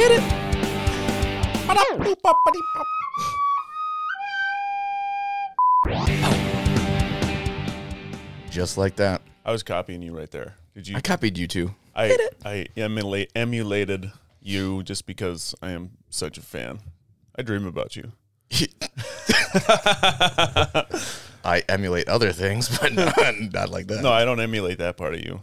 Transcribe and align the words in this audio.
Hit 0.00 0.12
it. 0.12 0.22
Just 8.50 8.78
like 8.78 8.96
that. 8.96 9.20
I 9.44 9.52
was 9.52 9.62
copying 9.62 10.00
you 10.00 10.16
right 10.16 10.30
there. 10.30 10.54
Did 10.74 10.88
you? 10.88 10.96
I 10.96 11.02
copied 11.02 11.36
you 11.36 11.46
too. 11.46 11.74
I 11.94 12.16
I 12.42 12.66
emulate 12.78 13.30
emulated 13.36 14.10
you 14.40 14.82
just 14.84 15.04
because 15.04 15.54
I 15.60 15.72
am 15.72 15.90
such 16.08 16.38
a 16.38 16.42
fan. 16.42 16.80
I 17.36 17.42
dream 17.42 17.66
about 17.66 17.94
you. 17.94 18.12
I 21.44 21.62
emulate 21.68 22.08
other 22.08 22.32
things, 22.32 22.78
but 22.78 22.92
not, 22.94 23.34
not 23.52 23.68
like 23.68 23.88
that. 23.88 24.02
No, 24.02 24.10
I 24.10 24.24
don't 24.24 24.40
emulate 24.40 24.78
that 24.78 24.96
part 24.96 25.12
of 25.12 25.20
you. 25.20 25.42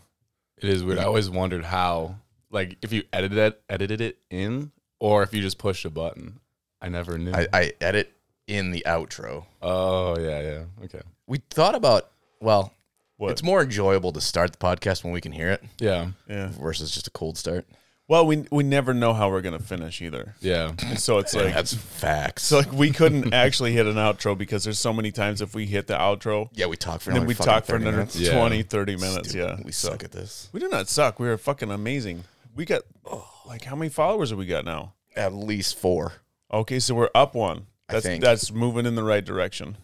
It 0.57 0.69
is 0.69 0.83
weird. 0.83 0.97
I 0.97 1.03
always 1.03 1.29
wondered 1.29 1.65
how, 1.65 2.15
like, 2.49 2.77
if 2.81 2.91
you 2.93 3.03
edited 3.13 3.37
it, 3.37 3.61
edited 3.69 4.01
it 4.01 4.17
in, 4.29 4.71
or 4.99 5.23
if 5.23 5.33
you 5.33 5.41
just 5.41 5.57
pushed 5.57 5.85
a 5.85 5.89
button. 5.89 6.39
I 6.81 6.89
never 6.89 7.17
knew. 7.17 7.31
I, 7.33 7.47
I 7.53 7.73
edit 7.81 8.13
in 8.47 8.71
the 8.71 8.83
outro. 8.87 9.45
oh 9.61 10.17
yeah, 10.19 10.41
yeah. 10.41 10.63
Okay. 10.85 11.01
We 11.25 11.39
thought 11.49 11.75
about, 11.75 12.09
well, 12.39 12.71
What? 13.17 13.31
it's 13.31 13.43
more 13.43 13.61
enjoyable 13.63 14.11
to 14.13 14.21
start 14.21 14.51
the 14.51 14.57
podcast 14.57 15.03
when 15.03 15.11
we 15.11 15.19
can 15.21 15.31
hear 15.31 15.49
it 15.49 15.63
Yeah, 15.79 16.09
Yeah. 16.29 16.49
versus 16.59 16.91
just 16.91 17.07
a 17.07 17.11
cold 17.11 17.37
start. 17.37 17.65
Well, 18.09 18.25
we 18.25 18.45
we 18.51 18.63
never 18.63 18.93
know 18.93 19.13
how 19.13 19.29
we're 19.29 19.41
gonna 19.41 19.59
finish 19.59 20.01
either. 20.01 20.35
yeah. 20.39 20.71
So 20.97 21.17
it's 21.17 21.33
like 21.35 21.53
That's 21.53 21.73
facts. 21.73 22.43
so 22.43 22.59
like 22.59 22.71
we 22.71 22.91
couldn't 22.91 23.33
actually 23.45 23.73
hit 23.73 23.85
an 23.85 23.95
outro 23.95 24.37
because 24.37 24.63
there's 24.63 24.79
so 24.79 24.93
many 24.93 25.11
times 25.11 25.41
if 25.41 25.53
we 25.53 25.65
hit 25.65 25.87
the 25.87 25.95
outro, 25.95 26.47
yeah, 26.53 26.67
we 26.67 26.77
talk 26.77 27.01
for 27.01 27.11
then 27.11 27.25
we 27.25 27.33
talk 27.33 27.65
for 27.65 27.75
another 27.75 27.97
minutes. 27.97 28.15
Yeah. 28.17 28.37
20, 28.39 28.63
30 28.63 28.95
minutes. 28.95 29.31
Dude, 29.33 29.41
yeah. 29.41 29.57
we 29.65 29.73
So- 29.73 29.89
suck 29.89 30.05
at 30.05 30.11
this. 30.13 30.47
We 30.53 30.61
do 30.61 30.69
not 30.69 30.87
suck. 30.87 31.19
We 31.19 31.27
are 31.27 31.37
fucking 31.37 31.69
amazing. 31.71 32.23
We 32.57 32.65
got 32.65 32.81
oh, 33.05 33.25
like 33.45 33.63
how 33.63 33.75
many 33.75 33.89
followers 33.89 34.31
have 34.31 34.39
we 34.39 34.45
got 34.47 34.65
now? 34.65 34.95
At 35.15 35.31
least 35.33 35.77
four. 35.77 36.13
Okay, 36.51 36.79
so 36.79 36.93
we're 36.95 37.09
up 37.15 37.35
one. 37.35 37.67
I 37.87 37.93
That's 37.93 38.05
think. 38.05 38.23
that's 38.23 38.51
moving 38.51 38.85
in 38.85 38.95
the 38.95 39.03
right 39.03 39.23
direction. 39.23 39.77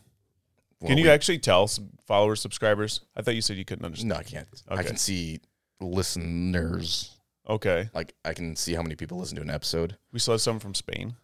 Well, 0.82 0.90
Can 0.90 0.98
you 0.98 1.06
we- 1.06 1.10
actually 1.10 1.40
tell 1.40 1.64
s- 1.64 1.80
followers, 2.06 2.42
subscribers? 2.42 3.00
I 3.16 3.22
thought 3.22 3.36
you 3.36 3.42
said 3.42 3.56
you 3.58 3.64
couldn't 3.64 3.86
understand. 3.86 4.10
No, 4.10 4.16
I 4.18 4.24
can't. 4.24 4.48
I 4.68 4.74
Okay. 4.74 4.84
can 4.84 4.98
see 4.98 5.40
listeners. 5.80 7.12
Okay, 7.48 7.90
Like 7.94 8.14
I 8.24 8.34
can 8.34 8.56
see 8.56 8.74
how 8.74 8.82
many 8.82 8.96
people 8.96 9.18
listen 9.20 9.36
to 9.36 9.42
an 9.42 9.50
episode. 9.50 9.98
we 10.14 10.20
still 10.20 10.34
have 10.34 10.42
some 10.42 10.60
from 10.60 10.74
Spain. 10.74 11.16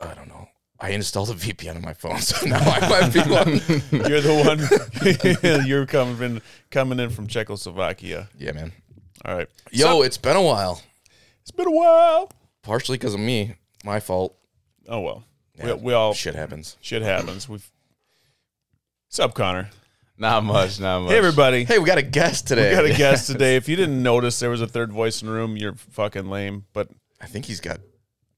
I 0.00 0.14
don't 0.14 0.28
know. 0.28 0.48
I 0.80 0.90
installed 0.90 1.28
a 1.30 1.34
VPN 1.34 1.76
on 1.76 1.82
my 1.82 1.92
phone, 1.92 2.18
so 2.22 2.46
now 2.46 2.58
I 2.58 2.88
might 2.88 3.12
be 3.12 3.20
one. 3.30 4.08
You're 4.08 4.20
the 4.22 5.58
one. 5.60 5.66
you're 5.66 5.84
coming 5.86 6.22
in, 6.22 6.42
coming 6.70 6.98
in 7.00 7.10
from 7.10 7.26
Czechoslovakia. 7.26 8.28
Yeah, 8.38 8.52
man. 8.52 8.72
All 9.24 9.36
right. 9.36 9.48
Yo, 9.72 10.00
it's 10.02 10.16
been 10.16 10.36
a 10.36 10.42
while. 10.42 10.80
It's 11.48 11.56
been 11.56 11.66
a 11.66 11.70
while. 11.70 12.30
Partially 12.62 12.98
because 12.98 13.14
of 13.14 13.20
me. 13.20 13.54
My 13.84 14.00
fault. 14.00 14.36
Oh 14.88 15.00
well. 15.00 15.24
Yeah, 15.56 15.74
we, 15.74 15.82
we 15.82 15.92
all 15.94 16.12
Shit 16.14 16.34
happens. 16.34 16.76
shit 16.80 17.00
happens. 17.02 17.48
We've. 17.48 17.68
Sup, 19.08 19.34
Connor? 19.34 19.70
Not 20.18 20.44
much. 20.44 20.78
Not 20.78 21.00
much. 21.00 21.12
Hey, 21.12 21.18
everybody. 21.18 21.64
Hey, 21.64 21.78
we 21.78 21.86
got 21.86 21.96
a 21.98 22.02
guest 22.02 22.46
today. 22.46 22.70
We 22.70 22.76
got 22.76 22.84
a 22.86 22.98
guest 22.98 23.26
today. 23.32 23.56
If 23.56 23.68
you 23.68 23.76
didn't 23.76 24.02
notice, 24.02 24.38
there 24.40 24.50
was 24.50 24.60
a 24.60 24.66
third 24.66 24.92
voice 24.92 25.22
in 25.22 25.28
the 25.28 25.32
room. 25.34 25.56
You're 25.56 25.74
fucking 25.74 26.28
lame. 26.28 26.66
But 26.72 26.88
I 27.20 27.26
think 27.26 27.46
he's 27.46 27.60
got 27.60 27.80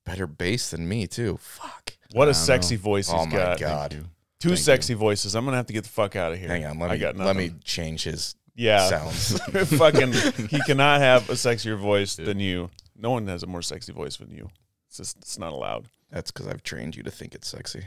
better 0.05 0.27
bass 0.27 0.70
than 0.70 0.88
me 0.88 1.06
too. 1.06 1.38
Fuck. 1.41 1.92
what 2.12 2.25
a 2.28 2.33
don't 2.33 2.34
sexy 2.34 2.77
voice 2.77 3.08
he's 3.11 3.14
Oh 3.20 3.27
my 3.27 3.36
got. 3.36 3.58
god. 3.58 3.91
Two 4.38 4.50
Thank 4.50 4.61
sexy 4.61 4.94
voices. 4.94 5.34
I'm 5.34 5.44
gonna 5.44 5.56
have 5.56 5.66
to 5.66 5.72
get 5.72 5.83
the 5.84 5.91
fuck 5.91 6.14
out 6.16 6.33
of 6.33 6.38
here. 6.38 6.48
Hang 6.48 6.64
on. 6.64 6.78
Let 6.78 6.91
I 6.91 6.94
me 6.94 7.00
got 7.00 7.16
let 7.16 7.25
nothing. 7.36 7.36
me 7.55 7.55
change 7.64 8.05
his 8.05 8.36
Yeah. 8.55 8.88
sounds. 8.88 9.38
fucking. 9.78 10.12
He 10.48 10.61
cannot 10.66 11.00
have 11.00 11.28
a 11.28 11.34
sexier 11.34 11.77
voice 11.78 12.14
than 12.16 12.38
you. 12.41 12.70
No 13.01 13.11
one 13.12 13.27
has 13.29 13.43
a 13.43 13.47
more 13.47 13.62
sexy 13.62 13.93
voice 13.93 14.17
than 14.17 14.31
you. 14.31 14.51
It's 14.89 14.98
just 14.98 15.17
it's 15.19 15.39
not 15.39 15.53
allowed. 15.53 15.87
That's 16.11 16.31
because 16.31 16.47
I've 16.47 16.62
trained 16.62 16.97
you 16.97 17.03
to 17.05 17.11
think 17.11 17.34
it's 17.34 17.48
sexy. 17.48 17.84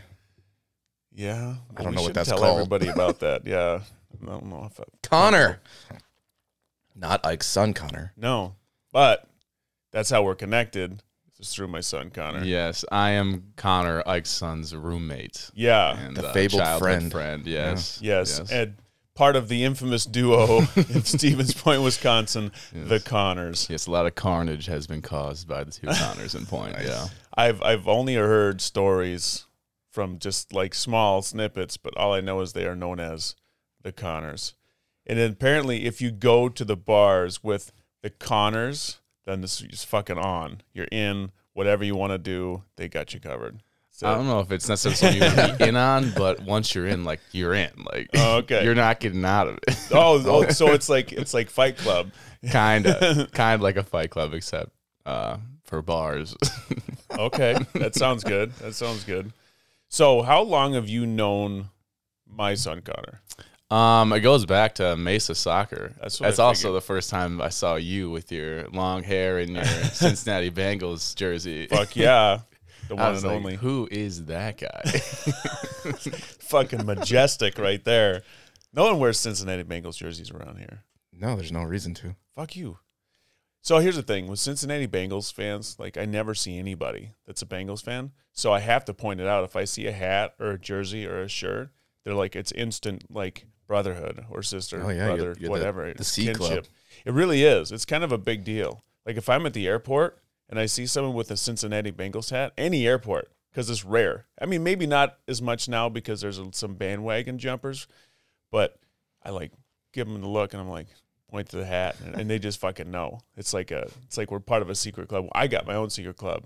Yeah. 1.13 1.55
I 1.77 1.83
don't 1.83 1.93
know 1.93 2.01
what 2.01 2.13
that's 2.13 2.29
tell 2.29 2.39
called. 2.39 2.59
everybody 2.59 2.87
about 2.89 3.19
that. 3.19 3.45
Yeah. 3.45 3.81
I 4.21 4.25
don't 4.25 4.45
know 4.45 4.67
if 4.71 4.79
I, 4.79 4.83
Connor. 5.03 5.59
Not 6.95 7.25
Ike's 7.25 7.47
son, 7.47 7.73
Connor. 7.73 8.13
no, 8.15 8.55
but 8.91 9.27
that's 9.91 10.09
how 10.11 10.23
we're 10.23 10.35
connected. 10.35 11.01
It's 11.39 11.53
through 11.53 11.67
my 11.67 11.81
son 11.81 12.09
Connor. 12.11 12.43
Yes, 12.43 12.85
I 12.91 13.11
am 13.11 13.51
Connor 13.57 14.03
Ike's 14.05 14.29
son's 14.29 14.73
roommate. 14.75 15.49
Yeah. 15.55 15.97
And, 15.97 16.15
The 16.15 16.27
uh, 16.27 16.33
fabled 16.33 16.61
childhood 16.61 17.11
friend. 17.11 17.45
Yes. 17.47 17.99
Yes, 18.01 18.39
and 18.51 18.75
part 19.15 19.35
of 19.35 19.47
the 19.47 19.63
infamous 19.63 20.05
duo 20.05 20.59
in 20.75 21.03
Stevens 21.03 21.53
Point, 21.53 21.81
Wisconsin, 21.81 22.51
the 22.73 22.99
Connors. 22.99 23.67
Yes, 23.69 23.87
a 23.87 23.91
lot 23.91 24.05
of 24.05 24.15
carnage 24.15 24.65
has 24.65 24.87
been 24.87 25.01
caused 25.01 25.47
by 25.47 25.63
the 25.63 25.71
two 25.71 25.87
Connors 25.87 26.35
in 26.35 26.45
point. 26.45 26.75
Yeah. 26.83 27.07
I've 27.35 27.61
I've 27.61 27.87
only 27.87 28.15
heard 28.15 28.61
stories 28.61 29.45
from 29.89 30.19
just 30.19 30.53
like 30.53 30.73
small 30.73 31.21
snippets, 31.21 31.77
but 31.77 31.95
all 31.95 32.13
I 32.13 32.21
know 32.21 32.41
is 32.41 32.53
they 32.53 32.65
are 32.65 32.75
known 32.75 32.99
as 32.99 33.35
the 33.81 33.91
Connors. 33.91 34.55
And 35.05 35.19
then 35.19 35.31
apparently, 35.31 35.85
if 35.85 36.01
you 36.01 36.11
go 36.11 36.49
to 36.49 36.65
the 36.65 36.75
bars 36.77 37.43
with 37.43 37.71
the 38.01 38.09
Connors, 38.09 38.99
then 39.25 39.41
this 39.41 39.61
is 39.61 39.83
fucking 39.83 40.17
on. 40.17 40.61
You're 40.73 40.87
in 40.91 41.31
whatever 41.53 41.83
you 41.83 41.95
want 41.95 42.11
to 42.11 42.17
do. 42.17 42.63
They 42.75 42.87
got 42.87 43.13
you 43.13 43.19
covered. 43.19 43.61
So, 43.95 44.07
I 44.07 44.15
don't 44.15 44.25
know 44.25 44.39
if 44.39 44.51
it's 44.51 44.67
necessarily 44.67 45.19
something 45.19 45.35
you 45.35 45.37
want 45.37 45.51
to 45.51 45.57
be 45.63 45.69
in 45.69 45.75
on, 45.75 46.11
but 46.17 46.39
once 46.41 46.73
you're 46.73 46.87
in, 46.87 47.03
like 47.03 47.19
you're 47.31 47.53
in, 47.53 47.69
like 47.93 48.09
Oh, 48.15 48.37
okay. 48.37 48.63
you're 48.63 48.73
not 48.73 48.99
getting 48.99 49.23
out 49.23 49.47
of 49.47 49.59
it. 49.67 49.77
oh, 49.91 50.21
oh, 50.25 50.47
so 50.49 50.71
it's 50.73 50.89
like 50.89 51.13
it's 51.13 51.31
like 51.31 51.47
Fight 51.49 51.77
Club. 51.77 52.11
kind 52.51 52.87
of, 52.87 53.31
kind 53.33 53.53
of 53.53 53.61
like 53.61 53.77
a 53.77 53.83
Fight 53.83 54.09
Club, 54.09 54.33
except 54.33 54.71
uh, 55.05 55.37
for 55.63 55.81
bars. 55.81 56.35
Okay, 57.11 57.55
that 57.75 57.93
sounds 57.93 58.23
good. 58.23 58.51
That 58.55 58.73
sounds 58.73 59.03
good. 59.03 59.31
So, 59.87 60.23
how 60.23 60.41
long 60.41 60.73
have 60.73 60.89
you 60.89 61.05
known 61.05 61.69
my 62.27 62.55
son 62.55 62.81
Connor? 62.81 63.21
um, 63.69 64.11
it 64.13 64.21
goes 64.21 64.47
back 64.47 64.73
to 64.75 64.95
Mesa 64.97 65.35
soccer. 65.35 65.93
That's 66.01 66.17
That's, 66.17 66.39
also 66.39 66.73
the 66.73 66.81
first 66.81 67.11
time 67.11 67.39
I 67.39 67.49
saw 67.49 67.75
you 67.75 68.09
with 68.09 68.31
your 68.31 68.67
long 68.69 69.03
hair 69.03 69.37
and 69.37 69.51
your 69.51 69.63
Cincinnati 69.65 70.49
Bengals 70.49 71.15
jersey. 71.15 71.67
Fuck 71.67 71.95
yeah, 71.95 72.39
the 72.87 72.95
I 72.95 73.03
one 73.03 73.11
was 73.13 73.23
and 73.23 73.31
like, 73.31 73.37
only. 73.37 73.55
who 73.55 73.87
is 73.91 74.25
that 74.25 74.57
guy? 74.57 74.81
Fucking 76.39 76.85
majestic 76.85 77.57
right 77.57 77.83
there. 77.83 78.23
No 78.73 78.85
one 78.85 78.99
wears 78.99 79.19
Cincinnati 79.19 79.63
Bengals 79.63 79.97
jerseys 79.97 80.31
around 80.31 80.57
here. 80.57 80.83
No, 81.11 81.35
there's 81.35 81.51
no 81.51 81.63
reason 81.63 81.93
to. 81.95 82.15
Fuck 82.35 82.55
you. 82.55 82.79
So 83.61 83.77
here's 83.79 83.95
the 83.95 84.01
thing 84.03 84.27
with 84.27 84.39
Cincinnati 84.39 84.87
Bengals 84.87 85.31
fans, 85.33 85.77
like 85.79 85.97
I 85.97 86.05
never 86.05 86.33
see 86.35 86.57
anybody 86.57 87.11
that's 87.25 87.41
a 87.41 87.45
Bengals 87.45 87.83
fan. 87.83 88.11
So 88.33 88.51
I 88.51 88.59
have 88.59 88.83
to 88.85 88.93
point 88.93 89.21
it 89.21 89.27
out. 89.27 89.43
If 89.45 89.55
I 89.55 89.63
see 89.63 89.87
a 89.87 89.91
hat 89.91 90.33
or 90.39 90.51
a 90.51 90.59
jersey 90.59 91.05
or 91.05 91.21
a 91.21 91.29
shirt, 91.29 91.69
they're 92.03 92.13
like 92.15 92.35
it's 92.35 92.51
instant 92.51 93.05
like 93.09 93.45
brotherhood 93.67 94.25
or 94.29 94.43
sister, 94.43 94.81
Oh, 94.83 94.89
yeah, 94.89 95.05
you're- 95.05 95.15
brother, 95.15 95.35
you're 95.39 95.49
whatever. 95.49 95.85
the 95.85 95.91
It's 95.91 96.07
C 96.09 96.33
club. 96.33 96.65
It 97.05 97.13
really 97.13 97.43
is. 97.43 97.71
It's 97.71 97.85
kind 97.85 98.03
of 98.03 98.11
a 98.11 98.17
big 98.17 98.43
deal. 98.43 98.83
Like 99.05 99.17
if 99.17 99.29
I'm 99.29 99.45
at 99.45 99.53
the 99.53 99.67
airport 99.67 100.17
and 100.53 100.59
I 100.59 100.67
see 100.67 100.85
someone 100.85 101.15
with 101.15 101.31
a 101.31 101.35
Cincinnati 101.35 101.91
Bengals 101.91 102.29
hat, 102.29 102.53
any 102.59 102.85
airport, 102.85 103.31
because 103.49 103.71
it's 103.71 103.83
rare. 103.83 104.27
I 104.39 104.45
mean, 104.45 104.61
maybe 104.61 104.85
not 104.85 105.17
as 105.27 105.41
much 105.41 105.67
now 105.67 105.89
because 105.89 106.21
there's 106.21 106.39
some 106.51 106.75
bandwagon 106.75 107.39
jumpers, 107.39 107.87
but 108.51 108.77
I 109.23 109.31
like 109.31 109.51
give 109.93 110.07
them 110.07 110.21
the 110.21 110.27
look 110.27 110.53
and 110.53 110.61
I'm 110.61 110.69
like 110.69 110.85
point 111.27 111.49
to 111.49 111.57
the 111.57 111.65
hat 111.65 111.95
and, 112.05 112.13
and 112.13 112.29
they 112.29 112.37
just 112.37 112.59
fucking 112.59 112.91
know. 112.91 113.21
It's 113.35 113.51
like 113.51 113.71
a 113.71 113.87
it's 114.05 114.15
like 114.15 114.29
we're 114.29 114.39
part 114.39 114.61
of 114.61 114.69
a 114.69 114.75
secret 114.75 115.09
club. 115.09 115.27
I 115.33 115.47
got 115.47 115.65
my 115.65 115.73
own 115.73 115.89
secret 115.89 116.17
club. 116.17 116.45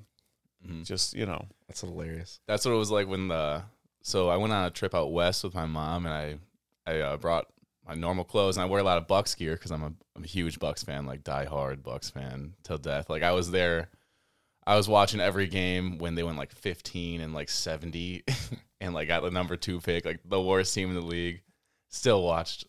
Mhm. 0.65 0.85
Just 0.85 1.13
you 1.13 1.25
know, 1.25 1.45
That's 1.67 1.81
hilarious. 1.81 2.39
That's 2.47 2.63
what 2.63 2.71
it 2.71 2.77
was 2.77 2.91
like 2.91 3.09
when 3.09 3.27
the. 3.27 3.63
So 4.03 4.29
I 4.29 4.37
went 4.37 4.53
on 4.53 4.65
a 4.65 4.69
trip 4.69 4.95
out 4.95 5.11
west 5.11 5.43
with 5.43 5.53
my 5.53 5.65
mom, 5.65 6.05
and 6.05 6.13
I 6.15 6.37
I 6.89 7.01
uh, 7.01 7.17
brought 7.17 7.47
my 7.85 7.93
normal 7.93 8.23
clothes, 8.23 8.55
and 8.55 8.63
I 8.63 8.67
wear 8.67 8.79
a 8.79 8.83
lot 8.83 8.97
of 8.97 9.07
Bucks 9.07 9.35
gear 9.35 9.53
because 9.55 9.71
I'm 9.71 9.83
a, 9.83 9.91
I'm 10.15 10.23
a 10.23 10.27
huge 10.27 10.59
Bucks 10.59 10.81
fan, 10.83 11.05
like 11.05 11.25
die 11.25 11.43
hard 11.45 11.83
Bucks 11.83 12.09
fan 12.09 12.53
till 12.63 12.77
death. 12.77 13.09
Like 13.09 13.23
I 13.23 13.31
was 13.33 13.51
there, 13.51 13.89
I 14.67 14.75
was 14.75 14.89
watching 14.89 15.21
every 15.21 15.47
game 15.47 15.97
when 15.97 16.15
they 16.15 16.23
went 16.23 16.37
like 16.37 16.51
15 16.51 17.21
and 17.21 17.33
like 17.33 17.47
70, 17.47 18.25
and 18.81 18.93
like 18.93 19.07
got 19.07 19.23
the 19.23 19.31
number 19.31 19.55
two 19.55 19.79
pick, 19.79 20.03
like 20.03 20.19
the 20.25 20.41
worst 20.41 20.73
team 20.73 20.89
in 20.89 20.95
the 20.95 21.01
league. 21.01 21.41
Still 21.87 22.21
watched 22.21 22.65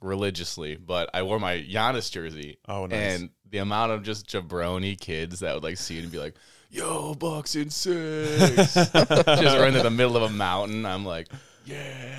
religiously, 0.00 0.76
but 0.76 1.10
I 1.12 1.22
wore 1.22 1.38
my 1.38 1.58
Giannis 1.58 2.10
jersey. 2.10 2.56
Oh, 2.66 2.86
nice. 2.86 3.20
And 3.20 3.30
the 3.50 3.58
amount 3.58 3.92
of 3.92 4.02
just 4.02 4.28
jabroni 4.28 4.98
kids 4.98 5.40
that 5.40 5.52
would 5.52 5.62
like 5.62 5.76
see 5.76 5.98
it 5.98 6.04
and 6.04 6.10
be 6.10 6.18
like, 6.18 6.36
"Yo, 6.70 7.14
Bucks 7.14 7.54
in 7.54 7.68
six," 7.68 8.74
just 8.74 8.94
run 9.36 9.74
to 9.74 9.82
the 9.82 9.90
middle 9.90 10.16
of 10.16 10.22
a 10.22 10.30
mountain. 10.30 10.86
I'm 10.86 11.04
like, 11.04 11.28
"Yeah, 11.66 12.18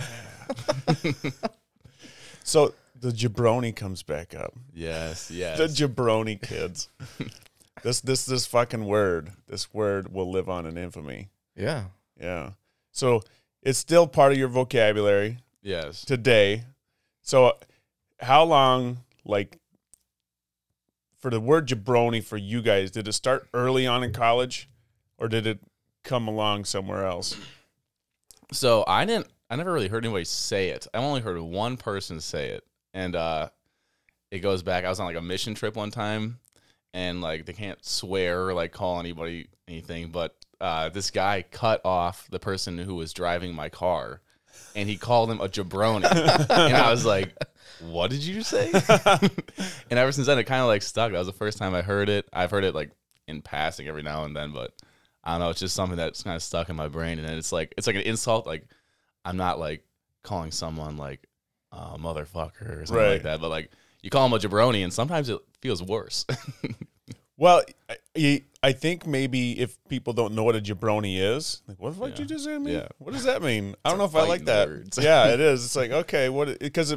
so 2.44 2.76
the 3.00 3.10
jabroni 3.10 3.76
comes 3.76 4.04
back 4.04 4.36
up. 4.36 4.54
yes, 4.76 5.32
yes." 5.32 5.58
The 5.58 5.66
jabroni 5.66 6.40
kids. 6.40 6.88
This 7.84 8.02
this 8.02 8.26
this 8.26 8.46
fucking 8.46 8.86
word. 8.86 9.32
This 9.48 9.74
word 9.74 10.14
will 10.14 10.30
live 10.30 10.50
on 10.50 10.66
in 10.66 10.78
infamy. 10.78 11.30
Yeah. 11.56 11.86
Yeah. 12.20 12.52
So 12.92 13.22
it's 13.62 13.80
still 13.80 14.08
part 14.08 14.32
of 14.32 14.38
your 14.38 14.48
vocabulary 14.48 15.40
yes. 15.62 16.04
today. 16.04 16.64
So 17.22 17.58
how 18.20 18.44
long 18.44 18.98
like 19.26 19.58
for 21.20 21.30
the 21.30 21.40
word 21.40 21.68
jabroni 21.68 22.24
for 22.24 22.38
you 22.38 22.62
guys, 22.62 22.92
did 22.92 23.08
it 23.08 23.14
start 23.14 23.48
early 23.54 23.86
on 23.86 24.04
in 24.04 24.12
college, 24.12 24.68
or 25.18 25.28
did 25.28 25.46
it 25.46 25.60
come 26.04 26.28
along 26.28 26.66
somewhere 26.66 27.06
else? 27.06 27.36
So 28.52 28.84
I 28.88 29.06
didn't. 29.06 29.28
I 29.50 29.56
never 29.56 29.72
really 29.72 29.88
heard 29.88 30.06
anybody 30.06 30.26
say 30.26 30.70
it. 30.70 30.88
I 30.94 30.98
only 30.98 31.22
heard 31.22 31.40
one 31.40 31.78
person 31.78 32.22
say 32.22 32.50
it, 32.50 32.64
and 32.94 33.16
uh, 33.16 33.50
it 34.32 34.40
goes 34.40 34.64
back. 34.64 34.86
I 34.86 34.90
was 34.90 35.00
on 35.00 35.06
like 35.06 35.16
a 35.16 35.22
mission 35.22 35.54
trip 35.54 35.76
one 35.76 35.92
time, 35.92 36.40
and 36.94 37.22
like 37.22 37.46
they 37.46 37.54
can't 37.54 37.84
swear 37.86 38.48
or 38.48 38.54
like 38.54 38.72
call 38.72 39.00
anybody 39.00 39.48
anything, 39.68 40.10
but 40.12 40.36
uh, 40.60 40.90
this 40.90 41.10
guy 41.12 41.44
cut 41.52 41.82
off 41.86 42.28
the 42.30 42.40
person 42.40 42.78
who 42.78 42.96
was 42.96 43.14
driving 43.14 43.54
my 43.56 43.70
car, 43.70 44.22
and 44.76 44.88
he 44.90 44.98
called 44.98 45.32
him 45.32 45.42
a 45.42 45.48
jabroni, 45.50 46.06
and 46.50 46.76
I 46.78 46.92
was 46.92 47.06
like, 47.06 47.34
"What 47.80 48.12
did 48.12 48.24
you 48.24 48.42
say?" 48.44 48.72
and 49.90 50.00
ever 50.00 50.12
since 50.12 50.28
then, 50.28 50.38
it 50.40 50.44
kind 50.44 50.62
of 50.62 50.68
like 50.68 50.82
stuck. 50.82 51.12
That 51.12 51.18
was 51.18 51.28
the 51.28 51.34
first 51.34 51.58
time 51.58 51.74
I 51.74 51.82
heard 51.82 52.10
it. 52.10 52.28
I've 52.34 52.52
heard 52.52 52.64
it 52.64 52.76
like 52.76 52.92
in 53.28 53.42
passing 53.42 53.88
every 53.88 54.04
now 54.04 54.26
and 54.26 54.36
then, 54.36 54.52
but 54.52 54.74
I 55.24 55.32
don't 55.32 55.40
know. 55.42 55.50
It's 55.50 55.60
just 55.60 55.76
something 55.76 55.98
that's 55.98 56.24
kind 56.24 56.36
of 56.36 56.44
stuck 56.44 56.70
in 56.70 56.76
my 56.76 56.88
brain, 56.88 57.18
and 57.20 57.28
then 57.28 57.38
it's 57.38 57.52
like 57.52 57.74
it's 57.78 57.88
like 57.88 57.96
an 57.96 58.02
insult. 58.04 58.46
Like 58.46 58.66
I'm 59.26 59.38
not 59.38 59.60
like 59.60 59.84
calling 60.24 60.52
someone 60.52 60.98
like 60.98 61.26
a 61.72 61.98
motherfucker 61.98 62.82
or 62.82 62.86
something 62.86 62.96
Right. 63.04 63.14
like 63.14 63.24
that, 63.24 63.42
but 63.42 63.50
like 63.50 63.72
you 64.02 64.10
call 64.10 64.26
him 64.26 64.34
a 64.34 64.40
jabroni, 64.40 64.84
and 64.84 64.92
sometimes 64.94 65.30
it 65.30 65.40
feels 65.62 65.82
worse. 65.84 66.26
Well, 67.38 67.64
I, 68.16 68.44
I 68.62 68.72
think 68.72 69.08
maybe 69.08 69.60
if 69.60 69.76
people 69.90 70.14
don't 70.14 70.36
know 70.36 70.44
what 70.44 70.56
a 70.56 70.62
jabroni 70.62 71.18
is, 71.20 71.64
like, 71.68 71.80
what 71.82 71.94
the 71.94 72.00
fuck 72.00 72.10
Yeah. 72.10 72.16
did 72.16 72.20
you 72.30 72.36
just 72.36 72.46
say 72.46 72.52
to 72.54 72.60
me? 72.60 72.74
Yeah. 72.74 72.88
What 73.00 73.14
does 73.14 73.24
that 73.24 73.42
mean? 73.42 73.74
I 73.84 73.90
don't 73.90 73.98
know 73.98 74.06
if 74.06 74.16
I 74.16 74.28
like 74.28 74.46
that. 74.46 74.70
yeah, 75.02 75.30
it 75.34 75.40
is. 75.52 75.66
It's 75.66 75.76
like 75.76 75.90
okay, 75.90 76.30
what? 76.30 76.60
Because 76.60 76.92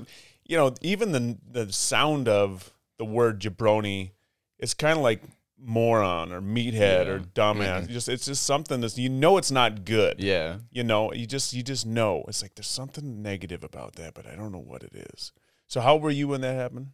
you 0.45 0.57
know, 0.59 0.75
even 0.83 1.13
the 1.13 1.39
the 1.51 1.73
sound 1.73 2.29
of 2.29 2.75
the 2.99 3.07
word 3.07 3.41
jabroni, 3.41 4.11
it's 4.59 4.75
kind 4.75 4.99
of 4.99 5.03
like 5.03 5.23
moron 5.59 6.31
or 6.31 6.43
meathead 6.43 7.07
or 7.07 7.17
Yeah. 7.17 7.25
dumbass. 7.35 7.83
Mm-hmm. 7.85 7.93
Just 7.95 8.11
it's 8.11 8.27
just 8.27 8.43
something 8.43 8.83
that's 8.83 8.99
you 8.99 9.09
know 9.09 9.39
it's 9.39 9.51
not 9.51 9.87
good. 9.87 10.21
yeah, 10.21 10.59
You 10.73 10.85
know, 10.85 11.11
you 11.15 11.27
just 11.27 11.55
you 11.55 11.63
just 11.63 11.87
know 11.87 12.23
it's 12.29 12.43
like 12.43 12.55
there's 12.55 12.67
something 12.69 13.23
negative 13.23 13.65
about 13.65 13.95
that, 13.95 14.13
but 14.13 14.27
I 14.27 14.35
don't 14.37 14.53
know 14.53 14.59
what 14.59 14.83
it 14.83 14.93
is. 15.15 15.33
So 15.69 15.81
how 15.81 15.97
were 15.97 16.11
you 16.11 16.29
when 16.29 16.41
that 16.43 16.55
happened? 16.55 16.89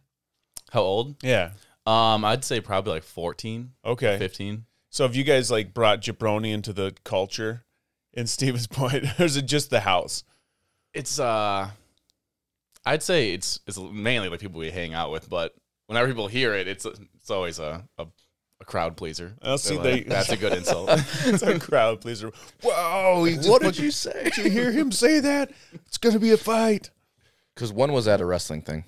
how 0.71 0.81
old? 0.81 1.15
Yeah. 1.21 1.51
Um, 1.85 2.23
I'd 2.23 2.45
say 2.45 2.61
probably 2.61 2.93
like 2.93 3.03
14, 3.03 3.71
Okay. 3.85 4.17
15. 4.17 4.65
So 4.89 5.03
have 5.03 5.15
you 5.15 5.23
guys 5.25 5.49
like 5.51 5.73
brought 5.73 6.01
jabroni 6.01 6.53
into 6.53 6.71
the 6.73 6.93
culture 7.03 7.63
in 8.13 8.27
Stevens 8.27 8.67
Point, 8.67 9.05
or 9.19 9.25
is 9.25 9.35
it 9.37 9.45
just 9.47 9.69
the 9.69 9.81
house? 9.81 10.23
It's 10.93 11.19
uh, 11.19 11.69
I'd 12.85 13.03
say 13.03 13.33
it's 13.33 13.59
it's 13.67 13.77
mainly 13.77 14.29
like 14.29 14.39
people 14.39 14.59
we 14.59 14.71
hang 14.71 14.93
out 14.93 15.11
with, 15.11 15.29
but 15.29 15.53
whenever 15.87 16.07
people 16.07 16.27
hear 16.27 16.53
it, 16.53 16.67
it's 16.67 16.85
it's 16.85 17.29
always 17.29 17.59
a 17.59 17.85
a, 17.97 18.07
a 18.59 18.65
crowd 18.65 18.97
pleaser. 18.97 19.33
I'll 19.41 19.57
see 19.57 19.75
like, 19.75 19.83
they- 19.83 19.99
that's 20.03 20.29
a 20.29 20.37
good 20.37 20.53
insult. 20.53 20.89
it's 21.25 21.43
a 21.43 21.59
crowd 21.59 22.01
pleaser. 22.01 22.31
Whoa! 22.63 23.21
What 23.49 23.61
did 23.61 23.67
fucking- 23.75 23.83
you 23.85 23.91
say? 23.91 24.23
Did 24.35 24.37
you 24.45 24.51
hear 24.51 24.71
him 24.71 24.91
say 24.91 25.19
that? 25.21 25.51
It's 25.87 25.97
gonna 25.97 26.19
be 26.19 26.31
a 26.31 26.37
fight. 26.37 26.89
Because 27.55 27.71
one 27.73 27.91
was 27.93 28.07
at 28.07 28.21
a 28.21 28.25
wrestling 28.25 28.61
thing. 28.61 28.85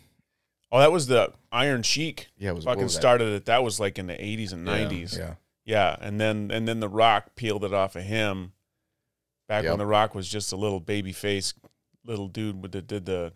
Oh, 0.71 0.79
that 0.79 0.91
was 0.91 1.07
the 1.07 1.31
Iron 1.51 1.83
Sheik. 1.83 2.29
Yeah, 2.37 2.49
it 2.49 2.55
was 2.55 2.65
what 2.65 2.73
fucking 2.73 2.83
was 2.85 2.93
that? 2.95 3.01
started 3.01 3.33
it. 3.33 3.45
That 3.45 3.63
was 3.63 3.79
like 3.79 3.99
in 3.99 4.07
the 4.07 4.23
eighties 4.23 4.53
and 4.53 4.65
nineties. 4.65 5.15
Yeah. 5.17 5.35
Yeah, 5.65 5.95
and 6.01 6.19
then 6.19 6.49
and 6.51 6.67
then 6.67 6.79
The 6.79 6.89
Rock 6.89 7.35
peeled 7.35 7.63
it 7.63 7.73
off 7.73 7.95
of 7.95 8.03
him. 8.03 8.53
Back 9.47 9.65
when 9.65 9.77
The 9.77 9.85
Rock 9.85 10.15
was 10.15 10.27
just 10.27 10.51
a 10.51 10.55
little 10.55 10.79
baby 10.79 11.11
face, 11.11 11.53
little 12.05 12.27
dude 12.27 12.61
with 12.61 12.71
the 12.71 12.81
did 12.81 13.05
the 13.05 13.33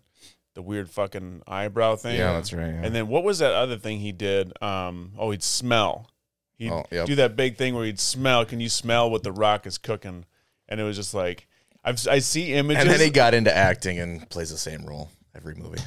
the 0.56 0.62
weird 0.64 0.90
fucking 0.90 1.44
eyebrow 1.48 1.96
thing. 1.96 2.18
Yeah, 2.18 2.34
that's 2.34 2.52
right. 2.52 2.68
Yeah. 2.74 2.82
And 2.84 2.96
then 2.96 3.08
what 3.08 3.24
was 3.24 3.40
that 3.40 3.54
other 3.54 3.78
thing 3.78 4.00
he 4.00 4.12
did? 4.12 4.52
Um, 4.62 5.12
oh, 5.18 5.30
he'd 5.32 5.44
smell. 5.44 6.10
He'd 6.58 6.72
Oh, 6.72 6.86
yep. 6.92 7.06
do 7.06 7.14
that 7.16 7.36
big 7.36 7.56
thing 7.58 7.76
where 7.76 7.86
he'd 7.86 8.00
smell. 8.00 8.44
Can 8.46 8.60
you 8.60 8.68
smell 8.70 9.12
what 9.12 9.22
The 9.22 9.32
Rock 9.32 9.68
is 9.68 9.78
cooking? 9.78 10.26
And 10.68 10.80
it 10.80 10.84
was 10.84 10.96
just 10.96 11.14
like 11.14 11.48
I've 11.84 12.06
I 12.08 12.18
see 12.20 12.54
images. 12.54 12.82
and 12.82 12.90
then 12.92 13.00
he 13.00 13.12
got 13.12 13.36
into 13.36 13.56
acting 13.56 14.00
and 14.00 14.28
plays 14.32 14.50
the 14.50 14.58
same 14.58 14.84
role 14.86 15.12
every 15.38 15.56
movie. 15.56 15.82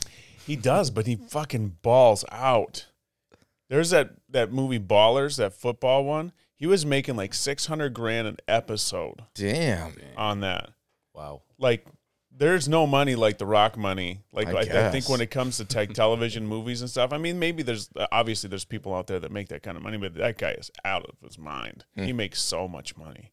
He 0.47 0.57
does, 0.57 0.91
but 0.91 1.07
he 1.07 1.17
fucking 1.17 1.77
balls 1.83 2.25
out. 2.33 2.87
There's 3.69 3.91
that 3.91 4.11
that 4.31 4.53
movie 4.53 4.81
Ballers, 4.81 5.37
that 5.37 5.53
football 5.53 6.05
one. 6.05 6.33
He 6.57 6.67
was 6.67 6.85
making 6.85 7.17
like 7.17 7.35
six 7.35 7.67
hundred 7.67 7.95
grand 7.95 8.27
an 8.27 8.37
episode 8.49 9.23
Damn. 9.35 9.95
on 10.17 10.41
that. 10.41 10.71
wow. 11.15 11.43
Like, 11.59 11.87
there's 12.37 12.69
no 12.69 12.87
money 12.87 13.15
like 13.15 13.39
the 13.39 13.47
Rock 13.47 13.77
money. 13.77 14.23
Like, 14.33 14.49
I 14.49 14.53
I, 14.53 14.89
I 14.89 14.91
think 14.91 15.09
when 15.09 15.21
it 15.21 15.31
comes 15.31 15.59
to 15.59 15.65
tech 15.65 15.93
television 15.93 16.47
movies 16.49 16.81
and 16.81 16.91
stuff, 16.91 17.13
I 17.13 17.19
mean, 17.19 17.39
maybe 17.39 17.63
there's 17.63 17.91
obviously 18.11 18.49
there's 18.49 18.65
people 18.65 18.95
out 18.95 19.07
there 19.07 19.21
that 19.21 19.31
make 19.31 19.49
that 19.49 19.63
kind 19.63 19.77
of 19.77 19.83
money, 19.83 19.99
but 19.99 20.15
that 20.15 20.39
guy 20.39 20.53
is 20.53 20.71
out 20.85 21.05
of 21.05 21.15
his 21.23 21.39
mind. 21.39 21.85
Hmm. 21.97 22.05
He 22.05 22.13
makes 22.13 22.41
so 22.41 22.67
much 22.67 22.97
money. 22.97 23.33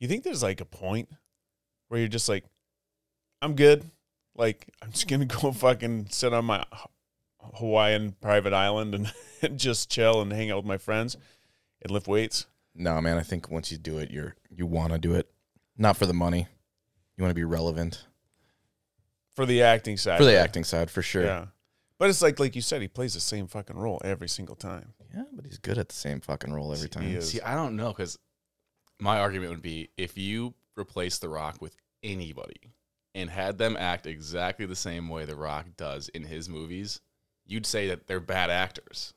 You 0.00 0.08
think 0.08 0.24
there's 0.24 0.42
like 0.42 0.60
a 0.60 0.64
point 0.64 1.10
where 1.88 2.00
you're 2.00 2.08
just 2.08 2.28
like, 2.28 2.44
I'm 3.42 3.54
good. 3.54 3.90
Like, 4.40 4.72
I'm 4.80 4.90
just 4.90 5.06
gonna 5.06 5.26
go 5.26 5.52
fucking 5.52 6.06
sit 6.08 6.32
on 6.32 6.46
my 6.46 6.64
Hawaiian 7.38 8.16
private 8.22 8.54
island 8.54 8.94
and, 8.94 9.12
and 9.42 9.58
just 9.58 9.90
chill 9.90 10.22
and 10.22 10.32
hang 10.32 10.50
out 10.50 10.56
with 10.56 10.66
my 10.66 10.78
friends 10.78 11.18
and 11.82 11.90
lift 11.90 12.08
weights. 12.08 12.46
No, 12.74 12.98
man. 13.02 13.18
I 13.18 13.22
think 13.22 13.50
once 13.50 13.70
you 13.70 13.76
do 13.76 13.98
it, 13.98 14.10
you're 14.10 14.34
you 14.48 14.64
want 14.64 14.94
to 14.94 14.98
do 14.98 15.14
it, 15.14 15.30
not 15.76 15.98
for 15.98 16.06
the 16.06 16.14
money. 16.14 16.48
You 17.16 17.22
want 17.22 17.30
to 17.30 17.34
be 17.34 17.44
relevant 17.44 18.06
For 19.36 19.44
the 19.44 19.62
acting 19.62 19.98
side. 19.98 20.16
for 20.16 20.24
the 20.24 20.30
of 20.30 20.36
it. 20.36 20.44
acting 20.44 20.64
side, 20.64 20.90
for 20.90 21.02
sure. 21.02 21.24
Yeah. 21.24 21.46
But 21.98 22.08
it's 22.08 22.22
like 22.22 22.40
like 22.40 22.56
you 22.56 22.62
said, 22.62 22.80
he 22.80 22.88
plays 22.88 23.12
the 23.12 23.20
same 23.20 23.46
fucking 23.46 23.76
role 23.76 24.00
every 24.02 24.28
single 24.28 24.56
time. 24.56 24.94
Yeah, 25.14 25.24
but 25.34 25.44
he's 25.44 25.58
good 25.58 25.76
at 25.76 25.90
the 25.90 25.94
same 25.94 26.20
fucking 26.20 26.50
role 26.50 26.72
every 26.72 26.88
time. 26.88 27.20
See, 27.20 27.42
I 27.42 27.54
don't 27.54 27.76
know 27.76 27.88
because 27.88 28.18
my 28.98 29.18
argument 29.18 29.50
would 29.50 29.60
be 29.60 29.90
if 29.98 30.16
you 30.16 30.54
replace 30.78 31.18
The 31.18 31.28
Rock 31.28 31.60
with 31.60 31.76
anybody 32.02 32.72
and 33.14 33.30
had 33.30 33.58
them 33.58 33.76
act 33.78 34.06
exactly 34.06 34.66
the 34.66 34.76
same 34.76 35.08
way 35.08 35.24
The 35.24 35.36
Rock 35.36 35.66
does 35.76 36.08
in 36.10 36.24
his 36.24 36.48
movies, 36.48 37.00
you'd 37.46 37.66
say 37.66 37.88
that 37.88 38.06
they're 38.06 38.20
bad 38.20 38.50
actors. 38.50 39.14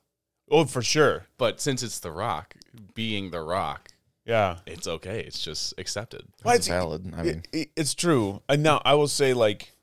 Oh, 0.49 0.65
for 0.65 0.81
sure. 0.81 1.25
But 1.37 1.61
since 1.61 1.83
it's 1.83 1.99
The 1.99 2.11
Rock, 2.11 2.55
being 2.93 3.31
The 3.31 3.41
Rock, 3.41 3.89
Yeah. 4.25 4.59
it's 4.65 4.87
okay. 4.87 5.19
It's 5.21 5.39
just 5.41 5.73
accepted. 5.77 6.23
Well, 6.43 6.55
it's- 6.55 6.67
valid. 6.67 7.13
I 7.15 7.23
mean, 7.23 7.43
It- 7.53 7.57
it- 7.59 7.71
it's 7.75 7.93
true. 7.93 8.41
And 8.49 8.63
now 8.63 8.81
I 8.83 8.93
will 8.95 9.07
say, 9.07 9.33
like 9.33 9.73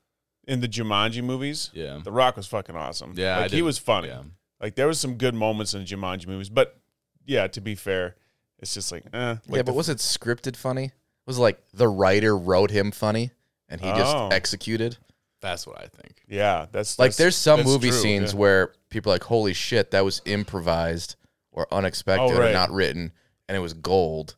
in 0.46 0.60
the 0.60 0.68
Jumanji 0.68 1.22
movies, 1.22 1.70
Yeah. 1.72 2.00
The 2.02 2.10
Rock 2.12 2.36
was 2.36 2.46
fucking 2.46 2.74
awesome. 2.76 3.14
Yeah, 3.16 3.38
I 3.38 3.42
like 3.42 3.50
he 3.52 3.62
was 3.62 3.78
funny. 3.78 4.08
Yeah. 4.08 4.22
Like 4.60 4.74
there 4.74 4.86
was 4.88 4.98
some 5.00 5.14
good 5.16 5.34
moments 5.34 5.72
in 5.74 5.80
the 5.80 5.86
Jumanji 5.86 6.26
movies, 6.26 6.48
but 6.50 6.78
yeah, 7.24 7.46
to 7.46 7.60
be 7.60 7.74
fair, 7.74 8.16
it's 8.58 8.74
just 8.74 8.90
like, 8.92 9.04
eh. 9.12 9.28
Like 9.28 9.38
yeah, 9.46 9.56
but 9.62 9.66
the- 9.66 9.72
was 9.72 9.88
it 9.88 9.98
scripted 9.98 10.56
funny? 10.56 10.92
Was 11.26 11.38
it 11.38 11.42
like 11.42 11.62
the 11.72 11.88
writer 11.88 12.36
wrote 12.36 12.70
him 12.70 12.90
funny 12.90 13.30
and 13.70 13.80
he 13.80 13.86
just 13.92 14.14
Oh. 14.14 14.28
executed? 14.28 14.98
That's 15.40 15.66
what 15.66 15.78
I 15.78 15.86
think. 15.86 16.22
yeah, 16.28 16.66
that's 16.70 16.98
Like 16.98 17.06
that's- 17.12 17.16
there's 17.16 17.36
some 17.36 17.60
that's 17.60 17.68
movie 17.68 17.88
true, 17.88 17.98
scenes 17.98 18.32
yeah. 18.34 18.38
where 18.38 18.74
people 18.90 19.10
are 19.10 19.14
like, 19.14 19.24
holy 19.24 19.54
shit, 19.54 19.90
that 19.92 20.04
was 20.04 20.20
improvised 20.26 21.16
or 21.50 21.66
unexpected 21.72 22.34
Oh, 22.36 22.38
right. 22.38 22.50
or 22.50 22.52
not 22.52 22.70
written, 22.70 23.12
and 23.48 23.56
it 23.56 23.60
was 23.60 23.72
gold. 23.72 24.36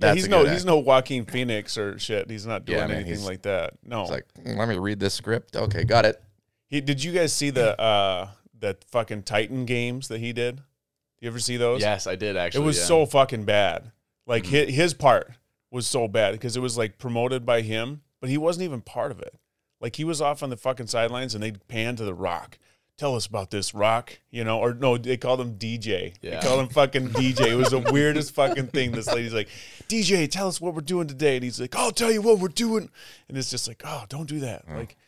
Yeah, 0.00 0.08
That's 0.08 0.16
he's 0.16 0.26
a 0.26 0.30
no 0.30 0.42
good 0.42 0.50
he's 0.52 0.60
act. 0.62 0.66
no 0.66 0.78
Joaquin 0.78 1.24
Phoenix 1.26 1.78
or 1.78 1.98
shit. 2.00 2.28
He's 2.30 2.46
not 2.46 2.64
doing 2.64 2.78
Yeah, 2.78 2.86
man, 2.88 2.96
anything 2.96 3.12
he's- 3.14 3.24
like 3.26 3.42
that. 3.42 3.74
No. 3.84 4.02
It's 4.02 4.10
like, 4.10 4.26
"Mm, 4.42 4.56
let 4.56 4.68
me 4.68 4.76
read 4.78 4.98
this 4.98 5.14
script. 5.14 5.54
Okay, 5.54 5.84
got 5.84 6.04
it. 6.04 6.20
he 6.66 6.80
did 6.80 7.02
you 7.04 7.12
guys 7.12 7.32
see 7.32 7.50
the 7.50 7.78
uh 7.80 8.28
that 8.58 8.84
fucking 8.84 9.22
Titan 9.24 9.66
games 9.66 10.08
that 10.08 10.18
he 10.20 10.32
did? 10.32 10.56
Did 10.56 10.62
you 11.20 11.28
ever 11.28 11.38
see 11.38 11.56
those? 11.58 11.80
Yes, 11.80 12.06
I 12.06 12.16
did 12.16 12.36
actually. 12.36 12.62
It 12.64 12.66
was 12.66 12.78
yeah. 12.78 12.84
so 12.84 13.06
fucking 13.06 13.44
bad. 13.44 13.92
Like 14.26 14.44
Mm-hmm. 14.44 14.54
his, 14.54 14.74
his 14.74 14.94
part 14.94 15.32
was 15.70 15.86
so 15.86 16.08
bad 16.08 16.32
because 16.32 16.56
it 16.56 16.60
was 16.60 16.76
like 16.78 16.98
promoted 16.98 17.44
by 17.46 17.60
him, 17.62 18.02
but 18.20 18.30
he 18.30 18.38
wasn't 18.38 18.64
even 18.64 18.80
part 18.80 19.10
of 19.10 19.20
it. 19.20 19.34
Like 19.80 19.96
he 19.96 20.04
was 20.04 20.20
off 20.20 20.42
on 20.42 20.50
the 20.50 20.56
fucking 20.56 20.88
sidelines 20.88 21.34
and 21.34 21.42
they'd 21.42 21.66
pan 21.68 21.96
to 21.96 22.04
the 22.04 22.14
rock. 22.14 22.58
Tell 22.98 23.16
us 23.16 23.24
about 23.24 23.50
this 23.50 23.72
rock, 23.74 24.18
you 24.30 24.44
know, 24.44 24.58
or 24.58 24.74
no, 24.74 24.98
they 24.98 25.16
called 25.16 25.40
him 25.40 25.54
DJ. 25.54 26.12
Yeah. 26.20 26.38
They 26.38 26.46
called 26.46 26.60
him 26.60 26.68
fucking 26.68 27.08
DJ. 27.12 27.52
It 27.52 27.54
was 27.54 27.70
the 27.70 27.78
weirdest 27.78 28.34
fucking 28.34 28.66
thing. 28.68 28.92
This 28.92 29.06
lady's 29.06 29.32
like, 29.32 29.48
DJ, 29.88 30.30
tell 30.30 30.48
us 30.48 30.60
what 30.60 30.74
we're 30.74 30.82
doing 30.82 31.06
today. 31.08 31.36
And 31.36 31.44
he's 31.44 31.58
like, 31.58 31.74
I'll 31.74 31.92
tell 31.92 32.12
you 32.12 32.20
what 32.20 32.38
we're 32.40 32.48
doing. 32.48 32.90
And 33.28 33.38
it's 33.38 33.48
just 33.50 33.66
like, 33.68 33.80
oh, 33.86 34.04
don't 34.10 34.28
do 34.28 34.40
that. 34.40 34.64
Like, 34.68 34.98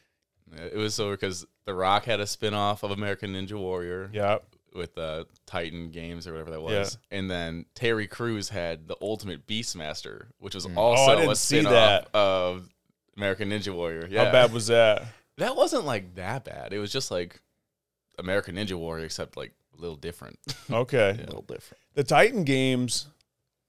It 0.56 0.76
was 0.78 0.94
so 0.94 1.10
because 1.10 1.44
The 1.66 1.74
Rock 1.74 2.04
had 2.04 2.18
a 2.20 2.26
spin 2.26 2.54
off 2.54 2.82
of 2.82 2.92
American 2.92 3.34
Ninja 3.34 3.58
Warrior. 3.58 4.08
yeah. 4.10 4.38
with 4.74 4.96
uh, 4.96 5.24
Titan 5.44 5.90
Games 5.90 6.26
or 6.26 6.32
whatever 6.32 6.52
that 6.52 6.62
was. 6.62 6.96
Yeah. 7.10 7.18
And 7.18 7.30
then 7.30 7.66
Terry 7.74 8.06
Crews 8.06 8.48
had 8.48 8.88
the 8.88 8.96
Ultimate 9.02 9.46
Beastmaster, 9.46 10.28
which 10.38 10.54
was 10.54 10.64
Oh, 10.64 10.70
I 10.70 10.74
also 10.76 11.16
didn't 11.16 11.30
a 11.32 11.36
see 11.36 11.60
spin 11.60 11.70
that. 11.70 12.08
of 12.14 12.70
American 13.16 13.50
Ninja 13.50 13.74
Warrior. 13.74 14.06
Yeah. 14.10 14.26
How 14.26 14.32
bad 14.32 14.52
was 14.52 14.66
that? 14.68 15.04
that 15.38 15.56
wasn't 15.56 15.84
like 15.84 16.14
that 16.16 16.44
bad. 16.44 16.72
It 16.72 16.78
was 16.78 16.92
just 16.92 17.10
like 17.10 17.40
American 18.18 18.56
Ninja 18.56 18.74
Warrior, 18.74 19.04
except 19.04 19.36
like 19.36 19.52
a 19.76 19.80
little 19.80 19.96
different. 19.96 20.38
Okay. 20.70 21.10
A 21.10 21.26
little 21.26 21.42
different. 21.42 21.80
the 21.94 22.04
Titan 22.04 22.44
games, 22.44 23.06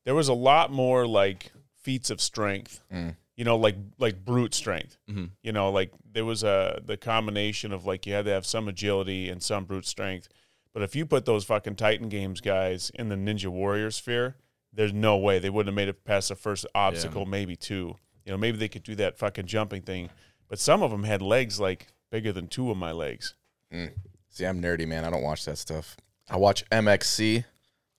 there 0.06 0.16
was 0.16 0.28
a 0.30 0.34
lot 0.34 0.72
more 0.72 1.06
like 1.08 1.52
feats 1.82 2.10
of 2.10 2.22
strength. 2.22 2.82
Mm. 2.94 3.16
You 3.36 3.44
know, 3.46 3.58
like 3.58 3.76
like 3.98 4.24
brute 4.24 4.54
strength. 4.54 4.98
Mhm. 5.10 5.32
You 5.42 5.52
know, 5.54 5.72
like 5.72 5.92
there 6.10 6.24
was 6.26 6.44
a 6.44 6.80
the 6.86 6.98
combination 6.98 7.74
of 7.74 7.86
like 7.86 8.06
you 8.06 8.14
had 8.14 8.26
to 8.26 8.32
have 8.32 8.46
some 8.46 8.68
agility 8.68 9.28
and 9.30 9.42
some 9.42 9.66
brute 9.66 9.86
strength. 9.88 10.30
But 10.74 10.84
if 10.84 10.96
you 10.96 11.06
put 11.06 11.26
those 11.26 11.44
fucking 11.44 11.76
Titan 11.76 12.10
Games 12.10 12.42
guys 12.42 12.92
in 12.96 13.10
the 13.10 13.16
Ninja 13.16 13.48
Warrior 13.48 13.90
sphere, 13.92 14.36
there's 14.72 14.94
no 14.94 15.18
way 15.18 15.40
they 15.40 15.50
wouldn't 15.50 15.72
have 15.72 15.76
made 15.76 15.88
it 15.90 16.04
past 16.06 16.30
the 16.30 16.36
first 16.36 16.66
obstacle, 16.76 17.26
maybe 17.26 17.56
two. 17.56 17.96
You 18.25 18.32
know, 18.32 18.38
maybe 18.38 18.58
they 18.58 18.68
could 18.68 18.84
do 18.84 18.96
that 18.96 19.18
fucking 19.18 19.48
jumping 19.48 19.82
thing. 19.82 20.10
But 20.48 20.60
some 20.60 20.84
of 20.84 20.92
them 20.92 21.03
had 21.03 21.22
legs 21.22 21.60
like 21.60 21.88
bigger 22.12 22.32
than 22.32 22.48
two 22.48 22.72
of 22.72 22.77
my 22.77 22.92
legs. 22.92 23.36
Mm. 23.74 23.92
See, 24.30 24.46
I'm 24.46 24.62
nerdy, 24.62 24.88
man. 24.88 25.06
I 25.06 25.10
don't 25.10 25.24
watch 25.24 25.46
that 25.46 25.58
stuff. 25.58 25.98
I 26.30 26.38
watch 26.38 26.68
MXC, 26.70 27.44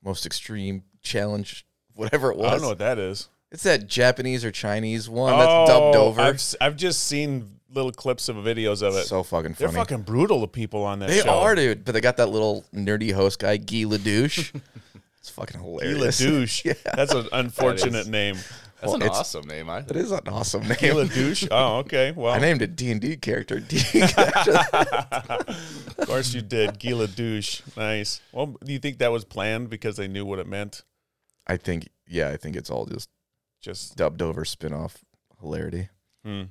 Most 0.02 0.26
Extreme 0.26 0.84
Challenge, 1.02 1.66
whatever 1.94 2.30
it 2.30 2.36
was. 2.36 2.46
I 2.46 2.50
don't 2.52 2.62
know 2.62 2.68
what 2.68 2.78
that 2.78 2.98
is. 2.98 3.28
It's 3.50 3.62
that 3.64 3.86
Japanese 3.86 4.44
or 4.44 4.50
Chinese 4.50 5.08
one 5.08 5.38
that's 5.38 5.70
dubbed 5.70 5.96
oh, 5.96 6.06
over. 6.06 6.20
Oh, 6.20 6.24
I've, 6.24 6.34
s- 6.34 6.56
I've 6.60 6.76
just 6.76 7.04
seen 7.04 7.60
little 7.72 7.92
clips 7.92 8.28
of 8.28 8.36
videos 8.36 8.82
of 8.82 8.96
it. 8.96 9.04
so 9.06 9.22
fucking 9.22 9.54
funny. 9.54 9.70
They're 9.70 9.80
fucking 9.80 10.02
brutal 10.02 10.40
to 10.40 10.46
people 10.46 10.84
on 10.84 11.00
that 11.00 11.08
they 11.08 11.20
show. 11.20 11.38
are, 11.38 11.54
dude. 11.54 11.84
But 11.84 11.92
they 11.92 12.00
got 12.00 12.16
that 12.16 12.30
little 12.30 12.64
nerdy 12.74 13.12
host 13.12 13.38
guy, 13.38 13.56
Guy 13.56 13.84
LeDouche. 13.84 14.52
it's 15.18 15.28
fucking 15.30 15.60
hilarious. 15.60 16.18
Gila 16.18 16.30
hilarious. 16.30 16.62
douche. 16.62 16.74
That's 16.96 17.12
an 17.12 17.28
unfortunate 17.32 18.00
is. 18.00 18.08
name. 18.08 18.36
That's 18.84 18.92
Well, 18.92 18.94
an 18.96 19.02
it's- 19.02 19.18
awesome 19.18 19.46
name. 19.48 19.70
I 19.70 19.80
That 19.80 19.96
is 19.96 20.12
an 20.12 20.28
awesome 20.28 20.62
name. 20.62 20.76
Guy 20.80 20.90
LeDouche. 20.92 21.48
Oh, 21.50 21.78
okay. 21.78 22.12
Well, 22.16 22.32
I 22.34 22.38
named 22.38 22.60
a 22.62 22.66
D&D 22.66 23.16
character. 23.16 23.60
D- 23.68 23.78
of 24.78 26.06
course 26.06 26.34
you 26.34 26.42
did. 26.42 26.78
Guy 26.78 26.90
LeDouche. 26.92 27.62
Nice. 27.76 28.20
Well, 28.32 28.56
do 28.64 28.72
you 28.72 28.78
think 28.78 28.98
that 28.98 29.12
was 29.12 29.24
planned 29.24 29.70
because 29.70 29.96
they 29.96 30.08
knew 30.08 30.24
what 30.24 30.38
it 30.38 30.46
meant? 30.46 30.82
I 31.46 31.56
think, 31.56 31.88
yeah, 32.06 32.28
I 32.28 32.36
think 32.36 32.56
it's 32.56 32.70
all 32.70 32.86
just 32.86 33.08
Just 33.60 33.96
dubbed 33.96 34.22
over 34.22 34.44
spin-off 34.44 35.04
hilarity. 35.40 35.88
hmm. 36.24 36.42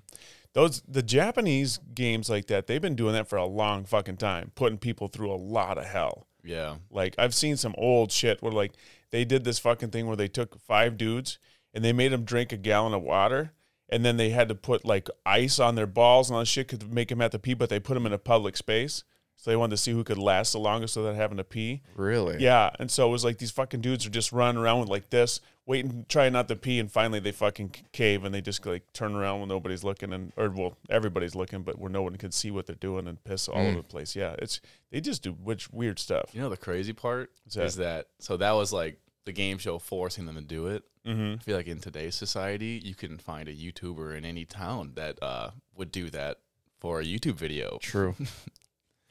those 0.53 0.81
the 0.87 1.01
Japanese 1.03 1.79
games 1.95 2.29
like 2.29 2.47
that. 2.47 2.67
They've 2.67 2.81
been 2.81 2.95
doing 2.95 3.13
that 3.13 3.27
for 3.27 3.37
a 3.37 3.45
long 3.45 3.85
fucking 3.85 4.17
time, 4.17 4.51
putting 4.55 4.77
people 4.77 5.07
through 5.07 5.31
a 5.31 5.35
lot 5.37 5.77
of 5.77 5.85
hell. 5.85 6.27
yeah. 6.43 6.75
Like 6.91 7.15
I've 7.17 7.33
seen 7.35 7.57
some 7.57 7.73
old 7.77 8.11
shit 8.11 8.41
where 8.41 8.51
like 8.51 8.73
they 9.11 9.25
did 9.25 9.43
this 9.43 9.59
fucking 9.59 9.89
thing 9.91 10.05
where 10.07 10.15
they 10.15 10.27
took 10.27 10.59
five 10.61 10.97
dudes 10.97 11.37
and 11.73 11.83
they 11.83 11.93
made 11.93 12.11
them 12.11 12.23
drink 12.23 12.51
a 12.51 12.57
gallon 12.57 12.93
of 12.93 13.01
water 13.01 13.51
and 13.89 14.03
then 14.03 14.17
they 14.17 14.31
had 14.31 14.49
to 14.49 14.55
put 14.55 14.85
like 14.85 15.07
ice 15.25 15.59
on 15.59 15.75
their 15.75 15.87
balls 15.87 16.29
and 16.29 16.35
all 16.35 16.41
that 16.41 16.47
shit 16.47 16.67
could 16.67 16.91
make 16.91 17.09
them 17.09 17.19
have 17.19 17.31
to 17.31 17.39
pee, 17.39 17.53
but 17.53 17.69
they 17.69 17.79
put 17.79 17.93
them 17.93 18.05
in 18.05 18.13
a 18.13 18.17
public 18.17 18.57
space. 18.57 19.03
So 19.35 19.51
they 19.51 19.57
wanted 19.57 19.71
to 19.71 19.77
see 19.77 19.91
who 19.91 20.03
could 20.03 20.17
last 20.17 20.53
the 20.53 20.59
longest 20.59 20.95
without 20.95 21.15
having 21.15 21.37
to 21.37 21.43
pee. 21.43 21.81
Really? 21.95 22.41
Yeah, 22.41 22.69
and 22.79 22.89
so 22.89 23.07
it 23.09 23.11
was 23.11 23.25
like 23.25 23.39
these 23.39 23.51
fucking 23.51 23.81
dudes 23.81 24.05
are 24.05 24.09
just 24.09 24.31
running 24.31 24.61
around 24.61 24.79
with 24.79 24.89
like 24.89 25.09
this, 25.09 25.41
waiting, 25.65 26.05
trying 26.07 26.31
not 26.31 26.47
to 26.47 26.55
pee, 26.55 26.79
and 26.79 26.89
finally 26.89 27.19
they 27.19 27.33
fucking 27.33 27.75
cave 27.91 28.23
and 28.23 28.33
they 28.33 28.41
just 28.41 28.65
like 28.65 28.91
turn 28.93 29.13
around 29.13 29.41
when 29.41 29.49
nobody's 29.49 29.83
looking, 29.83 30.13
and 30.13 30.31
or 30.37 30.49
well 30.49 30.77
everybody's 30.89 31.35
looking, 31.35 31.61
but 31.61 31.77
where 31.77 31.91
no 31.91 32.01
one 32.01 32.15
can 32.15 32.31
see 32.31 32.51
what 32.51 32.67
they're 32.67 32.75
doing 32.77 33.05
and 33.05 33.21
piss 33.25 33.49
all 33.49 33.59
over 33.59 33.71
mm. 33.73 33.77
the 33.77 33.83
place. 33.83 34.15
Yeah, 34.15 34.35
it's 34.39 34.61
they 34.91 35.01
just 35.01 35.23
do 35.23 35.33
which 35.33 35.69
weird 35.71 35.99
stuff. 35.99 36.29
You 36.31 36.41
know 36.41 36.49
the 36.49 36.55
crazy 36.55 36.93
part 36.93 37.31
is 37.45 37.55
that? 37.55 37.65
is 37.65 37.75
that 37.75 38.07
so 38.19 38.37
that 38.37 38.51
was 38.53 38.71
like 38.71 38.97
the 39.25 39.33
game 39.33 39.57
show 39.57 39.77
forcing 39.77 40.25
them 40.25 40.35
to 40.35 40.41
do 40.41 40.67
it. 40.67 40.83
Mm-hmm. 41.07 41.33
I 41.39 41.43
feel 41.43 41.57
like 41.57 41.67
in 41.67 41.79
today's 41.79 42.15
society, 42.15 42.81
you 42.83 42.95
can 42.95 43.17
find 43.17 43.47
a 43.49 43.53
YouTuber 43.53 44.15
in 44.17 44.23
any 44.25 44.45
town 44.45 44.93
that 44.95 45.21
uh, 45.21 45.51
would 45.75 45.91
do 45.91 46.09
that 46.11 46.37
for 46.79 47.01
a 47.01 47.03
YouTube 47.03 47.35
video. 47.35 47.77
True. 47.81 48.15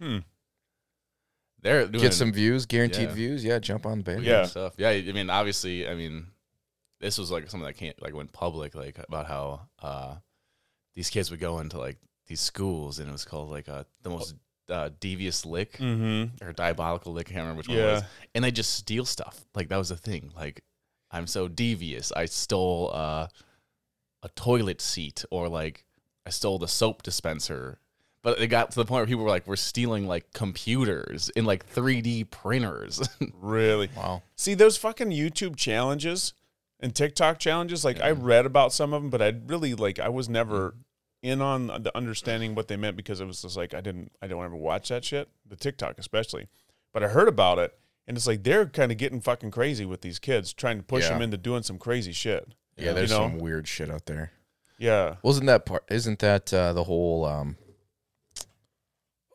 Hmm. 0.00 0.18
They're 1.60 1.86
doing 1.86 2.02
Get 2.02 2.14
some 2.14 2.32
views, 2.32 2.66
guaranteed 2.66 3.08
Yeah. 3.10 3.14
views. 3.14 3.44
Yeah, 3.44 3.58
jump 3.60 3.86
on, 3.86 4.02
baby. 4.02 4.22
Yeah. 4.24 4.46
stuff. 4.46 4.74
Yeah, 4.78 4.88
I 4.88 5.00
mean, 5.12 5.30
obviously, 5.30 5.86
I 5.86 5.94
mean, 5.94 6.26
this 7.00 7.18
was 7.18 7.30
like 7.30 7.48
something 7.48 7.66
that 7.66 7.76
can't 7.76 8.00
like 8.02 8.14
went 8.14 8.32
public, 8.32 8.74
like 8.74 8.98
about 8.98 9.26
how 9.26 9.68
uh, 9.80 10.16
these 10.96 11.08
kids 11.08 11.30
would 11.30 11.38
go 11.38 11.60
into 11.60 11.78
like 11.78 11.98
these 12.26 12.40
schools, 12.40 12.98
and 12.98 13.08
it 13.08 13.12
was 13.12 13.24
called 13.24 13.48
like 13.50 13.68
uh, 13.68 13.84
the 14.02 14.10
most 14.10 14.34
uh, 14.68 14.90
devious 14.98 15.46
lick 15.46 15.74
Mm-hmm. 15.78 16.44
or 16.44 16.52
diabolical 16.52 17.12
lick. 17.12 17.28
I 17.28 17.34
can't 17.34 17.42
remember 17.42 17.58
which 17.58 17.68
one 17.68 17.78
it 17.78 17.84
was. 17.84 18.02
And 18.34 18.42
they 18.42 18.50
just 18.50 18.74
steal 18.74 19.04
stuff. 19.04 19.44
Like 19.54 19.68
that 19.68 19.76
was 19.76 19.90
the 19.90 19.96
thing. 19.96 20.32
Like 20.34 20.64
I'm 21.12 21.26
so 21.26 21.46
devious. 21.46 22.10
I 22.12 22.24
stole 22.24 22.90
uh, 22.92 23.28
a 24.22 24.28
toilet 24.30 24.80
seat, 24.80 25.24
or 25.30 25.48
like 25.48 25.84
I 26.26 26.30
stole 26.30 26.58
the 26.58 26.68
soap 26.68 27.02
dispenser. 27.02 27.78
But 28.22 28.40
it 28.40 28.46
got 28.46 28.70
to 28.70 28.76
the 28.76 28.84
point 28.84 29.00
where 29.00 29.06
people 29.06 29.24
were 29.24 29.30
like, 29.30 29.46
"We're 29.46 29.56
stealing 29.56 30.06
like 30.06 30.32
computers 30.32 31.30
and 31.36 31.46
like 31.46 31.68
3D 31.72 32.30
printers." 32.30 33.00
Really? 33.34 33.90
Wow. 33.96 34.22
See 34.36 34.54
those 34.54 34.76
fucking 34.76 35.10
YouTube 35.10 35.56
challenges 35.56 36.32
and 36.78 36.94
TikTok 36.94 37.40
challenges. 37.40 37.84
Like 37.84 38.00
I 38.00 38.12
read 38.12 38.46
about 38.46 38.72
some 38.72 38.94
of 38.94 39.02
them, 39.02 39.10
but 39.10 39.20
I 39.20 39.34
really 39.46 39.74
like 39.74 39.98
I 39.98 40.08
was 40.08 40.28
never 40.28 40.76
in 41.22 41.42
on 41.42 41.66
the 41.66 41.96
understanding 41.96 42.54
what 42.54 42.68
they 42.68 42.76
meant 42.76 42.96
because 42.96 43.20
it 43.20 43.26
was 43.26 43.42
just 43.42 43.56
like 43.56 43.74
I 43.74 43.80
didn't 43.80 44.12
I 44.22 44.28
don't 44.28 44.44
ever 44.44 44.56
watch 44.56 44.88
that 44.88 45.04
shit. 45.04 45.28
The 45.44 45.56
TikTok 45.56 45.98
especially, 45.98 46.48
but 46.92 47.02
I 47.02 47.08
heard 47.08 47.28
about 47.28 47.58
it 47.58 47.74
and 48.06 48.16
it's 48.16 48.26
like 48.26 48.42
they're 48.42 48.66
kind 48.66 48.90
of 48.92 48.98
getting 48.98 49.20
fucking 49.20 49.50
crazy 49.50 49.84
with 49.84 50.00
these 50.02 50.18
kids, 50.18 50.52
trying 50.52 50.78
to 50.78 50.82
push 50.84 51.04
Yeah. 51.04 51.10
them 51.10 51.22
into 51.22 51.36
doing 51.36 51.62
some 51.62 51.78
crazy 51.78 52.12
shit. 52.12 52.54
Yeah, 52.76 52.88
You 52.88 52.94
there's 52.94 53.10
know? 53.10 53.18
some 53.18 53.38
weird 53.38 53.68
shit 53.68 53.90
out 53.90 54.06
there. 54.06 54.32
Yeah. 54.78 55.16
Wasn't 55.22 55.46
that 55.46 55.66
part? 55.66 55.84
Isn't 55.90 56.18
that 56.20 56.52
uh, 56.52 56.72
the 56.72 56.84
whole? 56.84 57.24
um 57.24 57.56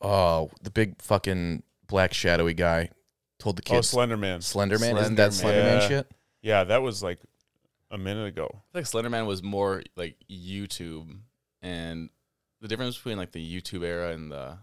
Oh, 0.01 0.51
the 0.61 0.69
big 0.69 1.01
fucking 1.01 1.63
black 1.87 2.13
shadowy 2.13 2.53
guy 2.53 2.89
told 3.39 3.55
the 3.55 3.61
kids. 3.61 3.93
Oh, 3.93 3.97
kids 4.05 4.11
Slenderman. 4.11 4.37
Slenderman. 4.39 5.01
Isn't 5.01 5.15
that 5.15 5.31
Slenderman. 5.31 5.43
Slenderman 5.53 5.81
Yeah. 5.81 5.87
shit? 5.87 6.11
Yeah, 6.41 6.63
that 6.65 6.81
was 6.81 7.01
like 7.01 7.19
a 7.89 7.97
minute 7.97 8.27
ago. 8.27 8.49
I 8.73 8.77
think 8.81 8.85
Slenderman 8.87 9.25
was 9.25 9.41
more 9.41 9.81
like 9.95 10.15
YouTube, 10.29 11.17
and 11.61 12.09
the 12.61 12.67
difference 12.67 12.95
between 12.97 13.17
like 13.17 13.31
the 13.31 13.61
YouTube 13.61 13.83
era 13.83 14.11
and 14.11 14.31
the 14.31 14.57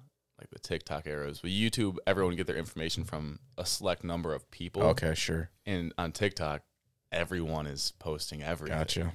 like 0.45 0.51
the 0.51 0.59
TikTok 0.69 1.07
era 1.07 1.29
is 1.29 1.43
with 1.43 1.53
YouTube, 1.53 1.97
everyone 2.07 2.37
get 2.37 2.47
their 2.47 2.57
information 2.57 3.05
from 3.05 3.39
a 3.57 3.65
select 3.65 4.05
number 4.05 4.35
of 4.35 4.51
people. 4.51 4.83
Okay, 4.83 5.15
sure, 5.15 5.51
And 5.67 5.93
on 5.99 6.13
TikTok, 6.13 6.63
everyone 7.13 7.67
is 7.67 7.93
posting 7.99 8.43
everything. 8.43 8.79
gotcha. 8.79 9.13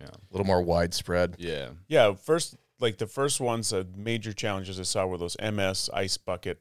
Yeah. 0.00 0.06
A 0.06 0.18
little 0.30 0.46
more 0.46 0.62
widespread. 0.62 1.36
Yeah. 1.38 1.70
Yeah, 1.88 2.14
first 2.14 2.56
like 2.80 2.98
the 2.98 3.06
first 3.08 3.40
ones, 3.40 3.72
uh, 3.72 3.82
major 3.96 4.32
challenges 4.32 4.78
I 4.78 4.84
saw 4.84 5.04
were 5.06 5.18
those 5.18 5.36
MS 5.40 5.90
ice 5.92 6.16
bucket 6.16 6.60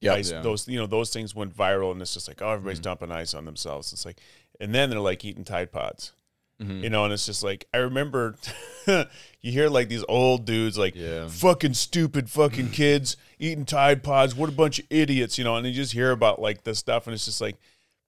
Yeah, 0.00 0.14
ice, 0.14 0.30
Yeah. 0.32 0.40
those 0.40 0.66
you 0.66 0.78
know 0.78 0.86
those 0.86 1.12
things 1.12 1.34
went 1.34 1.54
viral 1.54 1.92
and 1.92 2.00
it's 2.00 2.14
just 2.14 2.26
like 2.28 2.40
oh 2.40 2.50
everybody's 2.50 2.78
Mm-hmm. 2.78 2.84
dumping 2.84 3.12
ice 3.12 3.34
on 3.34 3.44
themselves 3.44 3.92
it's 3.92 4.06
like 4.06 4.18
and 4.60 4.74
then 4.74 4.88
they're 4.88 5.00
like 5.00 5.22
eating 5.24 5.44
tide 5.44 5.70
pods 5.72 6.12
Mhm. 6.62 6.84
you 6.84 6.90
know 6.90 7.02
and 7.04 7.12
it's 7.12 7.26
just 7.26 7.42
like 7.42 7.66
i 7.74 7.78
remember 7.78 8.36
you 8.86 9.50
hear 9.50 9.68
like 9.68 9.88
these 9.88 10.04
old 10.08 10.44
dudes 10.44 10.78
like 10.78 10.94
Yeah. 10.94 11.26
fucking 11.26 11.74
stupid 11.74 12.30
fucking 12.30 12.70
kids 12.72 13.16
eating 13.40 13.64
tide 13.64 14.04
pods 14.04 14.36
what 14.36 14.48
a 14.48 14.52
bunch 14.52 14.78
of 14.78 14.84
idiots 14.88 15.36
you 15.36 15.42
know 15.42 15.56
and 15.56 15.66
you 15.66 15.72
just 15.72 15.92
hear 15.92 16.12
about 16.12 16.40
like 16.40 16.62
this 16.62 16.78
stuff 16.78 17.08
and 17.08 17.14
it's 17.14 17.24
just 17.24 17.40
like 17.40 17.56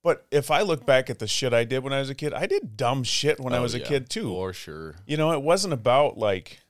but 0.04 0.26
if 0.30 0.52
i 0.52 0.62
look 0.62 0.86
back 0.86 1.10
at 1.10 1.18
the 1.18 1.26
shit 1.26 1.52
i 1.52 1.64
did 1.64 1.82
when 1.82 1.92
i 1.92 1.98
was 1.98 2.08
a 2.08 2.14
kid 2.14 2.32
i 2.32 2.46
did 2.46 2.76
dumb 2.76 3.02
shit 3.02 3.40
when 3.40 3.52
i 3.52 3.58
Oh, 3.58 3.62
was 3.62 3.74
a 3.74 3.80
kid 3.80 4.08
too 4.08 4.28
For 4.28 4.52
sure. 4.52 4.94
you 5.06 5.16
know 5.16 5.32
it 5.32 5.42
wasn't 5.42 5.72
about 5.74 6.16
like 6.16 6.60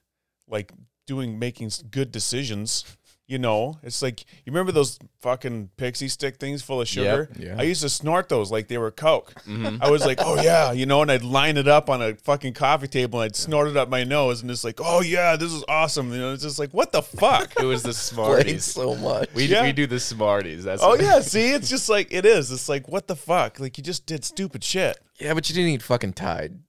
like 0.49 0.73
doing 1.07 1.39
making 1.39 1.71
good 1.91 2.11
decisions 2.11 2.85
you 3.29 3.39
know 3.39 3.77
it's 3.83 4.03
like 4.03 4.21
you 4.45 4.53
remember 4.53 4.71
those 4.71 4.99
fucking 5.21 5.69
pixie 5.77 6.07
stick 6.07 6.37
things 6.37 6.63
full 6.63 6.81
of 6.81 6.87
sugar 6.87 7.29
Yeah. 7.37 7.57
i 7.59 7.63
used 7.63 7.83
to 7.83 7.89
snort 7.89 8.29
those 8.29 8.53
like 8.53 8.69
they 8.69 8.79
were 8.79 8.93
coke 8.93 9.33
Mm-hmm. 9.47 9.83
i 9.83 9.91
was 9.91 10.07
like 10.07 10.19
oh 10.23 10.41
yeah 10.41 10.71
you 10.71 10.87
know 10.87 11.03
and 11.03 11.11
i'd 11.11 11.25
line 11.25 11.57
it 11.57 11.67
up 11.67 11.91
on 11.91 12.01
a 12.01 12.15
fucking 12.15 12.53
coffee 12.53 12.87
table 12.87 13.21
and 13.21 13.27
i'd 13.33 13.35
snort 13.37 13.67
it 13.67 13.77
up 13.77 13.89
my 13.89 14.05
nose 14.05 14.43
and 14.43 14.51
it's 14.51 14.63
like 14.63 14.79
oh 14.81 15.01
yeah 15.03 15.35
this 15.35 15.53
is 15.53 15.65
awesome 15.69 16.13
you 16.13 16.19
know 16.19 16.33
it's 16.33 16.45
just 16.45 16.59
like 16.61 16.71
what 16.73 16.93
the 16.93 17.03
fuck 17.03 17.53
It 17.61 17.65
was 17.65 17.83
the 17.83 17.93
Smarties. 17.95 18.65
so 18.65 18.95
much. 18.95 19.29
We, 19.35 19.47
Yeah. 19.47 19.63
we 19.65 19.73
do 19.73 19.87
the 19.89 19.99
Smarties. 19.99 20.63
That's 20.63 20.83
oh 20.83 20.95
yeah 20.95 21.21
see 21.21 21.51
it's 21.51 21.69
just 21.69 21.89
like 21.89 22.09
it 22.13 22.25
is 22.25 22.53
it's 22.53 22.69
like 22.69 22.87
what 22.89 23.09
the 23.09 23.17
fuck 23.17 23.59
like 23.59 23.77
you 23.77 23.83
just 23.83 24.07
did 24.07 24.25
stupid 24.25 24.63
shit 24.63 24.99
yeah, 25.19 25.35
but 25.35 25.49
you 25.49 25.55
didn't 25.57 25.71
eat 25.71 25.83
fucking 25.83 26.13
Tide. 26.13 26.61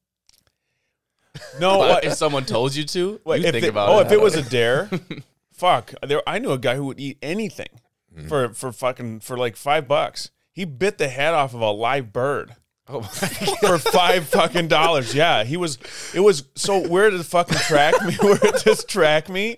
no 1.59 1.77
what- 1.79 2.03
if 2.03 2.13
someone 2.13 2.45
told 2.45 2.73
you 2.75 2.83
to, 2.85 3.19
what, 3.23 3.39
you 3.41 3.45
if 3.45 3.51
think 3.51 3.65
it, 3.65 3.69
about 3.69 3.89
oh, 3.89 3.99
it. 3.99 4.03
Oh, 4.03 4.05
if 4.07 4.11
it 4.11 4.21
was 4.21 4.35
a 4.35 4.41
dare, 4.49 4.89
fuck. 5.57 5.93
There, 6.05 6.21
I 6.27 6.39
knew 6.39 6.51
a 6.51 6.57
guy 6.57 6.75
who 6.75 6.85
would 6.85 6.99
eat 6.99 7.17
anything 7.21 7.81
mm-hmm. 8.15 8.27
for 8.27 8.53
for 8.53 8.71
fucking 8.71 9.21
for 9.21 9.37
like 9.37 9.55
five 9.55 9.87
bucks. 9.87 10.31
He 10.51 10.65
bit 10.65 10.97
the 10.97 11.09
head 11.09 11.33
off 11.33 11.53
of 11.53 11.61
a 11.61 11.71
live 11.71 12.13
bird 12.13 12.55
oh 12.87 13.01
for 13.61 13.77
five 13.77 14.27
fucking 14.27 14.67
dollars. 14.67 15.13
Yeah, 15.13 15.43
he 15.43 15.57
was. 15.57 15.77
It 16.13 16.21
was 16.21 16.45
so 16.55 16.87
where 16.87 17.09
did 17.09 17.19
the 17.19 17.25
fucking 17.25 17.57
track 17.59 18.01
me? 18.05 18.15
Where 18.21 18.37
did 18.37 18.61
this 18.63 18.83
track 18.83 19.29
me? 19.29 19.57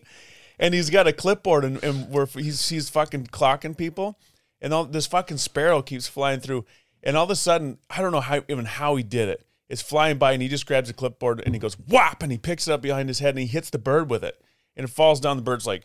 And 0.58 0.74
he's 0.74 0.90
got 0.90 1.08
a 1.08 1.14
clipboard 1.14 1.64
and, 1.64 1.82
and 1.84 2.10
where 2.10 2.26
he's 2.26 2.68
he's 2.68 2.90
fucking 2.90 3.28
clocking 3.28 3.78
people, 3.78 4.18
and 4.62 4.74
all 4.74 4.86
this 4.86 5.06
fucking 5.06 5.38
sparrow 5.38 5.82
keeps 5.82 6.08
flying 6.08 6.40
through, 6.40 6.66
and 7.04 7.16
all 7.16 7.24
of 7.24 7.30
a 7.30 7.36
sudden 7.36 7.78
I 7.90 8.02
don't 8.02 8.12
know 8.12 8.22
how 8.22 8.44
even 8.50 8.66
how 8.66 8.96
he 8.96 9.04
did 9.04 9.30
it. 9.30 9.46
It's 9.70 9.84
flying 9.84 10.18
by 10.18 10.34
and 10.34 10.42
he 10.42 10.48
just 10.48 10.66
grabs 10.66 10.90
a 10.90 10.94
clipboard 10.94 11.44
and 11.46 11.54
he 11.54 11.60
goes 11.60 11.76
whop 11.76 12.24
and 12.24 12.32
he 12.32 12.40
picks 12.40 12.68
it 12.68 12.72
up 12.72 12.82
behind 12.82 13.08
his 13.08 13.20
head 13.20 13.30
and 13.36 13.40
he 13.40 13.46
hits 13.46 13.70
the 13.70 13.78
bird 13.78 14.10
with 14.10 14.24
it 14.24 14.42
and 14.80 14.88
it 14.88 14.92
falls 14.92 15.20
down. 15.20 15.38
The 15.38 15.44
bird's 15.44 15.68
like 15.68 15.84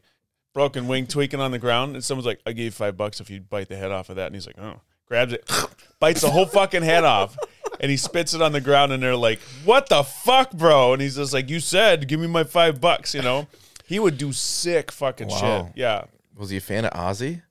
broken 0.54 0.86
wing 0.88 1.06
tweaking 1.06 1.40
on 1.40 1.50
the 1.50 1.58
ground 1.58 1.94
and 1.96 2.02
someone's 2.04 2.26
like, 2.26 2.40
"I 2.46 2.52
gave 2.52 2.64
you 2.66 2.70
five 2.70 2.96
bucks 2.96 3.20
if 3.20 3.28
you 3.28 3.40
bite 3.40 3.68
the 3.68 3.76
head 3.76 3.90
off 3.92 4.08
of 4.08 4.16
that." 4.16 4.26
And 4.26 4.34
he's 4.34 4.46
like, 4.46 4.58
"Oh." 4.58 4.80
Grabs 5.06 5.34
it, 5.34 5.46
bites 6.00 6.22
the 6.22 6.30
whole 6.30 6.46
fucking 6.46 6.82
head 6.82 7.04
off, 7.04 7.36
and 7.78 7.90
he 7.90 7.96
spits 7.98 8.32
it 8.32 8.40
on 8.40 8.52
the 8.52 8.60
ground. 8.62 8.90
And 8.90 9.02
they're 9.02 9.14
like, 9.14 9.38
"What 9.66 9.90
the 9.90 10.02
fuck, 10.02 10.50
bro?" 10.52 10.94
And 10.94 11.02
he's 11.02 11.16
just 11.16 11.34
like, 11.34 11.50
"You 11.50 11.60
said, 11.60 12.08
give 12.08 12.18
me 12.18 12.26
my 12.26 12.42
five 12.42 12.80
bucks." 12.80 13.14
You 13.14 13.20
know, 13.20 13.46
he 13.84 13.98
would 13.98 14.16
do 14.16 14.32
sick 14.32 14.90
fucking 14.90 15.28
Wow. 15.28 15.66
shit. 15.66 15.76
Yeah, 15.76 16.04
Was 16.34 16.48
he 16.48 16.56
a 16.56 16.60
fan 16.62 16.86
of 16.86 16.92
Ozzy? 16.92 17.42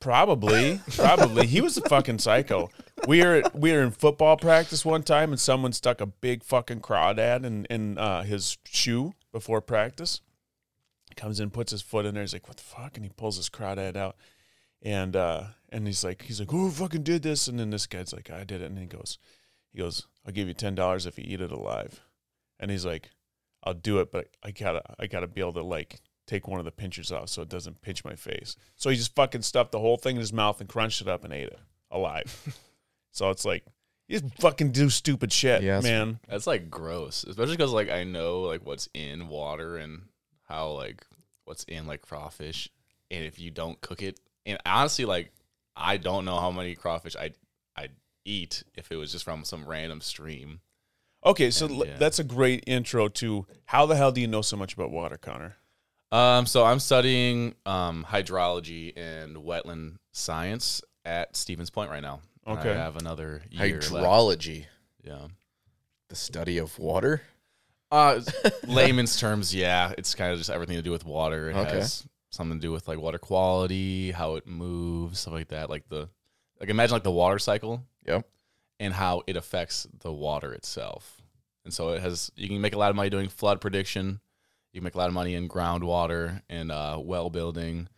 Probably, 0.00 0.80
probably. 0.96 1.46
He 1.46 1.60
was 1.60 1.76
a 1.76 1.80
fucking 1.88 2.20
psycho. 2.20 2.70
We 3.06 3.22
were 3.22 3.42
we 3.52 3.72
were 3.72 3.82
in 3.82 3.90
football 3.90 4.36
practice 4.36 4.84
one 4.84 5.02
time, 5.02 5.30
and 5.32 5.40
someone 5.40 5.72
stuck 5.72 6.00
a 6.00 6.06
big 6.06 6.44
fucking 6.44 6.80
crawdad 6.80 7.44
in 7.44 7.64
in 7.66 7.98
uh, 7.98 8.22
his 8.22 8.58
shoe 8.64 9.12
before 9.38 9.60
practice. 9.60 10.20
Comes 11.16 11.38
in, 11.38 11.50
puts 11.50 11.70
his 11.70 11.80
foot 11.80 12.06
in 12.06 12.14
there. 12.14 12.22
He's 12.22 12.32
like, 12.32 12.48
"What 12.48 12.56
the 12.56 12.62
fuck?" 12.62 12.96
And 12.96 13.04
he 13.04 13.10
pulls 13.10 13.36
his 13.36 13.48
crawdad 13.48 13.96
out, 13.96 14.16
and 14.82 15.16
uh, 15.16 15.44
and 15.70 15.86
he's 15.86 16.04
like, 16.04 16.22
he's 16.22 16.40
like, 16.40 16.50
"Who 16.50 16.70
fucking 16.70 17.02
did 17.02 17.22
this?" 17.22 17.48
And 17.48 17.58
then 17.58 17.70
this 17.70 17.86
guy's 17.86 18.12
like, 18.12 18.30
"I 18.30 18.44
did 18.44 18.62
it." 18.62 18.66
And 18.66 18.78
he 18.78 18.86
goes, 18.86 19.18
he 19.72 19.78
goes, 19.78 20.06
"I'll 20.26 20.32
give 20.32 20.48
you 20.48 20.54
ten 20.54 20.74
dollars 20.74 21.06
if 21.06 21.18
you 21.18 21.24
eat 21.26 21.40
it 21.40 21.50
alive." 21.50 22.00
And 22.60 22.70
he's 22.70 22.84
like, 22.84 23.10
"I'll 23.64 23.74
do 23.74 24.00
it, 24.00 24.12
but 24.12 24.28
I 24.42 24.50
gotta 24.50 24.82
I 24.98 25.06
gotta 25.06 25.28
be 25.28 25.40
able 25.40 25.54
to 25.54 25.62
like 25.62 26.00
take 26.26 26.46
one 26.46 26.58
of 26.58 26.66
the 26.66 26.70
pinchers 26.70 27.10
off 27.10 27.30
so 27.30 27.42
it 27.42 27.48
doesn't 27.48 27.80
pinch 27.80 28.04
my 28.04 28.14
face. 28.14 28.54
So 28.76 28.90
he 28.90 28.96
just 28.96 29.14
fucking 29.14 29.42
stuffed 29.42 29.72
the 29.72 29.80
whole 29.80 29.96
thing 29.96 30.16
in 30.16 30.20
his 30.20 30.32
mouth 30.32 30.60
and 30.60 30.68
crunched 30.68 31.00
it 31.00 31.08
up 31.08 31.24
and 31.24 31.32
ate 31.32 31.48
it 31.48 31.58
alive. 31.90 32.54
so 33.12 33.30
it's 33.30 33.46
like 33.46 33.64
you 34.08 34.20
just 34.20 34.34
fucking 34.40 34.72
do 34.72 34.88
stupid 34.90 35.32
shit, 35.32 35.62
Yes. 35.62 35.82
man. 35.84 36.18
That's 36.28 36.46
like 36.46 36.70
gross, 36.70 37.24
especially 37.24 37.56
because 37.56 37.72
like 37.72 37.90
I 37.90 38.04
know 38.04 38.40
like 38.40 38.64
what's 38.66 38.88
in 38.94 39.28
water 39.28 39.76
and 39.76 40.02
how 40.48 40.70
like 40.72 41.04
what's 41.44 41.64
in 41.64 41.86
like 41.86 42.02
crawfish, 42.02 42.68
and 43.10 43.24
if 43.24 43.38
you 43.38 43.50
don't 43.50 43.80
cook 43.80 44.02
it, 44.02 44.18
and 44.46 44.58
honestly, 44.66 45.04
like 45.04 45.30
I 45.76 45.96
don't 45.98 46.24
know 46.24 46.38
how 46.40 46.50
many 46.50 46.74
crawfish 46.74 47.14
I 47.16 47.30
I 47.76 47.88
eat 48.24 48.64
if 48.74 48.90
it 48.90 48.96
was 48.96 49.12
just 49.12 49.24
from 49.24 49.44
some 49.44 49.64
random 49.66 50.00
stream. 50.00 50.60
Okay, 51.24 51.50
so 51.50 51.66
And, 51.66 51.74
l- 51.80 51.86
yeah. 51.86 51.96
that's 51.98 52.18
a 52.18 52.24
great 52.24 52.64
intro 52.66 53.08
to 53.08 53.46
how 53.66 53.86
the 53.86 53.96
hell 53.96 54.12
do 54.12 54.20
you 54.20 54.26
know 54.28 54.40
so 54.42 54.56
much 54.56 54.74
about 54.74 54.90
water, 54.90 55.16
Connor? 55.16 55.56
Um, 56.12 56.46
so 56.46 56.64
I'm 56.64 56.80
studying 56.80 57.54
um 57.66 58.06
hydrology 58.08 58.92
and 58.96 59.36
wetland 59.36 59.96
science 60.12 60.80
at 61.04 61.36
Stevens 61.36 61.70
Point 61.70 61.90
right 61.90 62.02
now. 62.02 62.20
And 62.48 62.58
Okay. 62.58 62.70
I 62.72 62.76
have 62.76 62.96
another 62.96 63.42
year 63.50 63.74
left. 63.74 63.90
Hydrology, 63.92 64.66
Yeah. 65.04 65.28
the 66.08 66.16
study 66.16 66.58
of 66.58 66.78
water. 66.78 67.22
Uh, 67.90 68.20
layman's 68.66 69.18
terms, 69.18 69.54
yeah, 69.54 69.92
it's 69.98 70.14
kind 70.14 70.32
of 70.32 70.38
just 70.38 70.50
everything 70.50 70.76
to 70.76 70.82
do 70.82 70.90
with 70.90 71.04
water. 71.04 71.50
It 71.50 71.56
Okay. 71.56 71.76
has 71.78 72.06
something 72.30 72.58
to 72.58 72.62
do 72.66 72.72
with 72.72 72.88
like 72.88 72.98
water 72.98 73.18
quality, 73.18 74.10
how 74.12 74.36
it 74.36 74.46
moves, 74.46 75.20
stuff 75.20 75.34
like 75.34 75.48
that. 75.48 75.68
Like 75.70 75.88
the, 75.88 76.08
like 76.60 76.68
imagine 76.70 76.94
like 76.94 77.02
the 77.04 77.10
water 77.10 77.38
cycle 77.38 77.84
Yep. 78.06 78.26
and 78.80 78.94
how 78.94 79.22
it 79.26 79.36
affects 79.36 79.86
the 80.00 80.12
water 80.12 80.52
itself. 80.54 81.20
And 81.64 81.72
so 81.74 81.90
it 81.90 82.00
has, 82.02 82.30
you 82.34 82.48
can 82.48 82.60
make 82.62 82.74
a 82.74 82.78
lot 82.78 82.90
of 82.90 82.96
money 82.96 83.10
doing 83.10 83.28
flood 83.28 83.60
prediction. 83.60 84.20
You 84.72 84.80
can 84.80 84.84
make 84.84 84.94
a 84.94 84.98
lot 84.98 85.08
of 85.08 85.14
money 85.14 85.34
in 85.34 85.48
groundwater 85.48 86.42
and 86.48 86.70
uh, 86.72 86.98
well 87.02 87.28
building 87.30 87.88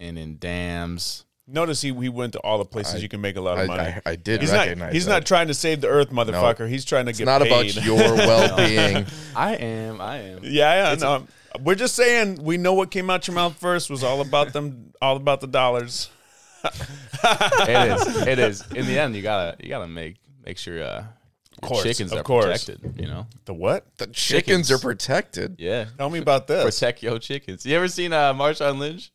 and 0.00 0.18
in 0.18 0.38
dams. 0.38 1.24
Notice 1.50 1.80
he 1.80 1.94
he 1.94 2.08
went 2.10 2.34
to 2.34 2.40
all 2.40 2.58
the 2.58 2.64
places 2.66 2.96
I- 2.96 2.98
you 2.98 3.08
can 3.08 3.20
make 3.22 3.36
a 3.36 3.40
lot 3.40 3.58
of 3.58 3.66
money. 3.68 3.82
I, 3.82 4.02
I 4.04 4.16
did 4.16 4.42
he's 4.42 4.52
recognize 4.52 4.78
not 4.88 4.92
he's 4.92 5.06
that. 5.06 5.10
not 5.12 5.26
trying 5.26 5.48
to 5.48 5.54
save 5.54 5.80
the 5.80 5.88
earth, 5.88 6.10
motherfucker. 6.10 6.68
He's 6.68 6.84
trying 6.84 7.06
to 7.06 7.12
get 7.12 7.26
paid. 7.26 7.42
It's 7.46 7.76
not 7.76 7.76
paid. 7.76 7.76
about 7.78 7.84
your 7.86 8.14
well-being. 8.16 9.06
I 9.34 9.54
am, 9.56 10.00
I 10.00 10.16
am. 10.18 10.40
Yeah, 10.42 10.90
yeah. 10.90 10.94
No, 10.96 11.26
we're 11.62 11.74
just 11.74 11.94
saying 11.94 12.42
we 12.42 12.58
know 12.58 12.74
what 12.74 12.90
came 12.90 13.08
out 13.08 13.26
your 13.26 13.34
mouth 13.34 13.56
first 13.56 13.88
was 13.88 14.04
all 14.04 14.20
about 14.20 14.52
them, 14.52 14.92
all 15.00 15.16
about 15.16 15.40
the 15.40 15.46
dollars. 15.46 16.10
it 16.64 17.98
is. 18.08 18.16
It 18.26 18.38
is. 18.38 18.64
In 18.74 18.86
the 18.86 18.98
end, 18.98 19.16
you 19.16 19.22
gotta 19.22 19.56
you 19.62 19.68
gotta 19.68 19.88
make 19.88 20.16
make 20.44 20.58
sure 20.58 20.82
uh, 20.82 21.04
your 21.62 21.68
course, 21.68 21.82
chickens 21.82 22.12
of 22.12 22.18
are 22.18 22.22
course. 22.22 22.64
protected. 22.66 23.00
You 23.00 23.06
know. 23.06 23.26
The 23.46 23.54
what? 23.54 23.86
The 23.96 24.06
chickens, 24.08 24.68
Chickens. 24.68 24.72
are 24.72 24.78
protected. 24.78 25.56
Yeah. 25.58 25.86
Tell 25.96 26.10
me 26.10 26.18
about 26.18 26.46
this. 26.46 26.64
Protect 26.78 27.02
your 27.02 27.18
chickens. 27.18 27.64
You 27.64 27.76
ever 27.76 27.88
seen 27.88 28.12
uh, 28.12 28.34
Marshawn 28.34 28.78
Lynch? 28.78 29.10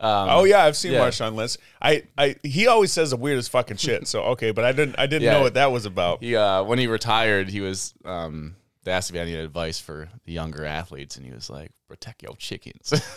Um, 0.00 0.28
Oh 0.30 0.44
yeah, 0.44 0.64
I've 0.64 0.76
seen 0.76 0.92
yeah. 0.92 1.00
Marshawn 1.08 1.34
Lynch. 1.34 1.56
I, 1.80 2.02
I 2.18 2.36
he 2.42 2.66
always 2.66 2.92
says 2.92 3.10
the 3.10 3.16
weirdest 3.16 3.50
fucking 3.50 3.76
shit. 3.76 4.06
So 4.08 4.22
okay, 4.32 4.50
but 4.50 4.64
I 4.64 4.72
didn't 4.72 4.98
I 4.98 5.06
didn't 5.06 5.22
Yeah. 5.22 5.34
know 5.34 5.42
what 5.42 5.54
that 5.54 5.70
was 5.72 5.86
about. 5.86 6.22
He 6.22 6.34
uh, 6.36 6.62
when 6.64 6.78
he 6.78 6.86
retired, 6.86 7.48
he 7.48 7.60
was 7.60 7.94
um, 8.04 8.56
they 8.82 8.90
asked 8.92 9.08
if 9.10 9.14
he 9.14 9.18
had 9.18 9.28
any 9.28 9.36
advice 9.38 9.78
for 9.78 10.08
the 10.24 10.32
younger 10.32 10.64
athletes, 10.64 11.16
and 11.16 11.24
he 11.24 11.32
was 11.32 11.48
like, 11.48 11.70
"Protect 11.88 12.22
your 12.22 12.34
chickens, 12.36 12.90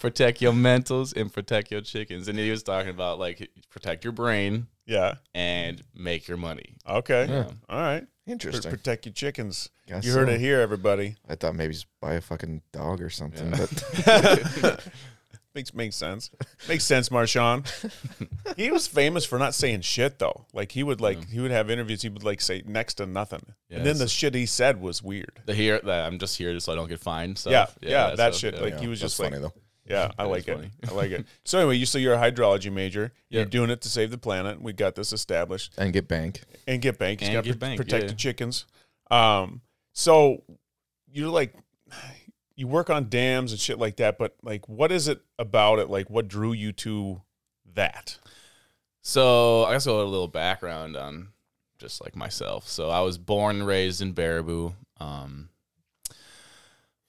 protect 0.00 0.40
your 0.42 0.52
mentals, 0.52 1.16
and 1.16 1.32
protect 1.32 1.70
your 1.70 1.80
chickens." 1.80 2.28
And 2.28 2.38
he 2.38 2.50
was 2.50 2.62
talking 2.62 2.90
about 2.90 3.18
like 3.18 3.50
protect 3.70 4.04
your 4.04 4.12
brain 4.12 4.66
Yeah. 4.86 5.14
and 5.34 5.82
make 5.94 6.28
your 6.28 6.36
money. 6.36 6.76
Okay. 6.88 7.26
Yeah. 7.28 7.48
All 7.68 7.80
right. 7.80 8.02
Pr- 8.24 8.30
Interesting. 8.30 8.70
Protect 8.70 9.06
your 9.06 9.12
chickens. 9.14 9.68
Guess 9.88 10.04
you 10.04 10.12
heard 10.12 10.28
so. 10.28 10.34
it 10.34 10.40
here, 10.40 10.60
everybody. 10.60 11.16
I 11.28 11.34
thought 11.34 11.56
maybe 11.56 11.72
just 11.72 11.86
buy 12.00 12.14
a 12.14 12.20
fucking 12.20 12.62
dog 12.72 13.00
or 13.02 13.10
something. 13.10 13.50
Yeah. 13.50 13.66
But 14.60 14.86
Makes 15.54 15.74
makes 15.74 15.96
sense. 15.96 16.30
Makes 16.66 16.84
sense, 16.84 17.10
Marshawn. 17.10 17.66
he 18.56 18.70
was 18.70 18.86
famous 18.86 19.24
for 19.26 19.38
not 19.38 19.54
saying 19.54 19.82
shit 19.82 20.18
though. 20.18 20.46
Like 20.54 20.72
he 20.72 20.82
would 20.82 21.00
like 21.00 21.28
he 21.28 21.40
would 21.40 21.50
have 21.50 21.68
interviews. 21.70 22.00
He 22.02 22.08
would 22.08 22.24
like 22.24 22.40
say 22.40 22.62
next 22.66 22.94
to 22.94 23.06
nothing, 23.06 23.44
Yeah, 23.68 23.78
and 23.78 23.86
then 23.86 23.98
the 23.98 24.08
shit 24.08 24.34
he 24.34 24.46
said 24.46 24.80
was 24.80 25.02
weird. 25.02 25.40
The 25.44 25.54
here 25.54 25.78
that 25.84 26.06
I'm 26.06 26.18
just 26.18 26.38
here 26.38 26.58
so 26.58 26.72
I 26.72 26.76
don't 26.76 26.88
get 26.88 27.00
fined. 27.00 27.36
So 27.36 27.50
Yeah, 27.50 27.66
yeah, 27.82 28.14
that 28.14 28.34
stuff, 28.34 28.40
shit, 28.40 28.54
yeah. 28.54 28.60
like, 28.62 28.74
yeah, 28.74 28.80
he 28.80 28.86
was 28.88 29.00
that's 29.00 29.12
just 29.12 29.20
like- 29.20 29.30
funny 29.32 29.42
though. 29.42 29.52
Yeah, 29.84 30.12
I 30.16 30.24
like 30.24 30.46
it. 30.48 30.54
funny. 30.54 30.70
I 30.88 30.92
like 30.94 31.10
it. 31.10 31.26
So 31.44 31.58
anyway, 31.58 31.76
you 31.76 31.84
so 31.86 31.98
you're 31.98 32.14
a 32.14 32.16
hydrology 32.16 32.72
major. 32.72 33.12
You're 33.28 33.42
Yeah. 33.42 33.48
doing 33.48 33.68
it 33.68 33.80
to 33.82 33.88
save 33.90 34.10
the 34.12 34.16
planet. 34.16 34.62
We 34.62 34.72
got 34.72 34.94
this 34.94 35.12
established. 35.12 35.74
And 35.76 35.92
get 35.92 36.06
bank. 36.08 36.40
And 36.68 36.80
get 36.80 36.98
bank. 36.98 37.18
He's 37.20 37.28
And 37.28 37.34
got 37.34 37.44
get 37.44 37.52
to 37.54 37.58
bank, 37.58 37.76
protect 37.78 38.04
yeah. 38.04 38.08
the 38.10 38.14
chickens. 38.14 38.64
Um, 39.10 39.60
so 39.92 40.44
you're 41.10 41.28
like, 41.28 41.54
you 42.56 42.66
work 42.66 42.90
on 42.90 43.08
dams 43.08 43.52
and 43.52 43.60
shit 43.60 43.78
like 43.78 43.96
that. 43.96 44.18
But 44.18 44.36
like, 44.42 44.68
what 44.68 44.92
is 44.92 45.08
it 45.08 45.20
about 45.38 45.78
it? 45.78 45.88
Like, 45.88 46.10
what 46.10 46.28
drew 46.28 46.52
you 46.52 46.72
to 46.72 47.22
that? 47.74 48.18
So 49.00 49.64
I 49.64 49.72
guess 49.72 49.86
I'll 49.86 50.00
a 50.00 50.04
little 50.04 50.28
background 50.28 50.96
on 50.96 51.28
just 51.78 52.02
like 52.02 52.14
myself. 52.14 52.68
So 52.68 52.90
I 52.90 53.00
was 53.00 53.18
born 53.18 53.56
and 53.56 53.66
raised 53.66 54.00
in 54.00 54.14
Baraboo. 54.14 54.74
Um, 55.00 55.48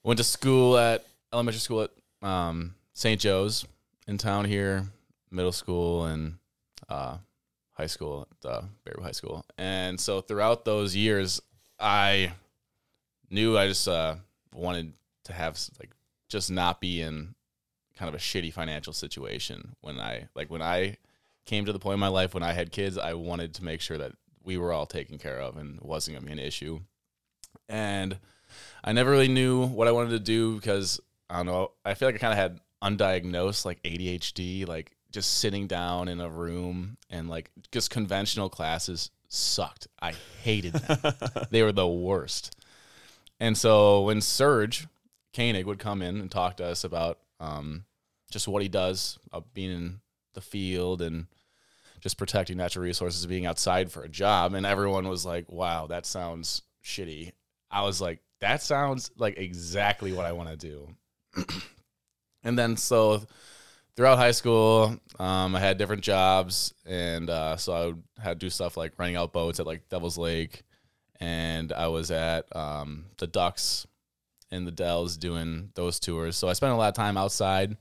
went 0.02 0.18
to 0.18 0.24
school 0.24 0.76
at 0.76 1.04
elementary 1.32 1.60
school 1.60 1.82
at 1.82 2.28
um, 2.28 2.74
St. 2.92 3.20
Joe's 3.20 3.64
in 4.08 4.18
town 4.18 4.44
here, 4.44 4.86
middle 5.30 5.52
school 5.52 6.06
and 6.06 6.34
uh, 6.88 7.18
high 7.72 7.86
school 7.86 8.26
at 8.44 8.50
uh, 8.50 8.62
Baraboo 8.84 9.02
High 9.02 9.12
School. 9.12 9.44
And 9.58 10.00
so 10.00 10.20
throughout 10.20 10.64
those 10.64 10.96
years, 10.96 11.40
I 11.78 12.32
knew 13.30 13.56
I 13.56 13.68
just 13.68 13.86
uh, 13.86 14.16
wanted 14.52 14.92
to 15.24 15.32
have 15.32 15.58
like 15.78 15.90
just 16.28 16.50
not 16.50 16.80
be 16.80 17.00
in 17.00 17.34
kind 17.96 18.08
of 18.08 18.14
a 18.14 18.22
shitty 18.22 18.52
financial 18.52 18.92
situation 18.92 19.76
when 19.80 19.98
I 19.98 20.28
like 20.34 20.50
when 20.50 20.62
I 20.62 20.96
came 21.44 21.64
to 21.66 21.72
the 21.72 21.78
point 21.78 21.94
in 21.94 22.00
my 22.00 22.08
life 22.08 22.34
when 22.34 22.42
I 22.42 22.52
had 22.52 22.72
kids, 22.72 22.96
I 22.98 23.14
wanted 23.14 23.54
to 23.54 23.64
make 23.64 23.80
sure 23.80 23.98
that 23.98 24.12
we 24.42 24.56
were 24.56 24.72
all 24.72 24.86
taken 24.86 25.18
care 25.18 25.40
of 25.40 25.56
and 25.56 25.76
it 25.76 25.84
wasn't 25.84 26.16
gonna 26.16 26.26
be 26.26 26.32
an 26.32 26.38
issue. 26.38 26.80
And 27.68 28.18
I 28.82 28.92
never 28.92 29.10
really 29.10 29.28
knew 29.28 29.66
what 29.66 29.88
I 29.88 29.92
wanted 29.92 30.10
to 30.10 30.18
do 30.18 30.56
because 30.56 31.00
I 31.30 31.36
don't 31.36 31.46
know. 31.46 31.72
I 31.84 31.94
feel 31.94 32.08
like 32.08 32.16
I 32.16 32.18
kind 32.18 32.32
of 32.32 32.38
had 32.38 32.60
undiagnosed 32.82 33.64
like 33.64 33.82
ADHD, 33.82 34.66
like 34.68 34.92
just 35.10 35.38
sitting 35.38 35.66
down 35.66 36.08
in 36.08 36.20
a 36.20 36.28
room 36.28 36.96
and 37.08 37.28
like 37.28 37.50
just 37.72 37.90
conventional 37.90 38.48
classes 38.48 39.10
sucked. 39.28 39.86
I 40.00 40.12
hated 40.42 40.74
them. 40.74 41.14
they 41.50 41.62
were 41.62 41.72
the 41.72 41.88
worst. 41.88 42.56
And 43.40 43.56
so 43.56 44.02
when 44.02 44.20
Serge 44.20 44.86
Koenig 45.34 45.66
would 45.66 45.78
come 45.78 46.02
in 46.02 46.20
and 46.20 46.30
talk 46.30 46.56
to 46.58 46.64
us 46.64 46.84
about 46.84 47.18
um, 47.40 47.84
just 48.30 48.48
what 48.48 48.62
he 48.62 48.68
does, 48.68 49.18
uh, 49.32 49.40
being 49.52 49.70
in 49.70 50.00
the 50.34 50.40
field 50.40 51.02
and 51.02 51.26
just 52.00 52.18
protecting 52.18 52.56
natural 52.56 52.84
resources, 52.84 53.26
being 53.26 53.46
outside 53.46 53.90
for 53.90 54.02
a 54.02 54.08
job, 54.08 54.54
and 54.54 54.66
everyone 54.66 55.08
was 55.08 55.24
like, 55.24 55.50
"Wow, 55.50 55.86
that 55.88 56.06
sounds 56.06 56.62
shitty." 56.84 57.32
I 57.70 57.82
was 57.82 58.00
like, 58.00 58.20
"That 58.40 58.62
sounds 58.62 59.10
like 59.16 59.38
exactly 59.38 60.12
what 60.12 60.26
I 60.26 60.32
want 60.32 60.50
to 60.50 60.56
do." 60.56 60.94
and 62.44 62.58
then 62.58 62.76
so 62.76 63.26
throughout 63.96 64.18
high 64.18 64.32
school, 64.32 64.98
um, 65.18 65.56
I 65.56 65.60
had 65.60 65.78
different 65.78 66.02
jobs, 66.02 66.74
and 66.84 67.30
uh, 67.30 67.56
so 67.56 67.98
I 68.18 68.22
had 68.22 68.40
to 68.40 68.46
do 68.46 68.50
stuff 68.50 68.76
like 68.76 68.92
running 68.98 69.16
out 69.16 69.32
boats 69.32 69.58
at 69.58 69.66
like 69.66 69.88
Devil's 69.88 70.18
Lake, 70.18 70.62
and 71.20 71.72
I 71.72 71.88
was 71.88 72.10
at 72.10 72.54
um, 72.54 73.06
the 73.16 73.26
Ducks 73.26 73.86
in 74.54 74.64
the 74.64 74.70
Dells 74.70 75.16
doing 75.16 75.70
those 75.74 75.98
tours. 75.98 76.36
So 76.36 76.48
I 76.48 76.52
spent 76.52 76.72
a 76.72 76.76
lot 76.76 76.88
of 76.88 76.94
time 76.94 77.16
outside 77.16 77.76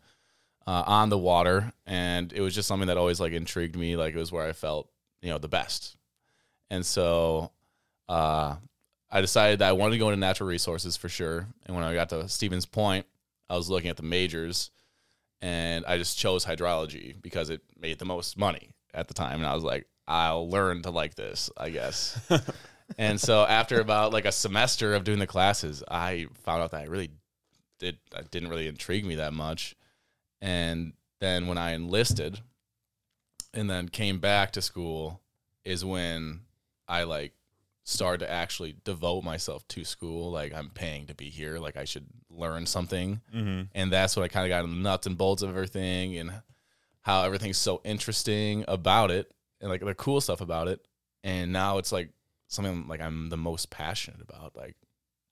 uh, 0.66 0.84
on 0.86 1.10
the 1.10 1.18
water, 1.18 1.72
and 1.86 2.34
it 2.34 2.42
was 2.42 2.56
just 2.56 2.68
something 2.68 2.88
that 2.88 2.98
always 2.98 3.20
like 3.20 3.34
intrigued 3.34 3.78
me. 3.78 3.96
Like 3.96 4.16
it 4.16 4.20
was 4.20 4.32
where 4.32 4.48
I 4.48 4.54
felt 4.54 4.90
you 5.22 5.30
know 5.30 5.38
the 5.38 5.48
best, 5.48 5.96
and 6.70 6.86
so 6.86 7.52
uh, 8.10 8.56
I 9.12 9.22
decided 9.22 9.60
that 9.60 9.70
I 9.70 9.74
wanted 9.74 9.94
to 9.94 10.00
go 10.00 10.10
into 10.10 10.20
natural 10.20 10.50
resources 10.50 10.98
for 10.98 11.10
sure. 11.10 11.48
And 11.66 11.76
when 11.76 11.86
I 11.86 11.94
got 11.94 12.10
to 12.10 12.28
Stevens 12.28 12.66
Point, 12.66 13.06
I 13.50 13.56
was 13.56 13.70
looking 13.70 13.90
at 13.90 13.98
the 13.98 14.04
majors, 14.04 14.72
and 15.42 15.86
I 15.86 15.98
just 15.98 16.18
chose 16.18 16.46
hydrology 16.46 17.22
because 17.22 17.50
it 17.50 17.62
made 17.80 18.00
the 18.00 18.06
most 18.06 18.38
money 18.38 18.74
at 18.94 19.08
the 19.08 19.14
time, 19.14 19.40
and 19.40 19.46
I 19.46 19.54
was 19.54 19.64
like, 19.64 19.86
I'll 20.08 20.50
learn 20.50 20.82
to 20.84 20.90
like 20.90 21.16
this, 21.16 21.50
I 21.56 21.70
guess. 21.70 22.20
and 22.98 23.20
so 23.20 23.46
after 23.46 23.80
about 23.80 24.14
like 24.14 24.26
a 24.26 24.32
semester 24.32 24.94
of 24.94 25.04
doing 25.04 25.20
the 25.20 25.28
classes, 25.28 25.84
I 25.90 26.28
found 26.44 26.64
out 26.64 26.72
that 26.72 26.82
I 26.82 26.86
really 26.86 27.12
did 27.80 27.98
that 28.12 28.32
didn't 28.32 28.50
really 28.50 28.68
intrigue 28.68 29.06
me 29.06 29.16
that 29.16 29.34
much. 29.34 29.76
And 30.42 30.94
then 31.20 31.48
when 31.48 31.58
I 31.58 31.72
enlisted, 31.72 32.40
and 33.54 33.70
then 33.70 33.90
came 33.90 34.20
back 34.20 34.52
to 34.52 34.62
school 34.62 35.22
is 35.64 35.86
when 35.86 36.42
I 36.88 37.04
like 37.04 37.34
started 37.84 38.26
to 38.26 38.32
actually 38.32 38.76
devote 38.84 39.24
myself 39.24 39.68
to 39.70 39.84
school. 39.84 40.32
Like 40.32 40.54
I'm 40.54 40.70
paying 40.70 41.08
to 41.08 41.16
be 41.16 41.30
here. 41.30 41.60
Like 41.60 41.78
I 41.78 41.86
should 41.86 42.06
learn 42.30 42.66
something. 42.66 43.22
Mm-hmm. 43.34 43.64
And 43.76 43.92
that's 43.92 44.16
when 44.16 44.24
I 44.24 44.28
kind 44.28 44.46
of 44.46 44.50
got 44.50 44.64
in 44.64 44.72
the 44.72 44.82
nuts 44.82 45.08
and 45.08 45.18
bolts 45.18 45.44
of 45.44 45.50
everything 45.50 46.18
and 46.18 46.32
how 47.02 47.24
everything's 47.24 47.58
so 47.58 47.82
interesting 47.84 48.64
about 48.68 49.12
it 49.12 49.32
and 49.62 49.70
like 49.70 49.84
the 49.84 49.94
cool 49.94 50.22
stuff 50.22 50.42
about 50.42 50.68
it. 50.68 50.86
And 51.24 51.54
now 51.54 51.78
it's 51.78 51.92
like 51.92 52.10
something 52.54 52.88
like 52.88 53.02
I'm 53.02 53.30
the 53.30 53.38
most 53.38 53.70
passionate 53.70 54.22
about. 54.22 54.56
Like 54.56 54.76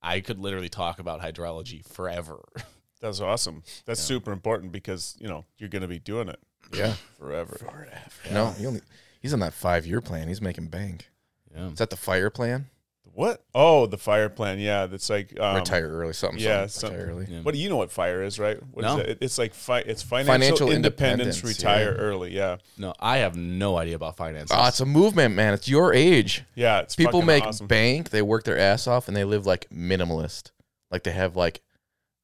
I 0.01 0.19
could 0.19 0.39
literally 0.39 0.69
talk 0.69 0.99
about 0.99 1.21
hydrology 1.21 1.86
forever. 1.86 2.41
That's 3.01 3.19
awesome. 3.19 3.63
That's 3.86 3.99
Yeah. 4.01 4.05
super 4.15 4.31
important 4.31 4.71
because 4.71 5.15
you 5.19 5.27
know 5.27 5.45
you're 5.57 5.69
going 5.69 5.81
to 5.81 5.88
be 5.88 5.99
doing 5.99 6.27
it 6.29 6.39
Yeah. 6.73 6.93
forever. 7.17 7.55
forever. 7.57 7.99
No, 8.31 8.51
he 8.51 8.65
only 8.67 8.81
he's 9.21 9.34
on 9.34 9.39
that 9.39 9.53
five 9.53 9.86
year 9.86 10.01
plan. 10.01 10.27
He's 10.27 10.41
making 10.41 10.67
bank. 10.67 11.10
yeah. 11.53 11.67
Is 11.69 11.77
that 11.79 11.89
the 11.89 11.97
fire 11.97 12.29
plan? 12.29 12.67
What? 13.13 13.43
Oh, 13.54 13.86
the 13.88 13.97
fire 13.97 14.30
plan. 14.30 14.60
Yeah, 14.60 14.86
that's 14.86 15.10
like 15.10 15.38
um, 15.39 15.56
retire 15.58 15.89
early, 15.89 16.13
something. 16.13 16.39
yeah, 16.39 16.67
something. 16.67 16.97
retire 16.97 17.13
early. 17.13 17.28
Yeah. 17.30 17.41
What 17.41 17.54
do 17.54 17.60
you 17.60 17.69
know 17.69 17.76
what 17.78 17.91
fire 17.91 18.24
is, 18.24 18.39
right? 18.39 18.58
What 18.71 18.86
is 18.86 18.95
No. 18.95 18.97
it? 19.00 19.17
It's 19.21 19.38
like 19.38 19.54
fi- 19.54 19.80
it's 19.80 20.02
financial, 20.02 20.34
Financial 20.34 20.71
independence, 20.71 21.38
independence, 21.38 21.43
retire 21.43 21.91
yeah. 21.93 22.02
early. 22.02 22.36
Yeah, 22.36 22.58
No, 22.78 22.93
I 23.00 23.17
have 23.17 23.36
no 23.36 23.78
idea 23.78 23.95
about 23.95 24.17
finances. 24.17 24.56
Oh, 24.58 24.67
it's 24.67 24.80
a 24.80 24.86
movement, 24.86 25.36
man. 25.36 25.54
It's 25.54 25.67
your 25.67 25.93
age. 25.93 26.43
yeah. 26.56 26.80
It's 26.80 26.95
People 26.95 27.21
make 27.21 27.43
awesome. 27.43 27.67
bank. 27.67 28.10
They 28.12 28.21
work 28.21 28.43
their 28.45 28.58
ass 28.58 28.88
off, 28.88 29.08
and 29.08 29.15
they 29.17 29.24
live 29.26 29.45
like 29.45 29.69
minimalist. 29.69 30.52
Like 30.89 31.04
they 31.04 31.12
have 31.12 31.36
like 31.36 31.62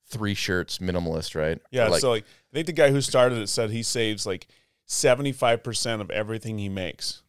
three 0.09 0.33
shirts, 0.33 0.77
minimalist, 0.79 1.35
right? 1.35 1.59
Yeah, 1.71 1.87
like, 1.89 2.01
so 2.01 2.11
like 2.11 2.23
I 2.23 2.53
think 2.53 2.67
the 2.67 2.73
guy 2.73 2.91
who 2.91 3.01
started 3.01 3.39
it 3.39 3.49
said 3.49 3.71
he 3.71 3.83
saves 3.83 4.25
like 4.25 4.47
seventy 4.85 5.33
five 5.33 5.63
percent 5.63 6.01
of 6.01 6.09
everything 6.11 6.57
he 6.57 6.69
makes 6.69 7.23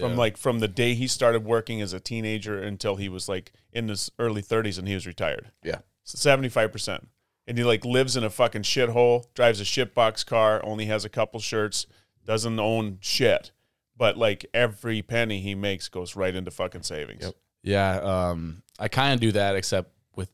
from 0.00 0.16
like 0.16 0.36
from 0.36 0.58
the 0.58 0.68
day 0.68 0.94
he 0.94 1.06
started 1.06 1.44
working 1.44 1.80
as 1.80 1.92
a 1.92 2.00
teenager 2.00 2.60
until 2.60 2.96
he 2.96 3.08
was 3.08 3.28
like 3.28 3.52
in 3.72 3.88
his 3.88 4.10
early 4.18 4.42
thirties 4.42 4.78
and 4.78 4.88
he 4.88 4.94
was 4.94 5.06
retired. 5.06 5.50
Yeah. 5.62 5.78
seventy 6.02 6.48
five 6.48 6.72
percent, 6.72 7.08
and 7.46 7.56
he 7.56 7.64
like 7.64 7.84
lives 7.84 8.16
in 8.16 8.24
a 8.24 8.30
fucking 8.30 8.62
shithole, 8.62 9.26
drives 9.34 9.60
a 9.60 9.64
shitbox 9.64 10.26
car, 10.26 10.60
only 10.64 10.86
has 10.86 11.04
a 11.04 11.08
couple 11.08 11.40
shirts, 11.40 11.86
doesn't 12.24 12.58
own 12.58 12.98
shit, 13.00 13.52
but 13.96 14.16
like 14.16 14.46
every 14.52 15.02
penny 15.02 15.40
he 15.40 15.54
makes 15.54 15.88
goes 15.88 16.16
right 16.16 16.34
into 16.34 16.50
fucking 16.50 16.82
savings. 16.82 17.24
Yep. 17.24 17.34
Yeah, 17.62 17.96
um, 18.00 18.62
I 18.78 18.88
kind 18.88 19.14
of 19.14 19.20
do 19.20 19.32
that, 19.32 19.56
except 19.56 19.90
with 20.16 20.28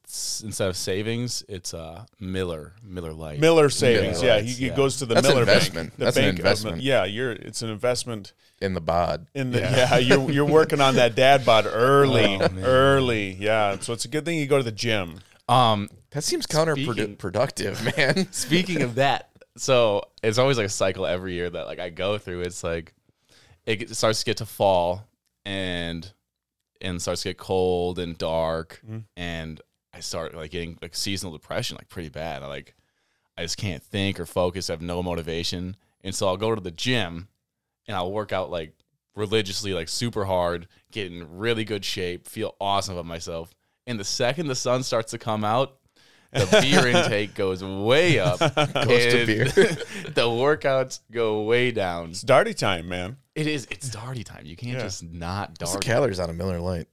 instead 0.44 0.68
of 0.68 0.76
savings, 0.76 1.42
it's 1.48 1.72
uh 1.74 2.04
Miller 2.18 2.74
Miller 2.82 3.12
Lite. 3.12 3.40
Miller 3.40 3.68
savings, 3.70 4.20
Miller 4.20 4.26
yeah, 4.26 4.34
Lights, 4.42 4.48
he, 4.56 4.64
he 4.64 4.66
yeah. 4.70 4.76
goes 4.76 4.96
to 4.98 5.06
the 5.06 5.14
That's 5.14 5.26
Miller 5.28 5.40
investment. 5.40 5.90
Bank. 5.90 5.98
The 5.98 6.04
That's 6.06 6.16
an 6.16 6.22
bank 6.24 6.32
of- 6.34 6.38
investment. 6.40 6.82
yeah, 6.82 7.04
you're 7.04 7.32
it's 7.32 7.62
an 7.62 7.70
investment 7.70 8.32
in 8.60 8.74
the 8.74 8.80
bod. 8.80 9.26
in 9.34 9.52
the 9.52 9.60
yeah, 9.60 9.96
you're 9.98 10.30
you're 10.30 10.44
working 10.44 10.80
on 10.80 10.96
that 10.96 11.14
dad 11.14 11.44
bod 11.46 11.66
early, 11.70 12.38
Oh, 12.40 12.48
early. 12.62 13.32
Yeah, 13.32 13.78
so 13.80 13.92
it's 13.92 14.04
a 14.04 14.08
good 14.08 14.24
thing 14.24 14.38
you 14.38 14.46
go 14.46 14.58
to 14.58 14.64
the 14.64 14.72
gym. 14.72 15.20
Um, 15.48 15.88
That 16.10 16.22
seems 16.24 16.46
counterproductive, 16.46 17.96
man. 17.96 18.30
speaking 18.32 18.82
of 18.82 18.96
that, 18.96 19.30
so 19.56 20.02
it's 20.22 20.38
always 20.38 20.56
like 20.58 20.66
a 20.66 20.70
cycle 20.70 21.06
every 21.06 21.34
year 21.34 21.50
that 21.50 21.66
like 21.66 21.78
I 21.78 21.90
go 21.90 22.18
through. 22.18 22.42
It's 22.42 22.62
like 22.62 22.94
it 23.66 23.94
starts 23.96 24.20
to 24.20 24.24
get 24.24 24.36
to 24.38 24.46
fall 24.46 25.06
and 25.44 26.12
and 26.80 27.00
starts 27.00 27.22
to 27.22 27.28
get 27.30 27.38
cold 27.38 27.98
and 27.98 28.16
dark, 28.16 28.80
Mhm. 28.88 29.04
and 29.16 29.60
I 30.00 30.02
start 30.02 30.34
like 30.34 30.50
getting 30.50 30.78
like 30.80 30.96
seasonal 30.96 31.32
depression, 31.34 31.76
like 31.76 31.88
pretty 31.90 32.08
bad. 32.08 32.42
I 32.42 32.46
like 32.46 32.74
I 33.36 33.42
just 33.42 33.58
can't 33.58 33.82
think 33.82 34.18
or 34.18 34.24
focus. 34.26 34.70
I 34.70 34.72
have 34.72 34.80
no 34.82 35.02
motivation, 35.02 35.76
and 36.02 36.14
so 36.14 36.26
I'll 36.26 36.38
go 36.38 36.54
to 36.54 36.60
the 36.60 36.70
gym 36.70 37.28
and 37.86 37.94
I'll 37.96 38.10
work 38.10 38.32
out 38.32 38.50
like 38.50 38.72
religiously, 39.14 39.74
like 39.74 39.88
super 39.90 40.24
hard, 40.24 40.68
get 40.90 41.12
in 41.12 41.38
really 41.38 41.64
good 41.64 41.84
shape, 41.84 42.26
feel 42.26 42.54
awesome 42.60 42.94
about 42.94 43.04
myself. 43.06 43.52
And 43.86 44.00
the 44.00 44.04
second 44.04 44.46
the 44.46 44.54
sun 44.54 44.82
starts 44.82 45.10
to 45.10 45.18
come 45.18 45.44
out, 45.44 45.76
the 46.32 46.46
beer 46.62 46.86
intake 46.96 47.34
goes 47.34 47.62
way 47.62 48.18
up. 48.18 48.38
Goes 48.54 48.54
to 49.12 49.26
beer. 49.26 49.44
the 49.48 50.26
workouts 50.28 51.00
go 51.10 51.42
way 51.42 51.72
down. 51.72 52.10
It's 52.10 52.24
darty 52.24 52.56
time, 52.56 52.88
man. 52.88 53.16
It 53.34 53.46
is. 53.46 53.66
It's 53.70 53.90
darty 53.90 54.24
time. 54.24 54.46
You 54.46 54.56
can't 54.56 54.74
Yeah. 54.78 54.82
just 54.84 55.02
not 55.02 55.56
What's 55.58 55.72
the 55.72 55.78
darty. 55.78 55.82
calories 55.84 56.20
on 56.20 56.30
a 56.30 56.32
Miller 56.32 56.60
Lite? 56.60 56.88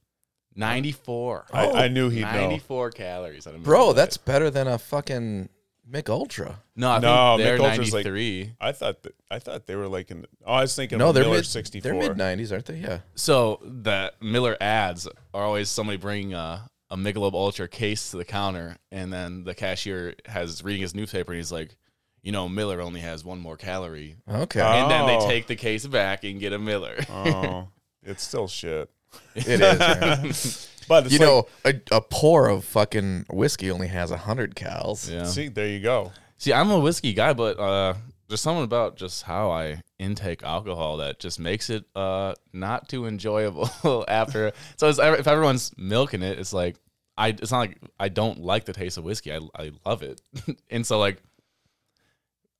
Ninety 0.58 0.92
four. 0.92 1.46
I, 1.52 1.70
I 1.84 1.88
knew 1.88 2.10
he'd 2.10 2.22
know. 2.22 2.32
94 2.32 2.90
calories. 2.90 3.46
on 3.46 3.54
a 3.54 3.58
Bro, 3.58 3.78
Miller 3.80 3.94
that's 3.94 4.18
Lite. 4.18 4.24
better 4.26 4.50
than 4.50 4.66
a 4.68 4.78
fucking 4.78 5.48
Mich 5.86 6.08
Ultra. 6.10 6.58
no. 6.76 6.90
I 6.90 6.98
No, 6.98 7.36
think 7.36 7.46
they're 7.46 7.58
Mich 7.58 7.66
Ultra's 7.70 7.92
like- 7.94 8.04
93. 8.04 8.52
I 8.60 8.72
thought 8.72 9.02
that 9.04 9.14
I 9.30 9.38
thought 9.38 9.66
they 9.66 9.76
were 9.76 9.88
like 9.88 10.10
in. 10.10 10.26
Oh, 10.44 10.52
I 10.54 10.60
was 10.62 10.74
thinking 10.76 10.98
No, 10.98 11.08
of 11.10 11.14
they're 11.14 11.24
Miller 11.24 11.36
mid 11.36 11.46
sixty 11.46 11.80
They're 11.80 11.94
mid 11.94 12.16
nineties, 12.16 12.50
aren't 12.52 12.66
they? 12.66 12.76
Yeah. 12.78 12.98
So 13.14 13.60
the 13.62 14.12
Miller 14.20 14.56
ads 14.60 15.06
are 15.32 15.42
always 15.44 15.70
somebody 15.70 15.96
bringing 15.96 16.34
a, 16.34 16.68
a 16.90 16.96
Michelob 16.96 17.34
Ultra 17.34 17.68
case 17.68 18.10
to 18.10 18.16
the 18.16 18.24
counter, 18.24 18.76
and 18.90 19.12
then 19.12 19.44
the 19.44 19.54
cashier 19.54 20.14
has 20.26 20.62
reading 20.64 20.82
his 20.82 20.94
newspaper, 20.94 21.32
and 21.32 21.38
he's 21.38 21.52
like, 21.52 21.76
"You 22.22 22.32
know, 22.32 22.48
Miller 22.48 22.80
only 22.80 23.00
has 23.00 23.24
one 23.24 23.38
more 23.38 23.56
calorie." 23.56 24.16
Okay. 24.28 24.60
Uh, 24.60 24.74
And 24.74 24.90
then 24.90 25.06
they 25.06 25.16
Oh. 25.18 25.28
take 25.28 25.46
the 25.46 25.56
case 25.56 25.86
back 25.86 26.24
and 26.24 26.40
get 26.40 26.52
a 26.52 26.58
Miller. 26.58 26.96
Oh, 27.08 27.68
it's 28.02 28.22
still 28.22 28.48
shit. 28.48 28.90
It 29.34 29.60
is. 29.60 30.64
But 30.88 31.04
it's 31.04 31.12
you 31.12 31.18
like, 31.18 31.28
know, 31.28 31.46
a, 31.92 31.96
a 31.96 32.00
pour 32.00 32.48
of 32.48 32.64
fucking 32.64 33.26
whiskey 33.28 33.70
only 33.70 33.88
has 33.88 34.10
hundred 34.10 34.54
cals. 34.54 35.12
yeah. 35.12 35.24
see, 35.24 35.48
there 35.48 35.68
you 35.68 35.80
go. 35.80 36.12
See, 36.38 36.50
I'm 36.50 36.70
a 36.70 36.78
whiskey 36.78 37.12
guy, 37.12 37.34
but 37.34 37.58
uh, 37.58 37.92
there's 38.28 38.40
something 38.40 38.64
about 38.64 38.96
just 38.96 39.24
how 39.24 39.50
I 39.50 39.82
intake 39.98 40.42
alcohol 40.42 40.96
that 40.96 41.18
just 41.18 41.38
makes 41.38 41.68
it 41.68 41.84
uh, 41.94 42.34
not 42.54 42.88
too 42.88 43.04
enjoyable 43.04 43.68
after. 44.08 44.52
So 44.76 44.88
it's, 44.88 44.98
if 44.98 45.26
everyone's 45.26 45.72
milking 45.76 46.22
it, 46.22 46.38
it's 46.38 46.54
like 46.54 46.76
I. 47.18 47.28
It's 47.28 47.50
not 47.50 47.58
like 47.58 47.78
I 48.00 48.08
don't 48.08 48.40
like 48.40 48.64
the 48.64 48.72
taste 48.72 48.96
of 48.96 49.04
whiskey. 49.04 49.32
I 49.32 49.40
I 49.54 49.72
love 49.84 50.02
it, 50.02 50.22
and 50.70 50.86
so 50.86 50.98
like 50.98 51.20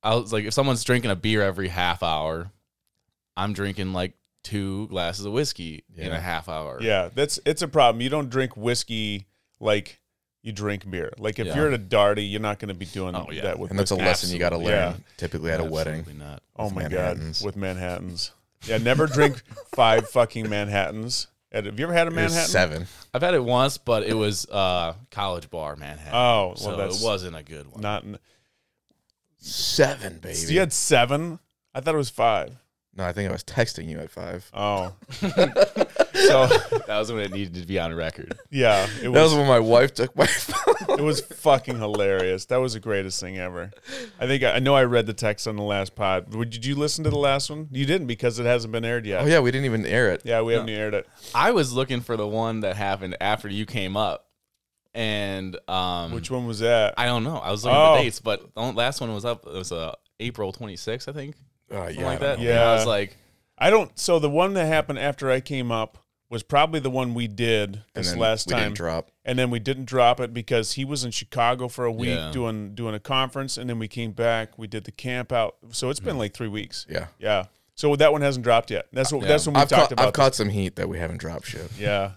I 0.03 0.15
was 0.15 0.31
like, 0.31 0.45
if 0.45 0.53
someone's 0.53 0.83
drinking 0.83 1.11
a 1.11 1.15
beer 1.15 1.41
every 1.41 1.67
half 1.67 2.03
hour, 2.03 2.51
I'm 3.35 3.53
drinking 3.53 3.93
like 3.93 4.13
two 4.43 4.87
glasses 4.87 5.25
of 5.25 5.33
whiskey 5.33 5.83
in 5.95 6.11
a 6.11 6.19
half 6.19 6.47
hour. 6.49 6.79
Yeah, 6.81 7.09
that's 7.13 7.39
it's 7.45 7.61
a 7.61 7.67
problem. 7.67 8.01
You 8.01 8.09
don't 8.09 8.29
drink 8.29 8.55
whiskey 8.57 9.27
like 9.59 9.99
you 10.41 10.51
drink 10.53 10.89
beer. 10.89 11.11
Like 11.17 11.37
if 11.39 11.47
Yeah. 11.47 11.55
you're 11.57 11.67
at 11.67 11.73
a 11.73 11.77
darty, 11.83 12.29
you're 12.31 12.39
not 12.39 12.59
going 12.59 12.69
to 12.69 12.73
be 12.73 12.85
doing 12.85 13.13
Oh, 13.15 13.27
yeah. 13.31 13.41
that 13.43 13.59
with. 13.59 13.71
And 13.71 13.79
that's 13.79 13.91
a 13.91 13.95
whiskey. 13.95 14.05
lesson 14.07 14.29
you 14.31 14.39
got 14.39 14.49
to 14.51 14.57
learn 14.57 14.67
Yeah. 14.67 14.93
typically 15.17 15.51
at 15.51 15.59
a 15.59 15.63
wedding. 15.65 15.99
Absolutely 15.99 16.23
not. 16.25 16.41
Oh 16.55 16.69
my 16.69 16.83
Manhattans. 16.83 17.39
god, 17.41 17.45
with 17.45 17.55
Manhattan's. 17.57 18.31
Yeah, 18.65 18.77
never 18.77 19.05
drink 19.07 19.41
five 19.75 20.09
fucking 20.09 20.49
Manhattans. 20.49 21.27
Have 21.51 21.65
you 21.79 21.83
ever 21.85 21.93
had 21.93 22.07
a 22.07 22.11
Manhattan? 22.11 22.47
seven. 22.47 22.87
I've 23.13 23.21
had 23.23 23.33
it 23.33 23.43
once, 23.43 23.77
but 23.77 24.03
it 24.03 24.13
was 24.13 24.45
uh, 24.49 24.93
college 25.11 25.49
bar 25.49 25.75
Manhattan. 25.75 26.13
Oh, 26.13 26.47
well, 26.49 26.55
so 26.55 26.75
that's 26.77 27.01
it 27.01 27.05
wasn't 27.05 27.35
a 27.35 27.43
good 27.43 27.67
one. 27.71 27.81
Not. 27.81 28.05
Seven, 29.37 30.19
baby. 30.19 30.35
So 30.35 30.51
you 30.51 30.59
had 30.59 30.73
seven. 30.73 31.39
I 31.73 31.79
thought 31.81 31.95
it 31.95 31.97
was 31.97 32.09
five. 32.09 32.55
No, 32.95 33.03
I 33.05 33.13
think 33.13 33.29
I 33.29 33.31
was 33.31 33.43
texting 33.43 33.87
you 33.87 33.99
at 33.99 34.09
five. 34.11 34.49
Oh, 34.53 34.93
so 35.11 36.47
that 36.47 36.85
was 36.89 37.11
when 37.11 37.21
it 37.21 37.31
needed 37.31 37.53
to 37.55 37.65
be 37.65 37.79
on 37.79 37.93
record. 37.93 38.37
yeah, 38.49 38.85
it 39.01 39.03
That 39.03 39.11
was 39.11 39.31
was. 39.31 39.35
when 39.35 39.47
my 39.47 39.59
wife 39.59 39.93
took 39.93 40.15
my 40.15 40.25
phone. 40.27 40.99
It 40.99 41.03
was 41.03 41.21
fucking 41.21 41.77
hilarious. 41.77 42.45
That 42.45 42.57
was 42.57 42.73
the 42.73 42.79
greatest 42.79 43.19
thing 43.19 43.37
ever. 43.37 43.71
I 44.19 44.27
think 44.27 44.43
I, 44.43 44.53
I 44.55 44.59
know 44.59 44.75
I 44.75 44.83
read 44.83 45.05
the 45.05 45.13
text 45.13 45.47
on 45.47 45.55
the 45.55 45.63
last 45.63 45.95
pod. 45.95 46.33
Would- 46.35 46.49
Did 46.49 46.65
you 46.65 46.75
listen 46.75 47.03
to 47.03 47.09
the 47.09 47.17
last 47.17 47.49
one? 47.49 47.67
You 47.71 47.85
didn't 47.85 48.07
because 48.07 48.39
it 48.39 48.45
hasn't 48.45 48.71
been 48.71 48.85
aired 48.85 49.05
yet. 49.05 49.21
Oh 49.21 49.25
yeah, 49.25 49.39
we 49.39 49.51
didn't 49.51 49.65
even 49.65 49.85
air 49.85 50.11
it. 50.11 50.21
Yeah, 50.25 50.41
we 50.41 50.53
haven't 50.53 50.69
aired 50.69 50.93
it. 50.93 51.07
I 51.33 51.51
was 51.51 51.71
looking 51.73 52.01
for 52.01 52.17
the 52.17 52.27
one 52.27 52.61
that 52.61 52.75
happened 52.75 53.15
after 53.21 53.47
you 53.47 53.65
came 53.65 53.95
up, 53.95 54.25
and 54.93 55.57
um, 55.69 56.11
Which 56.11 56.31
one 56.31 56.47
was 56.47 56.59
that? 56.59 56.95
I 56.97 57.05
don't 57.05 57.23
know. 57.23 57.37
I 57.37 57.51
was 57.51 57.63
looking 57.63 57.77
Oh. 57.77 57.93
at 57.93 57.97
the 57.99 58.03
dates, 58.03 58.19
but 58.19 58.53
the 58.55 58.61
last 58.73 58.99
one 58.99 59.13
was 59.13 59.25
up. 59.25 59.45
It 59.45 59.53
was 59.53 59.71
uh, 59.71 59.93
April 60.19 60.51
26th, 60.51 61.07
I 61.07 61.13
think, 61.13 61.35
Something 61.71 61.99
yeah, 61.99 62.05
like 62.05 62.21
I 62.21 62.25
that. 62.27 62.39
know. 62.39 62.49
And 62.49 62.59
I 62.59 62.73
was 62.75 62.85
like, 62.85 63.17
I 63.57 63.69
don't. 63.69 63.97
So 63.97 64.19
the 64.19 64.29
one 64.29 64.53
that 64.53 64.65
happened 64.65 64.99
after 64.99 65.29
I 65.31 65.39
came 65.39 65.71
up 65.71 65.97
was 66.29 66.43
probably 66.43 66.79
the 66.79 66.89
one 66.91 67.13
we 67.15 67.27
did 67.27 67.83
this 67.95 68.11
then 68.11 68.19
last 68.19 68.47
we 68.47 68.51
time, 68.53 68.63
didn't 68.65 68.75
drop. 68.77 69.09
and 69.25 69.37
then 69.39 69.49
we 69.49 69.57
didn't 69.59 69.85
drop 69.85 70.19
it 70.19 70.31
because 70.33 70.73
he 70.73 70.85
was 70.85 71.03
in 71.03 71.09
Chicago 71.11 71.67
for 71.67 71.85
a 71.85 71.91
week 71.91 72.09
Yeah. 72.09 72.31
doing 72.31 72.75
doing 72.75 72.93
a 72.95 72.99
conference, 72.99 73.57
and 73.57 73.69
then 73.69 73.79
we 73.79 73.87
came 73.87 74.11
back. 74.11 74.57
We 74.57 74.67
did 74.67 74.83
the 74.83 74.91
camp 74.91 75.31
out. 75.31 75.55
So 75.71 75.89
it's 75.89 75.99
been 75.99 76.15
Mm. 76.15 76.19
like 76.19 76.33
three 76.33 76.47
weeks. 76.47 76.85
Yeah, 76.89 77.07
Yeah. 77.19 77.45
So 77.75 77.95
that 77.95 78.11
one 78.11 78.21
hasn't 78.21 78.43
dropped 78.43 78.69
yet. 78.71 78.87
That's 78.93 79.11
what. 79.11 79.21
Yeah. 79.23 79.29
That's 79.29 79.45
when 79.47 79.55
we 79.55 79.61
I've 79.61 79.69
talked 79.69 79.81
caught, 79.83 79.91
about. 79.93 80.07
I've 80.07 80.13
caught 80.13 80.35
some 80.35 80.49
heat 80.49 80.75
that 80.75 80.87
we 80.89 80.99
haven't 80.99 81.17
dropped 81.17 81.47
shit. 81.47 81.69
Yeah. 81.79 82.11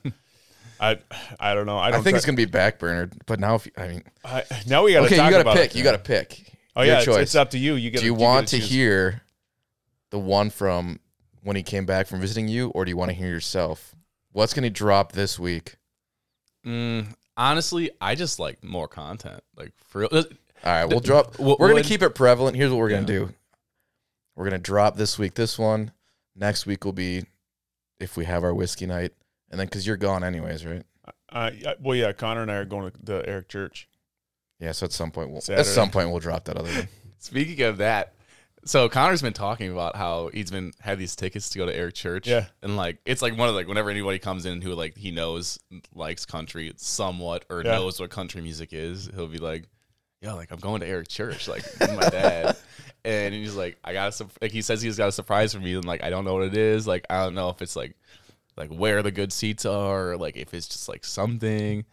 I 0.81 0.99
I 1.39 1.55
don't 1.55 1.67
know. 1.67 1.79
I 1.79 1.87
I, 1.87 1.91
don't. 1.93 2.03
think 2.03 2.15
try- 2.15 2.17
it's 2.17 2.27
gonna 2.27 2.37
be 2.37 2.47
backburnered, 2.47 3.13
but 3.27 3.39
now 3.39 3.55
if 3.55 3.67
you, 3.67 3.73
I 3.77 3.89
mean, 3.89 4.03
I, 4.25 4.43
now 4.67 4.83
we 4.85 4.93
got 4.93 5.01
to 5.01 5.07
okay, 5.07 5.17
talk 5.17 5.27
you 5.27 5.31
got 5.31 5.41
about 5.41 5.57
pick. 5.57 5.71
it. 5.71 5.77
You 5.77 5.85
got 5.85 5.93
to 5.93 5.99
pick. 5.99 6.53
Oh 6.75 6.83
Your 6.83 6.93
yeah, 6.95 6.97
it's, 6.99 7.05
choice. 7.07 7.17
it's 7.23 7.35
up 7.37 7.51
to 7.51 7.59
you. 7.59 7.75
You 7.77 7.91
get. 7.91 8.01
do 8.01 8.07
you 8.07 8.15
want 8.15 8.49
to 8.49 8.59
hear 8.59 9.23
the 10.13 10.19
one 10.19 10.51
from 10.51 11.01
when 11.43 11.57
he 11.57 11.63
came 11.65 11.85
back 11.87 12.07
from 12.07 12.21
visiting 12.21 12.47
you, 12.47 12.69
or 12.69 12.85
do 12.85 12.91
you 12.91 12.97
want 12.97 13.11
to 13.11 13.17
hear 13.17 13.29
yourself? 13.29 13.97
What's 14.31 14.55
gonna 14.55 14.71
drop 14.71 15.13
this 15.13 15.39
week? 15.39 15.75
mm, 16.65 17.07
honestly, 17.37 17.91
I 18.01 18.15
just 18.15 18.39
like 18.39 18.63
more 18.63 18.87
content. 18.87 19.43
Like 19.57 19.73
for 19.89 20.03
real. 20.03 20.09
All 20.13 20.23
right, 20.65 20.85
we'll 20.85 21.01
drop. 21.01 21.39
We're 21.41 21.57
gonna 21.57 21.83
keep 21.83 22.03
it 22.03 22.15
prevalent. 22.15 22.57
Here's 22.57 22.71
what 22.71 22.79
we're 22.79 22.91
gonna 22.91 23.01
Yeah. 23.03 23.07
do. 23.27 23.35
We're 24.37 24.45
gonna 24.45 24.59
drop 24.59 24.97
this 24.97 25.19
week 25.19 25.35
this 25.35 25.59
one. 25.59 25.91
Next 26.37 26.65
week 26.67 26.85
will 26.85 26.93
be 26.93 27.25
if 27.99 28.17
we 28.17 28.25
have 28.27 28.45
our 28.45 28.55
whiskey 28.55 28.87
night, 28.87 29.13
and 29.51 29.59
then 29.59 29.67
because 29.67 29.87
you're 29.87 29.97
gone 29.97 30.23
anyways, 30.25 30.65
right? 30.65 30.85
Uh, 31.31 31.51
well, 31.81 31.97
yeah, 31.97 32.13
Connor 32.13 32.43
and 32.43 32.51
I 32.53 32.57
are 32.57 32.65
going 32.65 32.91
to 32.91 32.99
the 33.03 33.27
Eric 33.29 33.49
Church. 33.49 33.89
Yeah. 34.61 34.73
So 34.73 34.85
at 34.85 34.93
some 34.93 35.11
point, 35.11 35.31
we'll 35.31 35.41
Saturday. 35.41 35.61
at 35.61 35.67
some 35.67 35.91
point 35.91 36.11
we'll 36.11 36.21
drop 36.21 36.45
that 36.45 36.57
other 36.57 36.71
one. 36.73 36.89
Speaking 37.19 37.63
of 37.65 37.79
that, 37.79 38.15
so 38.65 38.89
Connor's 38.89 39.23
been 39.23 39.33
talking 39.33 39.73
about 39.73 39.97
how 39.97 40.31
he's 40.33 40.51
been 40.51 40.73
had 40.81 40.99
these 40.99 41.17
tickets 41.17 41.51
to 41.51 41.59
go 41.59 41.67
to 41.67 41.75
Eric 41.75 41.95
Church. 41.95 42.27
Yeah. 42.29 42.47
And 42.63 42.77
like 42.77 42.99
it's 43.05 43.23
like 43.23 43.37
one 43.37 43.49
of 43.49 43.55
like 43.55 43.67
whenever 43.69 43.91
anybody 43.91 44.19
comes 44.19 44.47
in 44.47 44.61
who 44.63 44.75
like 44.75 44.97
he 44.97 45.11
knows 45.11 45.59
likes 45.95 46.25
country 46.27 46.73
somewhat 46.77 47.45
or 47.51 47.63
Yeah. 47.65 47.73
knows 47.73 47.99
what 48.01 48.11
country 48.11 48.41
music 48.41 48.71
is, 48.73 49.11
he'll 49.15 49.27
be 49.27 49.39
like, 49.39 49.69
Yo, 50.21 50.37
like 50.37 50.53
I'm 50.53 50.61
going 50.61 50.81
to 50.83 50.87
Eric 50.87 51.09
Church, 51.09 51.49
like 51.49 51.65
my 51.81 52.09
dad. 52.09 52.57
And 53.05 53.35
he's 53.35 53.57
like, 53.57 53.79
I 53.83 53.93
got 53.95 54.21
a 54.21 54.27
like 54.41 54.53
he 54.53 54.63
says 54.63 54.81
he's 54.81 54.97
got 54.97 55.09
a 55.09 55.13
surprise 55.13 55.53
for 55.53 55.59
me, 55.59 55.75
and 55.75 55.85
like 55.85 56.05
I 56.05 56.11
don't 56.11 56.25
know 56.25 56.35
what 56.35 56.45
it 56.45 56.57
is. 56.57 56.87
Like 56.87 57.05
I 57.11 57.25
don't 57.25 57.35
know 57.35 57.49
if 57.49 57.61
it's 57.61 57.75
like 57.75 57.97
like 58.57 58.71
where 58.71 59.03
the 59.03 59.11
good 59.11 59.33
seats 59.33 59.67
are, 59.67 60.13
or 60.13 60.17
like 60.17 60.37
if 60.37 60.55
it's 60.55 60.69
just 60.69 60.89
like 60.89 61.05
something. 61.05 61.85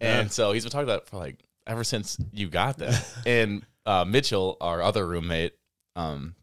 Yeah. 0.00 0.18
And 0.18 0.32
so 0.32 0.50
he's 0.50 0.64
been 0.64 0.72
talking 0.72 0.82
about 0.88 1.02
it 1.02 1.06
for 1.08 1.18
like 1.18 1.38
ever 1.68 1.84
since 1.84 2.18
you 2.32 2.48
got 2.48 2.78
that. 2.78 3.06
and 3.26 3.64
uh, 3.86 4.04
Mitchell, 4.04 4.56
our 4.60 4.82
other 4.82 5.06
roommate, 5.06 5.52
um, 5.96 6.34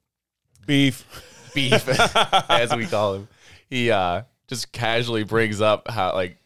Beef. 0.66 1.06
beef 1.54 1.88
as 2.50 2.76
we 2.76 2.86
call 2.86 3.14
him, 3.16 3.28
he 3.70 3.92
uh, 3.92 4.24
just 4.48 4.72
casually 4.72 5.24
brings 5.24 5.62
up 5.62 5.88
how 5.90 6.14
like 6.14 6.38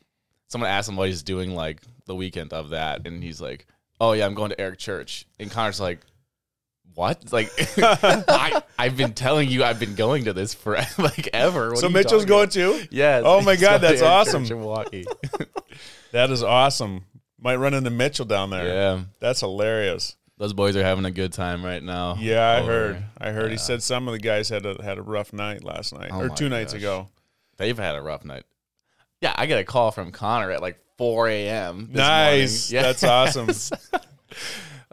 someone 0.47 0.69
asked 0.69 0.89
him 0.89 0.95
what 0.97 1.07
he's 1.07 1.23
doing 1.23 1.55
like 1.55 1.81
the 2.05 2.13
weekend 2.15 2.53
of 2.53 2.69
that, 2.69 3.07
and 3.07 3.23
he's 3.23 3.41
like, 3.41 3.65
"Oh 3.99 4.13
yeah, 4.13 4.25
I'm 4.25 4.33
going 4.33 4.49
to 4.49 4.59
Eric 4.61 4.77
Church," 4.79 5.25
and 5.39 5.49
Connor's 5.49 5.79
like. 5.79 5.99
What? 6.95 7.31
Like, 7.31 7.51
I, 7.77 8.63
I've 8.79 8.97
been 8.97 9.13
telling 9.13 9.49
you, 9.49 9.63
I've 9.63 9.79
been 9.79 9.93
going 9.93 10.23
to 10.25 10.33
this 10.33 10.55
for 10.55 10.77
like 10.97 11.29
ever. 11.31 11.69
What 11.69 11.77
So 11.77 11.89
Mitchell's 11.89 12.25
going 12.25 12.49
too? 12.49 12.81
Yeah. 12.89 13.21
Oh 13.23 13.39
my 13.41 13.55
God, 13.55 13.81
that's 13.81 14.01
awesome. 14.01 14.45
In 14.45 14.59
Milwaukee. 14.59 15.05
That 16.11 16.31
is 16.31 16.41
awesome. 16.41 17.05
Might 17.39 17.57
run 17.57 17.75
into 17.75 17.91
Mitchell 17.91 18.25
down 18.25 18.49
there. 18.49 18.65
yeah, 18.65 19.01
That's 19.19 19.41
hilarious. 19.41 20.15
Those 20.37 20.53
boys 20.53 20.75
are 20.75 20.83
having 20.83 21.05
a 21.05 21.11
good 21.11 21.33
time 21.33 21.63
right 21.65 21.81
now. 21.81 22.15
Yeah, 22.19 22.47
I 22.47 22.59
over 22.61 22.71
heard. 22.71 23.03
I 23.17 23.31
heard. 23.31 23.51
He 23.51 23.57
said 23.57 23.81
some 23.83 24.07
of 24.07 24.13
the 24.13 24.19
guys 24.19 24.49
had 24.49 24.65
a 24.65 24.81
had 24.83 24.97
a 24.97 25.01
rough 25.01 25.33
night 25.33 25.63
last 25.63 25.93
night 25.93 26.09
Oh 26.13 26.21
or 26.21 26.29
two 26.29 26.49
nights 26.49 26.73
ago. 26.73 27.09
They've 27.57 27.77
had 27.77 27.95
a 27.95 28.01
rough 28.01 28.23
night. 28.23 28.43
Yeah, 29.21 29.33
I 29.35 29.47
get 29.47 29.59
a 29.59 29.63
call 29.63 29.91
from 29.91 30.11
Connor 30.11 30.51
at 30.51 30.61
like 30.61 30.79
4 30.99 31.27
a.m. 31.29 31.89
Nice. 31.91 32.71
Yeah. 32.71 32.83
That's 32.83 33.03
awesome. 33.03 33.49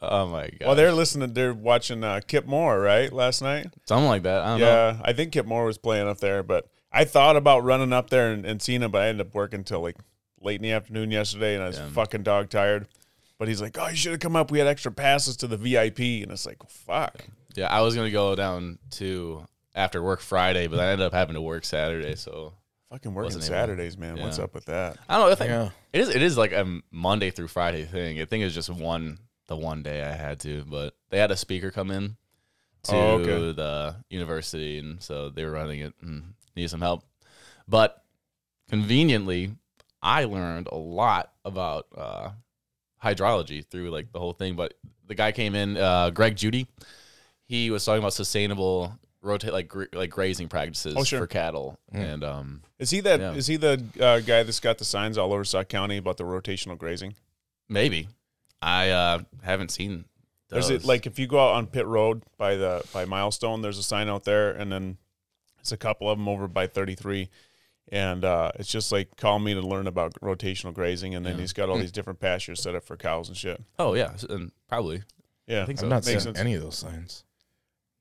oh 0.02 0.26
my 0.26 0.48
god. 0.48 0.66
well, 0.66 0.74
they're 0.74 0.92
listening. 0.92 1.34
They're 1.34 1.54
watching 1.54 2.02
uh, 2.02 2.20
Kip 2.26 2.46
Moore 2.46 2.80
right 2.80 3.12
last 3.12 3.42
night. 3.42 3.66
something 3.86 4.08
like 4.08 4.22
that. 4.22 4.42
I 4.42 4.46
don't 4.46 4.60
know. 4.60 4.66
Yeah, 4.66 5.00
I 5.04 5.12
think 5.12 5.32
Kip 5.32 5.46
Moore 5.46 5.64
was 5.66 5.78
playing 5.78 6.08
up 6.08 6.18
there, 6.18 6.42
but 6.42 6.68
I 6.92 7.04
thought 7.04 7.36
about 7.36 7.64
running 7.64 7.92
up 7.92 8.10
there 8.10 8.32
and, 8.32 8.46
and 8.46 8.62
seeing 8.62 8.82
him, 8.82 8.90
but 8.90 9.02
I 9.02 9.08
ended 9.08 9.26
up 9.26 9.34
working 9.34 9.64
till 9.64 9.80
like 9.80 9.96
late 10.40 10.56
in 10.56 10.62
the 10.62 10.72
afternoon 10.72 11.10
yesterday, 11.10 11.54
and 11.54 11.62
I 11.62 11.66
was 11.68 11.78
Yeah. 11.78 11.88
fucking 11.90 12.22
dog 12.22 12.50
tired. 12.50 12.86
But 13.38 13.48
he's 13.48 13.60
like, 13.60 13.76
"Oh, 13.78 13.88
you 13.88 13.96
should 13.96 14.12
have 14.12 14.20
come 14.20 14.36
up. 14.36 14.50
We 14.50 14.58
had 14.58 14.68
extra 14.68 14.92
passes 14.92 15.36
to 15.38 15.46
the 15.46 15.56
VIP," 15.56 16.22
and 16.22 16.30
it's 16.32 16.46
like, 16.46 16.58
"Fuck." 16.68 17.24
Yeah, 17.56 17.66
I 17.68 17.80
was 17.82 17.94
gonna 17.96 18.10
go 18.10 18.34
down 18.34 18.78
to 18.92 19.44
after 19.74 20.02
work 20.02 20.20
Friday, 20.20 20.66
but 20.68 20.78
I 20.80 20.92
ended 20.92 21.06
up 21.06 21.12
having 21.12 21.34
to 21.34 21.40
work 21.40 21.64
Saturday. 21.64 22.14
So 22.16 22.54
Fucking 22.90 23.12
working 23.12 23.26
Wasn't 23.36 23.44
able- 23.44 23.54
Saturdays, 23.54 23.98
man. 23.98 24.20
What's 24.20 24.38
up 24.38 24.54
with 24.54 24.66
that? 24.66 24.98
I 25.08 25.16
don't 25.18 25.26
know. 25.26 25.32
I 25.32 25.34
think 25.34 25.50
Yeah. 25.50 25.70
it 25.92 26.00
is. 26.00 26.08
It 26.10 26.22
is 26.22 26.38
like 26.38 26.52
a 26.52 26.80
Monday 26.92 27.30
through 27.32 27.48
Friday 27.48 27.84
thing. 27.86 28.20
I 28.20 28.24
think 28.24 28.42
it 28.42 28.44
was 28.44 28.54
just 28.54 28.70
one 28.70 29.18
the 29.48 29.56
one 29.56 29.82
day 29.82 30.02
I 30.04 30.12
had 30.12 30.38
to, 30.40 30.64
but 30.64 30.94
they 31.10 31.18
had 31.18 31.30
a 31.32 31.36
speaker 31.36 31.70
come 31.72 31.90
in 31.90 32.16
to 32.84 32.94
Oh, 32.94 33.10
okay. 33.18 33.52
the 33.52 33.96
university, 34.10 34.78
and 34.78 35.02
so 35.02 35.28
they 35.28 35.44
were 35.44 35.50
running 35.50 35.80
it 35.80 35.94
and 36.00 36.34
needed 36.54 36.68
some 36.70 36.80
help. 36.82 37.02
But 37.66 38.04
conveniently, 38.70 39.54
I 40.02 40.24
learned 40.24 40.68
a 40.70 40.76
lot 40.76 41.32
about 41.44 41.86
uh, 41.96 42.30
hydrology 43.04 43.64
through 43.66 43.90
like 43.90 44.12
the 44.12 44.18
whole 44.18 44.32
thing. 44.32 44.56
But 44.56 44.74
the 45.06 45.14
guy 45.14 45.32
came 45.32 45.54
in, 45.54 45.76
uh, 45.76 46.10
Greg 46.10 46.36
Judy. 46.36 46.66
He 47.46 47.70
was 47.70 47.84
talking 47.84 47.98
about 47.98 48.14
sustainable 48.14 48.98
rotate 49.20 49.52
like 49.52 49.68
gr- 49.68 49.84
like 49.92 50.10
grazing 50.10 50.48
practices 50.48 50.94
Oh, 50.96 51.04
sure. 51.04 51.20
for 51.20 51.26
cattle, 51.26 51.78
Hmm. 51.92 51.96
and 51.98 52.24
um, 52.24 52.62
Is 52.78 52.90
he 52.90 53.00
that? 53.00 53.20
Is 53.36 53.48
Yeah. 53.48 53.52
he 53.52 53.56
the 53.58 54.04
uh, 54.04 54.20
guy 54.20 54.42
that's 54.42 54.60
got 54.60 54.78
the 54.78 54.84
signs 54.84 55.16
all 55.18 55.32
over 55.32 55.44
Sauk 55.44 55.68
County 55.68 55.96
about 55.98 56.16
the 56.16 56.24
rotational 56.24 56.76
grazing? 56.78 57.14
maybe 57.68 58.08
I 58.60 58.90
uh, 58.90 59.18
haven't 59.42 59.70
seen. 59.70 60.04
There's 60.50 60.68
those. 60.68 60.84
it 60.84 60.86
like 60.86 61.06
if 61.06 61.18
you 61.18 61.26
go 61.26 61.38
out 61.38 61.54
on 61.54 61.66
Pit 61.66 61.86
Road 61.86 62.22
by 62.38 62.56
the 62.56 62.82
by 62.92 63.04
Milestone, 63.06 63.62
there's 63.62 63.78
a 63.78 63.82
sign 63.82 64.08
out 64.08 64.24
there, 64.24 64.50
and 64.52 64.70
then 64.70 64.98
it's 65.60 65.72
a 65.72 65.76
couple 65.76 66.08
of 66.10 66.18
them 66.18 66.28
over 66.28 66.46
by 66.48 66.66
33, 66.66 67.28
and 67.90 68.24
uh, 68.24 68.50
it's 68.56 68.68
just 68.70 68.90
like 68.92 69.16
call 69.16 69.38
me 69.38 69.54
to 69.54 69.60
learn 69.60 69.86
about 69.86 70.14
rotational 70.20 70.72
grazing, 70.74 71.14
and 71.14 71.24
then 71.24 71.34
Yeah. 71.34 71.40
he's 71.40 71.52
got 71.52 71.68
all 71.68 71.78
these 71.78 71.92
different 71.92 72.20
pastures 72.20 72.60
set 72.62 72.74
up 72.74 72.84
for 72.84 72.96
cows 72.96 73.28
and 73.28 73.36
shit. 73.36 73.62
oh 73.78 73.94
yeah, 73.94 74.14
and 74.30 74.52
probably 74.68 75.02
Yeah, 75.46 75.62
I 75.62 75.66
think 75.66 75.78
so. 75.78 75.86
I'm 75.86 75.90
not 75.90 75.96
Makes 75.96 76.06
seeing 76.06 76.20
sense. 76.20 76.38
any 76.38 76.54
of 76.54 76.62
those 76.62 76.76
signs. 76.78 77.24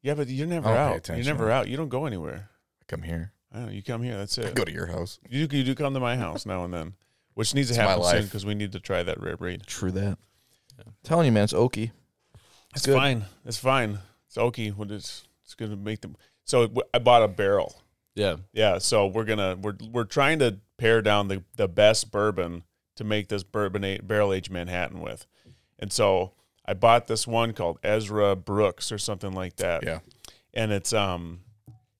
yeah, 0.01 0.13
but 0.13 0.27
you're 0.27 0.47
never 0.47 0.69
I 0.69 0.73
don't 0.91 1.03
pay 1.05 1.13
out. 1.13 1.17
You're 1.17 1.25
never 1.33 1.51
out. 1.51 1.67
You 1.67 1.77
don't 1.77 1.89
go 1.89 2.05
anywhere. 2.05 2.49
I 2.81 2.83
come 2.87 3.01
here. 3.03 3.31
I 3.51 3.59
know. 3.59 3.69
You 3.69 3.83
come 3.83 4.01
here. 4.03 4.17
That's 4.17 4.37
I 4.39 4.43
it. 4.43 4.55
go 4.55 4.63
to 4.63 4.71
your 4.71 4.87
house. 4.87 5.19
You 5.29 5.41
you 5.51 5.63
do 5.63 5.75
come 5.75 5.93
to 5.93 5.99
my 5.99 6.15
house 6.17 6.45
now 6.45 6.63
and 6.65 6.73
then, 6.73 6.93
which 7.35 7.53
needs 7.53 7.67
to 7.67 7.73
It's 7.73 7.77
my 7.77 7.89
happen 7.89 8.03
soon 8.05 8.23
because 8.25 8.45
we 8.45 8.55
need 8.55 8.71
to 8.71 8.79
try 8.79 9.03
that 9.03 9.21
rare 9.21 9.37
breed. 9.37 9.63
True 9.67 9.91
that. 9.91 10.17
Telling 11.03 11.25
you, 11.27 11.31
man, 11.31 11.43
it's 11.43 11.53
oaky. 11.53 11.91
It's 12.75 12.85
good. 12.85 12.95
fine. 12.95 13.25
It's 13.45 13.57
fine. 13.57 13.99
It's 14.27 14.37
okay. 14.37 14.69
What 14.69 14.89
it's 14.89 15.27
it's 15.43 15.53
gonna 15.53 15.75
make 15.75 16.01
them. 16.01 16.15
So 16.45 16.67
I 16.93 16.97
bought 16.99 17.21
a 17.21 17.27
barrel. 17.27 17.75
Yeah. 18.15 18.37
Yeah. 18.53 18.77
So 18.77 19.07
we're 19.07 19.25
gonna 19.25 19.57
we're 19.61 19.77
we're 19.91 20.03
trying 20.03 20.39
to 20.39 20.57
pare 20.77 21.01
down 21.01 21.27
the 21.27 21.43
the 21.55 21.67
best 21.67 22.11
bourbon 22.11 22.63
to 22.95 23.03
make 23.03 23.27
this 23.27 23.43
bourbon 23.43 23.99
barrel 24.03 24.33
aged 24.33 24.51
Manhattan 24.51 24.99
with, 25.01 25.25
and 25.79 25.91
so 25.91 26.33
I 26.65 26.73
bought 26.73 27.07
this 27.07 27.25
one 27.27 27.53
called 27.53 27.79
Ezra 27.83 28.35
Brooks 28.35 28.91
or 28.91 28.97
something 28.97 29.33
like 29.33 29.55
that. 29.57 29.83
Yeah. 29.83 29.99
And 30.53 30.71
it's 30.71 30.93
um, 30.93 31.39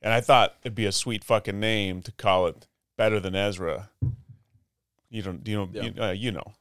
and 0.02 0.13
I 0.13 0.21
thought 0.21 0.56
it'd 0.63 0.76
be 0.76 0.86
a 0.86 0.91
sweet 0.91 1.23
fucking 1.23 1.60
name 1.60 2.02
to 2.04 2.12
call 2.12 2.47
it 2.47 2.67
better 2.97 3.19
than 3.19 3.36
Ezra. 3.36 3.89
You 5.10 5.21
don't 5.21 5.47
you 5.47 5.58
know 5.58 5.69
Yeah. 5.73 5.82
you, 5.84 6.02
uh, 6.02 6.12
you 6.12 6.32
know, 6.32 6.54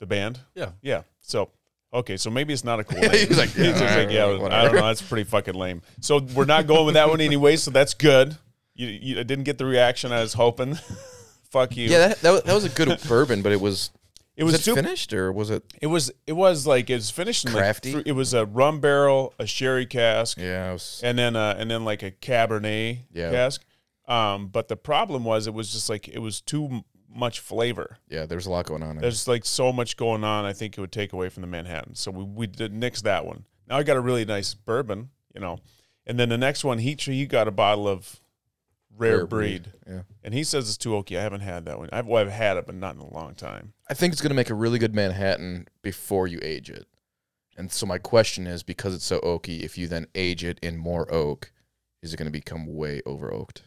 the 0.00 0.06
band. 0.06 0.40
Yeah. 0.54 0.70
Yeah. 0.82 1.02
So 1.20 1.50
okay, 1.92 2.16
so 2.18 2.28
maybe 2.30 2.52
it's 2.52 2.64
not 2.64 2.78
a 2.80 2.84
cool 2.84 3.00
name. 3.00 3.10
he 3.12 3.26
was 3.26 3.38
like, 3.38 3.48
He's 3.54 3.66
yeah, 3.66 3.72
just 3.72 3.82
all 3.82 3.98
like, 4.04 4.10
yeah. 4.10 4.24
I 4.58 4.64
don't 4.64 4.74
know. 4.74 4.82
That's 4.82 5.02
pretty 5.02 5.24
fucking 5.24 5.54
lame. 5.54 5.82
So 6.00 6.18
we're 6.20 6.44
not 6.44 6.66
going 6.66 6.84
with 6.86 6.94
that 6.94 7.08
one 7.08 7.20
anyway. 7.20 7.56
So 7.56 7.70
that's 7.70 7.94
good. 7.94 8.36
You, 8.76 8.86
you 8.88 9.20
I 9.20 9.22
didn't 9.22 9.44
get 9.44 9.58
the 9.58 9.66
reaction 9.66 10.12
I 10.12 10.20
was 10.20 10.34
hoping. 10.34 10.74
Fuck 11.50 11.76
you. 11.76 11.88
Yeah, 11.88 12.08
that, 12.08 12.20
that, 12.20 12.30
was, 12.30 12.42
that 12.42 12.54
was 12.54 12.64
a 12.64 12.68
good 12.68 13.00
bourbon, 13.08 13.42
but 13.42 13.52
it 13.52 13.60
was. 13.60 13.90
it 14.36 14.44
Was, 14.44 14.52
was, 14.52 14.60
it 14.60 14.64
super, 14.64 14.82
finished 14.82 15.12
or 15.12 15.32
was 15.32 15.50
it? 15.50 15.62
It 15.80 15.86
was. 15.86 16.10
It 16.26 16.32
was 16.34 16.66
like 16.66 16.90
it 16.90 16.94
was 16.94 17.10
finished 17.10 17.46
in 17.46 17.52
like 17.52 17.62
Crafty? 17.62 17.92
three- 17.92 18.02
it 18.06 18.12
was 18.12 18.34
a 18.34 18.44
rum 18.46 18.80
barrel, 18.80 19.32
a 19.38 19.46
sherry 19.46 19.86
cask, 19.86 20.38
Yeah, 20.38 20.72
was. 20.72 21.00
and 21.02 21.18
then 21.18 21.36
uh, 21.36 21.54
and 21.58 21.70
then 21.70 21.84
like 21.84 22.02
a 22.02 22.10
cabernet 22.10 22.98
Yeah. 23.12 23.30
cask. 23.30 23.64
Um, 24.08 24.48
but 24.48 24.68
the 24.68 24.76
problem 24.76 25.24
was 25.24 25.46
it 25.46 25.54
was 25.54 25.72
just 25.72 25.88
like 25.88 26.06
it 26.08 26.18
was 26.20 26.40
too 26.40 26.82
much 27.08 27.40
flavor. 27.40 27.96
Yeah, 28.08 28.26
there's 28.26 28.46
a 28.46 28.50
lot 28.50 28.66
going 28.66 28.82
on. 28.82 28.98
There's 28.98 29.26
like 29.26 29.44
so 29.46 29.72
much 29.72 29.96
going 29.96 30.22
on. 30.22 30.44
I 30.44 30.52
think 30.52 30.76
it 30.76 30.80
would 30.80 30.92
take 30.92 31.12
away 31.12 31.28
from 31.30 31.40
the 31.40 31.46
Manhattan. 31.46 31.94
So 31.94 32.10
we 32.10 32.24
we 32.24 32.46
did 32.46 32.72
nix 32.74 33.00
that 33.02 33.24
one. 33.24 33.44
Now 33.68 33.78
I 33.78 33.82
got 33.84 33.96
a 33.96 34.00
really 34.00 34.24
nice 34.24 34.52
bourbon, 34.54 35.10
you 35.34 35.40
know, 35.40 35.58
and 36.06 36.18
then 36.20 36.28
the 36.28 36.38
next 36.38 36.62
one 36.62 36.78
he 36.78 36.96
he 36.98 37.24
got 37.26 37.48
a 37.48 37.50
bottle 37.52 37.88
of 37.88 38.20
rare, 38.96 39.18
Rare 39.18 39.26
breed. 39.26 39.62
breed, 39.62 39.72
yeah. 39.86 40.02
and 40.24 40.34
he 40.34 40.44
says 40.44 40.68
it's 40.68 40.76
too 40.76 40.90
oaky. 40.90 41.18
I 41.18 41.22
haven't 41.22 41.40
had 41.40 41.64
that 41.66 41.78
one. 41.78 41.88
I've 41.92 42.06
well, 42.06 42.22
I've 42.22 42.32
had 42.32 42.56
it, 42.56 42.66
but 42.66 42.74
not 42.74 42.94
in 42.94 43.00
a 43.00 43.12
long 43.12 43.34
time. 43.34 43.72
I 43.90 43.94
think 43.94 44.12
it's 44.12 44.22
going 44.22 44.30
to 44.30 44.36
make 44.36 44.50
a 44.50 44.54
really 44.54 44.78
good 44.78 44.94
Manhattan 44.94 45.68
before 45.82 46.26
you 46.26 46.38
age 46.42 46.70
it. 46.70 46.86
And 47.56 47.72
so 47.72 47.86
my 47.86 47.98
question 47.98 48.46
is, 48.46 48.62
because 48.62 48.94
it's 48.94 49.04
so 49.04 49.18
oaky, 49.20 49.62
if 49.62 49.78
you 49.78 49.86
then 49.86 50.06
age 50.14 50.44
it 50.44 50.58
in 50.62 50.76
more 50.76 51.12
oak, 51.12 51.52
is 52.02 52.12
it 52.12 52.16
going 52.18 52.26
to 52.26 52.32
become 52.32 52.66
way 52.66 53.00
over 53.06 53.32
oaked, 53.32 53.62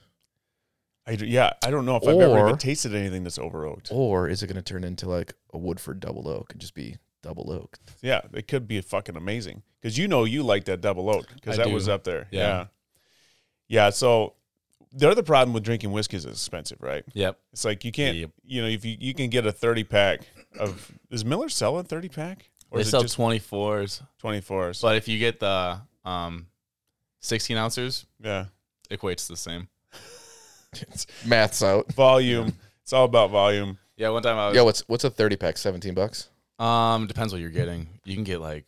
I 1.09 1.15
d- 1.15 1.25
yeah, 1.25 1.53
I 1.63 1.71
don't 1.71 1.85
know 1.85 1.95
if 1.95 2.07
I've 2.07 2.19
ever 2.19 2.39
even 2.39 2.57
tasted 2.59 2.93
anything 2.93 3.23
that's 3.23 3.39
over 3.39 3.65
oaked. 3.65 3.89
or 3.91 4.27
is 4.29 4.43
it 4.43 4.47
going 4.47 4.57
to 4.57 4.61
turn 4.61 4.83
into 4.83 5.09
like 5.09 5.33
a 5.51 5.57
Woodford 5.57 5.99
double 5.99 6.27
oak 6.27 6.51
and 6.51 6.61
just 6.61 6.75
be 6.75 6.97
double 7.23 7.51
oaked? 7.51 7.79
Yeah, 8.03 8.21
it 8.33 8.47
could 8.47 8.67
be 8.67 8.79
fucking 8.81 9.17
amazing 9.17 9.63
because 9.81 9.97
you 9.97 10.07
know 10.07 10.23
you 10.23 10.43
like 10.43 10.65
that 10.65 10.81
double 10.81 11.09
oak 11.09 11.25
because 11.33 11.57
that 11.57 11.65
do. 11.65 11.73
was 11.73 11.89
up 11.89 12.03
there. 12.03 12.27
Yeah. 12.29 12.39
yeah, 12.39 12.65
yeah. 13.67 13.89
So 13.89 14.35
the 14.91 15.09
other 15.09 15.23
problem 15.23 15.53
with 15.53 15.63
drinking 15.63 15.91
whiskey 15.91 16.17
is 16.17 16.25
it's 16.25 16.39
expensive, 16.39 16.77
right? 16.81 17.03
Yep. 17.13 17.37
It's 17.53 17.65
like 17.65 17.85
you 17.85 17.91
can't, 17.91 18.17
Yep. 18.17 18.31
you 18.43 18.61
know, 18.61 18.67
if 18.67 18.83
you, 18.85 18.97
you 18.99 19.13
can 19.13 19.29
get 19.29 19.45
a 19.45 19.51
30 19.51 19.83
pack 19.83 20.21
of, 20.59 20.91
does 21.11 21.23
Miller 21.25 21.49
sell 21.49 21.77
a 21.77 21.83
30 21.83 22.09
pack? 22.09 22.49
Or 22.71 22.77
They 22.77 22.81
is 22.81 22.89
sell 22.89 23.01
it 23.01 23.03
just 23.05 23.17
24s, 23.17 24.01
24s? 24.23 24.81
but 24.81 24.95
if 24.95 25.07
you 25.07 25.17
get 25.19 25.39
the 25.39 25.79
um, 26.05 26.47
16 27.19 27.57
ounces, 27.57 28.05
yeah. 28.19 28.45
equates 28.91 29.27
the 29.27 29.35
same. 29.37 29.67
Math's 31.25 31.63
out. 31.63 31.91
Volume. 31.93 32.53
it's 32.83 32.93
all 32.93 33.05
about 33.05 33.31
volume. 33.31 33.77
Yeah, 33.97 34.09
one 34.09 34.21
time 34.23 34.37
I 34.37 34.47
was. 34.49 34.55
Yo, 34.55 34.63
what's 34.65 34.81
what's 34.87 35.03
a 35.03 35.09
thirty 35.09 35.35
pack? 35.35 35.57
Seventeen 35.57 35.93
bucks. 35.93 36.29
um, 36.59 37.07
depends 37.07 37.33
what 37.33 37.41
you're 37.41 37.49
getting. 37.49 37.87
You 38.05 38.15
can 38.15 38.23
get 38.23 38.39
like 38.39 38.65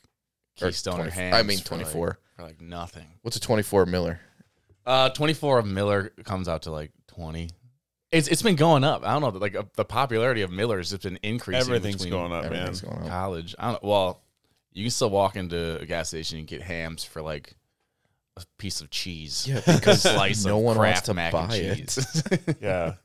Keystone 0.57 0.95
or, 0.95 0.97
20 1.10 1.12
Hamm's. 1.12 1.36
I 1.36 1.43
mean 1.43 1.60
for, 1.60 1.77
like- 1.77 1.88
for 1.88 2.17
like 2.39 2.60
nothing. 2.60 3.05
What's 3.21 3.38
a 3.38 3.39
twenty 3.39 3.63
four 3.63 3.86
Miller? 3.86 4.19
Uh, 4.85 5.09
24 5.09 5.59
of 5.59 5.65
Miller 5.65 6.11
comes 6.23 6.47
out 6.47 6.63
to 6.63 6.71
like 6.71 6.91
20. 7.07 7.49
It's 8.11 8.27
it's 8.27 8.41
been 8.41 8.55
going 8.57 8.83
up. 8.83 9.05
I 9.05 9.13
don't 9.17 9.21
know. 9.21 9.39
Like 9.39 9.55
uh, 9.55 9.63
the 9.75 9.85
popularity 9.85 10.41
of 10.41 10.51
Miller 10.51 10.77
has 10.77 10.89
just 10.89 11.03
been 11.03 11.17
increasing. 11.23 11.61
Everything's 11.61 11.97
between 12.03 12.11
going 12.11 12.33
up, 12.33 12.43
man. 12.43 12.53
Everything's 12.53 12.81
going 12.81 12.97
on. 13.03 13.07
College. 13.07 13.55
I 13.57 13.71
don't 13.71 13.83
know. 13.83 13.89
Well, 13.89 14.21
you 14.73 14.83
can 14.83 14.91
still 14.91 15.09
walk 15.09 15.35
into 15.37 15.79
a 15.79 15.85
gas 15.85 16.09
station 16.09 16.39
and 16.39 16.47
get 16.47 16.61
Hamm's 16.61 17.03
for 17.05 17.21
like 17.21 17.55
a 18.35 18.43
piece 18.57 18.81
of 18.81 18.89
cheese. 18.89 19.47
Yeah, 19.47 19.61
because 19.65 20.01
slice 20.01 20.43
no 20.45 20.57
of 20.57 20.63
one 20.63 20.77
wants 20.77 21.01
to 21.01 21.13
mac 21.13 21.31
buy 21.31 21.55
and 21.55 21.79
it. 21.79 21.87
cheese. 21.87 22.23
Yeah, 22.61 22.95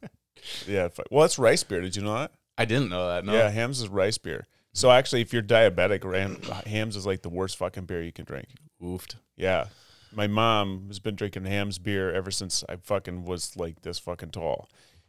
yeah. 0.67 0.89
fu- 0.89 1.03
Well, 1.11 1.23
that's 1.23 1.39
rice 1.39 1.63
beer. 1.63 1.83
Did 1.83 1.95
you 1.95 2.03
know 2.03 2.15
that? 2.15 2.33
I 2.59 2.65
didn't 2.65 2.89
know 2.89 3.07
that. 3.09 3.25
No. 3.25 3.33
Yeah, 3.35 3.49
Hamm's 3.51 3.81
is 3.83 3.89
rice 3.89 4.19
beer. 4.19 4.47
So 4.75 4.91
actually, 4.91 5.21
if 5.23 5.33
you're 5.33 5.43
diabetic, 5.43 6.05
Ram, 6.05 6.41
Hamm's 6.67 6.97
is 6.97 7.07
like 7.07 7.23
the 7.23 7.29
worst 7.29 7.57
fucking 7.59 7.85
beer 7.85 8.03
you 8.03 8.13
can 8.13 8.25
drink. 8.25 8.49
Oofed. 8.83 9.15
Yeah. 9.37 9.67
My 10.13 10.27
mom 10.27 10.85
has 10.89 10.99
been 10.99 11.15
drinking 11.17 11.45
Hamm's 11.45 11.79
beer 11.79 12.13
ever 12.13 12.31
since 12.31 12.65
I 12.69 12.77
fucking 12.77 13.25
was 13.25 13.57
like 13.57 13.83
this 13.83 13.99
fucking 13.99 14.31
tall. 14.31 14.69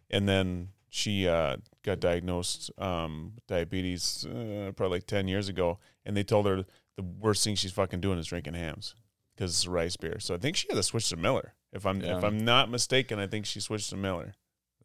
And 0.09 0.27
then 0.27 0.69
she 0.89 1.27
uh, 1.27 1.57
got 1.83 1.99
diagnosed 1.99 2.71
um, 2.77 3.33
with 3.35 3.47
diabetes 3.47 4.25
uh, 4.25 4.71
probably 4.75 4.97
like 4.97 5.07
10 5.07 5.27
years 5.27 5.49
ago. 5.49 5.79
And 6.05 6.15
they 6.15 6.23
told 6.23 6.45
her 6.45 6.65
the 6.95 7.03
worst 7.03 7.43
thing 7.43 7.55
she's 7.55 7.71
fucking 7.71 8.01
doing 8.01 8.17
is 8.19 8.27
drinking 8.27 8.53
Hamm's 8.55 8.95
because 9.35 9.51
it's 9.51 9.65
a 9.65 9.69
rice 9.69 9.95
beer. 9.97 10.19
So 10.19 10.33
I 10.33 10.37
think 10.37 10.55
she 10.55 10.67
had 10.69 10.75
to 10.75 10.83
switch 10.83 11.09
to 11.09 11.17
Miller. 11.17 11.53
If 11.73 11.85
I'm 11.85 12.01
Yeah. 12.01 12.17
if 12.17 12.23
I'm 12.23 12.37
not 12.39 12.69
mistaken, 12.69 13.19
I 13.19 13.27
think 13.27 13.45
she 13.45 13.59
switched 13.59 13.89
to 13.91 13.97
Miller. 13.97 14.33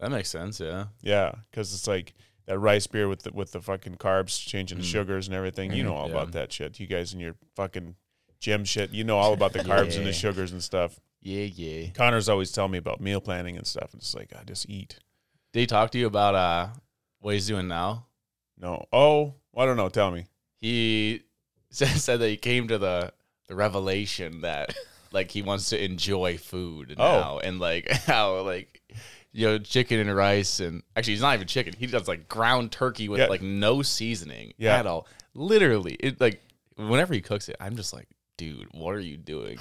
That 0.01 0.11
makes 0.11 0.29
sense. 0.31 0.59
Yeah. 0.61 0.87
Yeah, 1.01 1.33
because 1.51 1.73
it's 1.73 1.87
like 1.87 2.15
that 2.47 2.59
rice 2.59 2.89
beer 2.89 3.09
with 3.09 3.23
the 3.23 3.31
with 3.33 3.53
the 3.53 3.61
fucking 3.61 3.95
carbs 3.97 4.45
changing 4.45 4.79
the 4.79 4.85
Mm. 4.85 4.91
sugars 4.91 5.29
and 5.29 5.35
everything. 5.37 5.73
You 5.73 5.85
know 5.85 5.95
all 5.97 6.07
Yeah. 6.09 6.15
about 6.17 6.33
that 6.33 6.53
shit. 6.53 6.81
You 6.81 6.89
guys 6.89 7.13
and 7.13 7.23
your 7.23 7.37
fucking 7.55 7.95
gym 8.43 8.65
shit. 8.65 8.91
You 8.91 9.05
know 9.05 9.17
all 9.17 9.33
about 9.33 9.53
the 9.55 9.59
carbs 9.71 9.97
and 9.97 10.05
the 10.07 10.13
sugars 10.13 10.53
and 10.53 10.63
stuff. 10.63 11.01
Yeah. 11.23 11.45
Yeah. 11.45 11.89
Connor's 11.95 12.29
always 12.29 12.53
telling 12.53 12.73
me 12.73 12.79
about 12.79 13.01
meal 13.01 13.21
planning 13.21 13.57
and 13.57 13.67
stuff. 13.67 13.93
And 13.93 14.03
it's 14.03 14.15
like 14.15 14.33
I 14.39 14.43
just 14.45 14.69
eat. 14.69 14.99
Did 15.53 15.61
he 15.61 15.67
talk 15.67 15.91
to 15.93 15.99
you 15.99 16.07
about 16.07 16.35
uh 16.35 16.69
what 17.21 17.35
he's 17.35 17.47
doing 17.47 17.69
now? 17.69 18.07
No. 18.59 18.85
Oh, 18.93 19.35
I 19.57 19.65
don't 19.65 19.77
know. 19.77 19.89
Tell 19.89 20.11
me. 20.11 20.27
He 20.61 21.23
said, 21.71 21.89
said 21.89 22.21
that 22.21 22.29
he 22.29 22.37
came 22.37 22.69
to 22.69 22.79
the 22.79 23.13
the 23.49 23.55
revelation 23.55 24.41
that 24.43 24.75
like 25.13 25.31
he 25.31 25.43
wants 25.43 25.69
to 25.71 25.83
enjoy 25.85 26.39
food 26.39 26.95
Oh. 26.99 27.03
now 27.21 27.39
and 27.39 27.61
like 27.61 27.89
how 27.91 28.41
like 28.41 28.81
you 29.33 29.47
know 29.47 29.59
chicken 29.59 29.99
and 30.01 30.15
rice 30.15 30.59
and 30.61 30.83
actually 30.97 31.15
he's 31.15 31.23
not 31.23 31.35
even 31.35 31.47
chicken 31.47 31.75
he 31.77 31.87
does 31.87 32.07
like 32.09 32.29
ground 32.29 32.71
turkey 32.73 33.09
with 33.09 33.19
Yeah. 33.21 33.27
like 33.27 33.43
no 33.43 33.83
seasoning 33.83 34.53
Yeah. 34.59 34.79
at 34.79 34.87
all 34.87 35.07
literally 35.35 35.95
it 36.01 36.21
like 36.21 36.41
whenever 36.77 37.13
he 37.15 37.21
cooks 37.21 37.49
it 37.49 37.57
i'm 37.61 37.77
just 37.77 37.93
like 37.93 38.09
dude 38.51 38.69
what 38.73 38.95
are 38.95 39.01
you 39.01 39.17
doing 39.17 39.59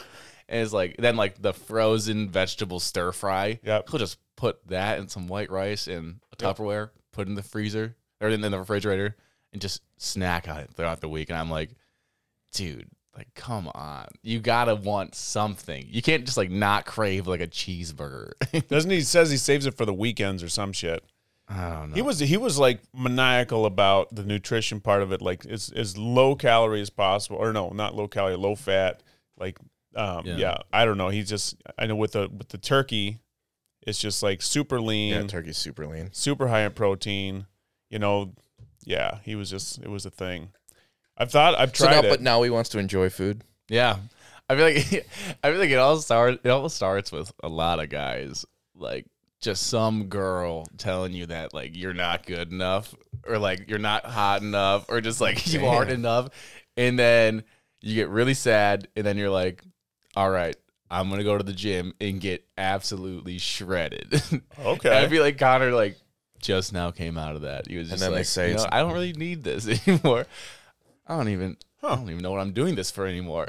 and 0.49 0.61
it's 0.61 0.73
like 0.73 0.95
then 0.97 1.15
like 1.15 1.41
the 1.41 1.53
frozen 1.53 2.29
vegetable 2.29 2.79
stir 2.79 3.11
fry 3.11 3.59
Yep. 3.63 3.89
he'll 3.89 3.99
just 3.99 4.17
put 4.35 4.65
that 4.67 4.97
and 4.99 5.09
some 5.11 5.27
white 5.27 5.51
rice 5.51 5.87
in 5.87 6.19
a 6.37 6.43
Yep. 6.43 6.57
tupperware 6.57 6.89
put 7.13 7.27
in 7.27 7.35
the 7.35 7.43
freezer 7.43 7.95
or 8.19 8.29
in, 8.29 8.43
in 8.43 8.51
the 8.51 8.59
refrigerator 8.59 9.15
and 9.53 9.61
just 9.61 9.81
snack 9.97 10.47
on 10.49 10.57
it 10.59 10.69
throughout 10.75 11.01
the 11.01 11.09
week 11.09 11.29
and 11.29 11.37
i'm 11.37 11.49
like 11.51 11.69
dude 12.53 12.87
like 13.15 13.27
come 13.35 13.69
on 13.75 14.07
you 14.23 14.39
gotta 14.39 14.73
want 14.75 15.13
something 15.15 15.85
you 15.89 16.01
can't 16.01 16.25
just 16.25 16.37
like 16.37 16.49
not 16.49 16.85
crave 16.85 17.27
like 17.27 17.41
a 17.41 17.47
cheeseburger 17.47 18.31
Doesn't 18.67 18.89
he 18.91 19.01
says 19.01 19.29
he 19.31 19.37
saves 19.37 19.65
it 19.65 19.75
for 19.75 19.85
the 19.85 19.93
weekends 19.93 20.41
or 20.43 20.49
some 20.49 20.71
shit? 20.73 21.03
I 21.51 21.69
don't 21.69 21.89
know 21.89 21.95
He 21.95 22.01
was 22.01 22.19
he 22.19 22.37
was 22.37 22.57
like 22.57 22.79
maniacal 22.93 23.65
about 23.65 24.13
the 24.15 24.23
nutrition 24.23 24.79
part 24.79 25.01
of 25.01 25.11
it, 25.11 25.21
like 25.21 25.45
as 25.45 25.69
as 25.75 25.97
low 25.97 26.35
calorie 26.35 26.81
as 26.81 26.89
possible, 26.89 27.37
or 27.37 27.51
no, 27.53 27.69
not 27.69 27.95
low 27.95 28.07
calorie, 28.07 28.35
low 28.37 28.55
fat. 28.55 29.01
Like, 29.37 29.57
um, 29.95 30.25
yeah. 30.25 30.35
Yeah. 30.37 30.57
I 30.71 30.85
don't 30.85 30.97
know. 30.97 31.09
He's 31.09 31.27
just 31.29 31.55
I 31.77 31.87
know 31.87 31.95
with 31.95 32.13
the 32.13 32.29
with 32.29 32.49
the 32.49 32.57
turkey, 32.57 33.19
it's 33.85 33.99
just 33.99 34.23
like 34.23 34.41
super 34.41 34.79
lean, 34.79 35.13
Yeah, 35.13 35.23
turkey's 35.27 35.57
super 35.57 35.85
lean. 35.87 36.09
super 36.13 36.47
high 36.47 36.61
in 36.61 36.71
protein. 36.71 37.47
You 37.89 37.99
know, 37.99 38.33
yeah, 38.85 39.17
he 39.23 39.35
was 39.35 39.49
just 39.49 39.79
it 39.79 39.89
was 39.89 40.05
a 40.05 40.11
thing. 40.11 40.51
I've 41.17 41.31
thought 41.31 41.55
I've 41.59 41.75
So 41.75 41.85
tried 41.85 42.01
now, 42.01 42.07
it. 42.07 42.09
but 42.09 42.21
now 42.21 42.41
he 42.43 42.49
wants 42.49 42.69
to 42.69 42.79
enjoy 42.79 43.09
food. 43.09 43.43
yeah 43.69 43.97
i 44.49 44.55
feel 44.55 44.65
like 44.65 44.77
i 45.43 45.49
feel 45.51 45.59
like 45.59 45.69
it 45.69 45.75
all 45.77 45.97
starts 45.97 46.39
it 46.43 46.49
all 46.49 46.67
starts 46.67 47.11
with 47.11 47.31
a 47.43 47.47
lot 47.47 47.79
of 47.79 47.89
guys 47.89 48.45
like 48.75 49.05
just 49.41 49.67
some 49.67 50.05
girl 50.05 50.65
telling 50.77 51.13
you 51.13 51.25
that 51.25 51.53
like 51.53 51.75
you're 51.75 51.93
not 51.93 52.25
good 52.25 52.51
enough 52.51 52.93
or 53.27 53.37
like 53.39 53.69
you're 53.69 53.79
not 53.79 54.05
hot 54.05 54.41
enough 54.41 54.85
or 54.87 55.01
just 55.01 55.19
like 55.19 55.45
you 55.53 55.65
aren't 55.65 55.91
enough. 55.91 56.29
And 56.77 56.97
then 56.97 57.43
you 57.81 57.95
get 57.95 58.09
really 58.09 58.33
sad 58.35 58.87
and 58.95 59.05
then 59.05 59.17
you're 59.17 59.29
like 59.31 59.63
all 60.15 60.29
right 60.29 60.55
i'm 60.91 61.09
gonna 61.09 61.23
go 61.23 61.37
to 61.37 61.43
the 61.43 61.53
gym 61.53 61.93
and 62.01 62.19
get 62.21 62.45
absolutely 62.57 63.37
shredded. 63.39 64.21
Okay. 64.59 64.95
i 65.03 65.07
feel 65.07 65.23
like 65.23 65.37
connor 65.37 65.71
like 65.71 65.97
just 66.39 66.73
now 66.73 66.89
came 66.91 67.17
out 67.17 67.35
of 67.35 67.41
that. 67.43 67.67
He 67.67 67.77
was 67.77 67.89
And 67.91 67.99
just 67.99 68.01
then 68.09 68.13
they 68.13 68.23
say 68.23 68.49
you 68.49 68.55
know, 68.55 68.61
it's- 68.63 68.69
i 68.73 68.79
don't 68.79 68.93
really 68.93 69.13
need 69.13 69.43
this 69.43 69.67
anymore. 69.87 70.25
I 71.07 71.17
don't 71.17 71.29
even 71.29 71.57
i 71.81 71.95
don't 71.95 72.09
even 72.09 72.21
know 72.21 72.31
what 72.31 72.41
i'm 72.41 72.51
doing 72.51 72.75
this 72.75 72.91
for 72.91 73.07
anymore. 73.07 73.47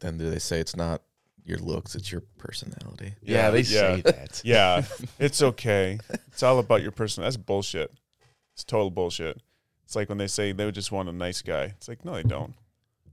Then 0.00 0.18
do 0.18 0.28
they 0.30 0.38
say 0.40 0.58
it's 0.60 0.74
not 0.76 1.02
your 1.46 1.58
looks, 1.58 1.94
it's 1.94 2.10
your 2.10 2.22
personality? 2.38 3.14
yeah, 3.22 3.50
they 3.50 3.62
say 3.62 4.00
that 4.02 4.42
yeah, 4.44 4.84
it's 5.18 5.42
okay. 5.42 5.98
It's 6.28 6.42
all 6.42 6.58
about 6.58 6.82
your 6.82 6.90
person. 6.92 7.22
That's 7.24 7.36
bullshit. 7.36 7.92
It's 8.54 8.64
total 8.64 8.90
bullshit. 8.90 9.40
It's 9.84 9.94
like 9.94 10.08
when 10.08 10.18
they 10.18 10.26
say 10.26 10.52
they 10.52 10.70
just 10.70 10.90
want 10.92 11.08
a 11.08 11.12
nice 11.12 11.42
guy. 11.42 11.64
It's 11.76 11.88
like 11.88 12.04
no, 12.04 12.14
they 12.14 12.22
don't. 12.22 12.54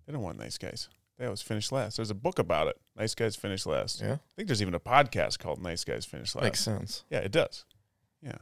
They 0.05 0.13
don't 0.13 0.21
want 0.23 0.39
nice 0.39 0.57
guys. 0.57 0.89
They 1.17 1.25
always 1.25 1.41
finish 1.41 1.71
last. 1.71 1.97
There's 1.97 2.09
a 2.09 2.15
book 2.15 2.39
about 2.39 2.67
it. 2.67 2.75
Nice 2.97 3.13
guys 3.13 3.35
finish 3.35 3.65
last. 3.65 4.01
Yeah, 4.01 4.13
I 4.13 4.19
think 4.35 4.47
there's 4.47 4.61
even 4.61 4.73
a 4.73 4.79
podcast 4.79 5.37
called 5.39 5.61
Nice 5.61 5.83
Guys 5.83 6.05
Finish 6.05 6.33
Last. 6.35 6.43
makes 6.43 6.59
sense. 6.59 7.03
Yeah, 7.09 7.19
it 7.19 7.31
does. 7.31 7.65
Yeah. 8.21 8.37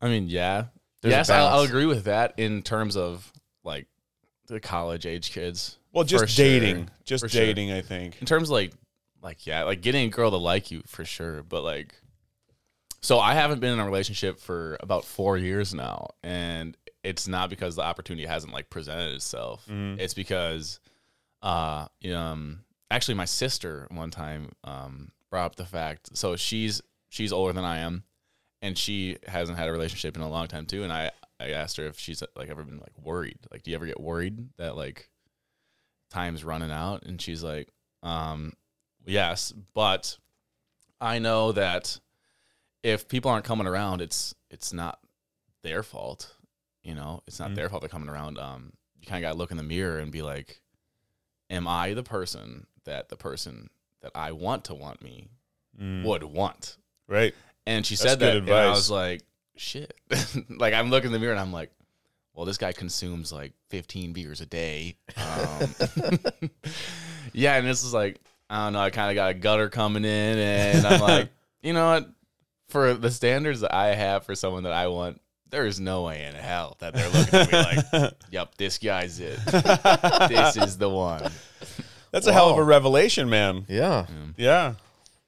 I 0.00 0.08
mean, 0.08 0.26
yeah. 0.28 0.64
There's 1.02 1.12
yes, 1.12 1.30
I'll, 1.30 1.46
I'll 1.48 1.60
agree 1.62 1.84
with 1.86 2.04
that 2.04 2.34
in 2.38 2.62
terms 2.62 2.96
of 2.96 3.30
like 3.64 3.86
the 4.46 4.60
college 4.60 5.04
age 5.06 5.30
kids. 5.32 5.78
Well, 5.92 6.04
just 6.04 6.24
For 6.24 6.28
sure. 6.30 6.44
dating. 6.44 6.90
Just 7.04 7.22
For 7.24 7.28
sure. 7.28 7.40
dating, 7.44 7.72
I 7.72 7.82
think. 7.82 8.16
In 8.20 8.26
terms 8.26 8.48
of 8.48 8.52
like, 8.52 8.72
like 9.26 9.46
yeah, 9.46 9.64
like 9.64 9.80
getting 9.82 10.06
a 10.06 10.10
girl 10.10 10.30
to 10.30 10.36
like 10.36 10.70
you 10.70 10.82
for 10.86 11.04
sure. 11.04 11.42
But 11.42 11.62
like, 11.64 11.94
so 13.02 13.18
I 13.18 13.34
haven't 13.34 13.60
been 13.60 13.72
in 13.72 13.80
a 13.80 13.84
relationship 13.84 14.38
for 14.40 14.76
about 14.80 15.04
four 15.04 15.36
years 15.36 15.74
now, 15.74 16.10
and 16.22 16.76
it's 17.02 17.28
not 17.28 17.50
because 17.50 17.76
the 17.76 17.82
opportunity 17.82 18.26
hasn't 18.26 18.52
like 18.52 18.70
presented 18.70 19.14
itself. 19.14 19.66
Mhm. 19.68 19.98
It's 19.98 20.14
because, 20.14 20.80
uh, 21.42 21.88
um, 22.14 22.60
actually, 22.90 23.14
my 23.14 23.24
sister 23.24 23.86
one 23.90 24.10
time 24.10 24.52
um 24.64 25.10
brought 25.30 25.46
up 25.46 25.56
the 25.56 25.66
fact. 25.66 26.16
So 26.16 26.36
she's 26.36 26.80
she's 27.08 27.32
older 27.32 27.52
than 27.52 27.64
I 27.64 27.78
am, 27.78 28.04
and 28.62 28.78
she 28.78 29.18
hasn't 29.26 29.58
had 29.58 29.68
a 29.68 29.72
relationship 29.72 30.16
in 30.16 30.22
a 30.22 30.30
long 30.30 30.46
time 30.46 30.66
too. 30.66 30.84
And 30.84 30.92
I 30.92 31.10
I 31.40 31.50
asked 31.50 31.76
her 31.78 31.86
if 31.86 31.98
she's 31.98 32.22
like 32.36 32.48
ever 32.48 32.62
been 32.62 32.78
like 32.78 32.96
worried. 33.02 33.38
Like, 33.50 33.64
do 33.64 33.70
you 33.70 33.76
ever 33.76 33.86
get 33.86 34.00
worried 34.00 34.50
that 34.56 34.76
like 34.76 35.10
time's 36.10 36.44
running 36.44 36.70
out? 36.70 37.04
And 37.04 37.20
she's 37.20 37.42
like, 37.42 37.68
um, 38.02 38.52
yes, 39.06 39.52
but 39.74 40.18
I 41.00 41.18
know 41.18 41.52
that 41.52 41.98
if 42.82 43.08
people 43.08 43.30
aren't 43.30 43.44
coming 43.44 43.66
around, 43.66 44.00
it's 44.02 44.34
it's 44.50 44.72
not 44.72 44.98
their 45.62 45.82
fault. 45.82 46.34
You 46.82 46.94
know, 46.94 47.22
it's 47.26 47.38
not 47.40 47.50
Mhm. 47.50 47.54
their 47.56 47.68
fault 47.68 47.82
they're 47.82 47.88
coming 47.88 48.08
around. 48.08 48.38
Um, 48.38 48.72
you 49.00 49.06
kind 49.06 49.24
of 49.24 49.28
got 49.28 49.32
to 49.32 49.38
look 49.38 49.50
in 49.50 49.56
the 49.56 49.62
mirror 49.62 49.98
and 49.98 50.12
be 50.12 50.22
like, 50.22 50.60
am 51.50 51.66
I 51.66 51.94
the 51.94 52.02
person 52.04 52.66
that 52.84 53.08
the 53.08 53.16
person 53.16 53.70
that 54.02 54.12
I 54.14 54.32
want 54.32 54.64
to 54.66 54.74
want 54.74 55.02
me 55.02 55.28
Mm. 55.80 56.04
would 56.04 56.22
want? 56.22 56.76
Right. 57.08 57.34
And 57.66 57.84
she 57.84 57.96
That's 57.96 58.02
said 58.12 58.20
that, 58.20 58.36
and 58.36 58.50
I 58.50 58.70
was 58.70 58.88
like, 58.90 59.22
shit. 59.56 59.92
like 60.48 60.72
I'm 60.74 60.90
looking 60.90 61.08
in 61.08 61.12
the 61.12 61.18
mirror 61.18 61.32
and 61.32 61.40
I'm 61.40 61.52
like, 61.52 61.70
well, 62.34 62.44
this 62.46 62.58
guy 62.58 62.72
consumes 62.72 63.32
like 63.32 63.52
15 63.70 64.12
beers 64.12 64.40
a 64.40 64.46
day. 64.46 64.96
Um, 65.16 65.74
yeah, 67.32 67.56
and 67.56 67.66
this 67.66 67.82
is 67.82 67.92
like, 67.92 68.20
I 68.48 68.64
don't 68.64 68.74
know. 68.74 68.80
I 68.80 68.90
kind 68.90 69.10
of 69.10 69.14
got 69.14 69.30
a 69.30 69.34
gutter 69.34 69.68
coming 69.68 70.04
in, 70.04 70.38
and 70.38 70.86
I'm 70.86 71.00
like, 71.00 71.30
you 71.62 71.72
know 71.72 71.86
what? 71.88 72.08
For 72.68 72.94
the 72.94 73.10
standards 73.10 73.60
that 73.60 73.74
I 73.74 73.94
have 73.94 74.24
for 74.24 74.34
someone 74.34 74.64
that 74.64 74.72
I 74.72 74.88
want, 74.88 75.20
there 75.50 75.66
is 75.66 75.78
no 75.80 76.02
way 76.02 76.24
in 76.24 76.34
hell 76.34 76.76
that 76.80 76.94
they're 76.94 77.08
looking 77.08 77.34
at 77.38 77.52
me 77.92 78.00
like, 78.00 78.12
yep, 78.30 78.54
this 78.56 78.78
guy's 78.78 79.20
it. 79.20 79.38
this 79.46 80.56
is 80.56 80.76
the 80.78 80.88
one. 80.88 81.30
That's 82.10 82.26
a 82.26 82.32
hell 82.32 82.50
of 82.50 82.58
a 82.58 82.64
revelation, 82.64 83.28
man. 83.28 83.64
Yeah. 83.68 84.06
Yeah. 84.36 84.74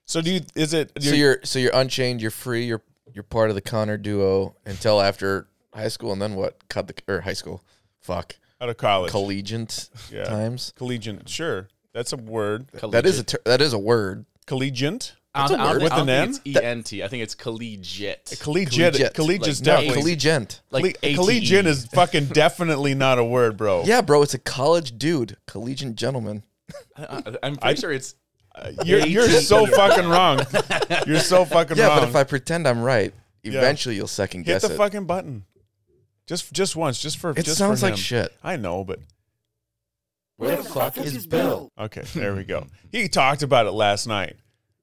So 0.05 0.21
do 0.21 0.33
you? 0.33 0.41
Is 0.55 0.75
it? 0.75 0.91
So 1.01 1.14
you're 1.14 1.39
so 1.45 1.59
you're 1.59 1.75
unchained. 1.75 2.21
You're 2.23 2.31
free. 2.31 2.64
You're 2.64 2.83
you're 3.12 3.23
part 3.25 3.51
of 3.51 3.55
the 3.57 3.61
Connor 3.61 3.97
duo 3.99 4.55
until 4.64 5.01
after 5.01 5.47
high 5.75 5.89
school, 5.89 6.12
and 6.12 6.21
then 6.23 6.35
what? 6.35 6.69
Cut 6.69 6.89
the 6.89 6.95
or 7.12 7.21
high 7.21 7.35
school. 7.35 7.62
Fuck. 8.01 8.37
out 8.61 8.69
of 8.71 8.77
college. 8.79 9.11
Collegiate 9.11 9.91
Yeah. 10.11 10.25
times. 10.25 10.73
Collegiate. 10.77 11.29
Sure. 11.29 11.69
That's 11.99 12.12
a 12.12 12.16
word. 12.16 12.68
That 12.92 13.07
is 13.07 13.18
a 13.18 13.24
ter- 13.24 13.38
that 13.44 13.61
is 13.61 13.72
a 13.72 13.78
word. 13.78 14.24
Collegiate. 14.46 15.14
I 15.34 15.46
don't, 15.46 15.59
That's 15.59 15.61
a 15.61 15.62
I 15.62 15.66
don't 15.66 15.66
word. 15.66 15.72
think- 15.72 15.82
With 15.82 15.92
I 15.92 15.96
don't 15.96 16.09
an 16.09 16.32
think 16.32 16.46
it's 16.57 16.92
ENT. 16.92 17.03
I 17.05 17.09
think 17.09 17.22
it's 17.24 17.34
collegiate. 17.34 18.36
Collegiate. 18.40 19.14
Collegiate's 19.14 19.61
Like, 19.61 19.66
no, 19.66 19.72
definitely. 19.76 20.01
Collegiate. 20.03 20.61
Like 20.70 21.01
Colle- 21.16 21.30
ATE. 21.30 21.66
is 21.66 21.86
fucking 21.86 22.26
definitely 22.32 22.94
not 22.94 23.18
a 23.18 23.24
word, 23.24 23.57
bro. 23.57 23.82
Yeah, 23.84 24.01
bro. 24.01 24.22
It's 24.22 24.34
a 24.34 24.38
college 24.38 24.96
dude. 24.96 25.36
Collegiate 25.46 25.96
gentleman. 25.96 26.44
I, 26.96 27.22
am 27.42 27.57
pretty 27.57 27.80
sure 27.80 27.92
it's 27.92 28.14
uh, 28.55 28.70
You're 28.84 29.01
you're 29.07 29.28
so 29.28 29.66
fucking 29.66 30.09
wrong. 30.09 30.40
You're 31.07 31.18
so 31.20 31.44
fucking 31.57 31.76
wrong. 31.76 31.78
Yeah, 31.78 31.88
wrong. 31.88 32.01
but 32.01 32.09
if 32.11 32.16
I 32.16 32.24
pretend 32.24 32.66
I'm 32.68 32.80
right, 32.82 33.12
eventually 33.42 33.96
you'll 33.96 34.07
second 34.07 34.40
hit 34.46 34.53
guess 34.55 34.62
the 34.62 34.72
it. 34.74 34.76
fucking 34.76 35.05
button, 35.07 35.44
just 36.26 36.53
just 36.53 36.74
once, 36.76 37.01
just 37.01 37.18
for 37.18 37.30
it 37.30 37.44
just 37.44 37.59
sounds 37.59 37.80
for 37.80 37.86
like 37.86 37.94
him. 37.94 37.99
shit. 37.99 38.32
I 38.42 38.57
know, 38.57 38.82
but 38.84 38.99
Where 40.39 40.57
the 40.57 40.62
fuck 40.62 40.97
is 40.97 41.26
Bill? 41.26 41.70
okay, 41.78 42.03
there 42.14 42.34
we 42.34 42.45
go. 42.45 42.66
He 42.91 43.09
talked 43.09 43.43
about 43.43 43.66
it 43.66 43.72
last 43.72 44.07
night. 44.07 44.36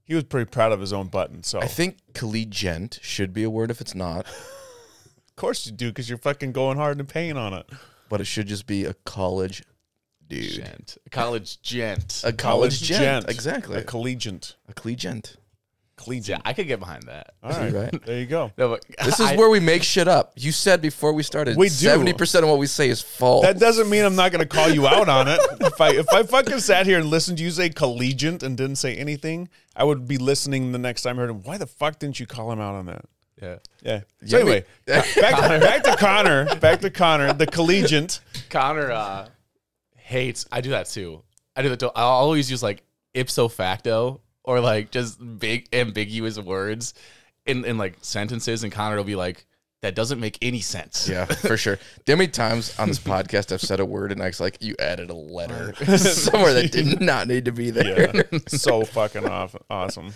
He 0.03 0.13
was 0.13 0.25
pretty 0.25 0.49
proud 0.49 0.71
of 0.71 0.79
his 0.79 0.93
own 0.93 1.07
button. 1.07 1.41
So 1.43 1.59
I 1.59 1.67
think 1.67 1.97
collegiate 2.13 2.99
should 3.01 3.33
be 3.33 3.43
a 3.43 3.49
word 3.49 3.71
if 3.71 3.81
it's 3.81 3.95
not, 3.95 4.27
of 4.27 5.35
course 5.35 5.65
you 5.65 5.71
do 5.71 5.89
because 5.89 6.09
you're 6.09 6.19
fucking 6.19 6.51
going 6.51 6.77
hard 6.77 6.99
and 6.99 7.07
paying 7.07 7.37
on 7.37 7.53
it. 7.53 7.65
but 8.09 8.21
it 8.21 8.25
should 8.25 8.47
just 8.47 8.67
be 8.67 8.85
a 8.85 8.93
college 9.05 9.63
dude. 10.27 10.51
Gent. 10.51 10.97
College 11.09 11.61
gent. 11.61 12.21
A 12.25 12.33
college, 12.33 12.81
gent. 12.81 13.25
a 13.25 13.31
Exactly. 13.31 13.77
A 13.77 13.83
collegiate, 13.83 14.55
A 14.67 14.73
collegiate. 14.73 15.37
Collegiate. 15.97 16.37
yeah, 16.37 16.41
I 16.43 16.53
could 16.53 16.67
get 16.67 16.79
behind 16.79 17.03
that. 17.03 17.33
All 17.43 17.51
right, 17.51 17.71
right. 17.73 18.05
there 18.05 18.19
you 18.19 18.25
go. 18.25 18.51
No, 18.57 18.69
but 18.69 18.85
This 19.05 19.19
is 19.19 19.27
I- 19.27 19.35
where 19.35 19.49
we 19.49 19.59
make 19.59 19.83
shit 19.83 20.07
up. 20.07 20.33
You 20.35 20.51
said 20.51 20.81
before 20.81 21.13
we 21.13 21.23
started, 21.23 21.57
We 21.57 21.67
do. 21.69 21.73
seventy 21.73 22.13
percent 22.13 22.43
of 22.43 22.49
what 22.49 22.59
we 22.59 22.67
say 22.67 22.89
is 22.89 23.01
false. 23.01 23.45
That 23.45 23.59
doesn't 23.59 23.89
mean 23.89 24.03
I'm 24.05 24.15
not 24.15 24.31
going 24.31 24.41
to 24.41 24.47
call 24.47 24.69
you 24.69 24.87
out 24.87 25.07
on 25.09 25.27
it. 25.27 25.39
If 25.61 25.79
I 25.79 25.91
if 25.91 26.07
I 26.13 26.23
fucking 26.23 26.59
sat 26.59 26.85
here 26.85 26.99
and 26.99 27.09
listened 27.09 27.37
to 27.39 27.43
you 27.43 27.51
say 27.51 27.69
collegiate 27.69 28.43
and 28.43 28.57
didn't 28.57 28.75
say 28.77 28.95
anything, 28.95 29.49
I 29.75 29.83
would 29.83 30.07
be 30.07 30.17
listening 30.17 30.71
the 30.71 30.77
next 30.79 31.01
time 31.03 31.17
I 31.17 31.21
heard 31.21 31.29
him. 31.29 31.43
Why 31.43 31.57
the 31.57 31.67
fuck 31.67 31.99
didn't 31.99 32.19
you 32.19 32.25
call 32.27 32.51
him 32.51 32.59
out 32.59 32.75
on 32.75 32.85
that? 32.87 33.05
yeah. 33.41 33.57
Yeah. 33.81 33.99
So 34.25 34.37
Yeah, 34.37 34.39
anyway, 34.43 34.65
back 34.85 35.05
to, 35.13 35.59
back 35.59 35.83
to 35.83 35.95
Connor. 35.97 36.55
Back 36.55 36.79
to 36.81 36.89
Connor, 36.89 37.33
the 37.33 37.45
collegiate. 37.45 38.19
Connor 38.49 38.91
uh, 38.91 39.27
hates. 39.95 40.45
I 40.51 40.61
do 40.61 40.69
that 40.71 40.87
too. 40.87 41.21
I 41.55 41.61
do 41.61 41.69
that 41.69 41.79
too. 41.79 41.91
I'll 41.95 42.07
always 42.07 42.49
use 42.49 42.61
like 42.63 42.83
ipso 43.13 43.47
facto 43.47 44.21
or 44.45 44.59
like 44.59 44.91
just 44.91 45.19
big 45.39 45.67
ambiguous 45.73 46.39
words 46.39 46.93
in 47.45 47.65
in 47.65 47.77
like 47.77 47.97
sentences, 48.01 48.63
and 48.63 48.71
Connor 48.71 48.95
will 48.97 49.03
be 49.03 49.15
like, 49.15 49.45
"That 49.81 49.93
doesn't 49.95 50.19
make 50.19 50.37
any 50.41 50.61
sense." 50.61 51.07
Yeah, 51.09 51.25
for 51.47 51.57
sure. 51.57 51.75
Do 51.75 51.81
you 51.81 52.15
know 52.15 52.15
how 52.15 52.17
many 52.19 52.31
times 52.31 52.77
on 52.79 52.87
this 52.87 52.99
podcast 52.99 53.51
I've 53.51 53.61
said 53.61 53.79
a 53.79 53.85
word 53.85 54.11
and 54.11 54.21
I 54.21 54.27
was 54.27 54.39
like, 54.39 54.57
you 54.61 54.75
added 54.79 55.09
a 55.09 55.13
letter 55.15 55.73
somewhere 55.97 56.53
that 56.53 56.71
did 56.71 57.01
not 57.11 57.27
need 57.27 57.45
to 57.45 57.51
be 57.51 57.69
there. 57.71 58.11
Yeah. 58.31 58.39
so 58.47 58.83
fucking 58.83 59.27
off, 59.27 59.55
awesome. 59.69 60.13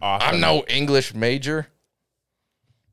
awesome. 0.00 0.34
I'm 0.34 0.40
no 0.40 0.64
English 0.68 1.14
major. 1.14 1.66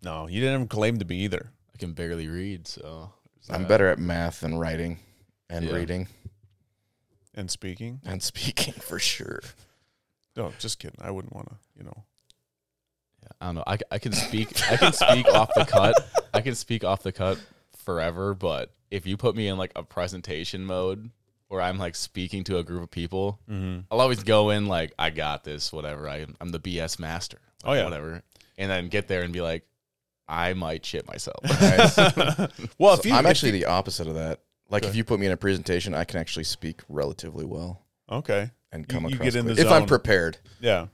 No, 0.03 0.27
you 0.27 0.39
didn't 0.41 0.55
even 0.55 0.67
claim 0.67 0.97
to 0.99 1.05
be 1.05 1.17
either. 1.17 1.51
I 1.73 1.77
can 1.77 1.93
barely 1.93 2.27
read, 2.27 2.67
so 2.67 3.11
I'm 3.49 3.65
better 3.67 3.87
at 3.87 3.99
math 3.99 4.39
than 4.41 4.57
writing 4.57 4.99
and 5.49 5.65
Yeah. 5.65 5.73
reading 5.75 6.07
And 7.35 7.49
speaking. 7.51 8.01
and 8.05 8.21
speaking 8.23 8.73
for 8.73 8.97
sure. 8.99 9.41
No, 10.35 10.51
just 10.59 10.79
kidding. 10.79 10.99
I 11.01 11.11
wouldn't 11.11 11.33
want 11.33 11.49
to, 11.49 11.55
you 11.77 11.83
know. 11.83 12.03
Yeah, 13.21 13.29
I 13.41 13.45
don't 13.47 13.55
know. 13.55 13.63
I, 13.67 13.77
I 13.91 13.99
can 13.99 14.13
speak. 14.13 14.49
I 14.71 14.77
can 14.77 14.93
speak 14.93 15.27
off 15.27 15.49
the 15.55 15.65
cut. 15.65 15.95
I 16.33 16.41
can 16.41 16.55
speak 16.55 16.83
off 16.83 17.03
the 17.03 17.11
cut 17.11 17.39
forever. 17.77 18.33
But 18.33 18.71
if 18.89 19.05
you 19.05 19.17
put 19.17 19.35
me 19.35 19.47
in 19.47 19.57
like 19.57 19.71
a 19.75 19.83
presentation 19.83 20.65
mode 20.65 21.11
where 21.49 21.61
I'm 21.61 21.77
like 21.77 21.95
speaking 21.95 22.43
to 22.45 22.57
a 22.59 22.63
group 22.63 22.81
of 22.83 22.91
people, 22.91 23.39
Mm-hmm. 23.49 23.81
I'll 23.91 24.01
always 24.01 24.23
go 24.23 24.51
in 24.51 24.67
like 24.67 24.93
I 24.97 25.09
got 25.09 25.43
this. 25.43 25.71
Whatever. 25.73 26.07
I, 26.07 26.25
I'm 26.39 26.49
the 26.49 26.59
BS 26.59 26.97
master. 26.99 27.39
Oh, 27.63 27.73
yeah. 27.73 27.83
Whatever. 27.83 28.23
And 28.57 28.71
then 28.71 28.87
get 28.87 29.07
there 29.07 29.23
and 29.23 29.33
be 29.33 29.41
like, 29.41 29.63
I 30.27 30.53
might 30.53 30.85
shit 30.85 31.05
myself. 31.07 31.39
Well, 32.77 32.93
if 32.93 33.05
you, 33.05 33.13
I'm 33.13 33.25
if 33.25 33.31
actually 33.31 33.51
the 33.51 33.65
opposite 33.65 34.07
of 34.07 34.15
that. 34.15 34.39
Like 34.69 34.85
if 34.85 34.95
you 34.95 35.03
put 35.03 35.19
me 35.19 35.25
in 35.25 35.33
a 35.33 35.37
presentation, 35.37 35.93
I 35.93 36.05
can 36.05 36.17
actually 36.19 36.45
speak 36.45 36.81
relatively 36.87 37.43
well 37.43 37.81
okay. 38.09 38.51
And 38.71 38.87
come 38.87 39.03
you 39.05 39.15
across 39.15 39.25
get 39.25 39.35
in 39.35 39.45
quick. 39.45 39.55
the 39.57 39.61
if 39.61 39.71
I'm 39.71 39.81
zone. 39.81 39.87
prepared. 39.87 40.37
Yeah. 40.59 40.87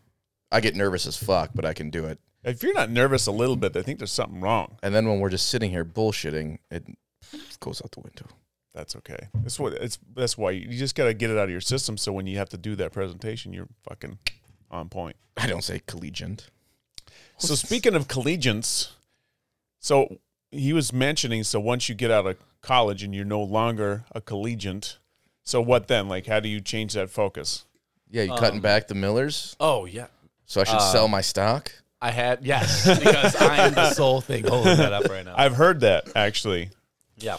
I 0.51 0.61
get 0.61 0.75
nervous 0.75 1.05
as 1.05 1.17
fuck, 1.17 1.51
but 1.53 1.65
I 1.65 1.73
can 1.73 1.89
do 1.89 2.05
it. 2.05 2.19
If 2.43 2.63
you're 2.63 2.73
not 2.73 2.89
nervous 2.89 3.27
a 3.27 3.31
little 3.31 3.57
bit, 3.57 3.75
I 3.75 3.81
think 3.81 3.99
there's 3.99 4.11
something 4.11 4.39
wrong. 4.39 4.77
And 4.81 4.95
then 4.95 5.07
when 5.07 5.19
we're 5.19 5.29
just 5.29 5.49
sitting 5.49 5.71
here 5.71 5.83
bullshitting, 5.83 6.59
it 6.71 6.85
goes 7.59 7.81
out 7.83 7.91
the 7.91 7.99
window. 7.99 8.27
That's 8.73 8.95
okay. 8.97 9.27
That's 9.33 9.59
what 9.59 9.73
it's. 9.73 9.97
That's 10.15 10.37
why 10.37 10.51
you 10.51 10.77
just 10.77 10.95
got 10.95 11.05
to 11.05 11.13
get 11.13 11.31
it 11.31 11.37
out 11.37 11.45
of 11.45 11.49
your 11.49 11.61
system. 11.61 11.97
So 11.97 12.13
when 12.13 12.27
you 12.27 12.37
have 12.37 12.49
to 12.49 12.57
do 12.57 12.75
that 12.75 12.93
presentation, 12.93 13.51
you're 13.51 13.67
fucking 13.83 14.19
on 14.69 14.87
point. 14.87 15.15
I 15.35 15.47
don't 15.47 15.63
say 15.63 15.81
collegiate. 15.87 16.49
So 17.37 17.55
speaking 17.55 17.95
of 17.95 18.07
collegians, 18.07 18.91
so 19.79 20.19
he 20.51 20.73
was 20.73 20.93
mentioning. 20.93 21.43
So 21.43 21.59
once 21.59 21.89
you 21.89 21.95
get 21.95 22.11
out 22.11 22.27
of 22.27 22.37
college 22.61 23.03
and 23.03 23.15
you're 23.15 23.25
no 23.25 23.41
longer 23.41 24.05
a 24.11 24.21
collegiate, 24.21 24.97
so 25.43 25.59
what 25.59 25.87
then? 25.87 26.07
Like, 26.07 26.27
how 26.27 26.39
do 26.39 26.47
you 26.47 26.61
change 26.61 26.93
that 26.93 27.09
focus? 27.09 27.65
Yeah, 28.09 28.23
you 28.23 28.31
Um, 28.33 28.39
cutting 28.39 28.61
back 28.61 28.87
the 28.87 28.95
Millers, 28.95 29.55
oh 29.59 29.85
yeah. 29.85 30.07
so 30.45 30.61
I 30.61 30.63
should 30.63 30.75
uh, 30.75 30.91
sell 30.91 31.07
my 31.07 31.21
stock. 31.21 31.71
I 32.01 32.11
had 32.11 32.45
yes 32.45 32.85
because 32.99 33.35
I 33.35 33.65
am 33.67 33.73
the 33.73 33.89
sole 33.93 34.21
thing 34.21 34.45
holding 34.47 34.77
that 34.77 34.93
up 34.93 35.09
right 35.09 35.25
now. 35.25 35.33
I've 35.37 35.55
heard 35.55 35.79
that 35.81 36.09
actually. 36.15 36.69
Yeah. 37.17 37.37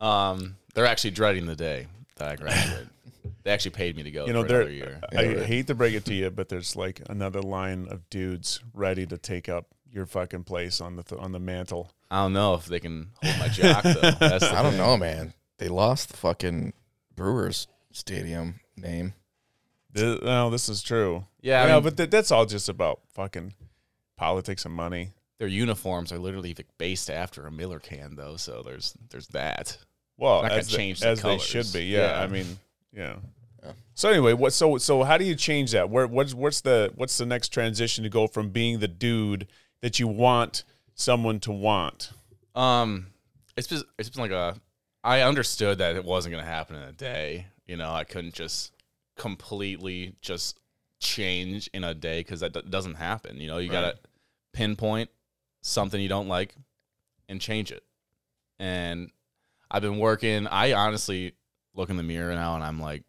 Um, 0.00 0.56
they're 0.74 0.86
actually 0.86 1.12
dreading 1.12 1.46
the 1.46 1.56
day 1.56 1.86
that 2.16 2.28
I 2.28 2.36
graduate. 2.36 2.86
they 3.42 3.50
actually 3.50 3.70
paid 3.72 3.96
me 3.96 4.02
to 4.02 4.10
go 4.10 4.26
You 4.26 4.32
know, 4.32 4.42
for 4.42 4.48
there. 4.48 4.60
another 4.62 4.72
year. 4.74 5.00
I 5.16 5.44
hate 5.44 5.66
to 5.68 5.74
break 5.74 5.94
it 5.94 6.04
to 6.06 6.14
you, 6.14 6.30
but 6.30 6.48
there's 6.48 6.76
like 6.76 7.00
another 7.08 7.40
line 7.40 7.86
of 7.90 8.08
dudes 8.10 8.60
ready 8.74 9.06
to 9.06 9.16
take 9.18 9.48
up 9.48 9.66
your 9.90 10.06
fucking 10.06 10.44
place 10.44 10.80
on 10.80 10.96
the 10.96 11.02
th- 11.02 11.20
on 11.20 11.32
the 11.32 11.38
mantle. 11.40 11.90
I 12.10 12.22
don't 12.22 12.32
know 12.32 12.54
if 12.54 12.66
they 12.66 12.80
can 12.80 13.10
hold 13.22 13.38
my 13.38 13.48
jock 13.48 13.82
though. 13.84 14.10
That's 14.10 14.46
the 14.48 14.54
I 14.58 14.62
don't 14.62 14.76
know, 14.76 14.96
man. 14.96 15.32
They 15.58 15.68
lost 15.68 16.10
the 16.10 16.16
fucking 16.16 16.72
Brewers 17.14 17.66
Stadium 17.92 18.60
name. 18.76 19.14
Th- 19.94 20.22
No, 20.22 20.50
this 20.50 20.68
is 20.68 20.82
true. 20.82 21.24
Yeah, 21.40 21.62
I 21.62 21.66
Yeah, 21.68 21.74
mean- 21.74 21.82
but 21.84 21.96
th- 21.96 22.10
that's 22.10 22.30
all 22.30 22.46
just 22.46 22.68
about 22.68 23.00
fucking 23.12 23.54
politics 24.16 24.64
and 24.64 24.74
money. 24.74 25.10
Their 25.38 25.48
uniforms 25.48 26.12
are 26.12 26.18
literally 26.18 26.54
based 26.78 27.10
after 27.10 27.46
a 27.46 27.50
Miller 27.50 27.80
can 27.80 28.16
though, 28.16 28.36
so 28.36 28.62
there's 28.64 28.94
there's 29.10 29.26
that. 29.28 29.78
Well, 30.16 30.42
Not 30.42 30.48
gonna 30.50 30.60
as, 30.60 30.68
the- 30.68 30.76
change 30.76 31.00
the 31.00 31.08
as 31.08 31.22
they 31.22 31.38
should 31.38 31.72
be. 31.72 31.84
Yeah, 31.86 32.18
Yeah. 32.18 32.20
I 32.22 32.26
mean, 32.28 32.58
yeah. 32.92 33.16
Yeah. 33.62 33.72
So 33.94 34.10
anyway, 34.10 34.32
what? 34.34 34.52
So 34.52 34.78
so 34.78 35.02
how 35.02 35.18
do 35.18 35.24
you 35.24 35.34
change 35.34 35.72
that? 35.72 35.90
Where 35.90 36.06
what's 36.06 36.34
what's 36.34 36.60
the 36.60 36.92
what's 36.94 37.18
the 37.18 37.26
next 37.26 37.48
transition 37.48 38.04
to 38.04 38.10
go 38.10 38.26
from 38.26 38.50
being 38.50 38.78
the 38.78 38.88
dude 38.88 39.48
that 39.80 39.98
you 39.98 40.06
want 40.06 40.62
someone 40.94 41.40
to 41.40 41.52
want? 41.52 42.10
Um, 42.54 43.08
it's 43.56 43.66
been 43.66 43.82
it's 43.98 44.10
been 44.10 44.22
like 44.22 44.30
a. 44.30 44.56
I 45.02 45.20
understood 45.22 45.78
that 45.78 45.96
it 45.96 46.04
wasn't 46.04 46.34
gonna 46.34 46.46
happen 46.46 46.76
in 46.76 46.82
a 46.82 46.92
day. 46.92 47.46
You 47.66 47.76
know, 47.76 47.92
I 47.92 48.04
couldn't 48.04 48.34
just 48.34 48.70
completely 49.16 50.14
just 50.20 50.58
change 51.00 51.68
in 51.74 51.84
a 51.84 51.94
day 51.94 52.20
because 52.20 52.40
that 52.40 52.52
d- 52.52 52.62
doesn't 52.68 52.94
happen. 52.94 53.40
You 53.40 53.48
know, 53.48 53.58
you 53.58 53.70
gotta 53.70 53.96
pinpoint 54.52 55.10
something 55.62 56.00
you 56.00 56.08
don't 56.08 56.28
like 56.28 56.54
and 57.28 57.40
change 57.40 57.70
it. 57.72 57.82
And 58.58 59.10
I've 59.70 59.82
been 59.82 59.98
working. 59.98 60.46
I 60.46 60.72
honestly 60.72 61.34
look 61.74 61.90
in 61.90 61.96
the 61.96 62.02
mirror 62.02 62.34
now 62.34 62.54
and 62.54 62.62
I'm 62.64 62.80
like, 62.80 63.02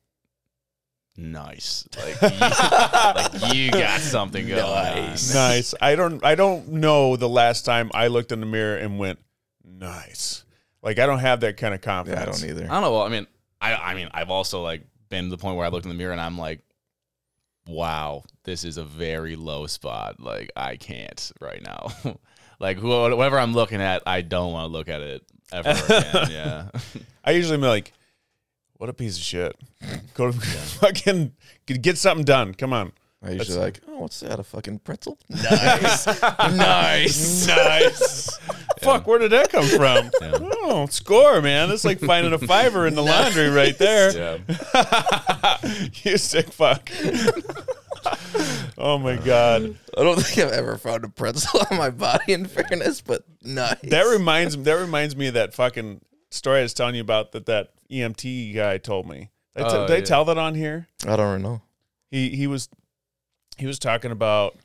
nice. 1.17 1.87
Like, 1.97 2.21
you, 2.33 2.39
like 2.39 3.53
you 3.55 3.71
got 3.71 3.99
something 4.01 4.47
going 4.47 4.61
Nice. 4.61 5.29
on. 5.35 5.35
Nice. 5.49 5.73
I 5.81 5.95
don't 5.95 6.23
I 6.23 6.35
don't 6.35 6.67
know 6.69 7.15
the 7.15 7.29
last 7.29 7.65
time 7.65 7.91
I 7.93 8.07
looked 8.07 8.31
in 8.31 8.39
the 8.39 8.45
mirror 8.45 8.77
and 8.77 8.99
went 8.99 9.19
nice. 9.63 10.43
Like 10.81 10.99
I 10.99 11.05
don't 11.05 11.19
have 11.19 11.39
that 11.41 11.57
kind 11.57 11.73
of 11.73 11.79
Yeah, 11.81 11.85
confidence. 11.85 12.21
I 12.21 12.25
don't 12.47 12.49
either. 12.57 12.65
I 12.65 12.73
don't 12.73 12.81
know. 12.81 12.91
Well, 12.93 13.01
I 13.03 13.09
mean, 13.09 13.27
I 13.61 13.73
I 13.75 13.93
mean, 13.95 14.09
I've 14.13 14.29
also 14.29 14.61
like 14.61 14.83
been 15.09 15.25
to 15.25 15.29
the 15.29 15.37
point 15.37 15.57
where 15.57 15.65
I 15.65 15.69
looked 15.69 15.85
in 15.85 15.89
the 15.89 15.95
mirror 15.95 16.11
and 16.11 16.21
I'm 16.21 16.37
like, 16.37 16.61
wow, 17.67 18.23
this 18.43 18.63
is 18.63 18.77
a 18.77 18.83
very 18.83 19.35
low 19.35 19.67
spot. 19.67 20.19
Like 20.19 20.51
I 20.55 20.77
can't 20.77 21.31
right 21.41 21.61
now. 21.61 21.87
like 22.59 22.81
whatever 22.81 23.39
I'm 23.39 23.53
looking 23.53 23.81
at, 23.81 24.03
I 24.05 24.21
don't 24.21 24.51
want 24.51 24.69
to 24.69 24.71
look 24.71 24.89
at 24.89 25.01
it 25.01 25.23
ever 25.51 25.69
again. 25.85 26.31
yeah. 26.31 26.69
I 27.23 27.31
usually 27.31 27.55
am 27.55 27.61
like, 27.61 27.93
what 28.77 28.89
a 28.89 28.93
piece 28.93 29.17
of 29.17 29.23
shit. 29.23 29.55
Go 30.13 30.31
to 30.31 30.37
fucking 30.37 31.33
get 31.65 31.81
get 31.81 31.97
something 31.97 32.25
done. 32.25 32.53
Come 32.53 32.73
on. 32.73 32.91
I 33.25 33.31
usually 33.31 33.57
like, 33.57 33.81
oh, 33.87 33.99
what's 34.01 34.19
that? 34.19 34.39
A 34.39 34.43
fucking 34.43 34.79
pretzel? 34.79 35.17
Nice, 35.29 36.05
nice. 36.39 37.47
Nice. 37.47 38.39
Fuck, 38.79 39.07
where 39.07 39.17
did 39.19 39.31
that 39.31 39.51
come 39.51 39.65
from? 39.65 40.11
Yeah. 40.21 40.37
Oh, 40.67 40.85
score, 40.87 41.41
man. 41.41 41.69
That's 41.69 41.85
like 41.85 41.99
finding 41.99 42.33
a 42.33 42.37
fiver 42.39 42.87
in 42.87 42.95
the 42.95 43.03
laundry 43.03 43.49
right 43.49 43.77
there. 43.77 44.11
Yeah. 44.15 45.57
you 46.03 46.17
sick 46.17 46.51
fuck. 46.51 46.89
oh 48.77 48.97
my 48.97 49.15
god. 49.17 49.77
I 49.97 50.03
don't 50.03 50.19
think 50.21 50.45
I've 50.47 50.53
ever 50.53 50.77
found 50.77 51.03
a 51.03 51.09
pretzel 51.09 51.61
on 51.71 51.77
my 51.77 51.89
body. 51.89 52.33
In 52.33 52.45
fairness, 52.45 53.01
but 53.01 53.23
nice. 53.43 53.77
That 53.83 54.03
reminds 54.03 54.57
me 54.57 54.63
that 54.63 54.73
reminds 54.79 55.15
me 55.15 55.27
of 55.27 55.33
that 55.35 55.53
fucking 55.53 56.01
story 56.31 56.59
I 56.59 56.63
was 56.63 56.73
telling 56.73 56.95
you 56.95 57.01
about 57.01 57.31
that 57.33 57.45
that 57.45 57.69
EMT 57.91 58.55
guy 58.55 58.77
told 58.77 59.07
me. 59.07 59.29
Did 59.55 59.65
I, 59.65 59.67
oh, 59.67 59.69
t- 59.69 59.77
Oh, 59.77 59.87
did 59.87 59.93
I 59.93 59.97
yeah. 59.99 60.03
tell 60.05 60.25
that 60.25 60.37
on 60.37 60.55
here? 60.55 60.87
I 61.07 61.15
don't 61.15 61.41
know. 61.41 61.61
He 62.11 62.29
he 62.29 62.47
was 62.47 62.69
he 63.57 63.65
was 63.65 63.79
talking 63.79 64.11
about 64.11 64.57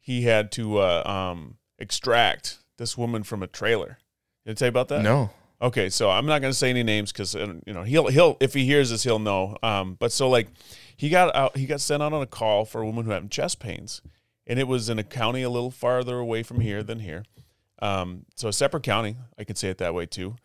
he 0.00 0.22
had 0.22 0.52
to 0.52 0.78
uh, 0.78 1.02
um, 1.04 1.56
extract 1.78 2.58
this 2.78 2.96
woman 2.96 3.22
from 3.22 3.42
a 3.42 3.46
trailer. 3.46 3.98
Did 4.44 4.52
I 4.52 4.54
tell 4.54 4.66
you 4.66 4.70
about 4.70 4.88
that? 4.88 5.02
No. 5.02 5.30
Okay, 5.60 5.88
so 5.88 6.10
I'm 6.10 6.26
not 6.26 6.42
gonna 6.42 6.52
say 6.52 6.68
any 6.68 6.82
names 6.82 7.12
because 7.12 7.34
you 7.34 7.72
know 7.72 7.82
he'll 7.82 8.08
he'll 8.08 8.36
if 8.40 8.52
he 8.52 8.66
hears 8.66 8.90
this 8.90 9.04
he'll 9.04 9.18
know. 9.18 9.56
Um, 9.62 9.96
but 9.98 10.12
so 10.12 10.28
like 10.28 10.48
he 10.96 11.08
got 11.08 11.34
out 11.34 11.56
he 11.56 11.66
got 11.66 11.80
sent 11.80 12.02
out 12.02 12.12
on 12.12 12.20
a 12.20 12.26
call 12.26 12.64
for 12.66 12.82
a 12.82 12.86
woman 12.86 13.06
who 13.06 13.10
had 13.10 13.30
chest 13.30 13.58
pains, 13.58 14.02
and 14.46 14.58
it 14.58 14.68
was 14.68 14.90
in 14.90 14.98
a 14.98 15.04
county 15.04 15.42
a 15.42 15.48
little 15.48 15.70
farther 15.70 16.18
away 16.18 16.42
from 16.42 16.60
here 16.60 16.82
than 16.82 17.00
here. 17.00 17.24
Um, 17.80 18.26
so 18.34 18.48
a 18.48 18.52
separate 18.52 18.82
county, 18.82 19.16
I 19.38 19.44
could 19.44 19.56
say 19.56 19.68
it 19.68 19.78
that 19.78 19.94
way 19.94 20.06
too. 20.06 20.36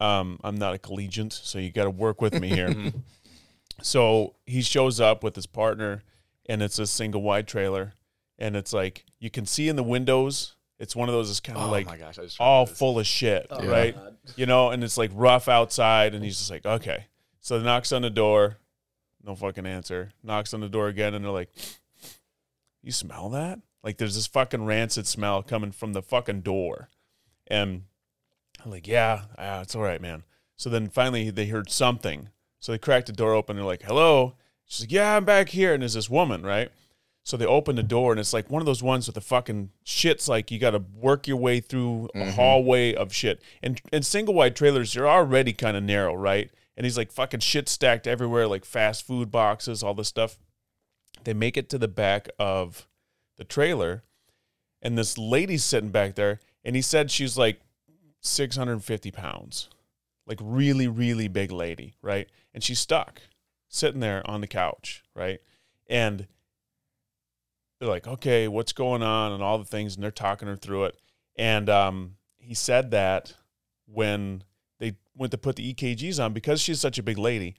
Um, 0.00 0.38
I'm 0.44 0.56
not 0.56 0.74
a 0.74 0.78
collegiate, 0.78 1.32
so 1.32 1.58
you 1.58 1.70
got 1.70 1.84
to 1.84 1.90
work 1.90 2.20
with 2.20 2.38
me 2.38 2.48
here. 2.48 2.92
so 3.82 4.34
he 4.46 4.62
shows 4.62 5.00
up 5.00 5.24
with 5.24 5.34
his 5.34 5.46
partner, 5.46 6.02
and 6.48 6.62
it's 6.62 6.78
a 6.78 6.86
single 6.86 7.22
wide 7.22 7.46
trailer, 7.46 7.94
and 8.38 8.56
it's 8.56 8.72
like 8.72 9.04
you 9.20 9.30
can 9.30 9.46
see 9.46 9.68
in 9.68 9.76
the 9.76 9.82
windows. 9.82 10.54
It's 10.78 10.94
one 10.94 11.08
of 11.08 11.14
those. 11.14 11.28
It's 11.30 11.40
kind 11.40 11.58
of 11.58 11.66
Oh 11.68 11.70
like 11.70 11.86
my 11.86 11.96
gosh, 11.96 12.18
I 12.18 12.22
just 12.22 12.40
all 12.40 12.64
this. 12.66 12.78
full 12.78 12.98
of 13.00 13.06
shit, 13.06 13.46
Oh, 13.50 13.66
right? 13.68 13.94
God. 13.94 14.16
You 14.36 14.46
know, 14.46 14.70
and 14.70 14.84
it's 14.84 14.96
like 14.96 15.10
rough 15.14 15.48
outside, 15.48 16.14
and 16.14 16.22
he's 16.24 16.38
just 16.38 16.50
like, 16.50 16.64
okay. 16.64 17.06
So 17.40 17.58
he 17.58 17.64
knocks 17.64 17.90
on 17.92 18.02
the 18.02 18.10
door, 18.10 18.58
no 19.24 19.34
fucking 19.34 19.66
answer. 19.66 20.10
Knocks 20.22 20.54
on 20.54 20.60
the 20.60 20.68
door 20.68 20.86
again, 20.88 21.14
and 21.14 21.24
they're 21.24 21.32
like, 21.32 21.50
you 22.82 22.92
smell 22.92 23.28
that? 23.30 23.58
Like 23.82 23.96
there's 23.98 24.14
this 24.14 24.26
fucking 24.26 24.64
rancid 24.66 25.06
smell 25.06 25.42
coming 25.42 25.72
from 25.72 25.92
the 25.94 26.02
fucking 26.02 26.42
door. 26.42 26.90
And 27.46 27.82
I'm 28.64 28.70
like, 28.70 28.86
yeah, 28.86 29.22
ah, 29.38 29.62
it's 29.62 29.74
all 29.74 29.82
right, 29.82 30.00
man. 30.00 30.24
So 30.56 30.68
then 30.70 30.88
finally 30.88 31.30
they 31.30 31.46
heard 31.46 31.70
something. 31.70 32.28
So 32.60 32.72
they 32.72 32.78
cracked 32.78 33.06
the 33.06 33.12
door 33.12 33.34
open. 33.34 33.56
They're 33.56 33.64
like, 33.64 33.82
hello. 33.82 34.34
She's 34.68 34.84
like, 34.84 34.92
yeah, 34.92 35.16
I'm 35.16 35.24
back 35.24 35.48
here. 35.48 35.72
And 35.72 35.82
there's 35.82 35.94
this 35.94 36.10
woman, 36.10 36.44
right? 36.44 36.70
So 37.24 37.36
they 37.36 37.46
open 37.46 37.76
the 37.76 37.82
door 37.82 38.12
and 38.12 38.20
it's 38.20 38.32
like 38.32 38.48
one 38.48 38.62
of 38.62 38.66
those 38.66 38.82
ones 38.82 39.06
with 39.06 39.14
the 39.14 39.20
fucking 39.20 39.70
shit's 39.84 40.28
like 40.28 40.50
you 40.50 40.58
got 40.58 40.70
to 40.70 40.82
work 40.94 41.26
your 41.26 41.36
way 41.36 41.60
through 41.60 42.08
a 42.14 42.18
mm-hmm. 42.18 42.30
hallway 42.30 42.94
of 42.94 43.12
shit. 43.12 43.42
And 43.62 43.80
and 43.92 44.06
single 44.06 44.34
wide 44.34 44.56
trailers, 44.56 44.94
you're 44.94 45.08
already 45.08 45.52
kind 45.52 45.76
of 45.76 45.82
narrow, 45.82 46.14
right? 46.14 46.50
And 46.74 46.86
he's 46.86 46.96
like 46.96 47.12
fucking 47.12 47.40
shit 47.40 47.68
stacked 47.68 48.06
everywhere, 48.06 48.46
like 48.46 48.64
fast 48.64 49.06
food 49.06 49.30
boxes, 49.30 49.82
all 49.82 49.92
this 49.92 50.08
stuff. 50.08 50.38
They 51.24 51.34
make 51.34 51.56
it 51.58 51.68
to 51.70 51.78
the 51.78 51.88
back 51.88 52.30
of 52.38 52.86
the 53.36 53.44
trailer, 53.44 54.04
and 54.80 54.96
this 54.96 55.18
lady's 55.18 55.64
sitting 55.64 55.90
back 55.90 56.14
there, 56.14 56.40
and 56.64 56.76
he 56.76 56.82
said 56.82 57.10
she's 57.10 57.36
like 57.36 57.60
650 58.22 59.10
pounds, 59.10 59.68
like 60.26 60.38
really, 60.40 60.88
really 60.88 61.28
big 61.28 61.50
lady, 61.50 61.94
right? 62.00 62.28
And 62.54 62.62
she's 62.64 62.78
stuck 62.78 63.20
sitting 63.68 64.00
there 64.00 64.28
on 64.28 64.40
the 64.40 64.46
couch, 64.46 65.02
right? 65.14 65.40
And 65.88 66.26
they're 67.78 67.88
like, 67.88 68.06
okay, 68.06 68.48
what's 68.48 68.72
going 68.72 69.02
on, 69.02 69.32
and 69.32 69.42
all 69.42 69.58
the 69.58 69.64
things, 69.64 69.94
and 69.94 70.02
they're 70.02 70.10
talking 70.10 70.48
her 70.48 70.56
through 70.56 70.84
it. 70.84 70.98
And 71.36 71.70
um, 71.70 72.16
he 72.38 72.54
said 72.54 72.90
that 72.90 73.34
when 73.86 74.42
they 74.80 74.96
went 75.14 75.30
to 75.30 75.38
put 75.38 75.56
the 75.56 75.74
EKGs 75.74 76.22
on, 76.22 76.32
because 76.32 76.60
she's 76.60 76.80
such 76.80 76.98
a 76.98 77.02
big 77.02 77.18
lady, 77.18 77.54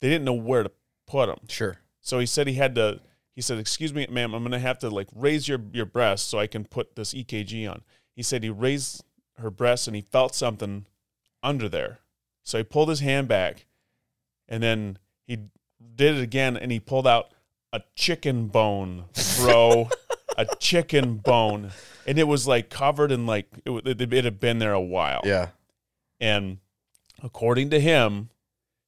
they 0.00 0.08
didn't 0.08 0.24
know 0.24 0.32
where 0.32 0.62
to 0.62 0.70
put 1.06 1.26
them. 1.26 1.40
Sure. 1.48 1.76
So 2.00 2.18
he 2.18 2.26
said 2.26 2.46
he 2.46 2.54
had 2.54 2.74
to. 2.76 3.00
He 3.34 3.42
said, 3.42 3.58
"Excuse 3.58 3.94
me, 3.94 4.06
ma'am, 4.10 4.34
I'm 4.34 4.42
gonna 4.42 4.58
have 4.58 4.78
to 4.80 4.90
like 4.90 5.08
raise 5.14 5.46
your 5.46 5.60
your 5.72 5.86
breast 5.86 6.28
so 6.28 6.38
I 6.38 6.46
can 6.46 6.64
put 6.64 6.96
this 6.96 7.14
EKG 7.14 7.70
on." 7.70 7.82
He 8.14 8.22
said 8.22 8.42
he 8.42 8.50
raised 8.50 9.04
her 9.36 9.50
breast 9.50 9.86
and 9.86 9.94
he 9.94 10.02
felt 10.02 10.34
something 10.34 10.86
under 11.42 11.68
there, 11.68 12.00
so 12.42 12.58
he 12.58 12.64
pulled 12.64 12.88
his 12.88 13.00
hand 13.00 13.28
back, 13.28 13.66
and 14.48 14.62
then 14.62 14.98
he 15.28 15.38
did 15.94 16.16
it 16.16 16.22
again 16.22 16.56
and 16.56 16.72
he 16.72 16.80
pulled 16.80 17.06
out 17.06 17.30
a 17.72 17.82
chicken 17.94 18.48
bone, 18.48 19.04
bro, 19.36 19.88
a 20.36 20.46
chicken 20.58 21.18
bone, 21.18 21.70
and 22.06 22.18
it 22.18 22.26
was 22.26 22.48
like 22.48 22.70
covered 22.70 23.12
in 23.12 23.26
like 23.26 23.46
it, 23.64 23.86
it, 24.00 24.12
it 24.12 24.24
had 24.24 24.40
been 24.40 24.58
there 24.58 24.72
a 24.72 24.80
while. 24.80 25.20
Yeah. 25.24 25.48
And 26.18 26.58
according 27.22 27.70
to 27.70 27.78
him, 27.78 28.30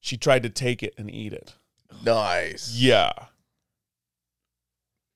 she 0.01 0.17
tried 0.17 0.43
to 0.43 0.49
take 0.49 0.83
it 0.83 0.95
and 0.99 1.09
eat 1.09 1.33
it. 1.33 1.55
Nice. 2.05 2.75
Yeah. 2.75 3.13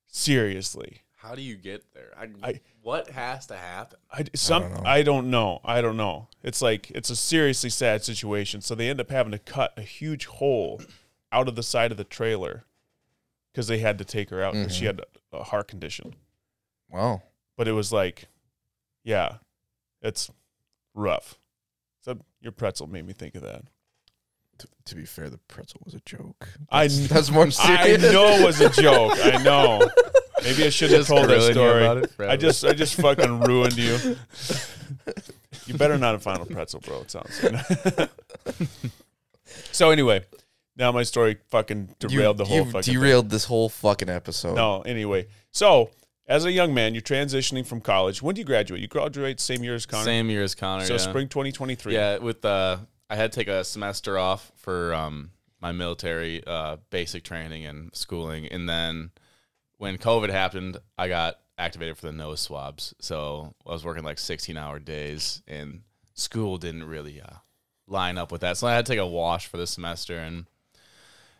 Seriously. 0.07 1.01
How 1.15 1.33
do 1.33 1.41
you 1.41 1.55
get 1.55 1.83
there? 1.93 2.11
I, 2.17 2.27
I- 2.47 2.61
what 2.83 3.09
has 3.09 3.47
to 3.47 3.55
happen? 3.57 3.97
I 4.11 4.25
some 4.35 4.61
don't. 4.61 4.85
I 4.85 5.01
don't 5.01 5.31
know. 5.31 5.59
I 5.65 5.81
don't 5.81 5.97
know. 5.97 6.27
It's 6.43 6.61
like 6.61 6.91
it's 6.91 7.09
a 7.09 7.15
seriously 7.15 7.71
sad 7.71 8.03
situation. 8.03 8.61
So 8.61 8.75
they 8.75 8.89
end 8.91 9.01
up 9.01 9.09
having 9.09 9.31
to 9.31 9.39
cut 9.39 9.73
a 9.75 9.81
huge 9.81 10.27
hole 10.27 10.81
out 11.31 11.47
of 11.47 11.55
the 11.55 11.63
side 11.63 11.91
of 11.91 11.97
the 11.97 12.03
trailer 12.03 12.65
because 13.51 13.67
they 13.67 13.79
had 13.79 13.97
to 13.97 14.05
take 14.05 14.29
her 14.29 14.43
out 14.43 14.53
because 14.53 14.75
she 14.75 14.85
mm-hmm. 14.85 14.97
had 14.97 15.05
a, 15.33 15.37
a 15.37 15.43
heart 15.43 15.67
condition. 15.67 16.15
Wow. 16.89 17.23
But 17.57 17.67
it 17.67 17.73
was 17.73 17.91
like, 17.91 18.27
yeah, 19.03 19.37
it's 20.01 20.29
rough. 20.93 21.39
So 22.01 22.17
your 22.41 22.51
pretzel 22.51 22.87
made 22.87 23.05
me 23.05 23.13
think 23.13 23.35
of 23.35 23.41
that. 23.43 23.63
T- 24.57 24.67
to 24.85 24.95
be 24.95 25.05
fair, 25.05 25.29
the 25.29 25.39
pretzel 25.47 25.81
was 25.83 25.93
a 25.93 26.01
joke. 26.05 26.47
I 26.69 26.87
That's, 26.87 27.07
that's 27.07 27.31
more 27.31 27.47
I 27.59 27.97
know 27.97 28.39
it 28.39 28.45
was 28.45 28.61
a 28.61 28.69
joke. 28.69 29.13
I 29.15 29.37
know. 29.43 29.89
Maybe 30.43 30.65
I 30.65 30.69
shouldn't 30.69 30.99
have 30.99 31.07
told 31.07 31.29
that 31.29 31.53
story. 31.53 31.83
about 31.83 31.97
it 31.97 32.11
I 32.19 32.37
just 32.37 32.63
I 32.63 32.73
just 32.73 32.95
fucking 33.01 33.41
ruined 33.41 33.77
you. 33.77 34.15
You 35.65 35.73
better 35.73 35.97
not 35.97 36.11
have 36.11 36.21
final 36.21 36.45
pretzel, 36.45 36.79
bro. 36.79 37.01
It 37.01 37.11
sounds. 37.11 37.43
so 39.71 39.89
anyway, 39.89 40.23
now 40.77 40.91
my 40.91 41.03
story 41.03 41.37
fucking 41.49 41.95
You- 42.01 42.09
derailed 42.09 42.37
the 42.37 42.45
whole 42.45 42.57
you 42.57 42.65
fucking. 42.65 42.81
thing. 42.83 42.93
derailed 42.95 43.29
this 43.29 43.45
whole 43.45 43.69
fucking 43.69 44.09
episode. 44.09 44.55
No, 44.55 44.81
anyway. 44.81 45.27
So 45.51 45.91
as 46.27 46.45
a 46.45 46.51
young 46.51 46.73
man, 46.73 46.93
you're 46.95 47.01
transitioning 47.01 47.65
from 47.65 47.81
college. 47.81 48.21
When 48.21 48.35
do 48.35 48.39
you 48.41 48.45
graduate? 48.45 48.81
You 48.81 48.87
graduate 48.87 49.39
same 49.39 49.63
year 49.63 49.75
as 49.75 49.85
Connor. 49.85 50.03
Same 50.03 50.29
year 50.29 50.43
as 50.43 50.55
Connor. 50.55 50.85
So 50.85 50.93
yeah. 50.93 50.99
spring 50.99 51.27
2023. 51.27 51.93
Yeah, 51.93 52.17
with 52.17 52.43
uh, 52.43 52.77
I 53.09 53.15
had 53.15 53.31
to 53.31 53.39
take 53.39 53.47
a 53.47 53.63
semester 53.63 54.17
off 54.17 54.51
for 54.55 54.93
um 54.93 55.31
my 55.61 55.71
military 55.71 56.43
uh 56.45 56.77
basic 56.89 57.23
training 57.23 57.65
and 57.65 57.95
schooling, 57.95 58.47
and 58.47 58.67
then 58.67 59.11
when 59.77 59.97
COVID 59.97 60.29
happened, 60.29 60.77
I 60.97 61.07
got 61.07 61.39
activated 61.57 61.97
for 61.97 62.05
the 62.07 62.11
nose 62.11 62.39
swabs. 62.41 62.93
So 62.99 63.53
I 63.67 63.71
was 63.71 63.83
working 63.85 64.03
like 64.03 64.19
16 64.19 64.57
hour 64.57 64.79
days, 64.79 65.41
and 65.47 65.81
school 66.13 66.57
didn't 66.57 66.85
really 66.85 67.21
uh, 67.21 67.37
line 67.87 68.17
up 68.17 68.31
with 68.31 68.41
that. 68.41 68.57
So 68.57 68.67
I 68.67 68.73
had 68.73 68.85
to 68.85 68.91
take 68.91 68.99
a 68.99 69.07
wash 69.07 69.47
for 69.47 69.57
the 69.57 69.67
semester, 69.67 70.17
and 70.17 70.45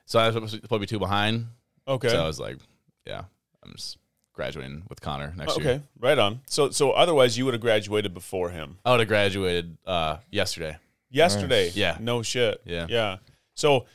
so 0.06 0.20
I 0.20 0.28
was 0.30 0.34
supposed 0.52 0.70
to 0.70 0.80
be 0.80 0.86
two 0.86 1.00
behind. 1.00 1.48
Okay. 1.88 2.10
So 2.10 2.24
I 2.24 2.28
was 2.28 2.40
like, 2.40 2.58
yeah, 3.06 3.24
I'm 3.64 3.72
just 3.74 3.98
graduating 4.34 4.84
with 4.90 5.02
Connor 5.02 5.34
next 5.36 5.58
year. 5.60 5.70
okay. 5.70 5.84
Right 6.00 6.18
on. 6.18 6.42
So 6.48 6.70
so 6.70 6.92
otherwise 6.92 7.38
you 7.38 7.46
would 7.46 7.54
have 7.54 7.62
graduated 7.62 8.14
before 8.14 8.50
him. 8.50 8.78
I 8.86 8.92
would 8.92 9.00
have 9.00 9.10
graduated 9.10 9.78
uh 9.86 10.18
yesterday. 10.32 10.78
Yesterday. 11.10 11.72
Yeah. 11.74 11.98
No 12.00 12.22
shit. 12.22 12.62
Yeah. 12.66 12.88
Yeah. 12.90 13.18
So 13.54 13.86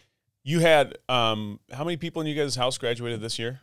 you 0.42 0.60
had 0.60 0.98
um 1.08 1.60
how 1.72 1.84
many 1.84 1.96
people 1.96 2.22
in 2.22 2.28
you 2.28 2.34
guys' 2.34 2.56
house 2.56 2.78
graduated 2.78 3.20
this 3.20 3.38
year? 3.38 3.60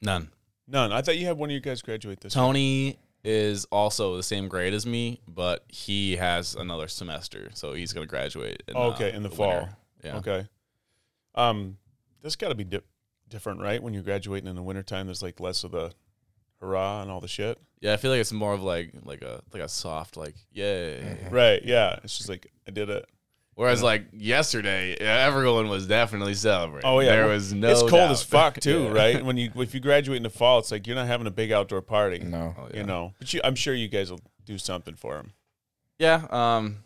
None. 0.00 0.30
None. 0.66 0.92
I 0.92 1.02
thought 1.02 1.16
you 1.18 1.26
had 1.26 1.36
one 1.38 1.50
of 1.50 1.54
you 1.54 1.60
guys 1.60 1.82
graduate 1.82 2.20
this 2.20 2.34
year. 2.34 2.42
Tony 2.44 2.98
is 3.24 3.64
also 3.66 4.16
the 4.16 4.22
same 4.22 4.48
grade 4.48 4.72
as 4.74 4.86
me, 4.86 5.20
but 5.26 5.64
he 5.68 6.16
has 6.16 6.54
another 6.54 6.88
semester, 6.88 7.50
so 7.54 7.72
he's 7.72 7.92
going 7.92 8.06
to 8.06 8.08
graduate. 8.08 8.62
In, 8.68 8.76
okay, 8.76 9.12
uh, 9.12 9.16
in 9.16 9.22
the 9.22 9.28
winter. 9.28 9.36
fall. 9.36 9.68
Yeah. 10.04 10.16
Okay. 10.18 10.46
Um, 11.38 11.78
this 12.22 12.36
got 12.36 12.48
to 12.48 12.54
be 12.54 12.64
di- 12.64 12.80
different, 13.28 13.60
right? 13.60 13.82
When 13.82 13.94
you're 13.94 14.02
graduating 14.02 14.48
in 14.48 14.56
the 14.56 14.62
wintertime, 14.62 15.06
there's 15.06 15.22
like 15.22 15.40
less 15.40 15.64
of 15.64 15.70
the 15.72 15.92
hurrah 16.60 17.02
and 17.02 17.10
all 17.10 17.20
the 17.20 17.28
shit. 17.28 17.58
Yeah, 17.80 17.92
I 17.92 17.96
feel 17.96 18.10
like 18.10 18.20
it's 18.20 18.32
more 18.32 18.52
of 18.54 18.62
like 18.62 18.90
like 19.04 19.22
a 19.22 19.40
like 19.52 19.62
a 19.62 19.68
soft 19.68 20.16
like 20.16 20.34
yay. 20.50 21.16
Right. 21.30 21.62
Yeah. 21.64 21.98
It's 22.02 22.16
just 22.18 22.28
like 22.28 22.48
I 22.66 22.72
did 22.72 22.90
it. 22.90 23.04
Whereas 23.54 23.82
like 23.82 24.06
yesterday, 24.12 24.96
yeah, 25.00 25.26
everyone 25.26 25.68
was 25.68 25.86
definitely 25.86 26.34
celebrating. 26.34 26.88
Oh 26.88 27.00
yeah. 27.00 27.10
there 27.10 27.24
Well, 27.26 27.34
was 27.34 27.52
no. 27.52 27.70
It's 27.70 27.80
cold 27.80 27.92
doubt. 27.92 28.10
as 28.12 28.22
fuck 28.22 28.60
too, 28.60 28.84
Yeah. 28.84 28.90
right? 28.92 29.24
When 29.24 29.36
you 29.36 29.50
if 29.56 29.74
you 29.74 29.80
graduate 29.80 30.16
in 30.16 30.22
the 30.24 30.30
fall, 30.30 30.58
it's 30.60 30.70
like 30.72 30.86
you're 30.86 30.96
not 30.96 31.06
having 31.06 31.26
a 31.28 31.30
big 31.32 31.52
outdoor 31.52 31.82
party. 31.82 32.18
No. 32.20 32.54
Oh, 32.58 32.68
yeah. 32.72 32.78
You 32.78 32.84
know, 32.84 33.14
but 33.18 33.32
you, 33.32 33.40
I'm 33.44 33.54
sure 33.54 33.74
you 33.74 33.88
guys 33.88 34.10
will 34.10 34.20
do 34.44 34.58
something 34.58 34.94
for 34.94 35.16
him. 35.16 35.32
Yeah. 35.98 36.26
Um. 36.30 36.78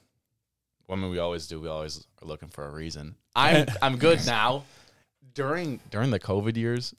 Well, 0.86 0.98
I 0.98 1.00
mean, 1.00 1.10
we 1.10 1.18
always 1.18 1.46
do. 1.46 1.60
We 1.60 1.68
always 1.68 2.06
are 2.22 2.26
looking 2.28 2.48
for 2.48 2.66
a 2.66 2.70
reason. 2.70 3.16
I'm 3.36 3.66
I'm 3.80 3.96
good 3.96 4.24
now. 4.26 4.64
During 5.34 5.80
during 5.90 6.10
the 6.10 6.20
COVID 6.20 6.56
years, 6.56 6.94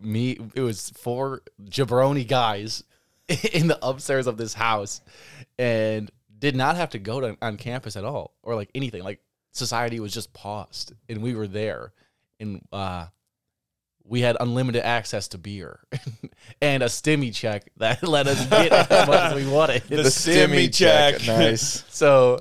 me 0.00 0.38
it 0.54 0.60
was 0.60 0.90
four 0.90 1.42
jabroni 1.64 2.26
guys 2.26 2.84
in 3.52 3.66
the 3.66 3.78
upstairs 3.82 4.26
of 4.26 4.36
this 4.36 4.54
house, 4.54 5.00
and 5.58 6.10
did 6.38 6.56
not 6.56 6.76
have 6.76 6.90
to 6.90 6.98
go 6.98 7.20
to 7.20 7.36
on 7.42 7.56
campus 7.56 7.96
at 7.96 8.04
all 8.04 8.34
or 8.42 8.54
like 8.54 8.70
anything. 8.74 9.02
Like 9.02 9.20
society 9.52 10.00
was 10.00 10.12
just 10.14 10.32
paused, 10.32 10.92
and 11.08 11.22
we 11.22 11.34
were 11.34 11.46
there, 11.46 11.92
and 12.40 12.62
uh, 12.72 13.06
we 14.04 14.20
had 14.20 14.36
unlimited 14.38 14.82
access 14.82 15.28
to 15.28 15.38
beer 15.38 15.80
and 16.60 16.82
a 16.82 16.86
stimmy 16.86 17.34
check 17.34 17.70
that 17.78 18.02
let 18.02 18.26
us 18.26 18.46
get 18.46 18.72
as 18.72 19.08
much 19.08 19.20
as 19.20 19.34
we 19.34 19.46
wanted. 19.50 19.82
The 19.84 19.96
stimmy 20.04 20.72
check. 20.72 21.26
Nice. 21.26 21.84
So 21.88 22.40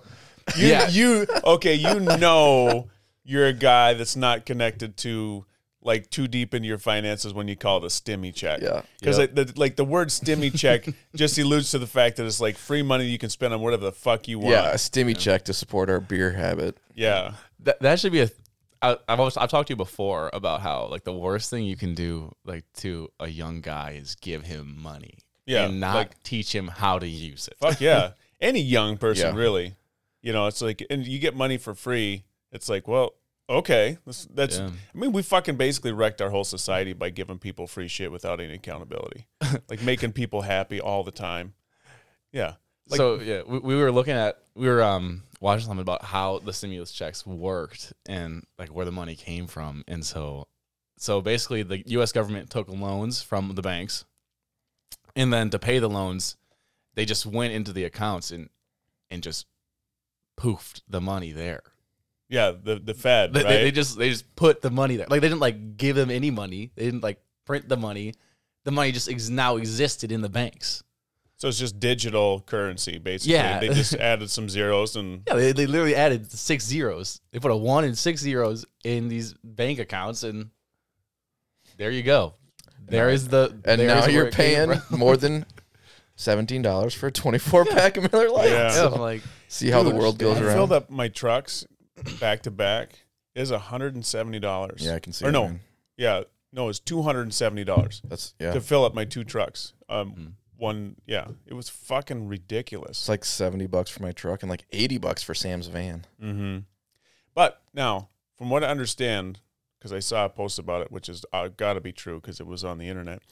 You, 0.58 0.68
yeah, 0.68 0.88
you 0.90 1.28
okay? 1.46 1.74
You 1.76 2.00
know, 2.00 2.90
you're 3.24 3.48
a 3.48 3.54
guy 3.54 3.94
that's 3.94 4.16
not 4.16 4.46
connected 4.46 4.98
to 4.98 5.46
like 5.82 6.10
too 6.10 6.28
deep 6.30 6.54
into 6.54 6.66
your 6.68 6.78
finances 6.78 7.34
when 7.34 7.48
you 7.50 7.56
call 7.58 7.78
it 7.78 7.84
a 7.84 7.88
stimmy 7.88 8.34
check. 8.34 8.62
Yeah. 8.62 8.84
Because 9.00 9.20
Yep. 9.20 9.36
the, 9.36 9.54
like 9.58 9.76
the 9.76 9.84
word 9.84 10.08
stimmy 10.10 10.58
check 10.58 10.86
just 11.16 11.38
alludes 11.38 11.72
to 11.72 11.80
the 11.80 11.88
fact 11.88 12.16
that 12.18 12.26
it's 12.26 12.40
like 12.40 12.56
free 12.58 12.82
money 12.84 13.06
you 13.06 13.18
can 13.18 13.30
spend 13.30 13.54
on 13.54 13.60
whatever 13.62 13.84
the 13.86 13.92
fuck 13.92 14.28
you 14.30 14.40
want. 14.40 14.52
Yeah, 14.52 14.72
a 14.72 14.76
stimmy 14.76 15.18
check 15.18 15.44
to 15.46 15.54
support 15.54 15.90
our 15.90 16.00
beer 16.00 16.32
habit. 16.32 16.78
Yeah. 16.96 17.34
That 17.60 17.80
that 17.82 18.00
should 18.00 18.12
be 18.14 18.22
a. 18.22 18.30
I, 18.82 18.98
I've 19.08 19.20
always 19.20 19.38
I've 19.38 19.50
talked 19.50 19.68
to 19.68 19.74
you 19.74 19.78
before 19.78 20.30
about 20.34 20.62
how 20.62 20.88
like 20.88 21.04
the 21.06 21.14
worst 21.14 21.50
thing 21.50 21.64
you 21.66 21.78
can 21.78 21.96
do 21.96 22.34
like 22.46 22.66
to 22.78 23.10
a 23.20 23.28
young 23.28 23.62
guy 23.62 23.98
is 24.02 24.16
give 24.16 24.44
him 24.44 24.78
money. 24.82 25.20
Yeah, 25.46 25.66
and 25.66 25.80
not 25.82 25.96
like- 25.96 26.24
teach 26.24 26.54
him 26.56 26.68
how 26.70 27.00
to 27.00 27.08
use 27.08 27.48
it. 27.50 27.58
Fuck 27.60 27.82
yeah. 27.82 28.12
Any 28.42 28.60
young 28.62 28.98
person, 28.98 29.34
Yeah. 29.36 29.42
really. 29.42 29.76
You 30.24 30.34
know, 30.34 30.48
it's 30.48 30.62
like, 30.62 30.84
and 30.90 31.06
you 31.06 31.20
get 31.20 31.36
money 31.36 31.58
for 31.58 31.76
free. 31.76 32.24
It's 32.52 32.70
like, 32.70 32.88
well, 32.88 33.14
okay. 33.50 33.98
That's, 34.06 34.26
that's 34.34 34.58
Yeah. 34.58 34.70
I 34.96 34.98
mean, 34.98 35.12
we 35.12 35.22
fucking 35.22 35.58
basically 35.58 35.92
wrecked 35.92 36.22
our 36.22 36.30
whole 36.32 36.46
society 36.46 36.94
by 36.94 37.10
giving 37.12 37.38
people 37.38 37.68
free 37.68 37.88
shit 37.88 38.12
without 38.12 38.40
any 38.40 38.54
accountability. 38.56 39.28
like 39.70 39.84
making 39.84 40.14
people 40.14 40.42
happy 40.42 40.82
all 40.82 41.04
the 41.04 41.12
time. 41.12 41.54
Yeah. 42.32 42.54
Like- 42.90 42.98
so 42.98 43.20
yeah, 43.20 43.44
we, 43.46 43.60
we 43.60 43.76
were 43.76 43.92
looking 43.92 44.16
at 44.16 44.40
we 44.56 44.68
were 44.68 44.82
um 44.84 45.24
watching 45.40 45.66
something 45.66 45.82
about 45.82 46.04
how 46.04 46.40
the 46.40 46.54
stimulus 46.54 46.92
checks 46.92 47.26
worked 47.26 47.94
and 48.06 48.46
like 48.58 48.70
where 48.74 48.86
the 48.86 48.92
money 48.92 49.16
came 49.16 49.48
from, 49.48 49.84
and 49.88 50.06
so 50.06 50.48
so 50.98 51.22
basically 51.22 51.64
the 51.64 51.82
U.S. 51.92 52.12
government 52.12 52.50
took 52.50 52.68
loans 52.70 53.22
from 53.22 53.56
the 53.56 53.62
banks, 53.62 54.04
and 55.16 55.32
then 55.32 55.50
to 55.52 55.60
pay 55.60 55.80
the 55.80 55.90
loans, 55.90 56.36
they 56.96 57.06
just 57.06 57.26
went 57.26 57.54
into 57.54 57.72
the 57.72 57.86
accounts 57.86 58.32
and 58.32 58.50
and 59.10 59.24
just 59.24 59.46
poofed 60.38 60.82
the 60.88 61.02
money 61.02 61.32
there. 61.32 61.62
Yeah. 62.30 62.52
The, 62.52 62.76
the 62.80 62.94
Fed, 62.94 63.34
They, 63.34 63.44
right? 63.44 63.50
they, 63.50 63.64
they 63.66 63.72
just 63.72 63.98
they 63.98 64.10
just 64.10 64.36
put 64.36 64.62
the 64.62 64.72
money 64.72 64.96
there. 64.96 65.08
Like 65.10 65.22
they 65.22 65.28
didn't 65.30 65.42
like 65.42 65.78
give 65.78 65.96
them 65.96 66.10
any 66.10 66.32
money. 66.32 66.72
They 66.76 66.86
didn't 66.86 67.04
like 67.04 67.20
print 67.46 67.70
the 67.70 67.78
money. 67.78 68.14
The 68.64 68.72
money 68.72 68.92
just 68.92 69.10
ex- 69.10 69.30
now 69.30 69.58
existed 69.58 70.12
in 70.12 70.22
the 70.22 70.30
banks. 70.30 70.84
so 71.36 71.50
it's 71.50 71.60
just 71.60 71.80
digital 71.80 72.40
currency, 72.42 72.98
basically. 72.98 73.34
Yeah. 73.34 73.60
They 73.60 73.68
just 73.70 73.94
added 74.12 74.30
some 74.30 74.48
zeros 74.50 74.96
and 74.96 75.22
Yeah, 75.28 75.36
they, 75.36 75.52
they 75.52 75.66
literally 75.68 75.96
added 75.96 76.32
six 76.32 76.66
zeros. 76.66 77.20
They 77.32 77.40
put 77.40 77.52
a 77.52 77.56
one 77.58 77.84
and 77.84 77.98
six 77.98 78.22
zeros 78.22 78.66
in 78.86 79.10
these 79.10 79.34
bank 79.44 79.80
accounts, 79.80 80.24
and 80.24 80.50
there 81.78 81.92
you 81.92 82.04
go. 82.04 82.36
There 82.86 83.10
is 83.10 83.28
the 83.28 83.58
And 83.66 83.82
now 83.82 84.08
you're 84.08 84.32
paying 84.32 84.74
more 84.90 85.18
than 85.18 85.46
seventeen 86.16 86.62
dollars 86.62 86.94
for 86.94 87.08
a 87.08 87.12
twenty 87.12 87.40
four 87.40 87.66
pack 87.66 87.98
of 87.98 88.12
Miller 88.12 88.30
Lite. 88.30 88.50
Yeah. 88.50 88.56
Yeah, 88.64 88.70
So, 88.72 88.94
I'm 88.94 89.00
like 89.02 89.22
see 89.48 89.70
how 89.70 89.84
the 89.84 89.94
world 89.96 90.18
goes 90.20 90.38
I 90.38 90.42
around. 90.46 90.56
filled 90.56 90.72
up 90.72 90.90
my 90.90 91.08
trucks 91.08 91.66
back 92.20 92.44
to 92.44 92.52
back. 92.52 93.06
Is 93.36 93.50
hundred 93.50 93.96
and 93.96 94.06
seventy 94.06 94.40
dollars. 94.40 94.86
Yeah, 94.86 94.96
I 94.96 95.00
can 95.00 95.12
see. 95.14 95.26
Or 95.26 95.30
it, 95.30 95.32
no, 95.32 95.46
man. 95.48 95.60
yeah, 95.98 96.24
no, 96.52 96.70
it's 96.70 96.80
two 96.80 97.02
hundred 97.02 97.22
and 97.24 97.34
seventy 97.34 97.64
dollars 97.64 98.02
that's 98.06 98.36
yeah. 98.40 98.54
to 98.54 98.62
fill 98.62 98.86
up 98.86 98.94
my 98.94 99.06
two 99.06 99.24
trucks. 99.24 99.74
Um, 99.90 100.12
Hmm. 100.12 100.26
one, 100.56 100.96
yeah, 101.08 101.30
it 101.48 101.56
was 101.56 101.68
fucking 101.68 102.28
ridiculous. 102.28 102.92
It's 103.00 103.10
like 103.10 103.26
seventy 103.26 103.66
bucks 103.66 103.90
for 103.90 104.04
my 104.04 104.12
truck 104.12 104.44
and 104.44 104.50
like 104.52 104.66
eighty 104.72 105.00
bucks 105.00 105.24
for 105.24 105.34
Sam's 105.34 105.66
van. 105.66 106.06
Mm-hmm. 106.22 106.60
But 107.34 107.60
now, 107.74 108.10
from 108.38 108.52
what 108.52 108.64
I 108.64 108.68
understand, 108.68 109.40
because 109.80 109.92
I 109.92 109.98
saw 110.00 110.26
a 110.26 110.30
post 110.30 110.60
about 110.60 110.84
it, 110.84 110.92
which 110.92 111.10
is 111.10 111.26
uh, 111.34 111.48
got 111.48 111.74
to 111.74 111.82
be 111.82 111.92
true 111.92 112.22
because 112.22 112.40
it 112.40 112.46
was 112.46 112.64
on 112.64 112.78
the 112.78 112.88
internet. 112.88 113.24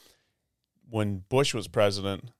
When 0.90 1.22
Bush 1.28 1.54
was 1.54 1.68
president, 1.68 2.30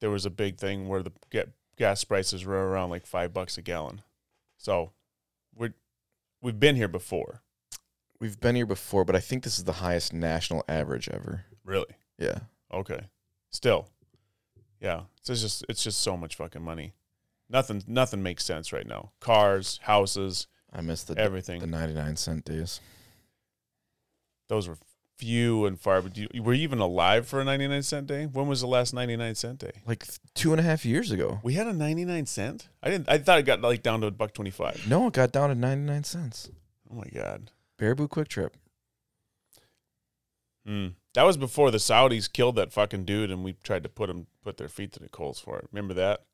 there 0.00 0.10
was 0.10 0.26
a 0.26 0.30
big 0.30 0.58
thing 0.58 0.88
where 0.88 1.02
the 1.02 1.12
get 1.30 1.50
gas 1.76 2.04
prices 2.04 2.44
were 2.44 2.68
around 2.68 2.90
like 2.90 3.06
five 3.06 3.32
bucks 3.32 3.56
a 3.58 3.62
gallon. 3.62 4.02
So 4.58 4.92
we're 5.54 5.74
we've 6.42 6.58
been 6.60 6.76
here 6.76 6.88
before, 6.88 7.42
We've 8.18 8.38
been 8.38 8.54
here 8.54 8.66
before, 8.66 9.04
but 9.06 9.16
I 9.16 9.20
think 9.20 9.44
this 9.44 9.56
is 9.58 9.64
the 9.64 9.72
highest 9.74 10.12
national 10.12 10.62
average 10.68 11.08
ever. 11.08 11.46
really. 11.64 11.94
Yeah. 12.18 12.40
Okay, 12.72 13.00
still, 13.50 13.88
yeah. 14.80 15.02
So 15.22 15.32
it's 15.32 15.40
just 15.42 15.64
it's 15.68 15.82
just 15.82 16.00
so 16.02 16.16
much 16.16 16.36
fucking 16.36 16.62
money. 16.62 16.92
Nothing 17.48 17.82
nothing 17.86 18.22
makes 18.22 18.44
sense 18.44 18.72
right 18.72 18.86
now. 18.86 19.10
Cars, 19.20 19.80
houses, 19.82 20.46
I 20.72 20.82
miss 20.82 21.02
the 21.02 21.18
everything. 21.18 21.60
the 21.60 21.66
ninety 21.66 21.94
nine 21.94 22.16
cent 22.16 22.44
days. 22.44 22.80
those 24.48 24.68
were 24.68 24.76
few 25.20 25.66
and 25.66 25.78
far. 25.80 26.02
But 26.02 26.16
you, 26.16 26.28
were 26.42 26.52
you 26.54 26.62
even 26.62 26.78
alive 26.80 27.28
for 27.28 27.40
a 27.40 27.44
99 27.44 27.82
cent 27.82 28.06
day? 28.06 28.26
When 28.26 28.46
was 28.48 28.60
the 28.62 28.66
last 28.66 28.92
99 28.94 29.34
cent 29.34 29.58
day? 29.58 29.72
Like 29.86 30.04
two 30.34 30.52
and 30.52 30.60
a 30.60 30.62
half 30.62 30.84
years 30.84 31.10
ago. 31.10 31.40
We 31.42 31.54
had 31.54 31.66
a 31.66 31.72
99 31.72 32.26
cent. 32.26 32.68
I 32.82 32.90
didn't. 32.90 33.08
I 33.08 33.18
thought 33.18 33.38
it 33.38 33.44
got 33.46 33.60
like 33.60 33.82
down 33.82 34.00
to 34.00 34.06
a 34.06 34.10
buck 34.10 34.32
25. 34.34 34.88
No, 34.88 35.06
it 35.08 35.12
got 35.12 35.32
down 35.32 35.48
to 35.50 35.54
ninety 35.54 35.84
nine 35.84 36.04
cents. 36.04 36.50
Oh 36.90 36.94
my 36.96 37.06
god. 37.14 37.50
Baraboo 37.78 38.08
Kwik 38.08 38.28
Trip. 38.28 38.56
Hmm. 40.66 40.88
That 41.14 41.22
was 41.24 41.36
before 41.36 41.70
the 41.70 41.78
Saudis 41.78 42.32
killed 42.32 42.56
that 42.56 42.72
fucking 42.72 43.04
dude, 43.04 43.30
and 43.30 43.42
we 43.42 43.54
tried 43.64 43.82
to 43.82 43.88
put 43.88 44.10
him 44.10 44.26
put 44.44 44.56
their 44.58 44.68
feet 44.68 44.92
to 44.92 45.00
the 45.00 45.08
coals 45.08 45.40
for 45.40 45.58
it. 45.58 45.66
Remember 45.72 45.94
that? 45.94 46.24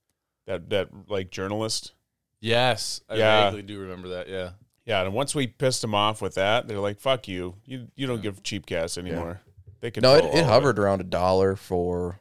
That 0.46 0.68
that 0.70 0.88
like 1.08 1.30
journalist. 1.30 1.92
yes, 2.40 3.00
I 3.08 3.16
Yeah. 3.16 3.50
vaguely 3.50 3.62
do 3.62 3.78
remember 3.80 4.08
that. 4.08 4.28
Yeah, 4.28 4.50
Yeah, 4.86 5.02
and 5.02 5.12
once 5.12 5.34
we 5.34 5.48
pissed 5.48 5.82
them 5.82 5.94
off 5.94 6.22
with 6.22 6.36
that, 6.36 6.68
they're 6.68 6.78
like, 6.78 7.00
"Fuck 7.00 7.26
you! 7.28 7.56
You 7.64 7.88
you 7.96 8.06
don't 8.06 8.22
give 8.22 8.42
cheap 8.42 8.66
gas 8.66 8.96
anymore." 8.96 9.42
They 9.80 9.90
could 9.90 10.02
No, 10.02 10.14
it, 10.14 10.24
it 10.26 10.44
hovered 10.44 10.78
around 10.78 11.00
a 11.00 11.04
dollar 11.04 11.56
for 11.56 12.20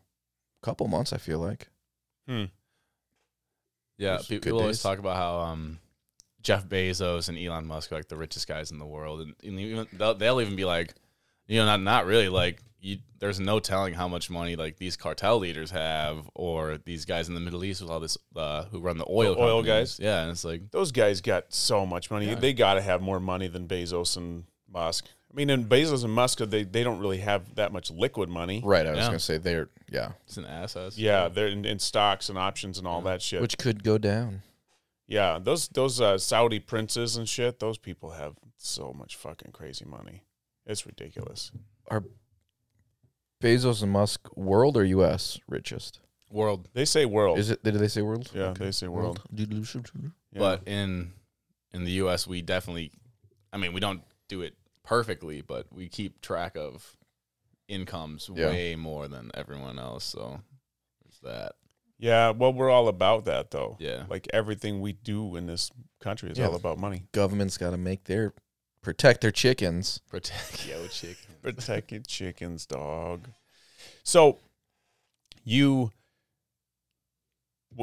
a 0.61 0.66
couple 0.66 0.88
months. 0.88 1.13
I 1.13 1.18
feel 1.18 1.39
like. 1.39 1.70
Hmm. 2.28 2.45
yeah. 3.97 4.18
Those 4.18 4.28
pe- 4.28 4.36
good 4.36 4.43
People 4.43 4.59
always 4.61 4.78
days. 4.78 4.84
talk 4.84 4.97
about 4.97 5.16
how 5.16 5.39
um, 5.39 5.80
Jeff 6.41 6.68
Bezos 6.68 7.30
and 7.30 7.38
Elon 7.38 7.68
Musk 7.68 7.91
are 7.91 7.95
like 7.95 8.07
the 8.07 8.18
richest 8.18 8.47
guys 8.47 8.72
in 8.72 8.80
the 8.80 8.86
world, 8.86 9.22
and, 9.22 9.36
and 9.43 9.59
even, 9.59 9.88
they'll, 9.93 10.16
they'll 10.16 10.41
even 10.41 10.55
be 10.55 10.66
like, 10.66 10.95
you 11.48 11.60
know, 11.60 11.66
not 11.66 11.82
not 11.82 12.06
really 12.06 12.30
like. 12.30 12.62
You, 12.80 12.98
there's 13.18 13.39
no 13.39 13.60
telling 13.60 13.96
how 13.96 14.08
much 14.08 14.30
money 14.30 14.56
like 14.56 14.78
these 14.78 14.96
cartel 14.96 15.39
leaders 15.39 15.72
have, 15.72 16.30
or 16.36 16.78
these 16.86 17.04
guys 17.06 17.28
in 17.30 17.34
the 17.34 17.39
Middle 17.39 17.64
East 17.64 17.82
with 17.82 17.89
all 17.89 18.00
this 18.00 18.16
uh, 18.36 18.66
who 18.66 18.80
run 18.80 18.98
the 19.00 19.06
oil 19.10 19.34
The 19.34 19.41
oil 19.41 19.64
guys? 19.64 20.00
Yeah, 20.00 20.22
and 20.22 20.30
it's 20.32 20.43
like 20.46 20.70
Those 20.70 20.91
guys 20.91 21.22
got 21.22 21.46
so 21.52 21.86
much 21.86 22.12
money. 22.12 22.28
Yeah. 22.28 22.36
They 22.36 22.54
got 22.54 22.76
to 22.76 22.82
have 22.82 23.02
more 23.02 23.20
money 23.20 23.48
than 23.48 23.68
Bezos 23.68 24.18
and 24.18 24.43
Musk. 24.72 25.08
I 25.32 25.36
mean, 25.36 25.50
in 25.50 25.66
Bezos 25.66 26.04
and 26.04 26.14
Musk, 26.14 26.38
they, 26.39 26.64
they 26.64 26.84
don't 26.84 27.00
really 27.00 27.18
have 27.18 27.56
that 27.56 27.74
much 27.74 27.89
liquid 27.89 28.30
money. 28.30 28.62
Right. 28.64 28.86
I 28.86 28.91
was 28.91 29.00
Yeah. 29.00 29.06
gonna 29.08 29.20
say 29.20 29.38
they're 29.39 29.70
yeah, 29.91 30.12
it's 30.28 30.38
an 30.38 30.46
assets. 30.46 30.96
Yeah, 30.98 31.28
they're 31.28 31.48
in, 31.48 31.66
in 31.66 31.80
stocks 31.80 32.30
and 32.30 32.38
options 32.38 32.78
and 32.78 32.86
all 32.88 33.02
that 33.02 33.22
shit. 33.22 33.41
which 33.41 33.58
could 33.58 33.84
go 33.84 33.98
down. 33.98 34.43
yeah, 35.08 35.39
those 35.41 35.68
those 35.70 36.00
uh, 36.00 36.20
Saudi 36.20 36.60
princes 36.60 37.18
and 37.18 37.28
shit. 37.28 37.60
Those 37.60 37.80
people 37.80 38.12
have 38.12 38.36
so 38.58 38.93
much 38.93 39.16
fucking 39.16 39.52
crazy 39.54 39.86
money. 39.86 40.22
It's 40.66 40.86
ridiculous. 40.86 41.51
Are 41.89 42.03
Bezos 43.41 43.84
and 43.84 43.91
Musk, 43.91 44.36
world 44.36 44.78
or 44.78 44.84
U.S. 44.86 45.39
richest? 45.47 45.99
world. 46.32 46.68
They 46.74 46.86
say 46.86 47.05
world. 47.05 47.38
Is 47.38 47.49
it? 47.49 47.63
Did 47.63 47.76
they 47.76 47.88
say 47.88 48.01
world? 48.01 48.30
Yeah, 48.34 48.53
they 48.57 48.72
say 48.72 48.88
world. 48.88 49.22
Yeah. 49.32 49.45
But 50.34 50.63
in 50.68 51.13
in 51.74 51.86
the 51.86 51.91
U.S., 51.91 52.26
we 52.28 52.41
definitely, 52.41 52.91
I 53.53 53.57
mean, 53.57 53.74
we 53.74 53.80
don't 53.80 54.01
do 54.28 54.41
it 54.41 54.55
perfectly, 54.84 55.41
but 55.41 55.68
we 55.72 55.88
keep 55.88 56.22
track 56.22 56.55
of 56.57 56.97
incomes 57.68 58.30
Yeah. 58.34 58.47
way 58.47 58.76
more 58.76 59.07
than 59.07 59.32
everyone 59.34 59.80
else. 59.80 60.03
So 60.03 60.41
there's 61.03 61.20
that. 61.24 61.53
yeah, 61.97 62.32
well, 62.32 62.53
we're 62.53 62.70
all 62.70 62.88
about 62.88 63.26
that 63.26 63.51
though. 63.51 63.78
Yeah. 63.80 64.03
Like 64.09 64.28
everything 64.34 64.82
we 64.82 64.93
do 64.93 65.36
in 65.36 65.45
this 65.47 65.72
country 66.01 66.32
is 66.32 66.38
Yeah. 66.38 66.47
all 66.47 66.55
about 66.55 66.78
money. 66.80 67.03
Government's 67.13 67.57
got 67.57 67.70
to 67.72 67.78
make 67.78 68.03
their 68.05 68.34
protect 68.86 69.21
their 69.21 69.31
chickens. 69.31 69.99
Protect 70.09 70.67
yo 70.67 70.86
chick. 70.91 71.17
Protect 71.41 71.91
your 71.91 72.01
chickens, 72.01 72.67
dog. 72.67 73.27
So 74.03 74.38
you 75.43 75.91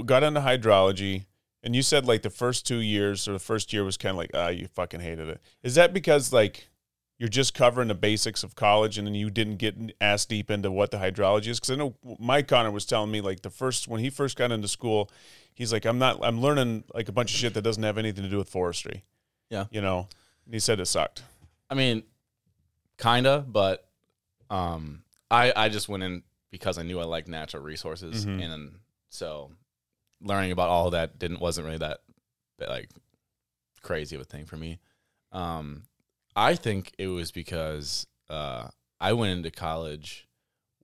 got 0.07 0.23
into 0.23 0.41
hydrology, 0.41 1.25
and 1.65 1.75
you 1.75 1.83
said 1.83 2.07
like 2.07 2.23
the 2.23 2.31
first 2.31 2.67
two 2.67 2.79
years 2.79 3.27
or 3.27 3.33
the 3.33 3.41
first 3.41 3.73
year 3.73 3.83
was 3.83 3.97
kind 3.97 4.13
of 4.13 4.17
like 4.17 4.31
ah, 4.33 4.49
you 4.49 4.69
fucking 4.69 5.01
hated 5.01 5.29
it. 5.29 5.41
Is 5.65 5.75
that 5.75 5.93
because 5.93 6.33
like 6.33 6.69
you're 7.19 7.29
just 7.29 7.53
covering 7.53 7.89
the 7.89 7.95
basics 7.95 8.45
of 8.45 8.55
college, 8.55 8.97
and 8.97 9.07
then 9.07 9.15
you 9.15 9.29
didn't 9.29 9.57
get 9.57 9.75
ass 10.01 10.25
deep 10.25 10.53
into 10.53 10.71
what 10.71 10.93
the 10.93 10.99
hydrology 10.99 11.49
is? 11.49 11.59
Because 11.59 11.73
I 11.73 11.75
know 11.75 11.97
Mike 12.21 12.47
Connor 12.47 12.71
was 12.71 12.87
telling 12.87 13.11
me 13.11 13.21
like 13.21 13.43
the 13.43 13.51
first 13.51 13.89
when 13.89 14.01
he 14.01 14.09
first 14.09 14.39
got 14.39 14.53
into 14.53 14.69
school, 14.69 15.11
he's 15.53 15.73
like 15.73 15.85
I'm 15.85 15.99
not 15.99 16.21
I'm 16.23 16.41
learning 16.41 16.85
like 16.95 17.09
a 17.09 17.13
bunch 17.13 17.35
of 17.35 17.41
shit 17.41 17.55
that 17.55 17.63
doesn't 17.63 17.83
have 17.83 17.99
anything 17.99 18.23
to 18.23 18.31
do 18.31 18.39
with 18.39 18.49
forestry. 18.49 19.03
Yeah. 19.51 19.67
you 19.73 19.81
know. 19.81 20.07
And 20.45 20.55
he 20.55 20.61
said 20.61 20.81
it 20.81 20.87
sucked. 20.87 21.23
I 21.71 21.75
mean, 21.75 22.03
kinda, 22.99 23.45
but 23.47 23.89
um, 24.51 25.03
I 25.31 25.53
I 25.55 25.69
just 25.69 25.89
went 25.89 26.03
in 26.03 26.23
because 26.51 26.79
I 26.79 26.83
knew 26.83 27.01
I 27.01 27.05
liked 27.05 27.29
natural 27.29 27.63
resources, 27.63 28.27
Mhm. 28.27 28.43
and 28.43 28.79
so 29.09 29.51
learning 30.21 30.53
about 30.53 30.69
all 30.69 30.91
that 30.91 31.19
didn't 31.19 31.41
wasn't 31.41 31.65
really 31.67 31.79
that, 31.79 32.01
that 32.59 32.69
like 32.69 32.91
crazy 33.83 34.15
of 34.17 34.23
a 34.23 34.25
thing 34.25 34.45
for 34.47 34.57
me. 34.57 34.79
Um, 35.33 35.85
I 36.37 36.55
think 36.55 36.93
it 36.99 37.09
was 37.09 37.33
because 37.33 38.07
uh, 38.31 38.69
I 39.01 39.15
went 39.15 39.33
into 39.37 39.51
college 39.51 40.29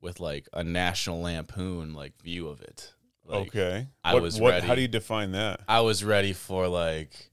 with 0.01 0.19
like 0.21 0.49
a 0.53 0.65
National 0.65 1.21
Lampoon 1.21 1.93
like 1.95 2.21
view 2.23 2.49
of 2.49 2.61
it. 2.63 2.95
Like, 3.25 3.49
okay, 3.49 3.89
I 4.03 4.15
What- 4.15 4.23
was 4.23 4.41
what, 4.41 4.51
ready. 4.55 4.67
How 4.67 4.75
do 4.75 4.81
you 4.81 4.89
define 4.89 5.33
that? 5.33 5.61
I 5.69 5.81
was 5.83 6.03
ready 6.03 6.33
for 6.33 6.67
like, 6.67 7.31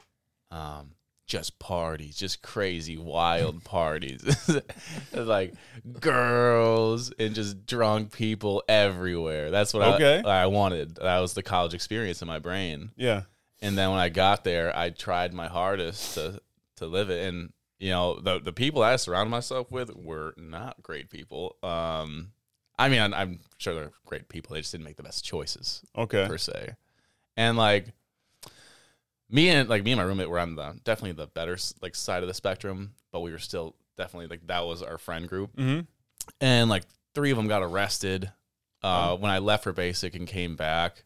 um, 0.51 0.91
just 1.27 1.57
parties, 1.59 2.15
just 2.15 2.41
crazy, 2.41 2.97
wild 2.97 3.63
parties. 3.63 4.21
like 5.13 5.53
girls 5.99 7.11
and 7.17 7.33
just 7.35 7.65
drunk 7.65 8.11
people 8.11 8.63
everywhere. 8.67 9.51
That's 9.51 9.73
what 9.73 9.83
Okay. 9.95 10.21
I, 10.25 10.43
I 10.43 10.45
wanted. 10.45 10.95
That 10.95 11.19
was 11.19 11.33
the 11.33 11.43
college 11.43 11.73
experience 11.73 12.21
in 12.21 12.27
my 12.27 12.39
brain. 12.39 12.91
Yeah. 12.95 13.23
And 13.61 13.77
then 13.77 13.89
when 13.91 13.99
I 13.99 14.09
got 14.09 14.43
there, 14.43 14.75
I 14.77 14.89
tried 14.91 15.33
my 15.33 15.47
hardest 15.47 16.13
to 16.15 16.41
to 16.77 16.85
live 16.85 17.09
it. 17.09 17.27
And 17.27 17.51
you 17.79 17.89
know, 17.89 18.19
the 18.19 18.39
the 18.39 18.53
people 18.53 18.83
I 18.83 18.95
surrounded 18.97 19.31
myself 19.31 19.71
with 19.71 19.95
were 19.95 20.33
not 20.37 20.81
great 20.83 21.09
people. 21.09 21.55
Um, 21.63 22.31
I 22.77 22.89
mean, 22.89 23.01
I'm, 23.01 23.13
I'm 23.13 23.39
sure 23.57 23.73
they're 23.73 23.91
great 24.05 24.27
people. 24.29 24.53
They 24.53 24.59
just 24.61 24.71
didn't 24.73 24.83
make 24.85 24.97
the 24.97 25.03
best 25.03 25.23
choices 25.25 25.81
Okay. 25.97 26.25
per 26.27 26.37
se. 26.37 26.75
And 27.37 27.57
like 27.57 27.87
me 29.35 29.49
and 29.49 29.67
like 29.69 29.83
me 29.83 29.91
and 29.91 29.97
my 29.99 30.03
roommate 30.03 30.29
were 30.29 30.39
on 30.39 30.55
the 30.55 30.75
definitely 30.83 31.11
the 31.13 31.27
better 31.27 31.57
like 31.81 31.95
side 31.95 32.23
of 32.23 32.27
the 32.27 32.33
spectrum, 32.33 32.93
but 33.11 33.19
we 33.19 33.31
were 33.31 33.39
still 33.39 33.75
definitely 33.97 34.27
like 34.27 34.45
that 34.47 34.65
was 34.65 34.81
our 34.81 34.97
friend 34.97 35.27
group. 35.27 35.55
Mm-hmm. 35.55 35.81
And 36.41 36.69
like 36.69 36.83
three 37.13 37.31
of 37.31 37.37
them 37.37 37.47
got 37.47 37.61
arrested. 37.63 38.31
Uh, 38.83 39.11
Oh. 39.11 39.15
when 39.15 39.31
I 39.31 39.39
left 39.39 39.63
for 39.63 39.73
basic 39.73 40.15
and 40.15 40.27
came 40.27 40.55
back, 40.55 41.03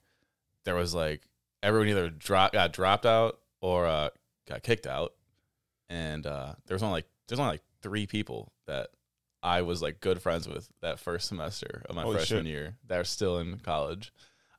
there 0.66 0.76
was 0.76 0.94
like 0.94 1.22
everyone 1.64 1.88
either 1.90 2.10
dropped 2.10 2.54
got 2.54 2.74
dropped 2.74 3.06
out 3.06 3.40
or 3.62 3.86
uh, 3.88 4.10
got 4.48 4.64
kicked 4.64 4.86
out, 4.88 5.14
and 5.90 6.26
uh, 6.26 6.54
there 6.66 6.76
was 6.76 6.84
only 6.84 6.94
like 6.94 7.06
there's 7.28 7.40
only 7.40 7.54
like 7.54 7.64
three 7.82 8.06
people 8.06 8.52
that 8.68 8.90
I 9.42 9.62
was 9.62 9.82
like 9.82 10.02
good 10.02 10.22
friends 10.22 10.48
with 10.48 10.70
that 10.82 11.00
first 11.00 11.28
semester 11.30 11.84
of 11.90 11.96
my 11.96 12.04
Holy 12.04 12.18
freshman 12.18 12.44
shit. 12.46 12.52
year 12.52 12.76
that 12.88 13.00
are 13.00 13.04
still 13.06 13.40
in 13.40 13.60
college. 13.60 14.12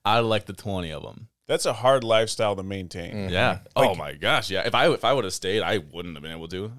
Out 0.07 0.21
of 0.21 0.27
like 0.27 0.47
the 0.47 0.55
twenty 0.55 0.91
of 0.91 1.03
them, 1.03 1.29
That's 1.51 1.67
a 1.67 1.73
hard 1.73 2.05
lifestyle 2.05 2.55
to 2.55 2.63
maintain. 2.63 3.13
Mm. 3.13 3.31
yeah. 3.31 3.55
Mm-hmm. 3.55 3.79
Like- 3.81 3.89
oh 3.91 3.95
my 3.97 4.13
gosh, 4.13 4.51
yeah. 4.51 4.63
If 4.65 4.73
I 4.75 4.89
if 4.93 5.05
I 5.05 5.13
would 5.13 5.25
have 5.25 5.33
stayed, 5.35 5.63
I 5.63 5.79
wouldn't 5.79 6.15
have 6.15 6.23
been 6.23 6.31
able 6.31 6.47
to. 6.49 6.73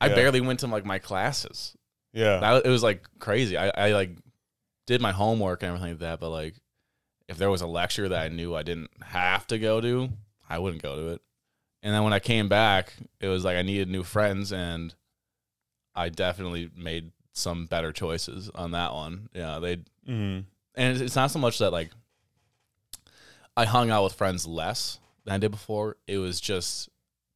I 0.00 0.06
Yeah. 0.08 0.14
barely 0.14 0.40
went 0.40 0.60
to 0.60 0.68
like 0.68 0.84
my 0.84 1.00
classes. 1.00 1.76
Yeah. 2.12 2.38
That, 2.38 2.64
it 2.64 2.68
was 2.68 2.84
like 2.84 3.04
crazy. 3.18 3.56
I, 3.58 3.88
I 3.88 3.92
like 3.92 4.10
did 4.86 5.00
my 5.00 5.10
homework 5.10 5.62
and 5.64 5.68
everything 5.70 5.90
like 5.94 5.98
that, 5.98 6.20
but 6.20 6.30
like 6.30 6.54
if 7.28 7.38
there 7.38 7.50
was 7.50 7.60
a 7.60 7.66
lecture 7.66 8.08
that 8.08 8.22
I 8.22 8.28
knew 8.28 8.54
I 8.54 8.62
didn't 8.62 8.90
have 9.02 9.48
to 9.48 9.58
go 9.58 9.80
to, 9.80 10.10
I 10.48 10.60
wouldn't 10.60 10.82
go 10.82 10.94
to 10.94 11.08
it. 11.14 11.22
And 11.82 11.92
then 11.92 12.04
when 12.04 12.12
I 12.12 12.20
came 12.20 12.48
back, 12.48 12.92
it 13.20 13.26
was 13.26 13.44
like 13.44 13.56
I 13.56 13.62
needed 13.62 13.88
new 13.88 14.04
friends 14.04 14.52
and 14.52 14.94
I 15.94 16.08
definitely 16.08 16.70
made 16.76 17.10
some 17.32 17.66
better 17.66 17.90
choices 17.92 18.48
on 18.54 18.70
that 18.72 18.94
one. 18.94 19.28
Yeah, 19.34 19.58
they 19.58 19.76
mm-hmm. 19.78 20.40
and 20.76 20.94
it's- 20.94 21.00
it's 21.00 21.16
not 21.16 21.32
so 21.32 21.40
much 21.40 21.58
that 21.58 21.72
like 21.72 21.90
I 23.56 23.64
hung 23.66 23.90
out 23.90 24.04
with 24.04 24.14
friends 24.14 24.46
less 24.46 24.98
than 25.24 25.34
I 25.34 25.38
did 25.38 25.50
before. 25.50 25.96
It 26.06 26.18
was 26.18 26.40
just 26.40 26.88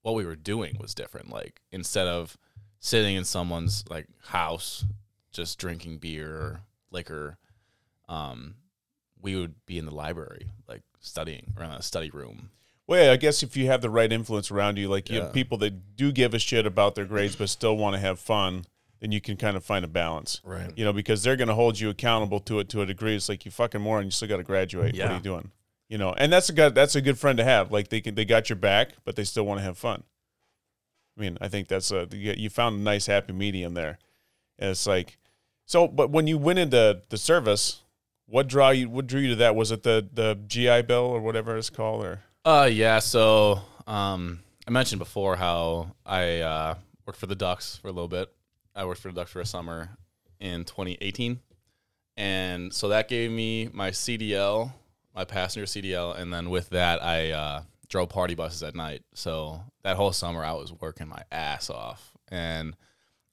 what 0.02 0.14
we 0.14 0.24
were 0.24 0.36
doing 0.36 0.76
was 0.80 0.94
different. 0.94 1.30
Like 1.30 1.60
instead 1.70 2.06
of 2.06 2.36
sitting 2.80 3.16
in 3.16 3.24
someone's 3.24 3.84
like 3.88 4.06
house 4.26 4.84
just 5.32 5.58
drinking 5.58 5.98
beer 5.98 6.30
or 6.34 6.60
liquor, 6.90 7.38
um, 8.08 8.56
we 9.20 9.36
would 9.36 9.54
be 9.66 9.78
in 9.78 9.84
the 9.86 9.94
library, 9.94 10.46
like 10.68 10.82
studying 11.00 11.52
or 11.56 11.64
in 11.64 11.70
a 11.70 11.82
study 11.82 12.10
room. 12.10 12.50
Well, 12.86 13.04
yeah, 13.04 13.12
I 13.12 13.16
guess 13.16 13.42
if 13.42 13.56
you 13.56 13.66
have 13.66 13.82
the 13.82 13.90
right 13.90 14.10
influence 14.10 14.50
around 14.50 14.78
you, 14.78 14.88
like 14.88 15.10
you 15.10 15.18
Yeah. 15.18 15.24
have 15.24 15.32
people 15.34 15.58
that 15.58 15.94
do 15.96 16.10
give 16.10 16.32
a 16.34 16.38
shit 16.38 16.64
about 16.66 16.94
their 16.94 17.04
grades 17.04 17.36
but 17.36 17.50
still 17.50 17.76
want 17.76 17.94
to 17.94 18.00
have 18.00 18.18
fun, 18.18 18.64
then 19.00 19.12
you 19.12 19.20
can 19.20 19.36
kind 19.36 19.56
of 19.56 19.64
find 19.64 19.84
a 19.84 19.88
balance. 19.88 20.40
Right. 20.42 20.72
You 20.74 20.84
know, 20.84 20.92
because 20.94 21.22
they're 21.22 21.36
going 21.36 21.48
to 21.48 21.54
hold 21.54 21.78
you 21.78 21.90
accountable 21.90 22.40
to 22.40 22.58
it 22.60 22.68
to 22.70 22.80
a 22.80 22.86
degree. 22.86 23.14
It's 23.14 23.28
like 23.28 23.44
you 23.44 23.50
fucking 23.50 23.80
moron, 23.82 24.06
you 24.06 24.10
still 24.10 24.28
got 24.28 24.38
to 24.38 24.42
graduate. 24.42 24.96
What 24.96 25.06
are 25.10 25.14
you 25.14 25.20
doing? 25.20 25.50
You 25.88 25.96
know, 25.96 26.12
and 26.12 26.32
that's 26.32 26.48
a 26.50 26.52
good 26.52 26.74
that's 26.74 26.94
a 26.94 27.00
good 27.00 27.18
friend 27.18 27.38
to 27.38 27.44
have. 27.44 27.72
Like 27.72 27.88
they 27.88 28.00
can, 28.00 28.14
they 28.14 28.24
got 28.24 28.50
your 28.50 28.56
back, 28.56 28.90
but 29.04 29.16
they 29.16 29.24
still 29.24 29.46
want 29.46 29.58
to 29.60 29.64
have 29.64 29.78
fun. 29.78 30.02
I 31.16 31.20
mean, 31.20 31.38
I 31.40 31.48
think 31.48 31.68
that's 31.68 31.90
a 31.90 32.06
you 32.12 32.50
found 32.50 32.76
a 32.76 32.82
nice 32.82 33.06
happy 33.06 33.32
medium 33.32 33.74
there. 33.74 33.98
And 34.58 34.70
it's 34.70 34.86
like, 34.86 35.16
so, 35.64 35.88
but 35.88 36.10
when 36.10 36.26
you 36.26 36.36
went 36.36 36.58
into 36.58 37.02
the 37.08 37.16
service, 37.16 37.82
what 38.26 38.48
draw 38.48 38.70
you? 38.70 38.90
What 38.90 39.06
drew 39.06 39.20
you 39.20 39.28
to 39.30 39.36
that? 39.36 39.56
Was 39.56 39.70
it 39.70 39.82
the 39.82 40.06
the 40.12 40.38
GI 40.46 40.82
Bill 40.82 41.04
or 41.04 41.20
whatever 41.20 41.56
it's 41.56 41.70
called, 41.70 42.04
or 42.04 42.20
Uh 42.44 42.68
yeah, 42.70 42.98
so 42.98 43.60
um 43.86 44.40
I 44.66 44.70
mentioned 44.70 44.98
before 44.98 45.36
how 45.36 45.94
I 46.04 46.40
uh 46.40 46.74
worked 47.06 47.18
for 47.18 47.26
the 47.26 47.34
Ducks 47.34 47.76
for 47.76 47.88
a 47.88 47.92
little 47.92 48.08
bit. 48.08 48.30
I 48.74 48.84
worked 48.84 49.00
for 49.00 49.08
the 49.08 49.14
Ducks 49.14 49.30
for 49.30 49.40
a 49.40 49.46
summer 49.46 49.96
in 50.38 50.64
2018. 50.64 51.40
And 52.18 52.74
so 52.74 52.88
that 52.88 53.08
gave 53.08 53.30
me 53.30 53.70
my 53.72 53.90
CDL, 53.90 54.72
my 55.18 55.24
passenger 55.24 55.66
CDL, 55.66 56.16
and 56.16 56.32
then 56.32 56.48
with 56.48 56.70
that 56.70 57.02
I 57.02 57.32
uh 57.32 57.62
drove 57.88 58.08
party 58.08 58.34
buses 58.34 58.62
at 58.62 58.76
night. 58.76 59.02
So 59.14 59.60
that 59.82 59.96
whole 59.96 60.12
summer 60.12 60.44
I 60.44 60.52
was 60.52 60.72
working 60.72 61.08
my 61.08 61.22
ass 61.32 61.70
off 61.70 62.12
and 62.28 62.76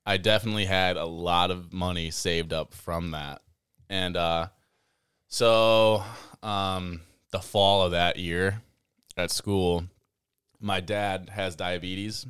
I 0.06 0.18
definitely 0.18 0.66
had 0.66 0.98
a 0.98 1.06
lot 1.06 1.52
of 1.52 1.74
money 1.74 2.10
saved 2.10 2.54
up 2.54 2.74
from 2.74 3.12
that. 3.12 3.42
And 3.90 4.18
uh 4.18 4.48
so 5.28 6.04
um 6.42 7.02
the 7.32 7.40
fall 7.40 7.84
of 7.84 7.92
that 7.92 8.18
year, 8.18 8.62
at 9.18 9.30
school, 9.30 9.84
my 10.60 10.80
dad 10.80 11.30
has 11.32 11.56
diabetes. 11.56 12.26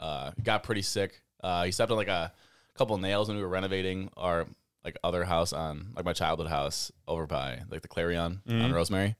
Uh, 0.00 0.32
got 0.42 0.62
pretty 0.62 0.82
sick. 0.82 1.22
Uh, 1.42 1.64
he 1.64 1.72
stepped 1.72 1.90
on 1.90 1.96
like 1.96 2.08
a 2.08 2.32
couple 2.76 2.96
nails 2.98 3.28
when 3.28 3.36
we 3.36 3.42
were 3.42 3.48
renovating 3.48 4.10
our 4.16 4.46
like 4.86 4.96
other 5.04 5.24
house 5.24 5.52
on 5.52 5.92
like 5.96 6.04
my 6.06 6.12
childhood 6.14 6.46
house 6.48 6.90
over 7.06 7.26
by 7.26 7.60
like 7.70 7.82
the 7.82 7.88
Clarion 7.88 8.40
on 8.48 8.54
Mhm. 8.54 8.72
Rosemary. 8.72 9.16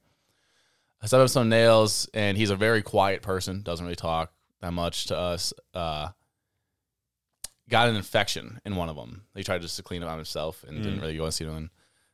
I 1.01 1.05
set 1.05 1.19
on 1.21 1.27
some 1.27 1.47
nails, 1.49 2.09
and 2.15 2.35
he's 2.37 2.49
a 2.49 2.55
very 2.55 2.81
quiet 2.81 3.21
person. 3.21 3.61
Doesn't 3.61 3.85
really 3.85 3.95
talk 3.95 4.33
that 4.61 4.71
much 4.73 5.05
to 5.07 5.17
us. 5.17 5.53
Uh, 5.75 6.09
got 7.69 7.89
an 7.89 7.95
infection 7.95 8.59
in 8.65 8.75
one 8.75 8.89
of 8.89 8.95
them. 8.95 9.25
He 9.35 9.43
tried 9.43 9.61
just 9.61 9.75
to 9.77 9.83
clean 9.83 10.01
it 10.01 10.07
on 10.07 10.17
himself 10.17 10.63
and 10.63 10.77
didn't 10.81 10.99
Mm. 10.99 11.01
really 11.01 11.17
go 11.17 11.25
and 11.25 11.33
see 11.33 11.43
anyone. 11.43 11.69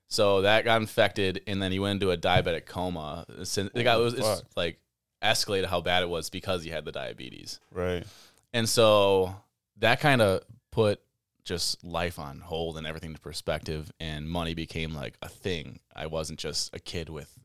So 0.08 0.42
that 0.42 0.66
got 0.66 0.82
infected, 0.82 1.42
and 1.48 1.62
then 1.62 1.72
he 1.72 1.80
went 1.80 2.02
into 2.02 2.12
a 2.12 2.18
diabetic 2.18 2.66
coma. 2.66 3.26
Since 3.44 3.70
it 3.74 3.84
got 3.84 4.00
it 4.00 4.04
was 4.04 4.14
it's 4.16 4.44
like 4.56 4.80
escalated 5.22 5.66
how 5.68 5.80
bad 5.82 6.04
it 6.04 6.10
was 6.10 6.30
because 6.30 6.64
he 6.64 6.70
had 6.72 6.84
the 6.86 6.92
diabetes, 6.92 7.60
right? 7.72 8.04
and 8.52 8.68
so 8.68 9.36
that 9.78 10.00
kind 10.00 10.22
of 10.22 10.42
put 10.72 11.02
just 11.44 11.84
life 11.84 12.20
on 12.20 12.40
hold 12.40 12.78
and 12.78 12.88
everything 12.88 13.14
to 13.14 13.20
perspective, 13.20 13.92
and 14.00 14.30
money 14.30 14.54
became 14.54 14.94
like 14.94 15.18
a 15.22 15.28
thing. 15.30 15.80
I 15.96 16.08
wasn't 16.08 16.40
just 16.40 16.74
a 16.76 16.80
kid 16.80 17.10
with 17.10 17.38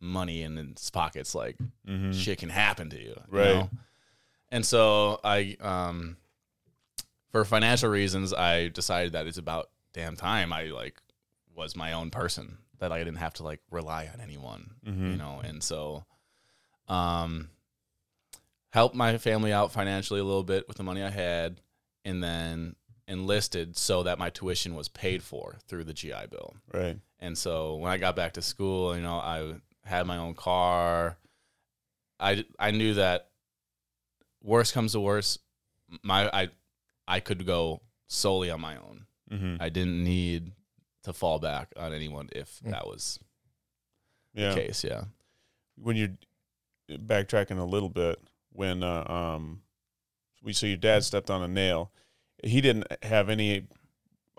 money 0.00 0.42
in 0.42 0.56
his 0.56 0.90
pockets, 0.90 1.34
like 1.34 1.56
Mm-hmm. 1.86 2.12
shit 2.12 2.38
can 2.38 2.50
happen 2.50 2.90
to 2.90 2.98
you, 3.00 3.08
you 3.08 3.22
Right. 3.28 3.52
know? 3.54 3.70
And 4.50 4.64
so 4.66 5.20
I, 5.24 5.56
um, 5.60 6.16
for 7.30 7.44
financial 7.44 7.88
reasons, 7.90 8.32
I 8.32 8.68
decided 8.68 9.12
that 9.12 9.26
it's 9.26 9.38
about 9.38 9.70
damn 9.92 10.16
time 10.16 10.52
I 10.52 10.64
like 10.64 11.00
was 11.54 11.76
my 11.76 11.92
own 11.92 12.10
person 12.10 12.58
that 12.78 12.92
I 12.92 12.98
didn't 12.98 13.16
have 13.16 13.34
to 13.34 13.42
like 13.42 13.60
rely 13.70 14.08
on 14.12 14.20
anyone, 14.20 14.74
Mhm. 14.86 15.10
you 15.12 15.16
know. 15.16 15.40
And 15.44 15.62
so, 15.62 16.04
um, 16.88 17.50
helped 18.70 18.94
my 18.94 19.18
family 19.18 19.52
out 19.52 19.72
financially 19.72 20.20
a 20.20 20.24
little 20.24 20.44
bit 20.44 20.66
with 20.68 20.76
the 20.76 20.82
money 20.82 21.02
I 21.02 21.10
had, 21.10 21.60
and 22.04 22.22
then 22.22 22.76
enlisted 23.10 23.76
so 23.76 24.02
that 24.04 24.18
my 24.18 24.30
tuition 24.30 24.74
was 24.74 24.88
paid 24.88 25.22
for 25.22 25.58
through 25.66 25.84
the 25.84 25.92
GI 25.92 26.26
Bill. 26.30 26.54
Right. 26.72 26.96
And 27.18 27.36
so 27.36 27.74
when 27.76 27.90
I 27.90 27.96
got 27.98 28.14
back 28.16 28.32
to 28.34 28.42
school, 28.42 28.94
you 28.96 29.02
know, 29.02 29.16
I 29.16 29.54
had 29.84 30.06
my 30.06 30.16
own 30.16 30.34
car. 30.34 31.18
I 32.18 32.44
I 32.58 32.70
knew 32.70 32.94
that 32.94 33.28
worst 34.42 34.72
comes 34.72 34.92
to 34.92 35.00
worst, 35.00 35.40
my 36.02 36.30
I 36.32 36.48
I 37.08 37.20
could 37.20 37.44
go 37.46 37.82
solely 38.06 38.50
on 38.50 38.60
my 38.60 38.76
own. 38.76 39.06
Mm-hmm. 39.30 39.56
I 39.62 39.68
didn't 39.68 40.02
need 40.04 40.52
to 41.02 41.12
fall 41.12 41.38
back 41.38 41.72
on 41.76 41.92
anyone 41.92 42.28
if 42.32 42.60
Mm. 42.64 42.70
that 42.70 42.86
was 42.86 43.18
Yeah. 44.34 44.50
the 44.54 44.60
case. 44.60 44.84
Yeah. 44.84 45.04
When 45.76 45.96
you're 45.96 46.16
backtracking 46.90 47.58
a 47.58 47.64
little 47.64 47.88
bit, 47.88 48.18
when 48.52 48.82
uh, 48.82 49.04
um, 49.10 49.62
we 50.42 50.52
so 50.52 50.66
your 50.66 50.76
dad 50.76 51.04
stepped 51.04 51.30
on 51.30 51.42
a 51.42 51.48
nail, 51.48 51.90
he 52.44 52.60
didn't 52.60 52.86
have 53.02 53.28
any 53.28 53.66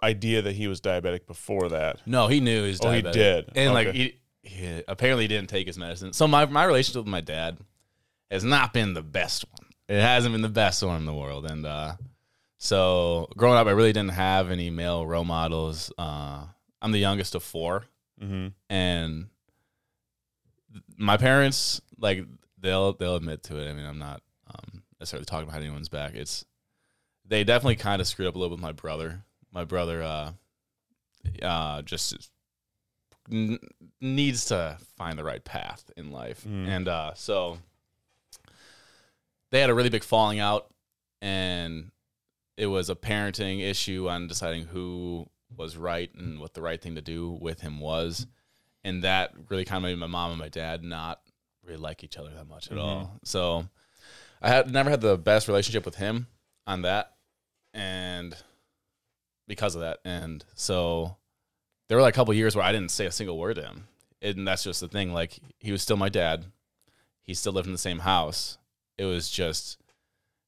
idea 0.03 0.41
that 0.41 0.53
he 0.55 0.67
was 0.67 0.81
diabetic 0.81 1.27
before 1.27 1.69
that. 1.69 1.99
No, 2.05 2.27
he 2.27 2.39
knew 2.39 2.63
he 2.63 2.69
was 2.69 2.79
Oh, 2.83 2.91
he 2.91 3.01
did. 3.01 3.49
And 3.55 3.73
like 3.73 3.89
he, 3.93 4.19
he 4.43 4.83
apparently 4.87 5.27
didn't 5.27 5.49
take 5.49 5.67
his 5.67 5.77
medicine. 5.77 6.13
So 6.13 6.27
my 6.27 6.45
my 6.45 6.63
relationship 6.65 7.03
with 7.03 7.11
my 7.11 7.21
dad 7.21 7.57
has 8.31 8.43
not 8.43 8.73
been 8.73 8.93
the 8.93 9.03
best 9.03 9.45
one. 9.51 9.69
It 9.87 10.01
hasn't 10.01 10.33
been 10.33 10.41
the 10.41 10.49
best 10.49 10.81
one 10.83 10.97
in 10.97 11.05
the 11.05 11.13
world. 11.13 11.45
And 11.45 11.65
uh 11.65 11.95
so 12.57 13.27
growing 13.37 13.57
up 13.57 13.67
I 13.67 13.71
really 13.71 13.93
didn't 13.93 14.11
have 14.13 14.49
any 14.49 14.69
male 14.69 15.05
role 15.05 15.23
models. 15.25 15.91
Uh 15.97 16.45
I'm 16.81 16.91
the 16.91 16.99
youngest 16.99 17.35
of 17.35 17.43
four 17.43 17.85
Mm-hmm. 18.21 18.47
and 18.69 19.27
my 20.97 21.17
parents 21.17 21.81
like 21.97 22.23
they'll 22.59 22.93
they'll 22.93 23.15
admit 23.15 23.43
to 23.43 23.57
it. 23.57 23.69
I 23.69 23.73
mean, 23.73 23.85
I'm 23.85 23.97
not 23.99 24.21
um, 24.47 24.83
necessarily 24.99 25.25
talking 25.25 25.47
behind 25.47 25.63
anyone's 25.63 25.89
back. 25.89 26.13
It's 26.13 26.45
they 27.31 27.43
definitely 27.45 27.77
kind 27.77 28.01
of 28.01 28.07
screwed 28.07 28.27
up 28.27 28.35
a 28.35 28.37
little 28.37 28.51
with 28.51 28.59
my 28.61 28.73
brother. 28.73 29.23
My 29.53 29.63
brother 29.63 30.03
uh 30.03 30.31
uh 31.41 31.81
just 31.83 32.29
n- 33.31 33.59
needs 34.01 34.45
to 34.45 34.77
find 34.97 35.17
the 35.17 35.23
right 35.23 35.43
path 35.43 35.89
in 35.95 36.11
life, 36.11 36.43
Mm. 36.47 36.67
and 36.67 36.87
uh 36.87 37.13
so 37.15 37.57
they 39.49 39.61
had 39.61 39.69
a 39.69 39.73
really 39.73 39.89
big 39.89 40.03
falling 40.03 40.39
out 40.39 40.67
and 41.21 41.91
it 42.57 42.67
was 42.67 42.89
a 42.89 42.95
parenting 42.95 43.61
issue 43.61 44.07
on 44.09 44.27
deciding 44.27 44.65
who 44.65 45.27
was 45.55 45.75
right 45.77 46.13
and 46.15 46.39
what 46.39 46.53
the 46.53 46.61
right 46.61 46.81
thing 46.81 46.95
to 46.95 47.01
do 47.01 47.29
with 47.41 47.61
him 47.61 47.79
was, 47.79 48.27
and 48.83 49.03
that 49.03 49.33
really 49.49 49.65
kind 49.65 49.77
of 49.83 49.89
made 49.89 49.97
my 49.97 50.07
mom 50.07 50.31
and 50.31 50.39
my 50.39 50.49
dad 50.49 50.83
not 50.83 51.21
really 51.65 51.77
like 51.77 52.03
each 52.03 52.17
other 52.17 52.29
that 52.31 52.47
much 52.47 52.71
at 52.71 52.77
all. 52.77 53.19
So 53.23 53.67
I 54.41 54.49
had 54.49 54.71
never 54.71 54.89
had 54.89 55.01
the 55.01 55.17
best 55.17 55.47
relationship 55.47 55.85
with 55.85 55.95
him 55.95 56.27
on 56.65 56.81
that, 56.83 57.13
and 57.73 58.35
because 59.47 59.75
of 59.75 59.81
that, 59.81 59.99
and 60.05 60.43
so 60.55 61.17
there 61.87 61.97
were 61.97 62.01
like 62.01 62.13
a 62.13 62.17
couple 62.17 62.33
years 62.33 62.55
where 62.55 62.65
I 62.65 62.71
didn't 62.71 62.91
say 62.91 63.05
a 63.05 63.11
single 63.11 63.37
word 63.37 63.55
to 63.55 63.63
him, 63.63 63.87
and 64.21 64.47
that's 64.47 64.63
just 64.63 64.79
the 64.81 64.87
thing. 64.87 65.13
Like 65.13 65.39
he 65.59 65.71
was 65.71 65.81
still 65.81 65.97
my 65.97 66.09
dad, 66.09 66.45
he 67.21 67.33
still 67.33 67.53
lived 67.53 67.67
in 67.67 67.73
the 67.73 67.77
same 67.77 67.99
house. 67.99 68.57
It 68.97 69.05
was 69.05 69.29
just 69.29 69.77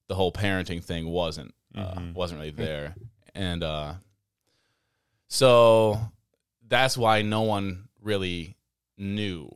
the 0.08 0.16
whole 0.16 0.32
parenting 0.32 0.84
thing 0.84 1.08
wasn't 1.10 1.54
uh, 1.76 1.96
Mhm. 1.96 2.14
wasn't 2.14 2.40
really 2.40 2.52
there, 2.52 2.96
and 3.34 3.64
uh, 3.64 3.94
so 5.28 6.00
that's 6.68 6.98
why 6.98 7.22
no 7.22 7.42
one 7.42 7.90
really 8.02 8.56
knew 8.98 9.50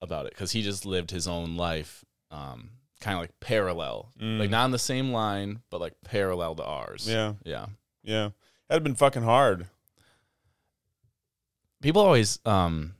about 0.00 0.26
it 0.26 0.32
because 0.32 0.52
he 0.52 0.62
just 0.62 0.84
lived 0.84 1.10
his 1.10 1.26
own 1.28 1.56
life, 1.56 2.04
um, 2.30 2.70
kind 3.02 3.16
of 3.16 3.20
like 3.22 3.38
parallel, 3.40 4.12
Mm. 4.18 4.38
like 4.38 4.48
not 4.48 4.64
on 4.64 4.70
the 4.70 4.78
same 4.78 5.12
line, 5.12 5.60
but 5.68 5.80
like 5.80 5.92
parallel 6.04 6.54
to 6.54 6.64
ours. 6.64 7.06
Yeah. 7.06 7.34
yeah. 7.44 7.66
Yeah. 8.02 8.30
That'd 8.68 8.80
have 8.80 8.84
been 8.84 8.94
fucking 8.94 9.22
hard. 9.24 9.66
people 11.82 12.00
always 12.00 12.38
um 12.46 12.94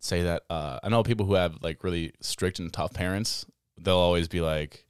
say 0.00 0.22
that 0.24 0.42
uh 0.50 0.78
I 0.82 0.88
know 0.88 1.02
people 1.02 1.26
who 1.26 1.34
have 1.34 1.58
like 1.62 1.84
really 1.84 2.12
strict 2.20 2.58
and 2.58 2.72
tough 2.72 2.92
parents, 2.92 3.46
they'll 3.80 3.96
always 3.96 4.28
be 4.28 4.40
like 4.40 4.84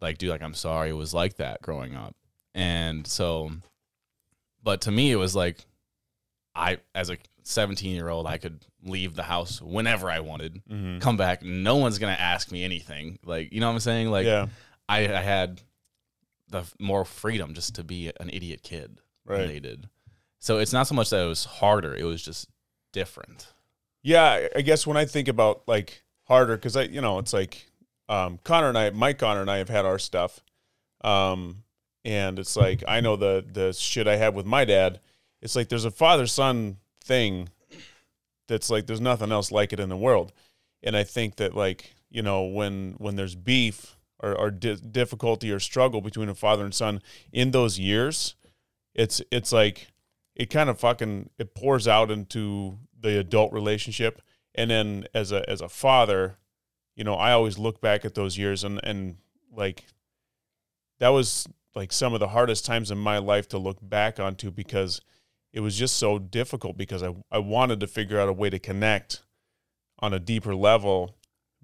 like 0.00 0.18
dude 0.18 0.30
like 0.30 0.42
I'm 0.42 0.54
sorry 0.54 0.90
it 0.90 0.94
was 0.94 1.14
like 1.14 1.36
that 1.36 1.62
growing 1.62 1.94
up. 1.94 2.16
And 2.54 3.06
so 3.06 3.50
but 4.62 4.80
to 4.82 4.90
me 4.90 5.10
it 5.12 5.16
was 5.16 5.34
like 5.36 5.64
I 6.54 6.78
as 6.94 7.08
a 7.10 7.16
17 7.44 7.94
year 7.94 8.08
old 8.08 8.26
I 8.26 8.38
could 8.38 8.64
leave 8.84 9.14
the 9.14 9.22
house 9.24 9.60
whenever 9.60 10.10
I 10.10 10.20
wanted, 10.20 10.62
Mm-hmm. 10.70 10.98
come 10.98 11.16
back, 11.16 11.42
no 11.42 11.76
one's 11.76 11.98
going 11.98 12.14
to 12.14 12.20
ask 12.20 12.50
me 12.52 12.64
anything. 12.64 13.18
Like, 13.24 13.52
you 13.52 13.60
know 13.60 13.66
what 13.68 13.74
I'm 13.74 13.80
saying? 13.80 14.10
Like 14.10 14.26
yeah. 14.26 14.46
I 14.88 15.00
I 15.00 15.20
had 15.22 15.62
the 16.48 16.64
more 16.78 17.04
freedom 17.04 17.54
just 17.54 17.74
to 17.76 17.84
be 17.84 18.10
an 18.20 18.30
idiot 18.30 18.62
kid 18.62 18.98
than 19.26 19.38
Right. 19.38 19.46
they 19.48 19.60
did. 19.60 19.88
So 20.38 20.58
it's 20.58 20.72
not 20.72 20.86
so 20.86 20.94
much 20.94 21.10
that 21.10 21.24
it 21.24 21.28
was 21.28 21.44
harder; 21.44 21.94
it 21.94 22.04
was 22.04 22.22
just 22.22 22.48
different. 22.92 23.46
Yeah, 24.02 24.24
I- 24.24 24.48
I 24.56 24.60
guess 24.62 24.86
when 24.86 24.96
I 24.96 25.04
think 25.04 25.28
about 25.28 25.62
like 25.68 26.02
harder, 26.24 26.56
because 26.56 26.76
I, 26.76 26.82
you 26.82 27.00
know, 27.00 27.18
it's 27.20 27.32
like 27.32 27.70
um, 28.08 28.38
Connor 28.44 28.68
and 28.68 28.76
I, 28.76 28.90
Mike 28.90 29.18
Connor 29.18 29.40
and 29.40 29.50
I 29.50 29.58
have 29.58 29.68
had 29.68 29.84
our 29.86 29.98
stuff, 29.98 30.40
um, 31.02 31.62
and 32.04 32.38
it's 32.38 32.56
like 32.56 32.82
I 32.86 33.00
know 33.00 33.16
the 33.16 33.44
the 33.50 33.72
shit 33.72 34.06
I 34.08 34.16
had 34.16 34.34
with 34.34 34.46
my 34.46 34.64
dad. 34.64 35.00
It's 35.40 35.56
like 35.56 35.68
there's 35.68 35.84
a 35.84 35.90
father 35.90 36.26
son 36.26 36.78
thing 37.02 37.48
that's 38.48 38.70
like 38.70 38.86
there's 38.86 39.00
nothing 39.00 39.32
else 39.32 39.50
like 39.50 39.72
it 39.72 39.80
in 39.80 39.88
the 39.88 39.96
world, 39.96 40.32
and 40.82 40.96
I 40.96 41.04
think 41.04 41.36
that 41.36 41.54
like 41.54 41.94
you 42.10 42.22
know 42.22 42.44
when 42.44 42.94
when 42.98 43.16
there's 43.16 43.34
beef 43.34 43.96
or, 44.20 44.34
or 44.34 44.50
di- 44.50 44.76
difficulty 44.76 45.50
or 45.50 45.60
struggle 45.60 46.00
between 46.00 46.28
a 46.28 46.34
father 46.34 46.64
and 46.64 46.74
son 46.74 47.02
in 47.32 47.50
those 47.50 47.78
years, 47.78 48.34
it's 48.94 49.22
it's 49.30 49.52
like 49.52 49.88
it 50.34 50.46
kind 50.46 50.70
of 50.70 50.80
fucking 50.80 51.30
it 51.38 51.54
pours 51.54 51.86
out 51.86 52.10
into 52.10 52.78
the 52.98 53.18
adult 53.18 53.52
relationship. 53.52 54.22
And 54.54 54.70
then 54.70 55.06
as 55.14 55.32
a 55.32 55.48
as 55.48 55.60
a 55.62 55.68
father 55.68 56.36
you 56.94 57.04
know 57.04 57.14
i 57.14 57.32
always 57.32 57.58
look 57.58 57.80
back 57.80 58.04
at 58.04 58.14
those 58.14 58.36
years 58.38 58.64
and 58.64 58.80
and 58.84 59.16
like 59.54 59.84
that 61.00 61.08
was 61.08 61.46
like 61.74 61.92
some 61.92 62.14
of 62.14 62.20
the 62.20 62.28
hardest 62.28 62.64
times 62.64 62.90
in 62.90 62.98
my 62.98 63.18
life 63.18 63.48
to 63.48 63.58
look 63.58 63.78
back 63.80 64.20
onto 64.20 64.50
because 64.50 65.00
it 65.52 65.60
was 65.60 65.76
just 65.76 65.96
so 65.96 66.18
difficult 66.18 66.76
because 66.76 67.02
i 67.02 67.14
i 67.30 67.38
wanted 67.38 67.80
to 67.80 67.86
figure 67.86 68.20
out 68.20 68.28
a 68.28 68.32
way 68.32 68.50
to 68.50 68.58
connect 68.58 69.22
on 69.98 70.12
a 70.12 70.18
deeper 70.20 70.54
level 70.54 71.16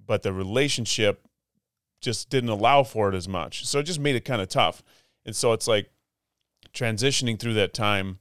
but 0.07 0.23
the 0.23 0.33
relationship 0.33 1.27
just 2.01 2.31
didn't 2.31 2.51
allow 2.51 2.83
for 2.83 3.09
it 3.09 3.15
as 3.15 3.29
much 3.29 3.67
so 3.67 3.79
it 3.79 3.85
just 3.85 4.01
made 4.01 4.15
it 4.17 4.25
kind 4.25 4.41
of 4.41 4.49
tough 4.49 4.83
and 5.27 5.35
so 5.35 5.53
it's 5.53 5.67
like 5.67 5.91
transitioning 6.73 7.39
through 7.39 7.55
that 7.55 7.75
time 7.75 8.19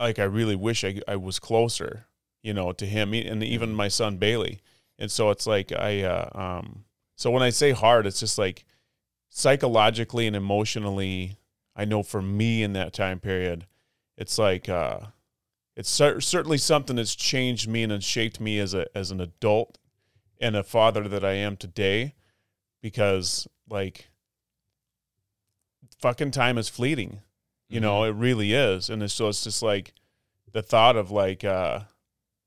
like 0.00 0.18
I 0.18 0.24
really 0.24 0.56
wish 0.56 0.84
I, 0.84 1.00
I 1.08 1.16
was 1.16 1.38
closer, 1.38 2.06
you 2.42 2.52
know, 2.52 2.72
to 2.72 2.86
him 2.86 3.14
and 3.14 3.42
even 3.42 3.72
my 3.72 3.88
son 3.88 4.16
Bailey. 4.16 4.60
And 4.98 5.10
so 5.10 5.30
it's 5.30 5.46
like 5.46 5.72
I 5.72 6.02
uh, 6.02 6.28
um 6.34 6.84
so 7.16 7.30
when 7.30 7.42
I 7.42 7.50
say 7.50 7.72
hard, 7.72 8.06
it's 8.06 8.20
just 8.20 8.38
like 8.38 8.64
psychologically 9.30 10.26
and 10.26 10.36
emotionally, 10.36 11.38
I 11.74 11.84
know 11.84 12.02
for 12.02 12.22
me 12.22 12.62
in 12.62 12.72
that 12.74 12.92
time 12.92 13.20
period, 13.20 13.66
it's 14.16 14.38
like 14.38 14.68
uh 14.68 15.00
it's 15.76 15.90
cer- 15.90 16.20
certainly 16.20 16.58
something 16.58 16.96
that's 16.96 17.14
changed 17.14 17.68
me 17.68 17.82
and 17.82 17.92
has 17.92 18.04
shaped 18.04 18.40
me 18.40 18.58
as 18.58 18.74
a 18.74 18.86
as 18.96 19.10
an 19.10 19.20
adult 19.20 19.78
and 20.40 20.56
a 20.56 20.62
father 20.62 21.08
that 21.08 21.24
I 21.24 21.32
am 21.32 21.56
today 21.56 22.14
because 22.82 23.46
like 23.68 24.10
fucking 25.98 26.30
time 26.30 26.58
is 26.58 26.68
fleeting 26.68 27.20
you 27.68 27.80
know 27.80 28.04
it 28.04 28.14
really 28.14 28.52
is. 28.52 28.88
And 28.90 29.02
it's, 29.02 29.14
so 29.14 29.28
it's 29.28 29.44
just 29.44 29.62
like 29.62 29.92
the 30.52 30.62
thought 30.62 30.96
of 30.96 31.10
like 31.10 31.44
uh 31.44 31.80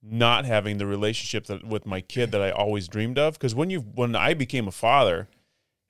not 0.01 0.45
having 0.45 0.77
the 0.77 0.87
relationship 0.87 1.45
that 1.47 1.65
with 1.65 1.85
my 1.85 1.99
kid 1.99 2.31
that 2.31 2.41
i 2.41 2.51
always 2.51 2.87
dreamed 2.87 3.19
of. 3.19 3.33
Because 3.33 3.53
when 3.53 3.69
you 3.69 3.81
when 3.81 4.15
i 4.15 4.33
became 4.33 4.67
a 4.67 4.71
father 4.71 5.27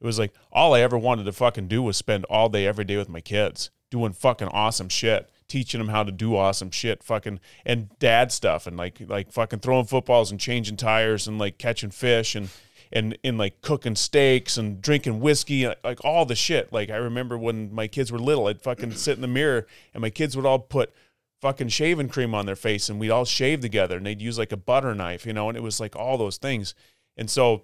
it 0.02 0.06
was 0.06 0.18
like 0.18 0.34
all 0.52 0.74
i 0.74 0.82
ever 0.82 0.98
wanted 0.98 1.26
to 1.26 1.32
fucking 1.32 1.68
do 1.68 1.82
was 1.82 1.98
spend 1.98 2.26
all 2.26 2.50
day 2.50 2.66
every 2.66 2.86
day 2.86 2.98
with 2.98 3.10
my 3.10 3.22
kids 3.22 3.70
doing 3.92 4.14
fucking 4.14 4.48
awesome 4.48 4.90
shit 4.90 5.30
teaching 5.50 5.80
them 5.80 5.90
how 5.90 6.04
to 6.04 6.12
do 6.12 6.36
awesome 6.36 6.72
shit 6.72 7.04
fucking 7.04 7.40
and 7.66 7.90
dad 8.00 8.32
stuff 8.32 8.68
and 8.68 8.78
like 8.78 9.02
like 9.08 9.32
fucking 9.32 9.60
throwing 9.60 9.86
footballs 9.86 10.32
and 10.32 10.40
changing 10.40 10.78
tires 10.78 11.28
and 11.28 11.38
like 11.38 11.58
catching 11.58 11.90
fish 11.90 12.36
and 12.36 12.50
and 12.92 13.18
and 13.24 13.38
like 13.38 13.62
cooking 13.62 13.96
steaks 13.96 14.58
and 14.58 14.82
drinking 14.82 15.20
whiskey, 15.20 15.66
uh, 15.66 15.76
like 15.84 16.04
all 16.04 16.26
the 16.26 16.36
shit. 16.36 16.72
Like 16.74 16.90
I 16.90 16.96
remember 16.96 17.38
when 17.38 17.74
my 17.74 17.88
kids 17.88 18.12
were 18.12 18.20
little, 18.20 18.48
I'd 18.48 18.62
fucking 18.62 18.94
sit 18.94 19.16
in 19.16 19.22
the 19.22 19.28
mirror 19.28 19.68
and 19.94 20.02
my 20.02 20.10
kids 20.10 20.36
would 20.36 20.46
all 20.46 20.60
put 20.60 20.94
fucking 21.42 21.70
shaving 21.70 22.10
cream 22.10 22.36
on 22.36 22.46
their 22.46 22.56
face 22.56 22.90
and 22.90 23.00
we'd 23.00 23.12
all 23.12 23.26
shave 23.26 23.62
together 23.62 23.98
and 23.98 24.06
they'd 24.06 24.22
use 24.22 24.38
like 24.38 24.52
a 24.52 24.58
butter 24.58 24.94
knife, 24.94 25.26
you 25.26 25.34
know, 25.34 25.50
and 25.50 25.58
it 25.58 25.64
was 25.64 25.80
like 25.80 25.96
all 25.96 26.18
those 26.18 26.38
things. 26.38 26.74
And 27.16 27.30
so 27.30 27.64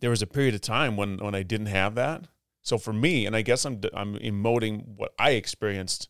there 0.00 0.10
was 0.10 0.22
a 0.22 0.26
period 0.26 0.54
of 0.54 0.60
time 0.60 0.96
when 0.96 1.18
when 1.18 1.34
I 1.34 1.42
didn't 1.42 1.66
have 1.66 1.94
that. 1.94 2.26
So 2.62 2.78
for 2.78 2.92
me, 2.92 3.26
and 3.26 3.34
I 3.34 3.42
guess 3.42 3.64
I'm 3.64 3.80
I'm 3.94 4.18
emoting 4.18 4.96
what 4.96 5.14
I 5.18 5.30
experienced. 5.30 6.08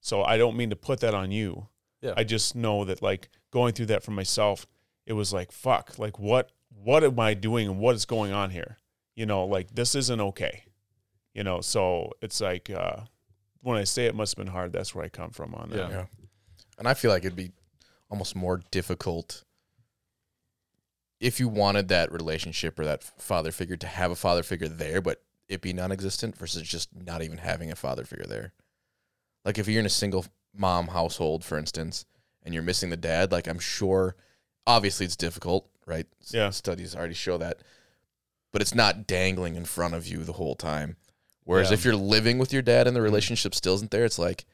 So 0.00 0.22
I 0.22 0.38
don't 0.38 0.56
mean 0.56 0.70
to 0.70 0.76
put 0.76 1.00
that 1.00 1.14
on 1.14 1.30
you. 1.30 1.68
Yeah. 2.00 2.14
I 2.16 2.24
just 2.24 2.56
know 2.56 2.84
that 2.84 3.02
like 3.02 3.28
going 3.50 3.74
through 3.74 3.86
that 3.86 4.02
for 4.02 4.10
myself, 4.10 4.66
it 5.06 5.12
was 5.12 5.32
like 5.32 5.52
fuck, 5.52 5.98
like 5.98 6.18
what 6.18 6.50
what 6.82 7.04
am 7.04 7.20
I 7.20 7.34
doing 7.34 7.68
and 7.68 7.78
what 7.78 7.94
is 7.94 8.06
going 8.06 8.32
on 8.32 8.50
here? 8.50 8.78
You 9.14 9.26
know, 9.26 9.44
like 9.44 9.74
this 9.74 9.94
isn't 9.94 10.20
okay. 10.20 10.64
You 11.34 11.44
know, 11.44 11.60
so 11.60 12.12
it's 12.22 12.40
like 12.40 12.70
uh 12.70 13.00
when 13.62 13.76
I 13.76 13.84
say 13.84 14.06
it 14.06 14.14
must 14.14 14.36
have 14.36 14.44
been 14.44 14.52
hard, 14.52 14.72
that's 14.72 14.94
where 14.94 15.04
I 15.04 15.08
come 15.08 15.30
from 15.30 15.54
on 15.54 15.70
that. 15.70 15.76
Yeah. 15.76 15.90
Yeah. 15.90 16.04
And 16.78 16.88
I 16.88 16.94
feel 16.94 17.10
like 17.10 17.24
it'd 17.24 17.36
be 17.36 17.52
almost 18.08 18.34
more 18.34 18.62
difficult 18.70 19.44
if 21.20 21.38
you 21.38 21.48
wanted 21.48 21.88
that 21.88 22.10
relationship 22.10 22.78
or 22.78 22.84
that 22.86 23.04
father 23.04 23.52
figure 23.52 23.76
to 23.76 23.86
have 23.86 24.10
a 24.10 24.16
father 24.16 24.42
figure 24.42 24.68
there, 24.68 25.02
but 25.02 25.22
it 25.48 25.60
be 25.60 25.72
non 25.72 25.92
existent 25.92 26.36
versus 26.36 26.62
just 26.62 26.88
not 26.94 27.22
even 27.22 27.38
having 27.38 27.70
a 27.70 27.76
father 27.76 28.04
figure 28.04 28.26
there. 28.26 28.52
Like 29.44 29.58
if 29.58 29.68
you're 29.68 29.80
in 29.80 29.86
a 29.86 29.90
single 29.90 30.26
mom 30.54 30.88
household, 30.88 31.44
for 31.44 31.58
instance, 31.58 32.04
and 32.42 32.52
you're 32.54 32.62
missing 32.62 32.90
the 32.90 32.96
dad, 32.96 33.32
like 33.32 33.46
I'm 33.46 33.58
sure 33.58 34.16
obviously 34.66 35.06
it's 35.06 35.16
difficult, 35.16 35.68
right? 35.86 36.06
Yeah. 36.30 36.50
Studies 36.50 36.94
already 36.94 37.14
show 37.14 37.38
that. 37.38 37.58
But 38.52 38.62
it's 38.62 38.74
not 38.74 39.06
dangling 39.06 39.54
in 39.56 39.64
front 39.64 39.94
of 39.94 40.06
you 40.06 40.24
the 40.24 40.32
whole 40.34 40.54
time. 40.56 40.96
Whereas 41.44 41.68
Yeah. 41.70 41.74
if 41.74 41.84
you're 41.84 41.96
living 41.96 42.38
with 42.38 42.52
your 42.52 42.62
dad 42.62 42.86
and 42.86 42.96
the 42.96 43.00
relationship 43.02 43.54
still 43.54 43.74
isn't 43.74 43.90
there, 43.90 44.04
it's 44.04 44.18
like 44.18 44.44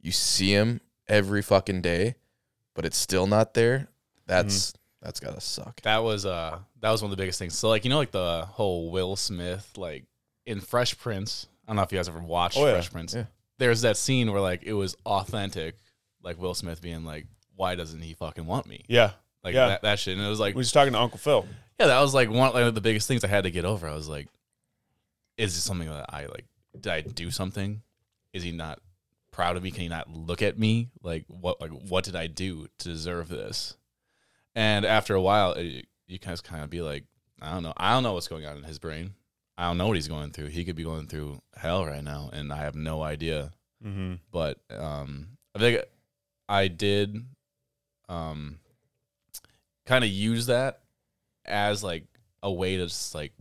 you 0.00 0.12
see 0.12 0.52
him 0.52 0.80
every 1.08 1.42
fucking 1.42 1.82
day, 1.82 2.14
but 2.74 2.84
it's 2.84 2.96
still 2.98 3.26
not 3.26 3.54
there. 3.54 3.88
That's 4.26 4.72
that's 5.02 5.18
gotta 5.20 5.40
suck. 5.40 5.80
That 5.82 5.98
was 6.04 6.24
uh 6.26 6.58
that 6.80 6.90
was 6.90 7.02
one 7.02 7.10
of 7.10 7.16
the 7.16 7.20
biggest 7.20 7.38
things. 7.38 7.56
So 7.58 7.68
like 7.68 7.84
you 7.84 7.90
know 7.90 7.98
like 7.98 8.10
the 8.12 8.46
whole 8.50 8.90
Will 8.90 9.16
Smith 9.16 9.72
like 9.76 10.04
in 10.46 10.60
Fresh 10.60 10.98
Prince. 10.98 11.46
I 11.66 11.70
don't 11.70 11.76
know 11.76 11.82
if 11.82 11.92
you 11.92 11.98
guys 11.98 12.08
ever 12.08 12.20
watched 12.20 12.56
Oh, 12.58 12.66
yeah. 12.66 12.72
Fresh 12.72 12.90
Prince. 12.92 13.14
Yeah. 13.14 13.24
There's 13.60 13.82
that 13.82 13.96
scene 13.96 14.32
where 14.32 14.40
like 14.40 14.62
it 14.64 14.72
was 14.72 14.96
authentic, 15.06 15.76
like 16.22 16.40
Will 16.40 16.54
Smith 16.54 16.80
being 16.82 17.04
like, 17.04 17.26
"Why 17.54 17.74
doesn't 17.76 18.00
he 18.00 18.14
fucking 18.14 18.46
want 18.46 18.66
me?" 18.66 18.84
Yeah. 18.88 19.12
Like 19.44 19.54
Yeah. 19.54 19.68
that, 19.68 19.82
that 19.82 19.98
shit, 19.98 20.16
and 20.16 20.26
it 20.26 20.28
was 20.28 20.40
like, 20.40 20.54
We 20.54 20.58
was 20.60 20.72
talking 20.72 20.92
to 20.94 20.98
Uncle 20.98 21.18
Phil. 21.18 21.46
yeah, 21.78 21.86
that 21.86 22.00
was 22.00 22.12
like 22.12 22.28
one 22.28 22.52
like, 22.52 22.64
of 22.64 22.74
the 22.74 22.80
biggest 22.80 23.06
things 23.06 23.22
I 23.22 23.28
had 23.28 23.44
to 23.44 23.50
get 23.50 23.64
over. 23.64 23.86
I 23.88 23.94
was 23.94 24.08
like, 24.08 24.28
is 25.36 25.54
this 25.54 25.62
something 25.64 25.88
that 25.88 26.06
I 26.12 26.26
like? 26.26 26.44
Did 26.78 26.92
I 26.92 27.00
do 27.02 27.30
something? 27.30 27.82
Is 28.32 28.42
he 28.42 28.52
not 28.52 28.80
proud 29.30 29.56
of 29.56 29.62
me? 29.62 29.70
Can 29.70 29.82
he 29.82 29.88
not 29.88 30.10
look 30.10 30.42
at 30.42 30.58
me? 30.58 30.88
Like 31.02 31.24
what? 31.28 31.60
Like 31.60 31.70
what 31.70 32.04
did 32.04 32.16
I 32.16 32.26
do 32.26 32.66
to 32.78 32.88
deserve 32.88 33.28
this? 33.28 33.76
And 34.54 34.84
after 34.84 35.14
a 35.14 35.20
while, 35.22 35.52
it, 35.52 35.86
you 36.06 36.18
guys 36.18 36.40
kind 36.40 36.62
of 36.64 36.70
be 36.70 36.82
like, 36.82 37.04
I 37.40 37.52
don't 37.52 37.62
know. 37.62 37.72
I 37.76 37.92
don't 37.92 38.02
know 38.02 38.12
what's 38.14 38.28
going 38.28 38.44
on 38.46 38.56
in 38.58 38.64
his 38.64 38.78
brain. 38.78 39.14
I 39.60 39.64
don't 39.68 39.76
know 39.78 39.88
what 39.88 39.96
he's 39.96 40.08
going 40.08 40.30
through. 40.30 40.46
He 40.46 40.64
could 40.64 40.74
be 40.76 40.84
going 40.84 41.06
through 41.06 41.40
hell 41.54 41.84
right 41.84 42.02
now, 42.02 42.30
and 42.32 42.50
I 42.52 42.56
have 42.58 42.74
no 42.74 43.02
idea. 43.02 43.50
Mm-hmm. 43.84 44.14
But 44.32 44.58
um, 44.70 45.28
I 45.54 45.58
think 45.58 45.82
I 46.48 46.68
did 46.68 47.16
um, 48.08 48.58
kind 49.84 50.02
of 50.02 50.08
use 50.10 50.46
that 50.46 50.80
as 51.44 51.84
like 51.84 52.04
a 52.42 52.50
way 52.50 52.76
to 52.78 52.84
just 52.86 53.14
like 53.14 53.32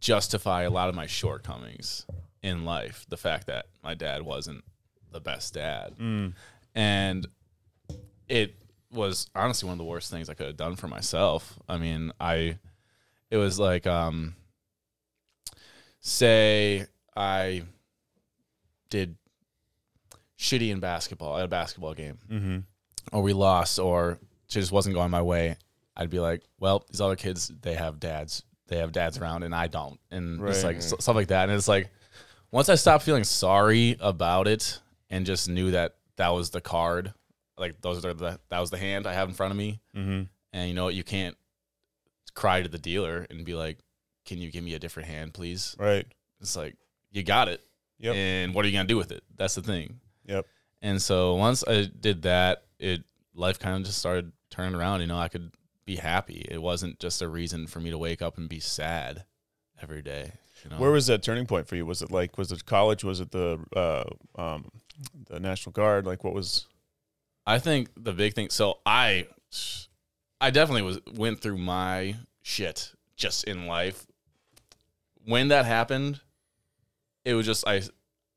justify 0.00 0.62
a 0.62 0.70
lot 0.70 0.88
of 0.88 0.94
my 0.94 1.06
shortcomings 1.06 2.06
in 2.42 2.64
life. 2.64 3.04
The 3.08 3.16
fact 3.16 3.46
that 3.48 3.66
my 3.82 3.94
dad 3.94 4.22
wasn't 4.22 4.62
the 5.10 5.20
best 5.20 5.54
dad, 5.54 5.94
Mm. 5.98 6.34
and 6.74 7.26
it 8.28 8.54
was 8.92 9.28
honestly 9.34 9.66
one 9.66 9.74
of 9.74 9.78
the 9.78 9.84
worst 9.84 10.10
things 10.10 10.28
I 10.30 10.34
could 10.34 10.46
have 10.46 10.56
done 10.56 10.76
for 10.76 10.86
myself. 10.86 11.58
I 11.68 11.76
mean, 11.78 12.12
I 12.20 12.58
it 13.30 13.36
was 13.36 13.58
like 13.58 13.86
um 13.86 14.34
say 16.00 16.86
I 17.16 17.62
did 18.90 19.16
shitty 20.38 20.70
in 20.70 20.80
basketball 20.80 21.36
at 21.38 21.44
a 21.44 21.48
basketball 21.48 21.94
game 21.94 22.18
Mm-hmm. 22.30 22.58
or 23.12 23.22
we 23.22 23.32
lost 23.32 23.78
or 23.78 24.12
it 24.12 24.18
just 24.48 24.72
wasn't 24.72 24.94
going 24.94 25.10
my 25.10 25.22
way, 25.22 25.56
I'd 25.96 26.10
be 26.10 26.20
like, 26.20 26.42
well, 26.60 26.84
these 26.90 27.00
other 27.00 27.16
kids, 27.16 27.50
they 27.62 27.74
have 27.74 27.98
dads. 28.00 28.42
They 28.68 28.78
have 28.78 28.92
dads 28.92 29.18
around 29.18 29.42
and 29.42 29.54
I 29.54 29.66
don't. 29.66 29.98
And 30.10 30.40
it's 30.46 30.58
Right. 30.62 30.68
like 30.74 30.76
s- 30.76 30.94
stuff 31.00 31.16
like 31.16 31.28
that. 31.28 31.48
And 31.48 31.56
it's 31.58 31.68
like, 31.68 31.90
once 32.50 32.68
I 32.68 32.76
stopped 32.76 33.04
feeling 33.04 33.24
sorry 33.24 33.96
about 34.00 34.46
it 34.48 34.80
and 35.10 35.26
just 35.26 35.48
knew 35.48 35.70
that 35.72 35.96
that 36.16 36.28
was 36.28 36.50
the 36.50 36.60
card, 36.60 37.12
like 37.58 37.80
those 37.80 38.04
are 38.04 38.14
the, 38.14 38.38
that 38.48 38.58
was 38.60 38.70
the 38.70 38.78
hand 38.78 39.06
I 39.06 39.12
have 39.14 39.28
in 39.28 39.34
front 39.34 39.50
of 39.50 39.56
me. 39.58 39.80
Mm-hmm. 39.96 40.22
And 40.52 40.68
you 40.68 40.74
know 40.74 40.84
what? 40.84 40.94
You 40.94 41.02
can't 41.04 41.36
cry 42.34 42.62
to 42.62 42.68
the 42.68 42.78
dealer 42.78 43.26
and 43.28 43.44
be 43.44 43.54
like, 43.54 43.78
can 44.28 44.38
you 44.38 44.50
give 44.50 44.62
me 44.62 44.74
a 44.74 44.78
different 44.78 45.08
hand, 45.08 45.32
please? 45.32 45.74
Right. 45.78 46.06
It's 46.40 46.54
like, 46.54 46.76
you 47.10 47.22
got 47.22 47.48
it. 47.48 47.62
Yep. 47.98 48.14
And 48.14 48.54
what 48.54 48.64
are 48.64 48.68
you 48.68 48.74
going 48.74 48.86
to 48.86 48.92
do 48.92 48.98
with 48.98 49.10
it? 49.10 49.24
That's 49.34 49.54
the 49.54 49.62
thing. 49.62 50.00
Yep. 50.26 50.46
And 50.82 51.00
so 51.00 51.34
once 51.34 51.64
I 51.66 51.88
did 51.98 52.22
that, 52.22 52.64
it 52.78 53.02
life 53.34 53.58
kind 53.58 53.76
of 53.76 53.84
just 53.84 53.98
started 53.98 54.32
turning 54.50 54.74
around. 54.74 55.00
You 55.00 55.06
know, 55.06 55.18
I 55.18 55.28
could 55.28 55.50
be 55.86 55.96
happy. 55.96 56.46
It 56.48 56.60
wasn't 56.60 57.00
just 57.00 57.22
a 57.22 57.28
reason 57.28 57.66
for 57.66 57.80
me 57.80 57.90
to 57.90 57.98
wake 57.98 58.20
up 58.20 58.36
and 58.36 58.48
be 58.48 58.60
sad 58.60 59.24
every 59.82 60.02
day. 60.02 60.32
You 60.62 60.70
know? 60.70 60.76
Where 60.76 60.90
was 60.90 61.06
that 61.06 61.22
turning 61.22 61.46
point 61.46 61.66
for 61.66 61.76
you? 61.76 61.86
Was 61.86 62.02
it 62.02 62.10
like 62.10 62.36
was 62.36 62.52
it 62.52 62.66
college? 62.66 63.02
Was 63.02 63.20
it 63.20 63.30
the 63.30 63.58
uh, 63.74 64.04
um, 64.40 64.70
the 65.28 65.40
National 65.40 65.72
Guard? 65.72 66.04
Like 66.04 66.22
what 66.22 66.34
was? 66.34 66.66
I 67.46 67.58
think 67.58 67.88
the 67.96 68.12
big 68.12 68.34
thing. 68.34 68.50
So 68.50 68.78
I, 68.84 69.26
I 70.40 70.50
definitely 70.50 70.82
was 70.82 71.00
went 71.14 71.40
through 71.40 71.58
my 71.58 72.16
shit 72.42 72.92
just 73.16 73.44
in 73.44 73.66
life. 73.66 74.06
When 75.28 75.48
that 75.48 75.66
happened, 75.66 76.20
it 77.22 77.34
was 77.34 77.44
just 77.44 77.68
I, 77.68 77.82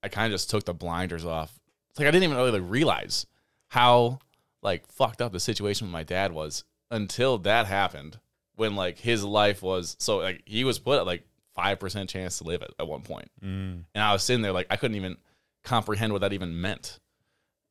I 0.04 0.10
kind 0.10 0.26
of 0.26 0.34
just 0.34 0.50
took 0.50 0.66
the 0.66 0.74
blinders 0.74 1.24
off. 1.24 1.58
It's 1.90 2.00
like 2.00 2.08
I 2.08 2.12
didn't 2.12 2.26
even 2.26 2.36
really 2.36 2.60
like, 2.60 2.70
realize 2.70 3.26
how 3.70 4.20
like 4.62 4.86
fucked 4.88 5.22
up 5.22 5.32
the 5.32 5.40
situation 5.40 5.88
with 5.88 5.94
my 5.94 6.04
dad 6.04 6.34
was 6.34 6.66
until 6.90 7.38
that 7.40 7.66
happened. 7.66 8.20
When 8.56 8.76
like 8.76 9.00
his 9.00 9.24
life 9.24 9.64
was 9.64 9.96
so 10.00 10.18
like 10.18 10.44
he 10.46 10.66
was 10.66 10.80
put 10.80 11.00
at 11.00 11.06
like 11.06 11.24
five 11.56 11.80
percent 11.80 12.10
chance 12.10 12.40
to 12.40 12.44
live 12.44 12.62
at, 12.62 12.72
at 12.78 12.88
one 12.90 13.04
point. 13.04 13.32
Mm. 13.42 13.86
And 13.96 14.04
I 14.04 14.12
was 14.12 14.22
sitting 14.22 14.42
there 14.42 14.52
like 14.52 14.68
I 14.70 14.76
couldn't 14.76 14.98
even 14.98 15.16
comprehend 15.64 16.12
what 16.12 16.20
that 16.20 16.34
even 16.34 16.60
meant. 16.60 17.00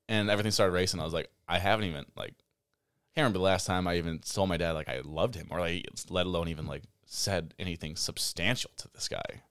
And 0.09 0.31
everything 0.31 0.51
started 0.51 0.73
racing. 0.73 0.99
I 0.99 1.05
was 1.05 1.13
like, 1.13 1.29
I 1.47 1.59
haven't 1.59 1.85
even 1.85 2.07
like 2.17 2.33
I 2.33 3.13
can't 3.15 3.25
remember 3.25 3.41
the 3.41 3.45
last 3.45 3.67
time 3.67 3.87
I 3.87 3.99
even 3.99 4.21
told 4.21 4.49
my 4.49 4.57
dad 4.57 4.73
like 4.73 4.89
I 4.89 5.03
loved 5.05 5.35
him 5.35 5.49
or 5.51 5.61
like 5.61 5.87
let 6.09 6.25
alone 6.25 6.49
even 6.49 6.67
like 6.67 6.85
said 7.13 7.55
anything 7.59 7.97
substantial 7.97 8.71
to 8.77 8.89
this 8.95 9.09
guy. 9.09 9.43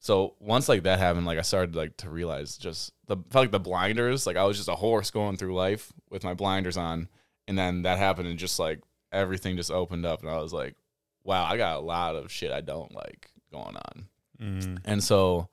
So 0.00 0.34
once 0.40 0.66
like 0.66 0.84
that 0.84 0.98
happened, 0.98 1.26
like 1.26 1.38
I 1.38 1.42
started 1.42 1.76
like 1.76 1.98
to 1.98 2.08
realize 2.08 2.56
just 2.56 2.92
the 3.06 3.16
felt 3.30 3.44
like 3.44 3.50
the 3.50 3.60
blinders, 3.60 4.26
like 4.26 4.36
I 4.36 4.44
was 4.44 4.56
just 4.56 4.70
a 4.70 4.74
horse 4.74 5.10
going 5.10 5.36
through 5.36 5.54
life 5.54 5.92
with 6.08 6.24
my 6.24 6.32
blinders 6.32 6.78
on, 6.78 7.08
and 7.46 7.58
then 7.58 7.82
that 7.82 7.98
happened 7.98 8.28
and 8.28 8.38
just 8.38 8.58
like 8.58 8.80
everything 9.12 9.56
just 9.56 9.70
opened 9.70 10.06
up 10.06 10.22
and 10.22 10.30
I 10.30 10.38
was 10.38 10.54
like, 10.54 10.74
wow, 11.22 11.44
I 11.44 11.58
got 11.58 11.76
a 11.76 11.80
lot 11.80 12.16
of 12.16 12.32
shit 12.32 12.50
I 12.50 12.62
don't 12.62 12.94
like 12.94 13.30
going 13.52 13.76
on. 13.76 14.08
Mm. 14.40 14.78
And 14.86 15.04
so 15.04 15.48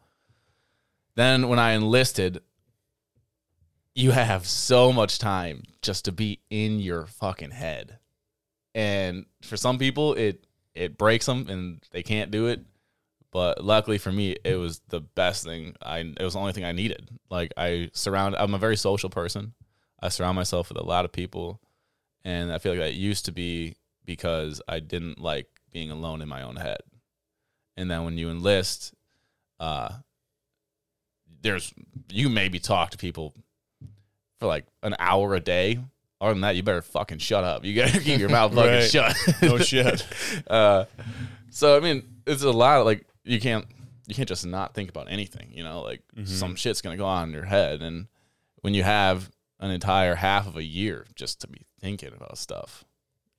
then 1.16 1.50
when 1.50 1.60
I 1.60 1.72
enlisted, 1.72 2.41
you 3.93 4.12
have 4.12 4.48
so 4.48 4.93
much 4.93 5.20
time 5.20 5.64
just 5.82 6.06
to 6.06 6.14
be 6.14 6.39
in 6.50 6.80
your 6.80 7.06
fucking 7.06 7.52
head. 7.52 8.00
And 8.74 9.26
for 9.41 9.58
some 9.58 9.78
people 9.78 10.14
it 10.14 10.46
it 10.76 10.97
breaks 10.97 11.26
them 11.26 11.47
and 11.49 11.82
they 11.91 12.03
can't 12.03 12.32
do 12.32 12.47
it. 12.47 12.61
But 13.32 13.63
luckily 13.63 13.97
for 13.97 14.11
me, 14.11 14.38
it 14.43 14.55
was 14.55 14.82
the 14.89 15.01
best 15.01 15.43
thing. 15.43 15.76
I 15.82 15.99
it 15.99 16.21
was 16.21 16.34
the 16.34 16.39
only 16.39 16.53
thing 16.53 16.63
I 16.63 16.71
needed. 16.71 17.09
Like 17.30 17.53
I 17.57 17.89
surround 17.93 18.36
I'm 18.36 18.53
a 18.53 18.59
very 18.59 18.78
social 18.78 19.09
person. 19.09 19.53
I 19.99 20.09
surround 20.09 20.36
myself 20.36 20.69
with 20.69 20.78
a 20.78 20.86
lot 20.86 21.05
of 21.05 21.11
people 21.11 21.59
and 22.23 22.51
I 22.51 22.59
feel 22.59 22.73
like 22.73 22.82
that 22.82 22.93
used 22.93 23.26
to 23.26 23.32
be 23.32 23.76
because 24.05 24.61
I 24.67 24.80
didn't 24.80 25.19
like 25.19 25.47
being 25.71 25.91
alone 25.91 26.21
in 26.21 26.30
my 26.30 26.43
own 26.43 26.55
head. 26.57 26.80
And 27.76 27.89
then 27.89 28.03
when 28.03 28.17
you 28.17 28.30
enlist, 28.30 28.93
uh 29.59 29.89
there's 31.41 31.73
you 32.09 32.30
maybe 32.30 32.59
talk 32.59 32.91
to 32.91 32.97
people 32.97 33.34
for 34.39 34.47
like 34.47 34.65
an 34.84 34.95
hour 34.99 35.36
a 35.36 35.39
day. 35.39 35.80
Other 36.22 36.34
than 36.34 36.41
that, 36.41 36.55
you 36.55 36.63
better 36.63 36.82
fucking 36.82 37.18
shut 37.18 37.43
up. 37.43 37.66
You 37.66 37.74
gotta 37.76 37.99
keep 38.01 38.20
your 38.20 38.30
mouth 38.30 38.53
fucking 38.53 38.72
Right. 38.72 38.89
shut. 38.89 39.16
No 39.41 39.57
shit. 39.57 40.05
Uh, 40.47 40.86
so 41.49 41.76
I 41.78 41.80
mean, 41.80 42.03
it's 42.26 42.43
a 42.43 42.51
lot. 42.51 42.80
Of, 42.80 42.86
like 42.86 43.05
you 43.24 43.39
can't 43.39 43.66
you 44.07 44.16
can't 44.16 44.28
just 44.30 44.45
not 44.45 44.74
think 44.74 44.89
about 44.89 45.11
anything. 45.11 45.51
You 45.53 45.63
know, 45.63 45.82
like 45.82 46.01
Mhm. 46.18 46.28
some 46.28 46.55
shit's 46.55 46.82
gonna 46.82 46.97
go 46.97 47.05
on 47.05 47.30
in 47.30 47.34
your 47.34 47.45
head, 47.45 47.82
and 47.82 48.07
when 48.61 48.74
you 48.74 48.84
have 48.84 49.30
an 49.59 49.72
entire 49.72 50.16
half 50.16 50.47
of 50.47 50.55
a 50.57 50.63
year 50.63 51.05
just 51.16 51.41
to 51.41 51.47
be 51.47 51.66
thinking 51.80 52.11
about 52.16 52.38
stuff, 52.38 52.84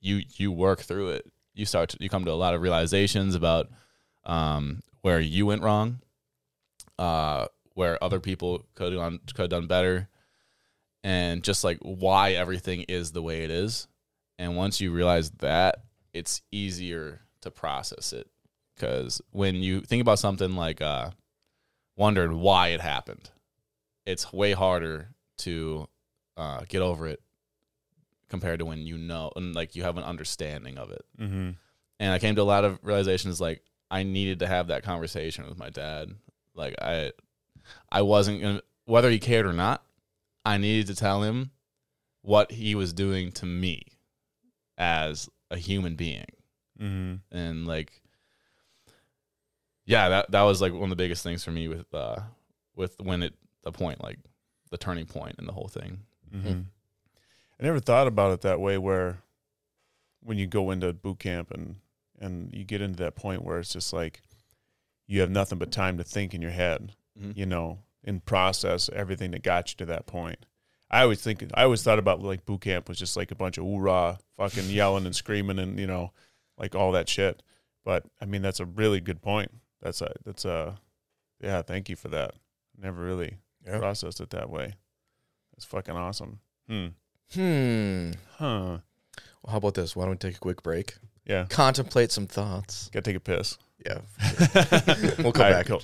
you 0.00 0.22
you 0.36 0.50
work 0.52 0.80
through 0.80 1.10
it. 1.10 1.30
You 1.54 1.64
start 1.66 1.90
to 1.90 1.96
you 2.00 2.08
come 2.08 2.24
to 2.26 2.30
a 2.32 2.34
lot 2.34 2.54
of 2.54 2.60
realizations 2.62 3.34
about 3.34 3.68
um, 4.24 4.82
where 5.02 5.20
you 5.20 5.46
went 5.46 5.62
wrong, 5.62 6.00
uh, 6.98 7.46
where 7.74 8.02
other 8.02 8.20
people 8.20 8.64
could 8.74 8.92
have 8.92 9.00
done, 9.00 9.20
could 9.34 9.42
have 9.42 9.50
done 9.50 9.66
better, 9.66 10.08
and 11.06 11.44
just 11.44 11.62
like 11.62 11.78
why 11.82 12.32
everything 12.32 12.82
is 12.88 13.12
the 13.12 13.22
way 13.22 13.44
it 13.44 13.50
is. 13.50 13.86
And 14.38 14.56
once 14.56 14.80
you 14.80 14.90
realize 14.90 15.30
that, 15.38 15.84
it's 16.12 16.42
easier 16.50 17.20
to 17.42 17.50
process 17.50 18.12
it 18.12 18.28
because 18.74 19.22
when 19.30 19.54
you 19.56 19.80
think 19.82 20.00
about 20.00 20.18
something 20.18 20.56
like 20.56 20.82
uh, 20.82 21.10
wondering 21.96 22.40
why 22.40 22.68
it 22.68 22.80
happened, 22.80 23.30
it's 24.04 24.32
way 24.32 24.52
harder 24.52 25.10
to 25.38 25.88
uh, 26.36 26.62
get 26.68 26.82
over 26.82 27.06
it 27.06 27.20
compared 28.28 28.58
to 28.58 28.64
when 28.64 28.80
you 28.86 28.98
know 28.98 29.30
and 29.36 29.54
like 29.54 29.76
you 29.76 29.84
have 29.84 29.96
an 29.96 30.02
understanding 30.04 30.76
of 30.78 30.90
it 30.90 31.04
Mm-hmm. 31.20 31.50
and 32.00 32.12
I 32.12 32.18
came 32.18 32.34
to 32.34 32.42
a 32.42 32.50
lot 32.54 32.64
of 32.64 32.80
realizations 32.82 33.40
like 33.40 33.62
I 33.90 34.02
needed 34.02 34.40
to 34.40 34.48
have 34.48 34.66
that 34.66 34.82
conversation 34.82 35.46
with 35.48 35.56
my 35.56 35.70
dad. 35.70 36.10
Like 36.54 36.74
I 36.82 37.12
I 37.90 38.02
wasn't 38.02 38.42
gonna 38.42 38.62
whether 38.86 39.10
he 39.10 39.18
cared 39.20 39.46
or 39.46 39.52
not, 39.52 39.84
I 40.46 40.58
needed 40.58 40.86
to 40.88 40.94
tell 40.94 41.22
him 41.22 41.50
what 42.22 42.52
he 42.52 42.74
was 42.74 42.92
doing 42.92 43.32
to 43.32 43.46
me 43.46 43.82
as 44.78 45.28
a 45.50 45.56
human 45.56 45.96
being. 45.96 46.26
Mm-hmm. 46.80 47.36
And 47.36 47.66
like 47.66 48.02
yeah, 49.84 50.08
that 50.08 50.30
that 50.30 50.42
was 50.42 50.60
like 50.60 50.72
one 50.72 50.84
of 50.84 50.90
the 50.90 50.96
biggest 50.96 51.22
things 51.22 51.44
for 51.44 51.50
me 51.50 51.68
with 51.68 51.92
uh 51.94 52.20
with 52.74 53.00
when 53.00 53.22
it 53.22 53.34
the 53.62 53.72
point 53.72 54.02
like 54.02 54.18
the 54.70 54.78
turning 54.78 55.06
point 55.06 55.36
in 55.38 55.46
the 55.46 55.52
whole 55.52 55.68
thing. 55.68 56.00
Mm-hmm. 56.34 56.60
I 57.58 57.62
never 57.62 57.80
thought 57.80 58.06
about 58.06 58.32
it 58.32 58.40
that 58.42 58.60
way. 58.60 58.78
Where 58.78 59.18
when 60.22 60.38
you 60.38 60.46
go 60.46 60.70
into 60.70 60.92
boot 60.92 61.18
camp 61.20 61.50
and 61.50 61.76
and 62.20 62.52
you 62.52 62.64
get 62.64 62.80
into 62.82 63.02
that 63.04 63.14
point 63.14 63.44
where 63.44 63.58
it's 63.58 63.72
just 63.72 63.92
like 63.92 64.22
you 65.06 65.20
have 65.20 65.30
nothing 65.30 65.58
but 65.58 65.70
time 65.70 65.98
to 65.98 66.04
think 66.04 66.34
in 66.34 66.42
your 66.42 66.50
head, 66.50 66.92
Mhm. 67.20 67.36
you 67.36 67.46
know, 67.46 67.78
and 68.06 68.24
process 68.24 68.88
everything 68.94 69.32
that 69.32 69.42
got 69.42 69.70
you 69.70 69.76
to 69.78 69.86
that 69.86 70.06
point. 70.06 70.46
I 70.90 71.02
always 71.02 71.20
think 71.20 71.44
I 71.54 71.64
always 71.64 71.82
thought 71.82 71.98
about 71.98 72.22
like 72.22 72.46
boot 72.46 72.60
camp 72.62 72.88
was 72.88 72.98
just 72.98 73.16
like 73.16 73.30
a 73.32 73.34
bunch 73.34 73.58
of 73.58 73.64
hoorah, 73.64 74.18
fucking 74.36 74.70
yelling 74.70 75.04
and 75.04 75.14
screaming 75.16 75.58
and 75.58 75.78
you 75.80 75.86
know, 75.86 76.12
like 76.56 76.74
all 76.74 76.92
that 76.92 77.08
shit. 77.08 77.42
But 77.84 78.04
I 78.20 78.24
mean, 78.24 78.40
that's 78.42 78.60
a 78.60 78.64
really 78.66 79.00
good 79.00 79.20
point. 79.20 79.50
That's 79.82 80.00
a 80.00 80.12
that's 80.24 80.44
a 80.44 80.78
yeah. 81.40 81.62
Thank 81.62 81.88
you 81.88 81.96
for 81.96 82.08
that. 82.08 82.34
Never 82.80 83.02
really 83.02 83.38
Yeah. 83.66 83.78
processed 83.78 84.20
it 84.20 84.30
that 84.30 84.48
way. 84.48 84.74
It's 85.56 85.64
fucking 85.66 85.96
awesome. 85.96 86.38
Hmm. 86.68 86.86
Hmm. 87.34 88.10
Huh. 88.36 88.78
Well, 89.42 89.50
how 89.50 89.56
about 89.58 89.74
this? 89.74 89.96
Why 89.96 90.04
don't 90.04 90.12
we 90.12 90.16
take 90.18 90.36
a 90.36 90.40
quick 90.40 90.62
break? 90.62 90.94
Yeah. 91.24 91.46
Contemplate 91.48 92.12
some 92.12 92.26
thoughts. 92.28 92.88
Gotta 92.92 93.02
take 93.02 93.16
a 93.16 93.20
piss. 93.20 93.58
Yeah. 93.84 93.98
We'll 95.18 95.32
come 95.32 95.42
right, 95.42 95.52
back. 95.52 95.66
cool. 95.66 95.82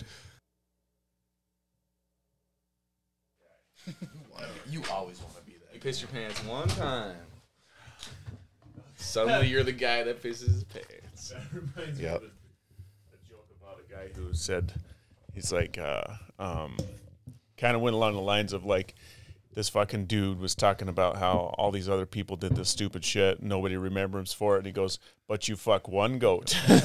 You 4.71 4.83
always 4.91 5.21
want 5.21 5.37
to 5.37 5.43
be 5.43 5.53
that. 5.53 5.75
You 5.75 5.81
piss 5.81 6.01
your 6.01 6.09
pants 6.11 6.43
one 6.45 6.67
time. 6.69 7.15
Suddenly 8.97 9.49
you're 9.49 9.63
the 9.65 9.73
guy 9.73 10.03
that 10.05 10.23
pisses 10.23 10.47
his 10.49 10.65
pants. 10.65 11.31
That 11.31 11.43
reminds 11.53 12.01
Yep. 12.01 12.23
a, 12.23 13.29
joke 13.29 13.47
about 13.61 13.81
a 13.87 13.93
guy 13.93 14.09
who 14.15 14.33
said 14.33 14.73
he's 15.35 15.53
like 15.53 15.79
uh, 15.79 16.05
um, 16.39 16.77
kind 17.57 17.77
of 17.77 17.83
went 17.83 17.95
along 17.95 18.15
the 18.15 18.21
lines 18.21 18.53
of 18.53 18.65
like 18.65 18.95
this 19.55 19.69
fucking 19.69 20.07
dude 20.07 20.39
was 20.41 20.55
talking 20.55 20.89
about 20.89 21.17
how 21.19 21.55
all 21.59 21.71
these 21.71 21.89
other 21.89 22.07
people 22.07 22.37
did 22.37 22.57
this 22.57 22.71
stupid 22.71 23.05
shit 23.05 23.43
nobody 23.43 23.77
remembers 23.77 24.33
for 24.33 24.55
it 24.55 24.59
and 24.59 24.67
he 24.67 24.73
goes 24.73 24.99
but 25.29 25.47
you 25.49 25.57
fuck 25.57 25.87
one 25.89 26.19
goat 26.19 26.57
and 26.69 26.79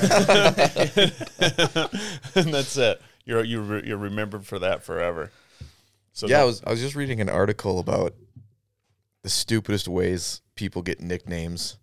that's 2.53 2.75
it 2.75 3.01
you're 3.23 3.43
you're, 3.43 3.85
you're 3.85 3.97
remembered 3.97 4.45
for 4.45 4.59
that 4.59 4.83
forever 4.83 5.31
so 6.17 6.27
Yeah, 6.27 6.41
I 6.41 6.45
was 6.45 6.63
I 6.65 6.71
was 6.71 6.79
just 6.81 6.95
reading 6.95 7.21
an 7.21 7.29
article 7.29 7.77
about 7.79 8.15
the 9.21 9.29
stupidest 9.29 9.87
ways 9.87 10.41
people 10.55 10.81
get 10.81 10.99
nicknames. 10.99 11.77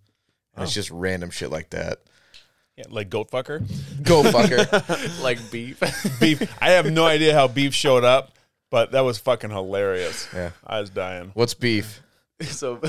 And 0.57 0.65
It's 0.65 0.73
Oh. 0.73 0.75
just 0.75 0.91
random 0.91 1.31
shit 1.31 1.51
like 1.51 1.71
that. 1.71 2.01
yeah, 2.77 2.85
like 2.91 3.11
goat 3.11 3.31
fucker 3.31 3.61
goat 4.03 4.27
fucker. 4.27 5.23
like 5.23 5.39
beef. 5.53 5.79
beef 6.21 6.43
i 6.61 6.71
have 6.71 6.91
no 6.91 7.07
idea 7.07 7.33
how 7.33 7.47
beef 7.47 7.73
showed 7.73 8.03
up 8.03 8.33
but 8.71 8.91
that 8.91 9.03
was 9.03 9.17
fucking 9.19 9.51
hilarious 9.51 10.27
yeah. 10.35 10.51
i 10.67 10.81
was 10.81 10.91
dying 10.91 11.31
What's 11.35 11.55
beef? 11.55 12.01
so 12.41 12.81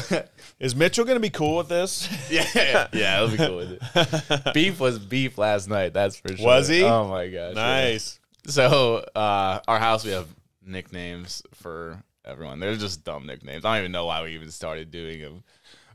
is 0.59 0.75
mitchell 0.75 1.05
gonna 1.05 1.19
be 1.19 1.29
cool 1.29 1.57
with 1.57 1.69
this 1.69 2.09
yeah, 2.31 2.87
yeah, 2.91 3.21
it'll 3.21 3.29
be 3.29 3.37
cool 3.37 3.57
with 3.57 3.79
it. 3.95 4.53
Beef 4.55 4.79
was 4.79 4.97
beef 4.97 5.37
last 5.37 5.69
night. 5.69 5.93
That's 5.93 6.17
for 6.17 6.35
sure. 6.35 6.43
Was 6.43 6.67
he? 6.67 6.81
Oh 6.81 7.07
my 7.07 7.27
gosh. 7.27 7.53
yeah. 7.55 7.61
nice 7.61 8.19
So 8.47 9.05
uh, 9.15 9.59
our 9.67 9.77
house, 9.79 10.03
we 10.03 10.11
have 10.11 10.27
nicknames 10.65 11.41
for 11.53 12.03
everyone. 12.25 12.59
They're 12.59 12.75
just 12.75 13.03
dumb 13.03 13.25
nicknames. 13.27 13.65
I 13.65 13.75
don't 13.75 13.83
even 13.83 13.91
know 13.91 14.05
why 14.05 14.23
we 14.23 14.31
even 14.35 14.51
started 14.51 14.91
doing 14.91 15.21
them, 15.21 15.43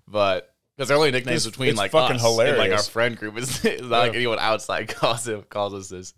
but 0.07 0.55
because 0.77 0.89
they're 0.89 0.97
only 0.97 1.11
nicknames 1.11 1.45
It's- 1.47 1.51
between 1.53 1.71
it's 1.71 1.79
like 1.79 1.91
fucking 1.91 2.16
us 2.16 2.39
and, 2.39 2.57
like 2.59 2.73
our 2.73 2.83
friend 2.83 3.16
group. 3.16 3.37
It's, 3.37 3.64
it's 3.64 3.83
not 3.83 3.91
like 3.91 4.14
anyone 4.14 4.39
outside 4.39 4.89
calls 4.95 5.27
it 5.29 5.49
calls 5.51 5.75
us 5.75 5.89
this. 5.89 6.14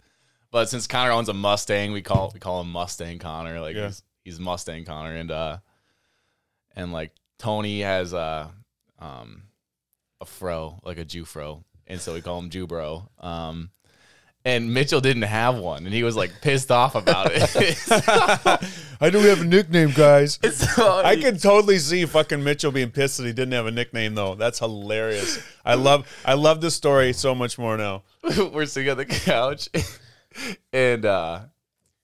But 0.51 0.69
since 0.69 0.87
Connor 0.87 1.13
owns 1.13 1.29
a 1.31 1.33
Mustang, 1.35 1.93
we 1.93 2.03
call 2.03 2.31
we 2.35 2.39
call 2.41 2.61
him 2.61 2.71
Mustang 2.71 3.19
Connor. 3.19 3.61
Like 3.61 3.75
Yeah. 3.75 3.87
he's, 3.87 4.03
he's 4.25 4.39
Mustang 4.41 4.85
Connor, 4.85 5.17
and 5.17 5.31
uh, 5.31 5.57
and 6.77 6.93
like 6.93 7.13
Tony 7.39 7.81
has 7.81 8.13
a 8.13 8.51
um 8.99 9.45
a 10.21 10.25
fro 10.27 10.79
like 10.85 10.99
a 10.99 11.05
Jew 11.05 11.25
fro, 11.25 11.65
and 11.87 12.01
so 12.01 12.13
we 12.15 12.21
call 12.21 12.39
him 12.39 12.51
Jew 12.51 12.67
bro. 12.67 13.09
Um, 13.19 13.71
and 14.45 14.73
Mitchell 14.73 15.01
didn't 15.01 15.23
have 15.23 15.57
one, 15.57 15.85
and 15.85 15.95
he 15.95 16.03
was 16.03 16.17
like 16.17 16.41
pissed 16.41 16.71
off 16.71 16.95
about 16.95 17.31
it. 17.33 17.49
I 19.01 19.11
do 19.11 19.19
have 19.19 19.41
a 19.41 19.45
nickname, 19.45 19.91
guys. 19.91 20.39
so 20.53 21.03
I 21.05 21.17
can 21.17 21.39
totally 21.39 21.79
see 21.79 22.07
fucking 22.07 22.43
Mitchell 22.43 22.73
being 22.73 22.91
pissed 22.91 23.19
that 23.19 23.27
he 23.27 23.33
didn't 23.33 23.53
have 23.53 23.67
a 23.67 23.71
nickname 23.71 24.15
though. 24.15 24.35
That's 24.35 24.59
hilarious. 24.59 25.43
I 25.65 25.75
love 25.75 26.09
I 26.25 26.35
love 26.35 26.61
this 26.61 26.75
story 26.75 27.13
so 27.13 27.35
much 27.35 27.59
more 27.59 27.77
now. 27.77 28.03
we're 28.53 28.67
sitting 28.67 28.91
on 28.91 28.97
the 28.97 29.07
couch, 29.07 29.69
and 30.73 31.05
uh, 31.05 31.41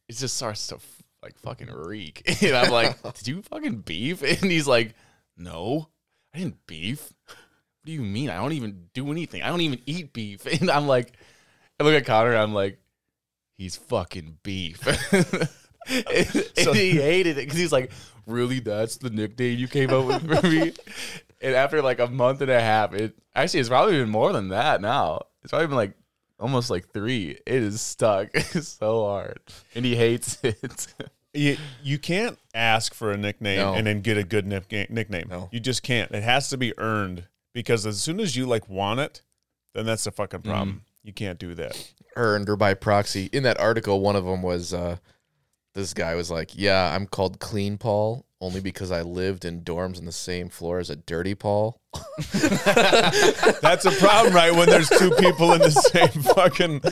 it 0.08 0.16
just 0.16 0.36
starts 0.36 0.68
to 0.68 0.78
like 1.22 1.38
fucking 1.40 1.70
reek. 1.70 2.22
And 2.42 2.56
I'm 2.56 2.70
like, 2.70 3.02
"Did 3.14 3.28
you 3.28 3.42
fucking 3.42 3.78
beef?" 3.78 4.22
And 4.22 4.50
he's 4.50 4.68
like, 4.68 4.94
"No, 5.36 5.88
I 6.34 6.38
didn't 6.38 6.66
beef." 6.66 7.12
What 7.26 7.86
do 7.86 7.92
you 7.92 8.02
mean? 8.02 8.30
I 8.30 8.36
don't 8.36 8.52
even 8.52 8.88
do 8.92 9.10
anything. 9.10 9.42
I 9.42 9.48
don't 9.48 9.60
even 9.60 9.80
eat 9.86 10.12
beef. 10.12 10.46
And 10.60 10.70
I'm 10.70 10.86
like, 10.86 11.14
I 11.80 11.84
look 11.84 11.94
at 11.94 12.06
Connor. 12.06 12.34
I'm 12.36 12.52
like, 12.54 12.78
he's 13.56 13.76
fucking 13.76 14.38
beef. 14.42 14.86
and, 15.12 15.26
So- 16.56 16.70
and 16.70 16.76
he 16.76 16.90
hated 16.92 17.38
it 17.38 17.46
because 17.46 17.58
he's 17.58 17.72
like, 17.72 17.90
really? 18.26 18.60
That's 18.60 18.96
the 18.96 19.10
nickname 19.10 19.58
you 19.58 19.68
came 19.68 19.90
up 19.90 20.06
with 20.06 20.40
for 20.40 20.46
me? 20.48 20.72
and 21.40 21.54
after 21.54 21.80
like 21.82 21.98
a 22.00 22.06
month 22.08 22.40
and 22.40 22.50
a 22.50 22.60
half, 22.60 22.92
it 22.94 23.14
actually 23.34 23.60
it's 23.60 23.68
probably 23.68 23.94
been 23.94 24.08
more 24.10 24.32
than 24.32 24.48
that 24.48 24.80
now. 24.80 25.22
It's 25.42 25.50
probably 25.50 25.68
been 25.68 25.76
like 25.76 25.92
almost 26.38 26.68
like 26.70 26.90
three. 26.90 27.30
It 27.30 27.62
is 27.62 27.80
stuck 27.80 28.36
so 28.38 29.04
hard, 29.06 29.40
and 29.74 29.84
he 29.84 29.96
hates 29.96 30.38
it. 30.42 30.88
You 31.32 31.56
you 31.82 31.98
can't 31.98 32.38
ask 32.54 32.92
for 32.94 33.12
a 33.12 33.16
nickname 33.16 33.58
No. 33.58 33.74
and 33.74 33.86
then 33.86 34.00
get 34.00 34.18
a 34.18 34.24
good 34.24 34.46
nickname. 34.46 34.86
nickname. 34.90 35.28
No. 35.30 35.48
You 35.52 35.60
just 35.60 35.82
can't. 35.82 36.10
It 36.10 36.22
has 36.22 36.48
to 36.50 36.56
be 36.56 36.76
earned 36.78 37.24
because 37.54 37.86
as 37.86 38.00
soon 38.00 38.18
as 38.20 38.34
you 38.36 38.46
like 38.46 38.68
want 38.68 39.00
it, 39.00 39.22
then 39.74 39.86
that's 39.86 40.04
the 40.04 40.10
fucking 40.10 40.42
problem. 40.42 40.82
Mm. 40.84 40.87
You 41.02 41.12
can't 41.12 41.38
do 41.38 41.54
that. 41.54 41.92
Earned 42.16 42.48
or 42.48 42.56
by 42.56 42.74
proxy. 42.74 43.28
In 43.32 43.44
that 43.44 43.60
article, 43.60 44.00
one 44.00 44.16
of 44.16 44.24
them 44.24 44.42
was 44.42 44.74
uh, 44.74 44.96
this 45.74 45.94
guy 45.94 46.14
was 46.14 46.30
like, 46.30 46.50
"Yeah, 46.54 46.94
I'm 46.94 47.06
called 47.06 47.38
Clean 47.38 47.78
Paul 47.78 48.26
only 48.40 48.60
because 48.60 48.90
I 48.92 49.02
lived 49.02 49.44
in 49.44 49.62
dorms 49.62 49.98
on 49.98 50.04
the 50.04 50.12
same 50.12 50.48
floor 50.48 50.78
as 50.78 50.90
a 50.90 50.96
Dirty 50.96 51.34
Paul." 51.34 51.80
That's 52.32 53.84
a 53.84 53.92
problem, 53.98 54.34
right? 54.34 54.54
When 54.54 54.68
there's 54.68 54.88
two 54.88 55.10
people 55.12 55.52
in 55.52 55.60
the 55.60 55.70
same 55.70 56.22
fucking. 56.22 56.82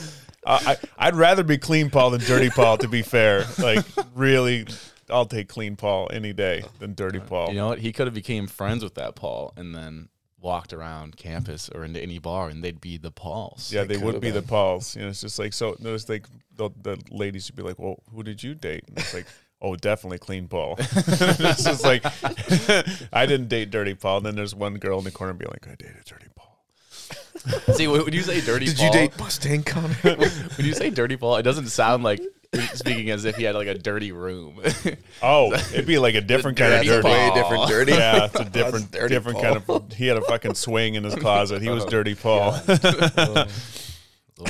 Uh, 0.44 0.60
I 0.64 0.76
I'd 0.96 1.16
rather 1.16 1.42
be 1.42 1.58
clean 1.58 1.90
Paul 1.90 2.10
than 2.10 2.20
dirty 2.20 2.50
Paul. 2.50 2.78
To 2.78 2.88
be 2.88 3.02
fair, 3.02 3.44
like 3.58 3.84
really, 4.14 4.66
I'll 5.10 5.26
take 5.26 5.48
clean 5.48 5.74
Paul 5.74 6.08
any 6.12 6.32
day 6.32 6.62
than 6.78 6.94
dirty 6.94 7.18
Paul. 7.18 7.48
You 7.48 7.56
know 7.56 7.68
what? 7.68 7.80
He 7.80 7.92
could 7.92 8.06
have 8.06 8.14
became 8.14 8.46
friends 8.46 8.84
with 8.84 8.94
that 8.94 9.16
Paul, 9.16 9.52
and 9.56 9.74
then 9.74 10.08
walked 10.40 10.72
around 10.72 11.16
campus 11.16 11.68
or 11.68 11.84
into 11.84 12.00
any 12.00 12.18
bar, 12.18 12.48
and 12.48 12.62
they'd 12.62 12.80
be 12.80 12.96
the 12.96 13.10
Pauls. 13.10 13.72
Yeah, 13.72 13.84
they 13.84 13.96
would 13.96 14.06
could've 14.06 14.20
be 14.20 14.30
the 14.30 14.40
been. 14.40 14.48
Pauls. 14.48 14.94
You 14.96 15.02
know, 15.02 15.08
it's 15.08 15.20
just 15.20 15.38
like 15.38 15.52
so. 15.52 15.76
Notice 15.80 16.08
like 16.08 16.26
the, 16.56 16.70
the 16.82 16.98
ladies 17.10 17.50
would 17.50 17.56
be 17.56 17.62
like, 17.62 17.78
"Well, 17.78 18.02
who 18.14 18.22
did 18.22 18.42
you 18.42 18.54
date?" 18.54 18.84
And 18.88 18.98
it's 18.98 19.14
like, 19.14 19.26
"Oh, 19.62 19.76
definitely 19.76 20.18
clean 20.18 20.48
Paul." 20.48 20.76
it's 20.78 21.64
just 21.64 21.84
like 21.84 22.04
I 23.12 23.26
didn't 23.26 23.48
date 23.48 23.70
dirty 23.70 23.94
Paul. 23.94 24.18
And 24.18 24.26
then 24.26 24.36
there's 24.36 24.54
one 24.54 24.74
girl 24.76 24.98
in 24.98 25.04
the 25.04 25.10
corner 25.10 25.32
be 25.32 25.46
like, 25.46 25.66
"I 25.66 25.74
dated 25.74 26.04
dirty 26.04 26.26
Paul." 26.34 26.44
See, 27.74 27.86
when 27.86 28.04
when 28.04 28.12
you 28.12 28.22
say 28.22 28.40
dirty, 28.40 28.66
Paul 28.66 28.74
Did 28.74 28.76
Paul, 28.76 28.86
you 28.86 28.92
date 28.92 29.18
Mustang 29.18 29.62
Connor? 29.62 29.94
when 29.94 30.66
you 30.66 30.72
say 30.72 30.90
dirty 30.90 31.16
Paul, 31.16 31.36
it 31.36 31.42
doesn't 31.42 31.68
sound 31.68 32.02
like 32.02 32.20
you're 32.20 32.30
speaking 32.74 33.10
as 33.10 33.24
if 33.24 33.36
he 33.36 33.44
had 33.44 33.54
like 33.54 33.68
a 33.68 33.74
dirty 33.74 34.12
room. 34.12 34.60
Oh, 35.22 35.52
it'd 35.52 35.86
be 35.86 35.98
like 35.98 36.14
a 36.14 36.20
different 36.20 36.58
kind 36.58 36.74
of 36.74 36.80
dirty 36.84 36.88
dirty. 36.88 37.02
Paul. 37.02 37.12
Way 37.12 37.34
different 37.34 37.68
dirty. 37.68 37.92
Yeah, 37.92 38.24
it's 38.26 38.38
a 38.38 38.44
different, 38.44 38.90
dirty 38.92 39.14
different 39.14 39.38
Paul. 39.38 39.54
kind 39.54 39.56
of. 39.68 39.92
He 39.96 40.06
had 40.06 40.18
a 40.18 40.20
fucking 40.20 40.54
swing 40.54 40.94
in 40.94 41.04
his 41.04 41.14
closet. 41.24 41.62
He 41.62 41.70
was 41.70 41.84
oh. 41.84 41.88
dirty 41.88 42.14
Paul. 42.14 42.52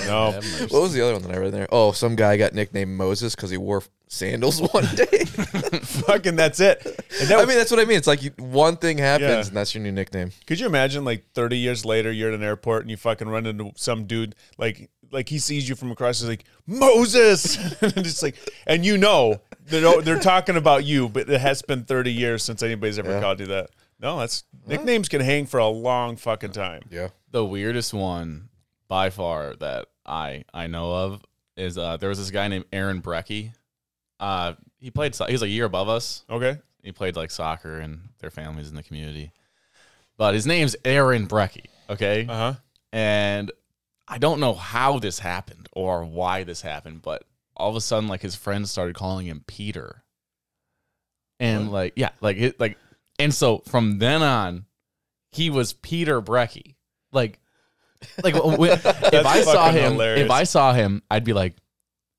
No. 0.04 0.32
What 0.68 0.82
was 0.82 0.92
the 0.94 1.02
other 1.02 1.12
one 1.12 1.22
that 1.22 1.32
I 1.32 1.38
read 1.38 1.52
there? 1.52 1.68
Oh, 1.70 1.92
some 1.92 2.16
guy 2.16 2.36
got 2.36 2.52
nicknamed 2.54 2.96
Moses 2.96 3.36
because 3.36 3.50
he 3.50 3.56
wore 3.56 3.84
sandals 4.08 4.60
one 4.72 4.84
day. 4.96 5.24
fucking, 5.24 6.34
that's 6.34 6.58
it. 6.58 6.84
And 6.84 7.28
that 7.28 7.32
I 7.32 7.36
was- 7.36 7.46
mean, 7.46 7.56
that's 7.56 7.70
what 7.70 7.78
I 7.78 7.84
mean. 7.84 7.96
It's 7.96 8.08
like 8.08 8.22
you, 8.22 8.30
one 8.38 8.76
thing 8.78 8.98
happens 8.98 9.28
Yeah. 9.30 9.46
and 9.46 9.56
that's 9.56 9.74
your 9.76 9.84
new 9.84 9.92
nickname. 9.92 10.32
Could 10.46 10.58
you 10.58 10.66
imagine 10.66 11.04
like 11.04 11.24
30 11.34 11.58
years 11.58 11.84
later 11.84 12.10
you're 12.10 12.30
at 12.30 12.34
an 12.34 12.42
airport 12.42 12.82
and 12.82 12.90
you 12.90 12.96
fucking 12.96 13.28
run 13.28 13.46
into 13.46 13.70
some 13.76 14.06
dude 14.06 14.34
like 14.58 14.90
like 15.10 15.28
he 15.28 15.38
sees 15.38 15.68
you 15.68 15.74
from 15.74 15.90
across 15.90 16.20
he's 16.20 16.28
like 16.28 16.44
Moses 16.66 17.56
and 17.82 17.96
it's 17.98 18.22
like 18.22 18.36
and 18.66 18.84
you 18.84 18.98
know 18.98 19.40
they're 19.66 20.00
they're 20.02 20.18
talking 20.20 20.56
about 20.56 20.84
you 20.84 21.08
but 21.08 21.28
it 21.28 21.40
has 21.40 21.62
been 21.62 21.84
30 21.84 22.12
years 22.12 22.42
since 22.42 22.62
anybody's 22.62 22.98
ever 22.98 23.10
Yeah. 23.12 23.20
called 23.20 23.40
you 23.40 23.46
that. 23.46 23.70
No, 24.00 24.18
that's 24.18 24.44
nicknames 24.66 25.08
can 25.08 25.20
hang 25.22 25.46
for 25.46 25.58
a 25.58 25.66
long 25.68 26.16
fucking 26.16 26.52
time. 26.52 26.82
Yeah. 26.90 27.08
the 27.30 27.44
weirdest 27.44 27.94
one 27.94 28.48
by 28.88 29.10
far 29.10 29.54
that 29.56 29.86
I 30.04 30.44
I 30.54 30.66
know 30.66 30.92
of 30.94 31.22
is 31.56 31.78
uh 31.78 31.96
there 31.96 32.08
was 32.08 32.18
this 32.18 32.30
guy 32.30 32.48
named 32.48 32.66
Aaron 32.72 33.00
Brecky. 33.02 33.52
Uh 34.20 34.54
he 34.78 34.90
played 34.90 35.14
so- 35.14 35.26
he 35.26 35.32
was 35.32 35.42
a 35.42 35.48
year 35.48 35.64
above 35.64 35.88
us. 35.88 36.24
Okay? 36.30 36.58
He 36.82 36.92
played 36.92 37.16
like 37.16 37.30
soccer 37.30 37.78
and 37.80 38.10
their 38.20 38.30
families 38.30 38.68
in 38.68 38.76
the 38.76 38.82
community. 38.82 39.32
But 40.18 40.34
his 40.34 40.46
name's 40.46 40.76
Aaron 40.84 41.26
Brecky, 41.26 41.64
okay? 41.90 42.26
Uh-huh. 42.28 42.54
And 42.92 43.50
I 44.08 44.18
don't 44.18 44.40
know 44.40 44.54
how 44.54 44.98
this 44.98 45.18
happened 45.18 45.68
or 45.72 46.04
why 46.04 46.44
this 46.44 46.60
happened, 46.62 47.02
but 47.02 47.24
all 47.56 47.70
of 47.70 47.76
a 47.76 47.80
sudden 47.80 48.08
like 48.08 48.22
his 48.22 48.34
friends 48.36 48.70
started 48.70 48.94
calling 48.94 49.26
him 49.26 49.42
Peter. 49.46 50.02
And 51.40 51.66
What? 51.66 51.72
like 51.74 51.92
yeah, 51.96 52.10
like 52.20 52.36
it 52.38 52.58
like 52.60 52.78
and 53.18 53.34
so 53.34 53.58
from 53.66 53.98
then 53.98 54.22
on 54.22 54.66
he 55.32 55.50
was 55.50 55.72
Peter 55.72 56.22
Brecky. 56.22 56.76
Like 57.12 57.40
like 58.22 58.34
if 58.36 59.26
I 59.26 59.42
saw 59.42 59.70
him 59.70 59.92
hilarious. 59.92 60.24
if 60.24 60.30
I 60.30 60.44
saw 60.44 60.72
him, 60.72 61.02
I'd 61.10 61.24
be 61.24 61.32
like 61.32 61.54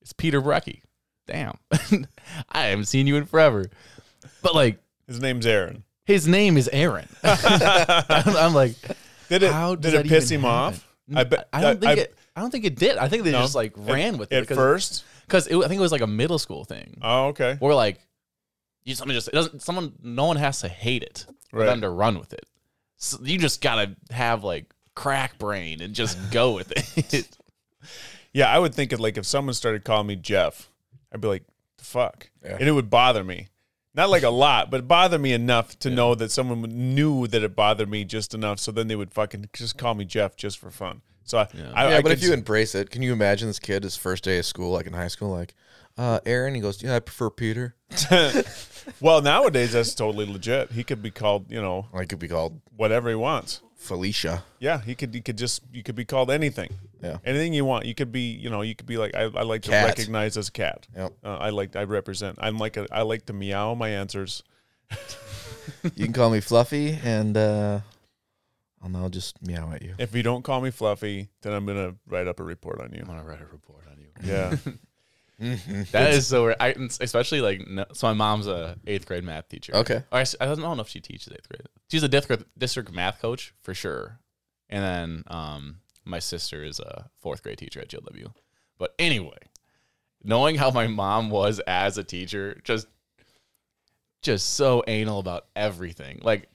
it's 0.02 0.14
Peter 0.14 0.42
Brecky. 0.42 0.82
Damn. 1.26 1.58
I 2.50 2.64
haven't 2.68 2.86
seen 2.86 3.08
you 3.08 3.16
in 3.16 3.26
forever. 3.26 3.66
But 4.42 4.56
like 4.56 4.80
His 5.08 5.20
name's 5.22 5.46
Aaron. 5.46 5.84
his 6.06 6.28
name 6.28 6.58
is 6.58 6.70
Aaron. 6.72 7.08
I'm, 7.24 8.08
I'm 8.38 8.54
like, 8.54 8.76
Did 9.30 9.44
it 9.44 9.52
how 9.52 9.76
did 9.76 9.94
it 9.94 10.08
piss 10.08 10.30
him 10.30 10.42
happen? 10.42 10.76
off? 10.76 10.87
I 11.16 11.24
bet 11.24 11.48
I 11.54 11.62
don't 11.62 11.80
think 11.80 11.98
I- 12.00 12.02
it. 12.02 12.16
I 12.36 12.42
don't 12.42 12.52
think 12.52 12.66
it 12.66 12.76
did. 12.76 12.98
I 12.98 13.08
think 13.08 13.24
they 13.24 13.32
No? 13.32 13.42
just 13.42 13.56
like 13.56 13.74
ran 13.76 14.18
with 14.18 14.32
it 14.32 14.50
at 14.52 14.56
first. 14.56 15.04
because 15.26 15.48
I 15.48 15.52
think 15.68 15.74
it 15.74 15.80
was 15.80 15.92
like 15.92 16.02
a 16.02 16.08
middle 16.08 16.38
school 16.38 16.66
thing. 16.66 17.00
Oh, 17.02 17.28
okay. 17.28 17.58
Or 17.60 17.74
like, 17.74 18.00
you 18.84 18.94
someone 18.96 19.16
just 19.16 19.28
it 19.30 19.34
doesn't. 19.34 19.62
Someone, 19.62 19.94
no 20.04 20.26
one 20.26 20.38
has 20.38 20.62
to 20.62 20.68
hate 20.68 21.02
it 21.04 21.26
for 21.50 21.60
Right. 21.60 21.66
them 21.66 21.82
to 21.82 21.90
run 21.90 22.20
with 22.20 22.34
it. 22.34 22.46
So 22.98 23.18
you 23.24 23.38
just 23.40 23.62
gotta 23.62 23.96
have 24.12 24.44
like 24.44 24.66
crack 24.96 25.38
brain 25.40 25.82
and 25.82 25.94
just 25.96 26.18
go 26.32 26.54
with 26.54 26.72
it. 26.76 27.28
Yeah, 28.34 28.50
I 28.54 28.60
would 28.60 28.76
think 28.76 28.92
of 28.92 29.00
like 29.00 29.18
if 29.18 29.26
someone 29.26 29.54
started 29.56 29.84
calling 29.84 30.06
me 30.06 30.16
Jeff, 30.16 30.70
I'd 31.12 31.22
be 31.22 31.28
like, 31.28 31.44
the 31.78 31.84
fuck. 31.86 32.30
Yeah. 32.44 32.58
And 32.60 32.68
it 32.68 32.72
would 32.72 32.90
bother 32.90 33.24
me. 33.24 33.48
Not 33.98 34.10
like 34.12 34.22
a 34.24 34.30
lot, 34.30 34.70
but 34.70 34.88
bother 34.88 35.18
me 35.18 35.34
enough 35.34 35.78
to 35.80 35.90
know 35.90 36.14
that 36.16 36.32
someone 36.32 36.62
knew 36.62 37.26
that 37.28 37.42
it 37.44 37.56
bothered 37.56 37.90
me 37.90 38.06
just 38.06 38.34
enough 38.36 38.60
so 38.60 38.72
then 38.72 38.88
they 38.88 38.96
would 38.96 39.12
fucking 39.12 39.50
just 39.54 39.78
call 39.78 39.96
me 39.96 40.06
Jeff 40.06 40.36
just 40.36 40.60
for 40.60 40.70
fun. 40.70 41.02
So 41.24 41.40
I, 41.40 41.48
Yeah. 41.54 41.72
I, 41.74 41.90
yeah, 41.90 41.98
I 41.98 42.02
but 42.04 42.12
if 42.12 42.22
you 42.22 42.30
s- 42.30 42.34
embrace 42.36 42.76
it, 42.76 42.92
can 42.92 43.02
you 43.02 43.12
imagine 43.12 43.48
this 43.50 43.60
kid 43.60 43.84
his 43.84 43.98
first 43.98 44.24
day 44.24 44.38
of 44.38 44.46
school, 44.46 44.72
like 44.72 44.86
in 44.88 44.94
high 44.94 45.08
school, 45.10 45.32
like, 45.32 45.56
uh, 45.98 46.20
Aaron? 46.28 46.54
He 46.56 46.62
goes, 46.62 46.82
"Yeah, 46.82 46.96
I 46.96 47.00
prefer 47.00 47.30
Peter." 47.32 47.76
well 49.02 49.22
nowadays 49.22 49.74
that's 49.74 49.94
totally 49.96 50.26
legit. 50.26 50.72
He 50.72 50.84
could 50.84 51.02
be 51.02 51.12
called, 51.12 51.52
you 51.52 51.62
know, 51.62 51.88
Like, 51.92 52.10
could 52.10 52.20
be 52.20 52.28
called 52.28 52.62
whatever 52.76 53.10
he 53.10 53.16
wants. 53.16 53.62
Felicia. 53.78 54.44
Yeah, 54.60 54.82
he 54.82 54.96
could. 54.96 55.14
He 55.14 55.22
could 55.22 55.38
just. 55.38 55.62
You 55.72 55.84
could 55.84 55.96
be 55.96 56.04
called 56.04 56.32
anything. 56.32 56.74
Yeah. 57.02 57.18
Anything 57.24 57.54
you 57.54 57.64
want. 57.64 57.86
You 57.86 57.96
could 57.96 58.12
be. 58.12 58.32
You 58.32 58.50
know. 58.50 58.62
You 58.62 58.76
could 58.76 58.88
be 58.88 58.98
like. 58.98 59.16
I, 59.16 59.24
I 59.24 59.44
like 59.44 59.62
to 59.64 59.72
recognize 59.72 60.36
as 60.36 60.50
a 60.50 60.52
cat. 60.52 60.88
Yep. 60.96 61.14
Uh, 61.24 61.38
I 61.38 61.50
like. 61.52 61.76
I 61.76 61.84
represent. 61.84 62.38
I'm 62.42 62.58
like. 62.58 62.76
A, 62.76 62.88
I 62.92 63.04
like 63.04 63.28
to 63.28 63.34
meow 63.34 63.76
my 63.76 63.90
answers. 63.90 64.44
You 65.96 66.06
can 66.06 66.14
call 66.14 66.30
me 66.30 66.40
Fluffy, 66.40 66.98
and 67.04 67.36
uh, 67.36 67.82
I'll 68.82 68.90
now 68.90 69.10
just 69.10 69.42
meow 69.46 69.72
at 69.74 69.82
you. 69.82 69.96
If 69.98 70.16
you 70.16 70.24
don't 70.24 70.44
call 70.44 70.62
me 70.62 70.72
Fluffy, 70.72 71.30
then 71.42 71.54
I'm 71.54 71.66
gonna 71.66 71.96
write 72.08 72.28
up 72.28 72.40
a 72.40 72.44
report 72.44 72.82
on 72.82 72.94
you. 72.94 73.02
I'm 73.02 73.08
gonna 73.08 73.24
write 73.24 73.42
a 73.42 73.46
report 73.46 73.86
on 73.92 74.00
you. 74.00 74.08
Yeah. 74.24 74.56
That 75.40 76.14
is 76.14 76.28
so 76.28 76.46
weird. 76.46 76.56
I, 76.60 76.76
especially 77.00 77.42
like 77.42 77.68
no, 77.68 77.86
so. 77.94 78.08
My 78.08 78.14
mom's 78.14 78.48
a 78.48 78.76
eighth 78.88 79.06
grade 79.06 79.24
math 79.24 79.50
teacher. 79.50 79.76
Okay. 79.76 80.04
Or 80.12 80.24
I 80.42 80.46
don't 80.46 80.60
know 80.60 80.80
if 80.80 80.90
she 80.90 81.00
teaches 81.00 81.32
eighth 81.32 81.48
grade. 81.48 81.68
She's 81.92 82.04
a 82.04 82.08
district 82.08 82.44
district 82.58 82.92
math 82.92 83.22
coach 83.22 83.54
for 83.62 83.74
sure. 83.74 84.20
And 84.70 84.84
then 84.84 85.24
um, 85.28 85.78
my 86.04 86.20
sister 86.20 86.64
is 86.64 86.80
a 86.80 87.10
fourth 87.20 87.44
grade 87.44 87.60
teacher 87.60 87.80
at 87.80 87.90
GLW. 87.90 88.34
But 88.80 88.96
anyway, 88.98 89.38
knowing 90.24 90.56
how 90.56 90.72
my 90.72 90.88
mom 90.88 91.30
was 91.30 91.60
as 91.68 91.98
a 91.98 92.04
teacher, 92.04 92.60
just 92.64 92.88
just 94.24 94.54
so 94.56 94.84
anal 94.88 95.20
about 95.20 95.46
everything. 95.56 96.20
Like 96.24 96.50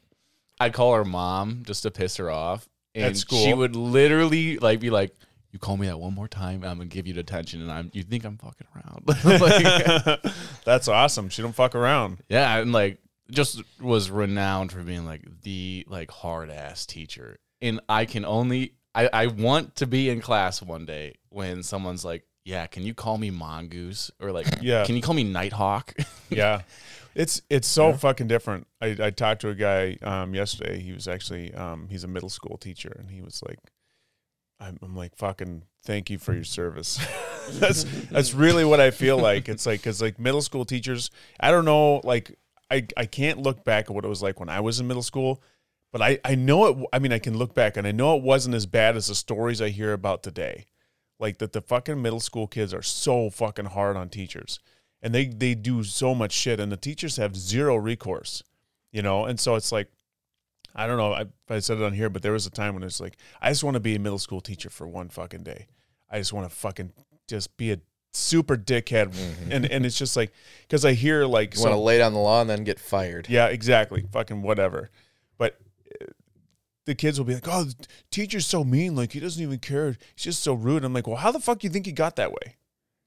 I'd 0.58 0.72
call 0.72 0.94
her 0.94 1.04
mom 1.04 1.62
just 1.64 1.84
to 1.84 1.90
piss 1.90 2.16
her 2.16 2.30
off, 2.30 2.68
and 2.94 3.04
At 3.04 3.16
school? 3.16 3.44
she 3.44 3.54
would 3.54 3.76
literally 3.76 4.58
like 4.58 4.80
be 4.80 4.90
like. 4.90 5.14
You 5.52 5.58
call 5.58 5.76
me 5.76 5.86
that 5.86 5.98
one 6.00 6.14
more 6.14 6.28
time, 6.28 6.64
I'm 6.64 6.78
gonna 6.78 6.86
give 6.86 7.06
you 7.06 7.12
detention, 7.12 7.60
and 7.60 7.70
I'm. 7.70 7.90
You 7.92 8.02
think 8.02 8.24
I'm 8.24 8.38
fucking 8.38 8.66
around? 8.74 9.04
like, 9.40 10.22
That's 10.64 10.88
awesome. 10.88 11.28
She 11.28 11.42
don't 11.42 11.54
fuck 11.54 11.74
around. 11.74 12.18
yeah, 12.28 12.56
and 12.58 12.72
like 12.72 12.98
just 13.30 13.62
was 13.80 14.10
renowned 14.10 14.72
for 14.72 14.80
being 14.82 15.04
like 15.04 15.22
the 15.42 15.84
like 15.88 16.10
hard 16.10 16.50
ass 16.50 16.86
teacher. 16.86 17.38
And 17.60 17.80
I 17.88 18.04
can 18.06 18.24
only 18.24 18.74
I, 18.94 19.08
I 19.12 19.26
want 19.28 19.76
to 19.76 19.86
be 19.86 20.10
in 20.10 20.20
class 20.20 20.60
one 20.60 20.84
day 20.86 21.14
when 21.30 21.62
someone's 21.62 22.04
like, 22.04 22.24
Yeah, 22.44 22.66
can 22.66 22.82
you 22.82 22.92
call 22.94 23.16
me 23.18 23.30
mongoose? 23.30 24.10
Or 24.20 24.32
like 24.32 24.46
Yeah. 24.60 24.84
can 24.84 24.96
you 24.96 25.02
call 25.02 25.14
me 25.14 25.24
nighthawk? 25.24 25.94
yeah 26.30 26.62
it's 27.14 27.42
it's 27.50 27.68
so 27.68 27.92
fucking 27.92 28.26
different 28.26 28.66
I, 28.80 28.96
I 28.98 29.10
talked 29.10 29.42
to 29.42 29.50
a 29.50 29.54
guy 29.54 29.98
um 30.02 30.34
yesterday 30.34 30.80
he 30.80 30.92
was 30.94 31.06
actually 31.06 31.52
um 31.52 31.88
he's 31.90 32.04
a 32.04 32.08
middle 32.08 32.30
school 32.30 32.56
teacher 32.56 32.94
and 32.98 33.10
he 33.10 33.20
was 33.20 33.42
like 33.46 33.58
i'm, 34.62 34.78
I'm 34.82 34.96
like 34.96 35.16
fucking 35.16 35.64
thank 35.84 36.10
you 36.10 36.18
for 36.18 36.32
your 36.32 36.44
service. 36.44 37.04
That's 37.54 37.82
that's 38.08 38.32
really 38.32 38.64
what 38.64 38.80
i 38.80 38.92
feel 38.92 39.18
like. 39.18 39.48
It's 39.48 39.66
like 39.66 39.80
because 39.80 40.00
like 40.00 40.20
middle 40.20 40.42
school 40.42 40.64
teachers 40.64 41.10
i 41.40 41.50
don't 41.50 41.64
know 41.64 42.00
like 42.04 42.38
i 42.70 42.86
i 42.96 43.04
can't 43.04 43.40
look 43.42 43.64
back 43.64 43.86
at 43.86 43.90
what 43.90 44.04
it 44.04 44.08
was 44.08 44.22
like 44.22 44.38
when 44.38 44.48
i 44.48 44.60
was 44.60 44.78
in 44.78 44.86
middle 44.86 45.02
school 45.02 45.42
but 45.90 46.00
i 46.00 46.20
i 46.24 46.36
know 46.36 46.66
it 46.66 46.86
i 46.92 47.00
mean 47.00 47.12
i 47.12 47.18
can 47.18 47.36
look 47.36 47.52
back 47.52 47.76
and 47.76 47.84
i 47.84 47.90
know 47.90 48.16
it 48.16 48.22
wasn't 48.22 48.54
as 48.54 48.64
bad 48.64 48.96
as 48.96 49.08
the 49.08 49.14
stories 49.14 49.60
i 49.60 49.70
hear 49.70 49.92
about 49.92 50.22
today. 50.22 50.66
Like 51.18 51.38
that 51.38 51.52
the 51.52 51.60
fucking 51.60 52.00
middle 52.00 52.20
school 52.20 52.46
kids 52.46 52.72
are 52.72 52.82
so 52.82 53.28
fucking 53.28 53.66
hard 53.66 53.96
on 53.96 54.08
teachers 54.08 54.60
and 55.02 55.12
they 55.12 55.26
they 55.26 55.56
do 55.56 55.82
so 55.82 56.14
much 56.14 56.32
shit 56.32 56.60
and 56.60 56.70
the 56.70 56.76
teachers 56.76 57.16
have 57.16 57.36
zero 57.36 57.74
recourse 57.74 58.44
you 58.92 59.02
know? 59.02 59.24
And 59.24 59.40
so 59.40 59.56
it's 59.56 59.72
like 59.72 59.90
i 60.74 60.86
don't 60.86 60.96
know 60.96 61.12
I, 61.12 61.22
if 61.22 61.28
i 61.50 61.58
said 61.58 61.78
it 61.78 61.84
on 61.84 61.92
here 61.92 62.08
but 62.10 62.22
there 62.22 62.32
was 62.32 62.46
a 62.46 62.50
time 62.50 62.74
when 62.74 62.82
it's 62.82 63.00
like 63.00 63.16
i 63.40 63.50
just 63.50 63.64
want 63.64 63.74
to 63.74 63.80
be 63.80 63.94
a 63.94 63.98
middle 63.98 64.18
school 64.18 64.40
teacher 64.40 64.70
for 64.70 64.86
one 64.86 65.08
fucking 65.08 65.42
day. 65.42 65.66
I 66.10 66.18
just 66.18 66.32
want 66.34 66.48
to 66.48 66.54
fucking 66.54 66.92
just 67.26 67.56
be 67.56 67.72
a 67.72 67.78
super 68.12 68.56
dickhead. 68.56 69.14
And 69.50 69.64
and 69.64 69.86
it's 69.86 69.96
just 69.96 70.14
like 70.14 70.32
because 70.62 70.84
i 70.84 70.92
hear 70.92 71.24
like 71.24 71.54
You 71.54 71.62
want 71.62 71.72
to 71.72 71.78
lay 71.78 71.96
down 71.96 72.12
the 72.12 72.18
law 72.18 72.42
and 72.42 72.50
then 72.50 72.64
get 72.64 72.78
fired. 72.78 73.28
yeah 73.30 73.46
exactly. 73.46 74.04
Fucking 74.12 74.42
whatever. 74.42 74.90
But 75.38 75.58
uh, 76.00 76.06
the 76.84 76.94
kids 76.94 77.18
will 77.18 77.24
be 77.24 77.32
like 77.34 77.48
oh 77.48 77.64
the 77.64 77.74
teacher's 78.10 78.46
so 78.46 78.62
mean. 78.62 78.94
Like 78.94 79.12
he 79.12 79.20
doesn't 79.20 79.42
even 79.42 79.58
care. 79.58 79.96
He's 80.14 80.24
just 80.24 80.42
so 80.42 80.52
rude. 80.52 80.84
I'm 80.84 80.92
like 80.92 81.06
well 81.06 81.16
how 81.16 81.32
the 81.32 81.40
fuck 81.40 81.60
do 81.60 81.66
you 81.66 81.72
think 81.72 81.86
he 81.86 81.92
got 81.92 82.16
that 82.16 82.30
way 82.32 82.56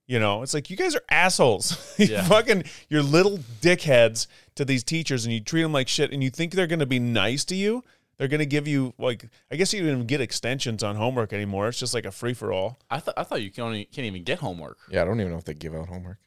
you 0.08 0.20
know, 0.20 0.42
it's 0.44 0.54
like 0.54 0.70
you 0.70 0.78
guys 0.78 0.96
are 0.96 1.04
assholes. 1.10 1.96
you 2.00 2.06
Yeah. 2.08 2.24
fucking, 2.28 2.64
you're 2.90 3.02
little 3.04 3.40
dickheads 3.62 4.28
to 4.56 4.64
these 4.66 4.84
teachers, 4.84 5.26
and 5.26 5.34
you 5.34 5.40
treat 5.40 5.64
them 5.64 5.74
like 5.74 5.88
shit. 5.88 6.12
And 6.12 6.24
you 6.24 6.30
think 6.30 6.54
they're 6.54 6.68
going 6.68 6.80
to 6.80 6.86
be 6.86 7.00
nice 7.00 7.44
to 7.46 7.56
you? 7.56 7.84
They're 8.18 8.28
going 8.30 8.40
to 8.40 8.46
give 8.46 8.68
you 8.68 8.94
like, 8.98 9.28
I 9.52 9.56
guess 9.58 9.74
you 9.74 9.82
don't 9.82 9.90
even 9.92 10.06
get 10.08 10.22
extensions 10.22 10.84
on 10.84 10.96
homework 10.96 11.34
anymore. 11.34 11.68
It's 11.68 11.80
just 11.80 11.94
like 11.94 12.06
a 12.06 12.12
free 12.12 12.34
for 12.34 12.54
all. 12.54 12.80
I 12.90 13.00
thought 13.00 13.16
I 13.18 13.24
thought 13.24 13.42
you 13.42 13.52
can 13.52 13.66
only 13.66 13.86
can't 13.86 14.06
even 14.06 14.24
get 14.24 14.40
homework. 14.40 14.78
Yeah, 14.90 15.02
I 15.02 15.06
don't 15.06 15.20
even 15.20 15.34
know 15.34 15.38
if 15.38 15.44
they 15.44 15.54
give 15.54 15.76
out 15.76 15.90
homework. 15.90 16.18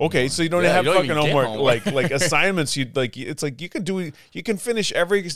Okay, 0.00 0.26
so 0.28 0.42
you 0.42 0.48
don't 0.48 0.62
Yeah, 0.64 0.72
have 0.72 0.84
you 0.84 0.92
don't 0.92 1.06
fucking 1.06 1.22
homework, 1.22 1.46
homework. 1.46 1.86
like 1.86 1.94
like 1.94 2.10
assignments. 2.10 2.76
You 2.76 2.90
like 2.94 3.16
it's 3.16 3.42
like 3.42 3.60
you 3.60 3.68
can 3.68 3.84
do 3.84 4.10
you 4.32 4.42
can 4.42 4.56
finish 4.56 4.90
every 4.92 5.30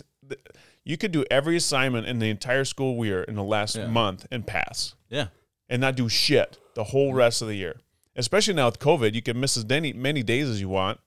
you 0.85 0.97
could 0.97 1.13
do 1.13 1.25
every 1.31 1.57
assignment 1.57 2.07
in 2.07 2.19
the 2.19 2.31
entire 2.31 2.65
school 2.65 3.05
year 3.07 3.23
in 3.23 3.37
the 3.37 3.45
last 3.45 3.77
Yeah. 3.77 3.87
month 3.87 4.27
and 4.33 4.45
pass. 4.47 4.95
Yeah. 5.09 5.29
And 5.71 5.81
not 5.81 5.95
do 5.97 6.09
shit 6.11 6.59
the 6.75 6.85
whole 6.85 7.15
rest 7.15 7.41
of 7.41 7.49
the 7.49 7.55
year. 7.57 7.77
Especially 8.17 8.53
now 8.53 8.67
with 8.67 8.79
COVID, 8.79 9.15
you 9.15 9.23
can 9.23 9.41
miss 9.41 9.57
as 9.57 9.65
many 9.67 9.95
many 9.95 10.23
days 10.23 10.49
as 10.51 10.61
you 10.61 10.69
want. 10.69 11.01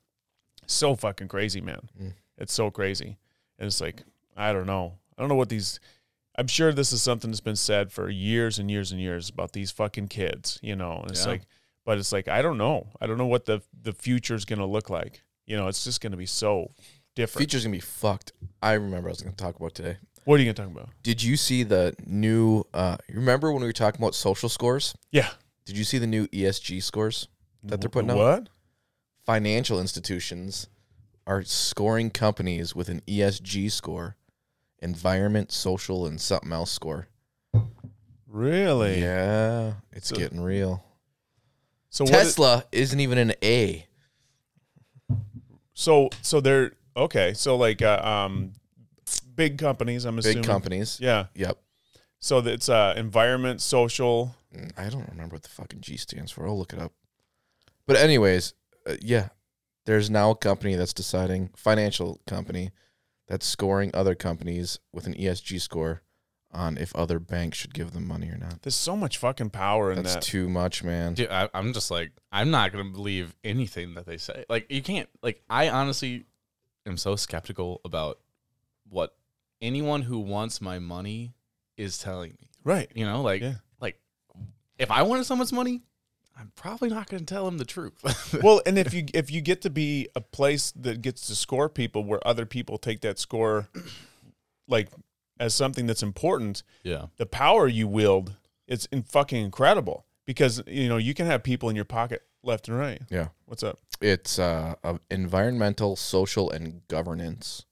So 0.66 0.96
fucking 0.96 1.28
crazy, 1.28 1.62
man. 1.62 1.90
Mm. 2.02 2.14
It's 2.38 2.54
so 2.54 2.72
crazy. 2.72 3.18
And 3.60 3.68
it's 3.68 3.82
like, 3.82 4.02
I 4.36 4.54
don't 4.54 4.66
know. 4.66 4.94
I 5.18 5.22
don't 5.22 5.30
know 5.30 5.36
what 5.36 5.50
these 5.50 5.80
I'm 6.36 6.48
sure 6.48 6.74
this 6.74 6.92
is 6.92 7.04
something 7.04 7.30
that's 7.30 7.42
been 7.42 7.56
said 7.56 7.92
for 7.92 8.10
years 8.10 8.58
and 8.58 8.72
years 8.72 8.92
and 8.92 9.00
years 9.00 9.30
about 9.30 9.52
these 9.52 9.70
fucking 9.70 10.08
kids, 10.08 10.58
you 10.64 10.76
know. 10.76 11.00
And 11.02 11.12
it's 11.12 11.26
Yeah. 11.26 11.34
like 11.34 11.42
but 11.86 11.98
it's 11.98 12.12
like 12.14 12.28
I 12.28 12.42
don't 12.42 12.58
know. 12.58 12.88
I 13.02 13.06
don't 13.08 13.18
know 13.18 13.28
what 13.28 13.46
the 13.46 13.62
the 13.80 13.92
future's 13.94 14.46
going 14.46 14.60
to 14.60 14.66
look 14.66 14.90
like. 14.90 15.22
You 15.46 15.58
know, 15.58 15.68
it's 15.68 15.84
just 15.84 16.00
going 16.02 16.12
to 16.12 16.18
be 16.18 16.26
so 16.26 16.72
different. 17.16 17.42
Future's 17.44 17.64
gonna 17.66 17.74
be 17.76 17.80
fucked. 17.82 18.32
I 18.62 18.74
remember 18.74 19.10
I 19.10 19.12
was 19.12 19.22
gonna 19.22 19.36
talk 19.36 19.58
about 19.58 19.76
today. 19.76 19.98
What 20.26 20.36
are 20.40 20.44
you 20.44 20.46
going 20.46 20.56
to 20.56 20.62
talk 20.62 20.72
about? 20.72 20.90
Did 21.04 21.22
you 21.24 21.36
see 21.38 21.64
the 21.64 21.96
new? 22.06 22.64
uh 22.74 22.98
Remember 23.10 23.52
when 23.52 23.62
we 23.62 23.68
were 23.68 23.74
talking 23.74 24.02
about 24.02 24.16
social 24.16 24.50
scores? 24.50 24.96
Yeah. 25.12 25.30
Did 25.66 25.78
you 25.78 25.84
see 25.84 25.98
the 25.98 26.08
new 26.08 26.28
ESG 26.28 26.82
scores 26.84 27.28
that 27.64 27.80
they're 27.82 27.90
putting 27.90 28.12
out? 28.12 28.18
What? 28.18 28.50
Financial 29.26 29.80
institutions 29.80 30.68
are 31.26 31.44
scoring 31.44 32.10
companies 32.10 32.76
with 32.76 32.90
an 32.90 33.02
ESG 33.08 33.72
score, 33.72 34.18
environment, 34.80 35.52
social, 35.54 36.06
and 36.06 36.20
something 36.20 36.52
else 36.52 36.72
score. 36.72 37.08
Really? 38.28 39.00
Yeah, 39.02 39.74
it's 39.94 40.10
So- 40.10 40.16
getting 40.18 40.42
real. 40.42 40.84
So 41.90 42.04
what 42.06 42.14
is- 42.16 42.20
Tesla 42.36 42.66
isn't 42.72 43.00
even 43.00 43.18
an 43.18 43.34
A. 43.44 43.88
So 45.74 46.10
so 46.22 46.42
they're 46.42 46.74
okay. 46.98 47.34
So 47.34 47.56
like 47.56 47.82
uh, 47.82 48.02
um, 48.04 48.54
big 49.36 49.58
companies. 49.58 50.06
I'm 50.06 50.18
assuming 50.18 50.42
Big 50.42 50.46
companies. 50.46 51.00
Yeah. 51.02 51.28
Yep. 51.36 51.58
So 52.20 52.40
it's 52.40 52.70
uh, 52.70 52.94
environment, 52.96 53.62
social. 53.62 54.36
Mm, 54.56 54.72
I 54.78 54.90
don't 54.90 55.10
remember 55.10 55.36
what 55.36 55.44
the 55.44 55.50
fucking 55.50 55.82
G 55.82 55.98
stands 55.98 56.32
for. 56.32 56.48
I'll 56.48 56.58
look 56.58 56.74
it 56.74 56.80
up. 56.80 56.94
But 57.86 57.98
anyways, 57.98 58.54
uh, 58.88 58.96
yeah, 59.02 59.30
there's 59.86 60.10
now 60.10 60.32
a 60.32 60.36
company 60.36 60.76
that's 60.76 60.94
deciding 60.94 61.50
financial 61.56 62.22
company 62.26 62.72
that's 63.28 63.46
scoring 63.46 63.92
other 63.94 64.16
companies 64.16 64.80
with 64.94 65.06
an 65.06 65.16
ESG 65.16 65.60
score 65.60 66.02
on 66.52 66.78
if 66.78 66.96
other 66.96 67.20
banks 67.20 67.58
should 67.58 67.74
give 67.74 67.92
them 67.92 68.08
money 68.08 68.30
or 68.30 68.38
not. 68.38 68.62
There's 68.62 68.76
so 68.76 68.96
much 68.96 69.18
fucking 69.18 69.50
power 69.50 69.92
in 69.92 70.04
That's 70.04 70.16
that. 70.16 70.24
too 70.24 70.48
much, 70.48 70.84
man. 70.84 71.16
Dude, 71.16 71.30
I, 71.30 71.50
I'm 71.54 71.74
just 71.74 71.90
like, 71.90 72.12
I'm 72.32 72.52
not 72.52 72.72
gonna 72.72 72.92
believe 72.92 73.36
anything 73.44 73.96
that 73.96 74.06
they 74.06 74.18
say. 74.18 74.46
Like, 74.50 74.68
you 74.70 74.82
can't. 74.82 75.10
Like, 75.22 75.42
I 75.50 75.70
honestly 75.70 76.26
am 76.86 76.98
so 76.98 77.16
skeptical 77.16 77.82
about 77.84 78.20
what 78.88 79.16
anyone 79.64 80.04
who 80.04 80.20
wants 80.20 80.62
my 80.62 80.78
money 80.78 81.34
is 81.78 81.98
telling 81.98 82.32
me. 82.40 82.50
right. 82.64 82.92
You 82.94 83.06
know, 83.06 83.22
like, 83.24 83.42
Yeah. 83.42 83.56
like 83.80 83.98
if 84.78 84.92
I 84.92 85.02
wanted 85.02 85.26
someone's 85.26 85.52
money, 85.54 85.82
I'm 86.38 86.52
probably 86.56 86.90
not 86.90 87.10
gonna 87.10 87.24
tell 87.26 87.46
them 87.46 87.58
the 87.58 87.66
truth. 87.66 87.94
Well, 88.44 88.62
and 88.66 88.78
if 88.78 88.94
you 88.94 89.06
if 89.14 89.32
you 89.32 89.42
get 89.42 89.62
to 89.64 89.70
be 89.70 90.08
a 90.16 90.22
place 90.22 90.72
that 90.76 91.02
gets 91.02 91.28
to 91.28 91.36
score 91.36 91.70
people 91.70 92.04
where 92.04 92.26
other 92.28 92.46
people 92.46 92.78
take 92.78 93.02
that 93.02 93.18
score 93.20 93.70
like 94.68 94.90
as 95.40 95.54
something 95.56 95.86
that's 95.88 96.04
important, 96.04 96.64
yeah, 96.84 97.06
the 97.18 97.26
power 97.26 97.68
you 97.68 97.88
wield 97.88 98.36
it's 98.68 98.86
in 98.88 99.04
fucking 99.04 99.44
incredible 99.44 100.06
because 100.26 100.62
you 100.68 100.88
know 100.90 100.98
you 100.98 101.14
can 101.14 101.26
have 101.26 101.44
people 101.44 101.70
in 101.70 101.76
your 101.76 101.86
pocket 101.86 102.22
left 102.44 102.68
and 102.68 102.78
right. 102.78 103.02
Yeah. 103.10 103.28
What's 103.46 103.62
up? 103.64 103.80
It's 104.02 104.40
uh, 104.40 104.76
uh, 104.84 104.98
environmental, 105.12 105.96
social, 105.96 106.50
and 106.50 106.82
governance. 106.88 107.66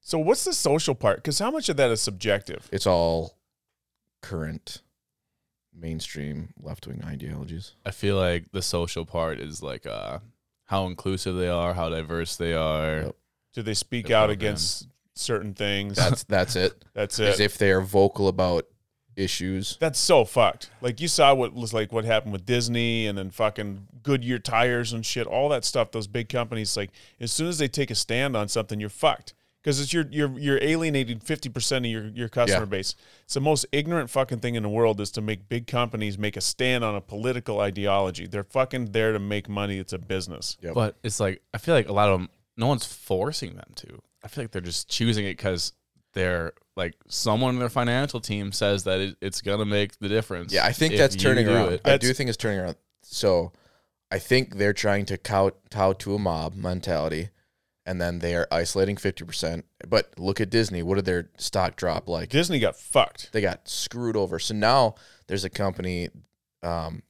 So 0.00 0.18
what's 0.18 0.44
the 0.44 0.52
social 0.52 0.94
part? 0.94 1.16
Because 1.18 1.38
how 1.38 1.50
much 1.50 1.68
of 1.68 1.76
that 1.76 1.90
is 1.90 2.00
subjective? 2.00 2.68
It's 2.72 2.86
all 2.86 3.36
current 4.22 4.82
mainstream 5.74 6.52
left 6.60 6.86
wing 6.86 7.02
ideologies. 7.04 7.74
I 7.86 7.90
feel 7.90 8.16
like 8.16 8.50
the 8.52 8.62
social 8.62 9.04
part 9.04 9.38
is 9.40 9.62
like 9.62 9.86
uh 9.86 10.18
how 10.66 10.86
inclusive 10.86 11.36
they 11.36 11.48
are, 11.48 11.74
how 11.74 11.88
diverse 11.88 12.36
they 12.36 12.54
are. 12.54 13.02
Yep. 13.06 13.16
Do 13.54 13.62
they 13.62 13.74
speak 13.74 14.06
The 14.06 14.14
out 14.14 14.26
program. 14.28 14.38
against 14.38 14.88
certain 15.14 15.54
things? 15.54 15.96
That's 15.96 16.24
that's 16.24 16.56
it. 16.56 16.84
That's 16.94 17.18
it. 17.18 17.28
As 17.28 17.40
if 17.40 17.58
they 17.58 17.70
are 17.70 17.80
vocal 17.80 18.28
about 18.28 18.66
issues. 19.16 19.76
That's 19.80 19.98
so 19.98 20.24
fucked. 20.24 20.70
Like 20.80 21.00
you 21.00 21.08
saw 21.08 21.34
what 21.34 21.52
was 21.52 21.74
like 21.74 21.92
what 21.92 22.04
happened 22.04 22.32
with 22.32 22.46
Disney 22.46 23.06
and 23.06 23.18
then 23.18 23.30
fucking 23.30 23.86
Goodyear 24.02 24.38
tires 24.38 24.92
and 24.92 25.04
shit. 25.04 25.26
All 25.26 25.48
that 25.50 25.64
stuff. 25.64 25.90
Those 25.90 26.06
big 26.06 26.28
companies, 26.28 26.76
like 26.76 26.90
as 27.20 27.32
soon 27.32 27.48
as 27.48 27.58
they 27.58 27.68
take 27.68 27.90
a 27.90 27.94
stand 27.94 28.36
on 28.36 28.48
something, 28.48 28.80
you're 28.80 28.88
fucked 28.88 29.34
because 29.62 29.80
it's 29.80 29.92
you're 29.92 30.06
you're 30.10 30.38
you're 30.38 30.58
alienating 30.62 31.20
fifty 31.20 31.48
percent 31.48 31.84
of 31.86 31.90
your 31.92 32.06
your 32.08 32.28
customer 32.28 32.60
Yeah. 32.62 32.66
base. 32.66 32.94
It's 33.24 33.34
the 33.34 33.40
most 33.40 33.66
ignorant 33.72 34.10
fucking 34.10 34.40
thing 34.40 34.54
in 34.54 34.62
the 34.62 34.68
world 34.68 35.00
is 35.00 35.10
to 35.12 35.20
make 35.20 35.48
big 35.48 35.66
companies 35.66 36.18
make 36.18 36.36
a 36.36 36.40
stand 36.40 36.82
on 36.84 36.94
a 36.94 37.00
political 37.00 37.60
ideology. 37.60 38.26
They're 38.26 38.44
fucking 38.44 38.92
there 38.92 39.12
to 39.12 39.18
make 39.18 39.48
money. 39.48 39.78
It's 39.78 39.92
a 39.92 39.98
business. 39.98 40.56
Yep. 40.62 40.74
But 40.74 40.96
it's 41.02 41.20
like 41.20 41.42
I 41.54 41.58
feel 41.58 41.74
like 41.74 41.88
a 41.88 41.92
lot 41.92 42.08
of 42.08 42.18
them, 42.20 42.28
no 42.56 42.66
one's 42.66 42.86
forcing 42.86 43.56
them 43.56 43.72
to. 43.76 44.00
I 44.24 44.28
feel 44.28 44.44
like 44.44 44.50
they're 44.50 44.60
just 44.62 44.88
choosing 44.88 45.24
it 45.24 45.36
because 45.36 45.72
they're 46.12 46.52
like 46.76 46.94
someone 47.08 47.54
in 47.54 47.60
their 47.60 47.68
financial 47.68 48.20
team 48.20 48.52
says 48.52 48.84
that 48.84 49.00
it, 49.00 49.16
it's 49.20 49.40
gonna 49.42 49.64
make 49.64 49.98
the 49.98 50.08
difference. 50.08 50.52
Yeah, 50.52 50.64
I 50.64 50.72
think 50.72 50.96
that's 50.96 51.16
turning 51.16 51.48
around. 51.48 51.72
it. 51.74 51.80
I 51.84 51.96
do 51.98 52.12
think 52.12 52.28
it's 52.28 52.36
turning 52.36 52.58
around. 52.60 52.76
So 53.02 53.52
I 54.10 54.18
think 54.18 54.56
they're 54.56 54.72
trying 54.72 55.04
to 55.06 55.16
cow, 55.18 55.52
cow 55.70 55.92
to 55.94 56.14
a 56.14 56.18
mob 56.18 56.54
mentality, 56.54 57.28
and 57.90 58.00
then 58.00 58.20
they 58.20 58.36
are 58.36 58.46
isolating 58.52 58.94
50%. 58.94 59.64
But 59.88 60.12
look 60.16 60.40
at 60.40 60.48
Disney. 60.48 60.80
What 60.84 60.94
did 60.94 61.06
their 61.06 61.28
stock 61.38 61.74
drop 61.74 62.08
like? 62.08 62.28
Disney 62.28 62.60
got 62.60 62.76
fucked. 62.76 63.32
They 63.32 63.40
got 63.40 63.68
screwed 63.68 64.16
over. 64.16 64.38
So 64.38 64.54
now 64.54 64.94
there's 65.26 65.42
a 65.44 65.50
company 65.50 66.08
um, 66.62 67.02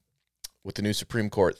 with 0.63 0.73
the 0.75 0.81
new 0.81 0.93
Supreme 0.93 1.29
Court 1.29 1.59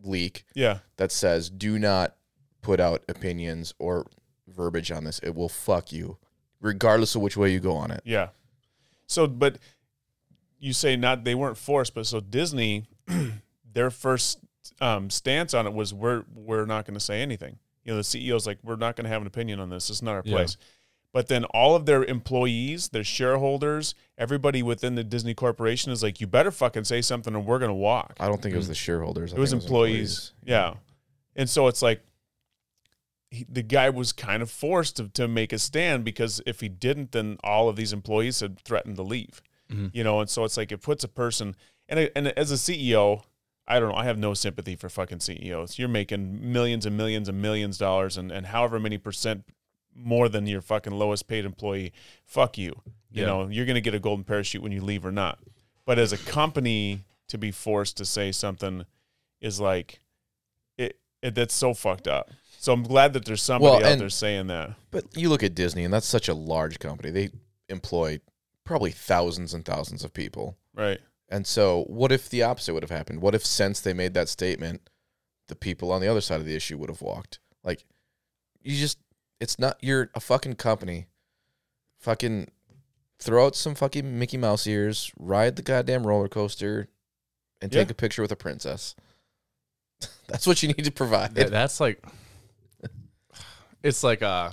leak 0.00 0.44
Yeah. 0.54 0.78
that 0.96 1.10
says 1.10 1.50
do 1.50 1.76
not 1.76 2.14
put 2.62 2.78
out 2.78 3.02
opinions 3.08 3.74
or 3.80 4.06
verbiage 4.46 4.92
on 4.92 5.02
this. 5.02 5.18
It 5.24 5.34
will 5.34 5.48
fuck 5.48 5.90
you, 5.90 6.16
regardless 6.60 7.16
of 7.16 7.22
which 7.22 7.36
way 7.36 7.50
you 7.52 7.58
go 7.58 7.72
on 7.74 7.90
it. 7.90 8.00
Yeah. 8.04 8.28
So, 9.08 9.26
but 9.26 9.58
you 10.60 10.72
say 10.72 10.94
not 10.94 11.24
they 11.24 11.34
weren't 11.34 11.58
forced, 11.58 11.94
but 11.94 12.06
so 12.06 12.20
Disney, 12.20 12.86
their 13.72 13.90
first 13.90 14.38
um, 14.80 15.10
stance 15.10 15.52
on 15.52 15.66
it 15.66 15.72
was 15.72 15.92
we're 15.92 16.24
we're 16.32 16.64
not 16.66 16.86
going 16.86 16.94
to 16.94 17.04
say 17.04 17.22
anything. 17.22 17.58
You 17.86 17.92
know, 17.92 17.96
the 17.98 18.02
CEO's 18.02 18.46
like 18.46 18.58
we're 18.64 18.76
not 18.76 18.96
going 18.96 19.04
to 19.04 19.10
have 19.10 19.20
an 19.22 19.26
opinion 19.28 19.60
on 19.60 19.70
this. 19.70 19.88
It's 19.88 20.02
not 20.02 20.16
our 20.16 20.22
Yeah. 20.24 20.34
place. 20.36 20.56
But 21.12 21.28
then 21.28 21.44
all 21.46 21.74
of 21.74 21.86
their 21.86 22.04
employees, 22.04 22.88
their 22.88 23.04
shareholders, 23.04 23.94
everybody 24.18 24.62
within 24.62 24.96
the 24.96 25.04
Disney 25.04 25.32
corporation 25.32 25.90
is 25.92 26.02
like, 26.02 26.20
you 26.20 26.26
better 26.26 26.50
fucking 26.50 26.84
say 26.84 27.00
something 27.00 27.34
or 27.34 27.40
we're 27.40 27.58
going 27.60 27.70
to 27.70 27.74
walk. 27.74 28.16
I 28.20 28.26
don't 28.26 28.42
think 28.42 28.54
it 28.54 28.58
was 28.58 28.68
the 28.68 28.74
shareholders. 28.74 29.32
I 29.32 29.36
It 29.36 29.38
was 29.38 29.52
think 29.52 29.62
employees. 29.62 30.32
Yeah. 30.44 30.74
And 31.36 31.48
so 31.48 31.68
it's 31.68 31.80
like 31.80 32.02
he, 33.30 33.46
the 33.48 33.62
guy 33.62 33.88
was 33.88 34.12
kind 34.12 34.42
of 34.42 34.50
forced 34.50 34.96
to, 34.96 35.08
to 35.10 35.26
make 35.28 35.52
a 35.54 35.58
stand 35.58 36.04
because 36.04 36.42
if 36.44 36.60
he 36.60 36.68
didn't, 36.68 37.12
then 37.12 37.38
all 37.42 37.68
of 37.68 37.76
these 37.76 37.92
employees 37.92 38.40
had 38.40 38.58
threatened 38.60 38.96
to 38.96 39.02
leave. 39.02 39.40
Mhm. 39.72 39.90
You 39.94 40.04
know, 40.04 40.20
and 40.20 40.28
so 40.28 40.44
it's 40.44 40.56
like 40.56 40.70
it 40.70 40.82
puts 40.82 41.02
a 41.02 41.08
person 41.08 41.56
and 41.88 42.10
and 42.14 42.28
as 42.28 42.50
a 42.50 42.56
CEO, 42.56 43.22
I 43.68 43.80
don't 43.80 43.90
know. 43.90 43.96
I 43.96 44.04
have 44.04 44.18
no 44.18 44.32
sympathy 44.34 44.76
for 44.76 44.88
fucking 44.88 45.20
CEOs. 45.20 45.78
You're 45.78 45.88
making 45.88 46.52
millions 46.52 46.86
and 46.86 46.96
millions 46.96 47.28
and 47.28 47.40
millions 47.42 47.76
of 47.76 47.80
dollars 47.80 48.16
and, 48.16 48.30
and 48.30 48.46
however 48.46 48.78
many 48.78 48.98
percent 48.98 49.44
more 49.94 50.28
than 50.28 50.46
your 50.46 50.60
fucking 50.60 50.92
lowest 50.92 51.26
paid 51.26 51.44
employee. 51.44 51.92
Fuck 52.24 52.58
you. 52.58 52.80
You 53.10 53.22
Yeah. 53.22 53.26
know, 53.26 53.48
you're 53.48 53.66
going 53.66 53.74
to 53.76 53.80
get 53.80 53.94
a 53.94 53.98
golden 53.98 54.24
parachute 54.24 54.62
when 54.62 54.72
you 54.72 54.80
leave 54.82 55.04
or 55.04 55.10
not. 55.12 55.38
But 55.84 55.98
as 55.98 56.12
a 56.12 56.18
company 56.18 57.04
to 57.28 57.38
be 57.38 57.50
forced 57.50 57.96
to 57.96 58.04
say 58.04 58.30
something 58.30 58.84
is 59.40 59.58
like 59.60 60.00
it, 60.76 60.98
it 61.22 61.34
that's 61.34 61.54
so 61.54 61.74
fucked 61.74 62.06
up. 62.06 62.30
So 62.58 62.72
I'm 62.72 62.82
glad 62.82 63.12
that 63.14 63.24
there's 63.24 63.42
somebody 63.42 63.82
Well, 63.82 63.92
out 63.92 63.98
there 63.98 64.08
saying 64.10 64.48
that. 64.48 64.74
But 64.90 65.04
you 65.16 65.28
look 65.28 65.42
at 65.42 65.54
Disney, 65.54 65.84
and 65.84 65.92
that's 65.94 66.06
such 66.06 66.28
a 66.28 66.34
large 66.34 66.78
company. 66.78 67.10
They 67.10 67.30
employ 67.68 68.20
probably 68.64 68.90
thousands 68.90 69.54
and 69.54 69.64
thousands 69.64 70.04
of 70.04 70.12
people. 70.12 70.56
Right. 70.74 70.98
And 71.28 71.46
so, 71.46 71.84
what 71.88 72.12
if 72.12 72.28
the 72.28 72.42
opposite 72.42 72.72
would 72.74 72.82
have 72.84 72.90
happened? 72.90 73.20
What 73.20 73.34
if, 73.34 73.44
since 73.44 73.80
they 73.80 73.92
made 73.92 74.14
that 74.14 74.28
statement, 74.28 74.88
the 75.48 75.56
people 75.56 75.90
on 75.90 76.00
the 76.00 76.08
other 76.08 76.20
side 76.20 76.40
of 76.40 76.46
the 76.46 76.54
issue 76.54 76.78
would 76.78 76.88
have 76.90 77.02
walked? 77.02 77.40
Like, 77.64 77.84
you 78.62 78.76
just, 78.78 78.98
it's 79.40 79.58
not, 79.58 79.76
you're 79.80 80.10
a 80.14 80.20
fucking 80.20 80.54
company. 80.54 81.08
Fucking 81.98 82.48
throw 83.18 83.46
out 83.46 83.56
some 83.56 83.74
fucking 83.74 84.18
Mickey 84.18 84.36
Mouse 84.36 84.66
ears, 84.66 85.10
ride 85.18 85.56
the 85.56 85.62
goddamn 85.62 86.06
roller 86.06 86.28
coaster, 86.28 86.88
and 87.60 87.72
take 87.72 87.88
Yeah. 87.88 87.92
a 87.92 87.94
picture 87.94 88.22
with 88.22 88.30
a 88.30 88.36
princess. 88.36 88.94
That's 90.28 90.46
what 90.46 90.62
you 90.62 90.68
need 90.68 90.84
to 90.84 90.92
provide. 90.92 91.34
Th- 91.34 91.48
that's 91.48 91.80
like 91.80 92.04
it's 93.82 94.04
like 94.04 94.22
uh 94.22 94.50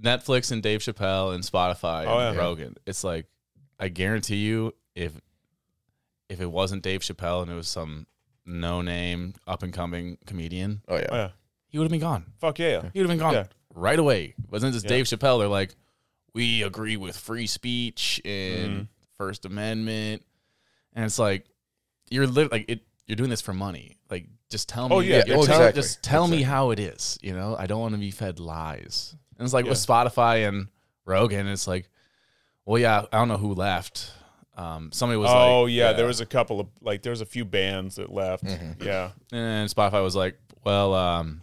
Netflix 0.00 0.52
and 0.52 0.62
Dave 0.62 0.80
Chappelle 0.80 1.34
and 1.34 1.42
Spotify 1.42 2.04
Oh, 2.06 2.18
and 2.18 2.36
yeah. 2.36 2.42
Rogan. 2.42 2.76
It's 2.86 3.02
like 3.02 3.26
I 3.78 3.88
guarantee 3.88 4.36
you 4.36 4.74
if 4.94 5.12
if 6.28 6.40
it 6.40 6.50
wasn't 6.50 6.82
Dave 6.82 7.00
Chappelle 7.02 7.42
and 7.42 7.50
it 7.50 7.54
was 7.54 7.68
some 7.68 8.06
no 8.44 8.80
name 8.82 9.34
up 9.46 9.62
and 9.62 9.72
coming 9.72 10.18
comedian, 10.26 10.82
oh, 10.88 10.96
yeah. 10.96 11.06
Oh 11.10 11.16
yeah. 11.16 11.28
he 11.68 11.78
would 11.78 11.84
have 11.84 11.90
been 11.90 12.00
gone. 12.00 12.32
Fuck 12.40 12.58
yeah. 12.58 12.68
yeah. 12.68 12.90
He 12.92 13.00
would 13.00 13.08
have 13.08 13.18
been 13.18 13.18
gone 13.18 13.34
Yeah. 13.34 13.46
right 13.74 13.98
away. 13.98 14.34
But 14.50 14.60
since 14.60 14.74
it's 14.76 14.84
Yeah. 14.84 14.88
Dave 14.90 15.06
Chappelle, 15.06 15.38
they're 15.38 15.48
like, 15.48 15.74
we 16.34 16.62
agree 16.62 16.96
with 16.96 17.16
free 17.16 17.46
speech 17.46 18.20
and 18.24 18.70
Mhm. 18.82 18.88
First 19.18 19.44
Amendment, 19.46 20.22
and 20.94 21.04
it's 21.04 21.18
like 21.18 21.46
you're 22.10 22.26
li- 22.26 22.48
like 22.50 22.64
it. 22.68 22.82
You're 23.06 23.16
doing 23.16 23.30
this 23.30 23.40
for 23.40 23.52
money. 23.54 23.96
Like, 24.10 24.26
just 24.50 24.68
tell 24.68 24.88
me. 24.88 24.94
Oh, 24.96 24.98
yeah. 25.00 25.22
you're 25.26 25.36
Oh, 25.38 25.44
tell- 25.46 25.56
exactly. 25.60 25.80
Just 25.82 26.02
tell 26.02 26.26
me 26.26 26.42
how 26.42 26.70
it 26.70 26.78
is. 26.80 27.18
You 27.22 27.34
know, 27.34 27.56
I 27.56 27.66
don't 27.66 27.80
want 27.80 27.94
to 27.94 28.00
be 28.00 28.10
fed 28.10 28.40
lies. 28.40 29.14
And 29.38 29.44
it's 29.44 29.54
like 29.54 29.64
with 29.64 29.78
Spotify 29.78 30.48
and 30.48 30.68
Rogan, 31.04 31.46
it's 31.46 31.66
like, 31.68 31.88
well, 32.66 32.78
yeah, 32.80 33.06
I 33.12 33.18
don't 33.18 33.28
know 33.28 33.36
who 33.38 33.54
left. 33.54 34.10
Um, 34.56 34.90
somebody 34.92 35.18
was 35.18 35.26
like 35.30 35.36
oh 35.36 35.62
like, 35.62 35.72
yeah, 35.72 35.92
there 35.92 36.06
was 36.06 36.20
a 36.20 36.26
couple 36.26 36.60
of 36.60 36.68
like 36.82 37.02
there 37.02 37.10
was 37.10 37.20
a 37.20 37.26
few 37.26 37.44
bands 37.44 37.96
that 37.96 38.12
left. 38.12 38.44
Mhm. 38.44 38.82
Yeah. 38.82 39.10
and 39.32 39.68
Spotify 39.70 40.02
was 40.02 40.16
like, 40.16 40.38
well, 40.64 40.94
um, 40.94 41.42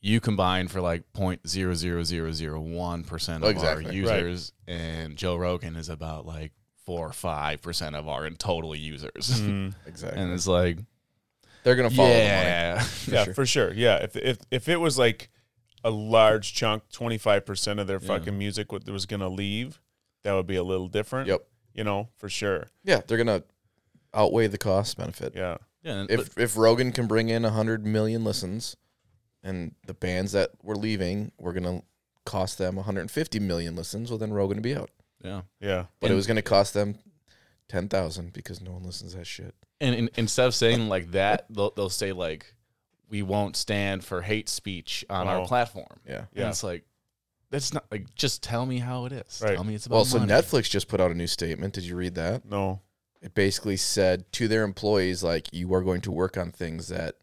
you 0.00 0.20
combined 0.20 0.70
for 0.70 0.80
like 0.80 1.12
point 1.12 1.46
zero 1.48 1.74
zero 1.74 2.02
zero 2.02 2.32
zero 2.32 2.60
one 2.60 3.04
percent 3.04 3.44
of 3.44 3.50
Exactly. 3.50 3.84
our 3.84 3.90
Right. 3.90 3.94
users, 4.24 4.52
and 4.66 5.16
Joe 5.16 5.36
Rogan 5.36 5.76
is 5.76 5.88
about 5.88 6.26
like 6.26 6.52
four 6.84 7.06
or 7.08 7.12
five 7.12 7.62
percent 7.62 7.94
of 7.94 8.08
our 8.08 8.28
total 8.30 8.74
users. 8.74 9.40
Mm. 9.42 9.74
Exactly. 9.86 10.20
and 10.20 10.32
it's 10.32 10.48
like, 10.48 10.78
They're 11.62 11.76
going 11.76 11.88
to 11.88 11.94
follow 11.94 12.08
the 12.08 12.14
money. 12.14 12.24
yeah, 12.26 12.84
yeah, 13.06 13.24
sure. 13.24 13.34
for 13.34 13.46
sure. 13.46 13.72
Yeah, 13.72 13.98
if 13.98 14.16
if 14.16 14.38
if 14.50 14.68
it 14.68 14.78
was 14.78 14.98
like 14.98 15.30
a 15.84 15.90
large 15.90 16.54
chunk, 16.54 16.84
twenty 16.90 17.18
five 17.18 17.44
percent 17.46 17.80
of 17.80 17.86
their 17.86 18.00
Yeah. 18.00 18.06
fucking 18.08 18.36
music 18.38 18.72
wa- 18.72 18.78
was 18.86 19.06
gonna 19.06 19.28
leave, 19.28 19.80
that 20.22 20.32
would 20.34 20.46
be 20.46 20.56
a 20.56 20.62
little 20.62 20.88
different. 20.88 21.28
Yep. 21.28 21.46
You 21.74 21.84
know, 21.84 22.08
for 22.16 22.28
sure. 22.28 22.66
Yeah, 22.84 23.00
they're 23.06 23.16
going 23.22 23.26
to 23.40 23.44
outweigh 24.12 24.46
the 24.46 24.58
cost 24.58 24.98
benefit. 24.98 25.32
Yeah. 25.34 25.56
yeah. 25.82 26.04
if 26.10 26.36
if 26.38 26.56
Rogan 26.56 26.92
can 26.92 27.06
bring 27.06 27.30
in 27.30 27.44
hundred 27.44 27.86
million 27.86 28.24
listens, 28.24 28.76
and 29.42 29.74
the 29.86 29.94
bands 29.94 30.32
that 30.32 30.50
were 30.62 30.76
leaving 30.76 31.32
were 31.38 31.52
gonna 31.54 31.82
cost 32.26 32.58
them 32.58 32.76
150 32.76 33.40
million 33.40 33.74
listens, 33.74 34.10
well 34.10 34.18
then 34.18 34.32
Rogan 34.32 34.58
would 34.58 34.62
be 34.62 34.76
out. 34.76 34.90
yeah. 35.24 35.42
Yeah. 35.60 35.86
But 36.00 36.10
it 36.10 36.14
was 36.14 36.26
gonna 36.26 36.42
cost 36.42 36.74
them 36.74 36.98
ten 37.68 37.88
thousand 37.88 38.32
because 38.34 38.60
no 38.60 38.72
one 38.72 38.82
listens 38.84 39.12
to 39.12 39.18
that 39.18 39.26
shit. 39.26 39.54
And, 39.80 39.94
in 39.94 40.10
instead 40.16 40.46
of 40.46 40.54
saying 40.54 40.88
like 40.90 41.12
that, 41.12 41.46
they'll 41.48 41.70
they'll 41.70 41.88
say 41.88 42.12
like, 42.12 42.54
we 43.12 43.22
won't 43.22 43.54
stand 43.56 44.02
for 44.02 44.22
hate 44.22 44.48
speech 44.48 45.04
on 45.10 45.28
Oh. 45.28 45.30
our 45.30 45.46
platform. 45.46 46.00
Yeah. 46.08 46.24
And 46.34 46.48
it's 46.48 46.64
like, 46.64 46.84
that's 47.50 47.72
not 47.74 47.84
like 47.92 48.12
just 48.14 48.42
tell 48.42 48.64
me 48.66 48.78
how 48.78 49.04
it 49.04 49.12
is. 49.12 49.40
Right. 49.44 49.54
Tell 49.54 49.64
me 49.64 49.74
it's 49.74 49.84
about 49.86 49.96
Well, 49.96 50.04
so 50.06 50.18
money. 50.18 50.32
Netflix 50.32 50.70
just 50.70 50.88
put 50.88 50.98
out 51.00 51.10
a 51.10 51.14
new 51.14 51.26
statement. 51.26 51.74
Did 51.74 51.84
you 51.84 51.94
read 51.94 52.14
that? 52.14 52.46
No. 52.46 52.80
It 53.20 53.34
basically 53.34 53.76
said 53.76 54.32
to 54.32 54.48
their 54.48 54.64
employees 54.64 55.22
like 55.22 55.52
you 55.52 55.72
are 55.74 55.82
going 55.82 56.00
to 56.00 56.10
work 56.10 56.36
on 56.38 56.50
things 56.50 56.88
that 56.88 57.16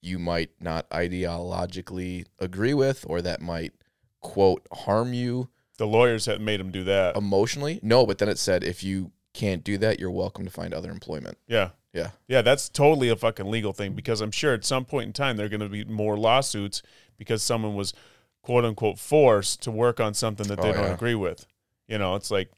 you 0.00 0.18
might 0.20 0.50
not 0.60 0.88
ideologically 0.90 2.26
agree 2.38 2.74
with 2.74 3.04
or 3.08 3.20
that 3.22 3.40
might 3.40 3.72
quote 4.20 4.66
harm 4.72 5.12
you 5.12 5.48
The 5.78 5.86
lawyers 5.86 6.26
had 6.26 6.40
made 6.40 6.60
him 6.60 6.70
do 6.70 6.84
that. 6.84 7.16
emotionally. 7.16 7.80
No, 7.82 8.06
but 8.06 8.18
then 8.18 8.28
it 8.28 8.38
said 8.38 8.62
if 8.64 8.82
you 8.84 9.10
can't 9.34 9.64
do 9.64 9.76
that, 9.78 9.98
you're 10.00 10.10
welcome 10.10 10.44
to 10.44 10.50
find 10.50 10.72
other 10.72 10.90
employment. 10.90 11.38
yeah. 11.48 11.70
Yeah. 11.96 12.10
Yeah, 12.28 12.42
that's 12.42 12.68
totally 12.68 13.08
a 13.08 13.16
fucking 13.16 13.46
legal 13.50 13.72
thing 13.72 13.94
because 13.94 14.20
I'm 14.20 14.30
sure 14.30 14.52
at 14.54 14.64
some 14.64 14.84
point 14.84 15.06
in 15.06 15.12
time 15.12 15.36
there 15.36 15.46
are 15.46 15.48
going 15.48 15.60
to 15.60 15.68
be 15.68 15.84
more 15.84 16.16
lawsuits 16.18 16.82
because 17.16 17.42
someone 17.42 17.74
was 17.74 17.94
quote 18.42 18.64
unquote 18.64 18.98
forced 18.98 19.62
to 19.62 19.70
work 19.70 19.98
on 19.98 20.14
something 20.14 20.46
that 20.48 20.60
they 20.60 20.70
Oh, 20.70 20.74
don't 20.74 20.84
yeah. 20.84 20.94
agree 20.94 21.14
with. 21.14 21.46
You 21.88 21.98
know, 21.98 22.14
it's 22.14 22.30
like 22.30 22.50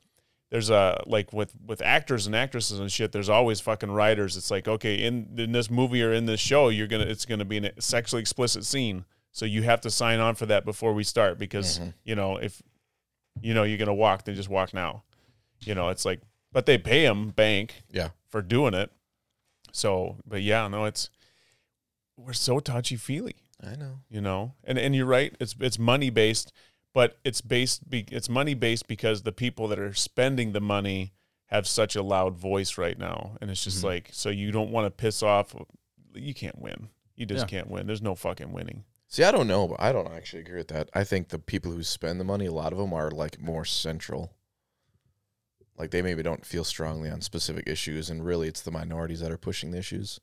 there's 0.51 0.71
a 0.71 1.03
like 1.07 1.33
with 1.33 1.53
with 1.67 1.81
actors 1.83 2.27
and 2.27 2.35
actresses 2.35 2.79
and 2.81 2.91
shit. 2.91 3.13
There's 3.13 3.29
always 3.29 3.61
fucking 3.61 3.91
writers. 3.91 4.37
It's 4.37 4.51
like 4.51 4.67
okay, 4.67 5.05
in 5.05 5.29
in 5.39 5.53
this 5.53 5.71
movie 5.71 6.03
or 6.03 6.13
in 6.13 6.27
this 6.27 6.41
show, 6.41 6.69
you're 6.71 6.87
gonna 6.87 7.05
it's 7.05 7.25
gonna 7.27 7.45
be 7.45 7.59
a 7.59 7.81
sexually 7.81 8.21
explicit 8.21 8.65
scene, 8.65 9.05
so 9.31 9.45
you 9.45 9.63
have 9.63 9.81
to 9.83 9.91
sign 9.91 10.21
on 10.21 10.35
for 10.35 10.47
that 10.47 10.65
before 10.65 10.95
we 10.95 11.05
start 11.05 11.39
because 11.39 11.79
Mhm. 11.79 11.95
you 12.05 12.15
know 12.17 12.39
if 12.39 12.63
you 13.43 13.53
know 13.55 13.63
you're 13.63 13.79
gonna 13.79 13.95
walk, 13.95 14.25
then 14.25 14.35
just 14.35 14.49
walk 14.49 14.73
now. 14.75 15.05
You 15.61 15.75
know, 15.75 15.91
it's 15.91 16.05
like, 16.05 16.21
but 16.53 16.65
they 16.67 16.79
pay 16.79 17.05
them 17.05 17.29
bank 17.31 17.83
Yeah. 17.91 18.09
for 18.31 18.41
doing 18.43 18.73
it. 18.75 18.91
So, 19.73 20.17
but 20.27 20.43
yeah, 20.43 20.67
no, 20.69 20.85
it's 20.85 21.11
we're 22.17 22.33
so 22.33 22.59
touchy 22.61 22.97
feely, 22.97 23.37
I 23.63 23.77
know. 23.77 24.01
you 24.09 24.21
know. 24.21 24.55
And 24.65 24.79
and 24.79 24.95
you're 24.95 25.07
right, 25.07 25.35
it's 25.41 25.55
it's 25.61 25.79
money 25.79 26.11
based, 26.11 26.53
but 26.95 27.19
it's 27.25 27.41
based 27.41 27.89
be, 27.89 28.05
it's 28.11 28.29
money 28.29 28.55
based 28.55 28.89
because 28.89 29.23
the 29.23 29.33
people 29.33 29.69
that 29.69 29.79
are 29.79 29.95
spending 29.95 30.53
the 30.53 30.61
money 30.61 31.13
have 31.47 31.67
such 31.67 31.97
a 31.97 32.03
loud 32.03 32.37
voice 32.37 32.77
right 32.77 32.99
now 32.99 33.37
and 33.41 33.51
it's 33.51 33.65
just 33.65 33.81
Mhm. 33.81 33.85
like 33.85 34.11
so 34.13 34.29
you 34.29 34.51
don't 34.53 34.71
want 34.71 34.85
to 34.85 34.91
piss 34.91 35.23
off 35.23 35.55
you 36.15 36.35
can't 36.35 36.59
win 36.59 36.91
you 37.17 37.25
just 37.25 37.45
Yeah. 37.45 37.47
can't 37.61 37.71
win 37.71 37.87
there's 37.87 38.03
no 38.03 38.15
fucking 38.15 38.53
winning 38.53 38.85
See, 39.11 39.25
I 39.25 39.31
don't 39.31 39.49
know, 39.49 39.67
but 39.67 39.81
I 39.81 39.91
don't 39.93 40.13
actually 40.13 40.41
agree 40.41 40.59
with 40.59 40.69
that. 40.69 40.91
I 40.93 41.03
think 41.03 41.29
the 41.31 41.39
people 41.39 41.73
who 41.73 41.83
spend 41.83 42.21
the 42.21 42.25
money, 42.25 42.45
a 42.45 42.53
lot 42.53 42.73
of 42.73 42.79
them 42.79 42.93
are 42.93 43.11
like 43.11 43.41
more 43.41 43.65
central. 43.65 44.35
Like 45.79 45.91
they 45.91 46.03
maybe 46.03 46.23
don't 46.23 46.45
feel 46.45 46.65
strongly 46.65 47.09
on 47.09 47.21
specific 47.21 47.69
issues, 47.69 48.11
and 48.11 48.25
really 48.25 48.49
it's 48.49 48.63
the 48.63 48.71
minorities 48.73 49.21
that 49.21 49.31
are 49.31 49.39
pushing 49.39 49.71
the 49.71 49.79
issues. 49.79 50.19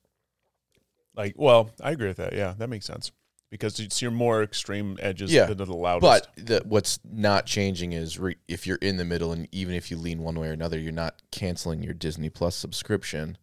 like 1.14 1.34
well 1.36 1.70
i 1.82 1.90
agree 1.92 2.08
with 2.08 2.18
that 2.18 2.32
yeah 2.34 2.54
that 2.58 2.68
makes 2.68 2.84
sense 2.86 3.10
because 3.48 3.78
it's 3.80 4.02
your 4.02 4.10
more 4.10 4.42
extreme 4.42 4.98
edges 5.00 5.32
Yeah, 5.32 5.46
that 5.46 5.60
are 5.60 5.64
the 5.64 5.72
loudest 5.72 6.26
But 6.36 6.46
the, 6.46 6.62
what's 6.66 6.98
not 7.04 7.46
changing 7.46 7.92
is 7.92 8.18
re, 8.18 8.36
if 8.48 8.66
you're 8.66 8.76
in 8.82 8.96
the 8.96 9.04
middle, 9.04 9.32
and 9.32 9.46
even 9.52 9.74
if 9.74 9.88
you 9.90 9.96
lean 9.96 10.20
one 10.20 10.36
way 10.38 10.48
or 10.48 10.52
another, 10.52 10.76
you're 10.78 10.90
not 10.92 11.22
canceling 11.30 11.80
your 11.82 11.94
Disney 11.94 12.28
Plus 12.28 12.56
subscription 12.56 13.38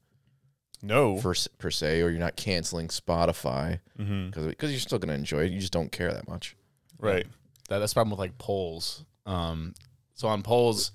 no 0.81 1.15
per, 1.21 1.33
per 1.57 1.71
se, 1.71 2.01
or 2.01 2.09
you're 2.09 2.19
not 2.19 2.35
canceling 2.35 2.89
Spotify 2.89 3.79
hmm 3.97 4.29
because 4.31 4.71
you're 4.71 4.79
still 4.81 4.99
going 4.99 5.07
to 5.09 5.15
enjoy 5.15 5.45
it. 5.45 5.51
You 5.53 5.59
just 5.61 5.71
don't 5.73 5.91
care 5.91 6.13
that 6.13 6.27
much. 6.27 6.55
right 6.99 7.25
That, 7.69 7.79
that's 7.79 7.93
the 7.93 7.95
problem 7.95 8.11
with 8.11 8.19
like 8.19 8.37
polls. 8.37 9.05
Um, 9.25 9.73
so 10.15 10.27
on 10.27 10.43
polls, 10.43 10.91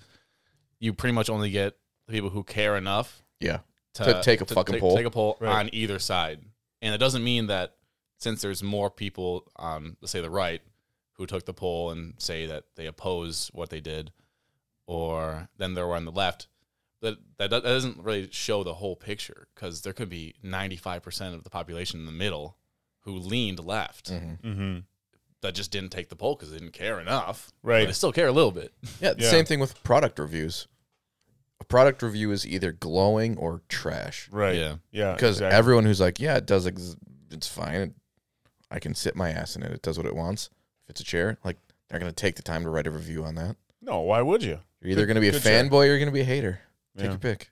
you 0.81 0.93
pretty 0.93 1.13
much 1.15 1.29
only 1.31 1.51
get 1.51 1.77
the 2.07 2.13
people 2.13 2.31
who 2.31 2.43
care 2.43 2.77
enough 2.77 3.23
Yeah. 3.41 3.59
To 3.95 4.21
take 4.23 4.41
a 4.41 4.45
fucking 4.47 4.75
take, 4.75 4.81
poll. 4.81 4.97
Take 4.97 5.07
a 5.07 5.11
poll 5.11 5.37
Right. 5.41 5.53
on 5.61 5.71
either 5.75 5.99
side, 5.99 6.41
and 6.81 6.95
it 6.95 6.99
doesn't 6.99 7.25
mean 7.25 7.49
that 7.49 7.77
since 8.19 8.41
there's 8.43 8.63
more 8.63 8.91
people 8.91 9.51
on, 9.57 9.97
let's 10.01 10.13
say, 10.13 10.21
the 10.21 10.31
right 10.31 10.63
who 11.15 11.27
took 11.27 11.47
the 11.47 11.53
poll 11.55 11.91
and 11.91 12.15
say 12.19 12.47
that 12.47 12.65
they 12.77 12.87
oppose 12.87 13.51
what 13.53 13.71
they 13.71 13.81
did, 13.81 14.13
or 14.87 15.49
then 15.57 15.75
there 15.75 15.87
were 15.87 15.97
on 15.97 16.05
the 16.05 16.13
left. 16.13 16.47
That, 17.01 17.19
that 17.39 17.51
that 17.51 17.63
doesn't 17.63 17.99
really 18.03 18.29
show 18.33 18.65
the 18.65 18.75
whole 18.75 18.97
picture 18.97 19.47
because 19.55 19.83
there 19.83 19.93
could 19.93 20.09
be 20.09 20.35
95% 20.45 21.35
of 21.35 21.45
the 21.45 21.51
population 21.51 22.01
in 22.01 22.07
the 22.07 22.13
middle 22.13 22.57
who 23.03 23.13
leaned 23.17 23.65
left 23.65 24.11
Mm-hmm. 24.11 24.53
hmm 24.53 24.79
that 25.43 25.55
just 25.55 25.71
didn't 25.71 25.91
take 25.91 26.09
the 26.09 26.17
poll 26.17 26.35
because 26.35 26.51
they 26.51 26.59
didn't 26.59 26.73
care 26.73 26.99
enough. 27.01 27.51
Right. 27.63 27.83
But 27.83 27.87
they 27.87 27.93
still 27.93 28.13
care 28.13 28.27
a 28.29 28.33
little 28.33 28.51
bit. 28.53 28.73
Yeah, 29.01 29.13
the 29.15 29.23
Yeah. 29.23 29.31
same 29.31 29.45
thing 29.45 29.61
with 29.61 29.83
product 29.85 30.19
reviews. 30.19 30.67
A 31.61 31.65
product 31.65 32.03
review 32.03 32.31
is 32.33 32.47
either 32.47 32.73
glowing 32.73 33.37
or 33.37 33.63
trash. 33.69 34.29
right 34.31 34.57
Yeah. 34.57 34.77
yeah 34.91 35.13
Because 35.15 35.37
exactly. 35.37 35.57
everyone 35.59 35.85
who's 35.85 36.01
like, 36.01 36.21
yeah, 36.21 36.37
it 36.37 36.47
does, 36.47 36.67
ex- 36.67 36.97
it's 37.31 37.49
fine. 37.49 37.95
I 38.71 38.79
can 38.79 38.95
sit 38.95 39.17
my 39.17 39.31
ass 39.31 39.57
in 39.57 39.63
it. 39.63 39.73
It 39.73 39.83
does 39.83 39.97
what 39.97 40.07
it 40.07 40.15
wants. 40.15 40.51
If 40.85 40.91
it's 40.91 41.01
a 41.01 41.05
chair, 41.05 41.39
like 41.45 41.57
they're 41.89 41.99
gonna 41.99 42.13
take 42.13 42.37
the 42.37 42.43
time 42.43 42.63
to 42.65 42.71
write 42.71 42.87
a 42.87 42.91
review 42.91 43.25
on 43.25 43.35
that. 43.37 43.57
no 43.81 44.01
why 44.01 44.21
would 44.21 44.43
you 44.43 44.59
You're 44.83 44.93
either 44.93 45.07
gonna 45.07 45.21
be 45.21 45.29
a 45.29 45.33
good 45.33 45.43
chair. 45.43 45.63
fanboy 45.65 45.83
or 45.83 45.85
you're 45.87 45.99
gonna 46.01 46.11
be 46.11 46.21
a 46.21 46.25
hater. 46.25 46.61
Take 46.97 47.05
Yeah. 47.05 47.11
your 47.11 47.19
pick. 47.19 47.51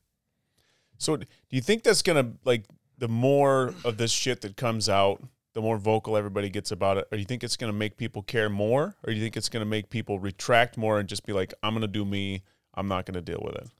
So, 0.98 1.16
do 1.16 1.26
you 1.50 1.60
think 1.60 1.82
that's 1.82 2.02
gonna 2.02 2.32
like 2.44 2.64
the 2.98 3.08
more 3.08 3.74
of 3.84 3.96
this 3.98 4.10
shit 4.10 4.40
that 4.40 4.56
comes 4.56 4.88
out, 4.88 5.22
the 5.56 5.62
more 5.62 5.78
vocal 5.78 6.18
everybody 6.18 6.50
gets 6.50 6.70
about 6.70 6.98
it, 6.98 7.08
or 7.10 7.16
do 7.16 7.18
you 7.18 7.24
think 7.24 7.42
it's 7.42 7.56
gonna 7.56 7.72
make 7.72 7.96
people 7.96 8.20
care 8.22 8.50
more, 8.50 8.94
or 9.02 9.06
do 9.10 9.14
you 9.14 9.22
think 9.22 9.38
it's 9.38 9.48
gonna 9.48 9.64
make 9.64 9.88
people 9.88 10.18
retract 10.20 10.76
more 10.76 11.00
and 11.00 11.08
just 11.08 11.24
be 11.24 11.32
like, 11.32 11.54
"I'm 11.62 11.72
gonna 11.72 11.86
do 11.88 12.04
me. 12.04 12.42
I'm 12.74 12.88
not 12.88 13.06
gonna 13.06 13.22
deal 13.22 13.40
with 13.42 13.54
it." 13.54 13.70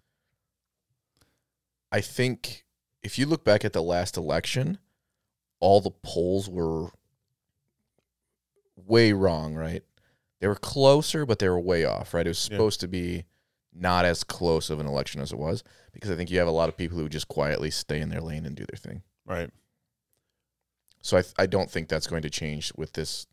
I 1.93 2.01
think 2.01 2.65
if 3.03 3.19
you 3.19 3.27
look 3.27 3.44
back 3.44 3.62
at 3.62 3.74
the 3.74 3.82
last 3.82 4.16
election, 4.16 4.78
all 5.61 5.82
the 5.82 5.90
polls 5.90 6.48
were 6.48 6.89
way 8.74 9.12
wrong, 9.12 9.55
right? 9.55 9.82
They 10.40 10.48
were 10.48 10.55
closer, 10.55 11.27
but 11.27 11.40
they 11.40 11.48
were 11.51 11.61
way 11.61 11.85
off, 11.85 12.15
right? 12.15 12.27
It 12.27 12.31
was 12.31 12.48
Yeah. 12.48 12.57
supposed 12.57 12.81
to 12.81 12.89
be 12.89 13.27
not 13.70 14.07
as 14.07 14.24
close 14.24 14.70
of 14.70 14.81
an 14.81 14.86
election 14.86 15.20
as 15.20 15.31
it 15.31 15.39
was 15.39 15.62
because 15.93 16.11
I 16.11 16.16
think 16.16 16.31
you 16.31 16.39
have 16.39 16.48
a 16.48 16.53
lot 16.53 16.70
of 16.70 16.77
people 16.78 16.97
who 16.97 17.11
just 17.11 17.28
quietly 17.28 17.70
stay 17.70 18.01
in 18.01 18.09
their 18.09 18.23
lane 18.23 18.47
and 18.47 18.57
do 18.57 18.65
their 18.65 18.78
thing. 18.78 19.03
Right. 19.27 19.51
So 21.02 21.16
I, 21.16 21.23
th- 21.23 21.35
I 21.39 21.47
don't 21.47 21.70
think 21.70 21.89
that's 21.89 22.06
going 22.06 22.23
to 22.23 22.31
change 22.31 22.73
with 22.77 22.93
this 22.94 23.27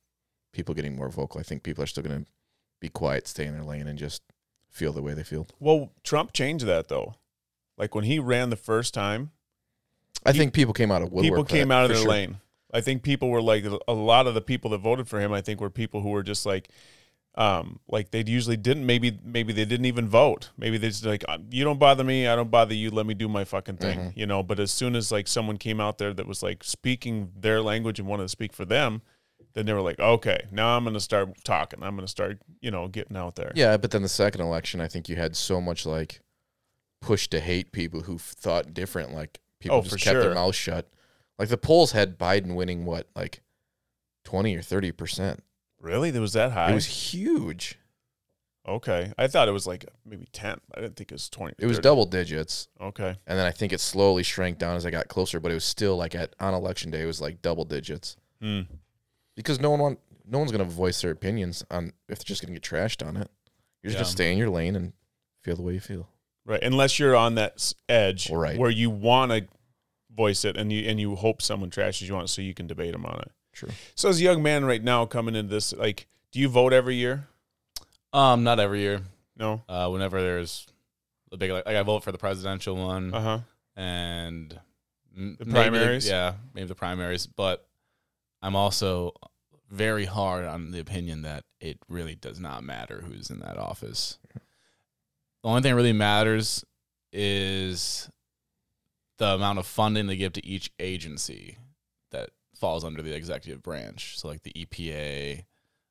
people 0.51 0.75
getting 0.75 0.95
more 0.95 1.09
vocal. 1.09 1.39
I 1.39 1.43
think 1.43 1.63
people 1.63 1.83
are 1.83 1.87
still 1.87 2.03
going 2.03 2.25
to 2.25 2.31
be 2.79 2.89
quiet, 2.89 3.27
stay 3.27 3.45
in 3.45 3.53
their 3.53 3.63
lane, 3.63 3.87
and 3.87 3.97
just 3.97 4.21
feel 4.69 4.93
the 4.93 5.01
way 5.01 5.13
they 5.13 5.23
feel. 5.23 5.47
Well, 5.59 5.91
Trump 6.03 6.33
changed 6.33 6.65
that 6.65 6.87
though. 6.87 7.15
Like 7.77 7.95
when 7.95 8.03
he 8.03 8.19
ran 8.19 8.49
the 8.49 8.55
first 8.55 8.93
time, 8.93 9.31
I 10.25 10.31
He- 10.31 10.37
think 10.39 10.53
people 10.53 10.73
came 10.73 10.91
out 10.91 11.01
of 11.01 11.11
woodwork. 11.11 11.23
people 11.23 11.43
came 11.45 11.69
that, 11.69 11.75
out 11.75 11.83
of 11.85 11.89
their 11.89 11.97
sure. 12.01 12.09
lane. 12.09 12.37
I 12.73 12.81
think 12.81 13.03
people 13.03 13.29
were 13.29 13.41
like 13.41 13.65
a 13.87 13.93
lot 13.93 14.25
of 14.27 14.33
the 14.33 14.41
people 14.41 14.71
that 14.71 14.79
voted 14.79 15.07
for 15.07 15.19
him. 15.19 15.31
I 15.31 15.41
think 15.41 15.61
were 15.61 15.69
people 15.69 16.01
who 16.01 16.09
were 16.09 16.23
just 16.23 16.45
like, 16.45 16.69
um, 17.35 17.79
like 17.87 18.11
they 18.11 18.23
usually 18.25 18.57
didn't. 18.57 18.85
Maybe 18.85 19.17
maybe 19.23 19.53
they 19.53 19.65
didn't 19.65 19.85
even 19.87 20.07
vote. 20.07 20.51
Maybe 20.57 20.77
they 20.77 20.89
just 20.89 21.05
like, 21.05 21.23
"Uh, 21.27 21.39
you 21.49 21.63
don't 21.63 21.79
bother 21.79 22.03
me, 22.03 22.27
I 22.27 22.35
don't 22.35 22.51
bother 22.51 22.75
you. 22.75 22.91
Let 22.91 23.05
me 23.05 23.13
do 23.15 23.27
my 23.27 23.43
fucking 23.43 23.77
thing, 23.77 23.99
Mhm. 23.99 24.13
you 24.17 24.25
know. 24.27 24.43
But 24.43 24.59
as 24.59 24.71
soon 24.71 24.95
as 24.95 25.11
like 25.11 25.27
someone 25.27 25.57
came 25.57 25.79
out 25.81 25.97
there 25.97 26.13
that 26.13 26.27
was 26.27 26.43
like 26.43 26.63
speaking 26.63 27.31
their 27.35 27.61
language 27.61 27.99
and 27.99 28.07
wanted 28.07 28.23
to 28.23 28.29
speak 28.29 28.53
for 28.53 28.65
them, 28.65 29.01
then 29.53 29.65
they 29.65 29.73
were 29.73 29.81
like, 29.81 29.99
okay, 29.99 30.45
now 30.51 30.77
I'm 30.77 30.83
gonna 30.83 30.99
start 30.99 31.43
talking. 31.43 31.81
I'm 31.81 31.95
gonna 31.95 32.07
start, 32.07 32.39
you 32.61 32.69
know, 32.69 32.87
getting 32.87 33.17
out 33.17 33.35
there. 33.35 33.51
Yeah, 33.55 33.77
but 33.77 33.89
then 33.91 34.03
the 34.03 34.09
second 34.09 34.41
election, 34.41 34.79
I 34.79 34.87
think 34.87 35.09
you 35.09 35.15
had 35.15 35.35
so 35.35 35.59
much 35.59 35.85
like 35.87 36.21
push 37.01 37.27
to 37.29 37.39
hate 37.39 37.71
people 37.71 38.01
who 38.01 38.15
f- 38.15 38.21
thought 38.21 38.73
different. 38.75 39.13
Like 39.13 39.39
people 39.59 39.77
Oh, 39.77 39.81
just 39.81 39.95
kept 39.99 40.13
sure. 40.15 40.21
their 40.21 40.33
mouths 40.35 40.55
shut. 40.55 40.87
Like 41.39 41.49
the 41.49 41.57
polls 41.57 41.93
had 41.93 42.19
Biden 42.19 42.53
winning 42.55 42.85
what, 42.85 43.07
like 43.15 43.41
twenty 44.23 44.55
or 44.55 44.61
thirty 44.61 44.91
percent. 44.91 45.43
Really, 45.83 46.09
there 46.11 46.21
was 46.21 46.33
that 46.33 46.53
high. 46.53 46.71
It 46.71 46.75
was 46.75 46.85
huge. 46.85 47.77
okay, 48.67 49.11
I 49.17 49.27
thought 49.27 49.49
it 49.49 49.51
was 49.51 49.67
like 49.67 49.85
maybe 50.05 50.25
ten. 50.31 50.59
I 50.73 50.79
didn't 50.81 50.95
think 50.95 51.11
it 51.11 51.15
was 51.15 51.29
twenty. 51.29 51.55
It 51.59 51.65
was 51.65 51.75
30. 51.77 51.83
double 51.83 52.05
digits, 52.05 52.69
Okay. 52.79 53.17
and 53.27 53.37
then 53.37 53.45
I 53.45 53.51
think 53.51 53.73
it 53.73 53.81
slowly 53.81 54.23
shrank 54.23 54.57
down 54.57 54.77
as 54.77 54.85
I 54.85 54.91
got 54.91 55.09
closer. 55.09 55.39
But 55.41 55.51
it 55.51 55.55
was 55.55 55.65
still 55.65 55.97
like 55.97 56.15
at 56.15 56.33
on 56.39 56.53
election 56.53 56.89
day, 56.89 57.01
it 57.01 57.05
was 57.05 57.19
like 57.21 57.41
double 57.41 57.65
digits 57.65 58.15
Hmm. 58.41 58.61
because 59.35 59.59
no 59.59 59.69
one 59.71 59.79
want 59.81 59.99
no 60.25 60.39
one's 60.39 60.53
gonna 60.53 60.63
voice 60.63 61.01
their 61.01 61.11
opinions 61.11 61.65
on 61.69 61.91
if 62.07 62.19
they're 62.19 62.23
just 62.23 62.41
gonna 62.41 62.53
get 62.53 62.63
trashed 62.63 63.05
on 63.05 63.17
it. 63.17 63.29
You're 63.81 63.91
just 63.91 63.95
Yeah. 63.99 64.03
gonna 64.03 64.11
stay 64.11 64.31
in 64.31 64.37
your 64.37 64.49
lane 64.49 64.77
and 64.77 64.93
feel 65.43 65.57
the 65.57 65.61
way 65.61 65.73
you 65.73 65.81
feel. 65.81 66.07
Right, 66.45 66.63
unless 66.63 66.97
you're 66.99 67.15
on 67.17 67.35
that 67.35 67.73
edge 67.89 68.29
Right. 68.29 68.57
where 68.57 68.69
you 68.69 68.89
want 68.89 69.31
to 69.33 69.47
voice 70.09 70.45
it 70.45 70.55
and 70.55 70.71
you 70.71 70.87
and 70.89 70.97
you 71.01 71.15
hope 71.17 71.41
someone 71.41 71.69
trashes 71.69 72.07
you 72.07 72.15
on 72.15 72.23
it 72.23 72.27
so 72.29 72.41
you 72.41 72.53
can 72.53 72.67
debate 72.67 72.93
them 72.93 73.05
on 73.05 73.19
it. 73.19 73.31
True. 73.53 73.69
So 73.95 74.09
as 74.09 74.19
a 74.19 74.23
young 74.23 74.41
man 74.43 74.65
right 74.65 74.83
now 74.83 75.05
coming 75.05 75.35
into 75.35 75.49
this, 75.53 75.73
like, 75.73 76.07
do 76.31 76.39
you 76.39 76.49
vote 76.49 76.73
every 76.73 76.95
year? 76.95 77.27
Um, 78.11 78.43
not 78.43 78.59
every 78.59 78.81
year. 78.81 79.01
No. 79.37 79.63
Uh, 79.69 79.89
whenever 79.89 80.21
there's 80.21 80.67
a 81.31 81.37
big, 81.37 81.51
like, 81.51 81.65
I 81.67 81.81
vote 81.83 82.03
for 82.03 82.11
the 82.11 82.17
presidential 82.17 82.75
one 82.75 83.13
Uh 83.13 83.21
huh. 83.21 83.39
and 83.75 84.51
The 85.15 85.45
maybe 85.45 85.51
primaries? 85.51 86.07
yeah, 86.07 86.33
maybe 86.53 86.67
the 86.67 86.75
primaries. 86.75 87.27
But 87.27 87.65
I'm 88.41 88.55
also 88.55 89.13
very 89.69 90.05
hard 90.05 90.45
on 90.45 90.71
the 90.71 90.79
opinion 90.79 91.21
that 91.23 91.45
it 91.59 91.77
really 91.89 92.15
does 92.15 92.39
not 92.39 92.63
matter 92.63 93.03
who's 93.07 93.29
in 93.31 93.39
that 93.39 93.57
office. 93.57 94.19
The 94.33 95.49
only 95.49 95.61
thing 95.61 95.71
that 95.71 95.75
really 95.75 95.93
matters 95.93 96.63
is 97.11 98.09
the 99.17 99.27
amount 99.27 99.59
of 99.59 99.65
funding 99.67 100.07
they 100.07 100.15
give 100.15 100.33
to 100.33 100.45
each 100.45 100.71
agency 100.79 101.57
that 102.11 102.29
falls 102.55 102.83
under 102.83 103.01
the 103.01 103.13
executive 103.15 103.61
branch. 103.63 104.17
So 104.19 104.27
like 104.27 104.43
the 104.43 104.51
EPA, 104.53 105.43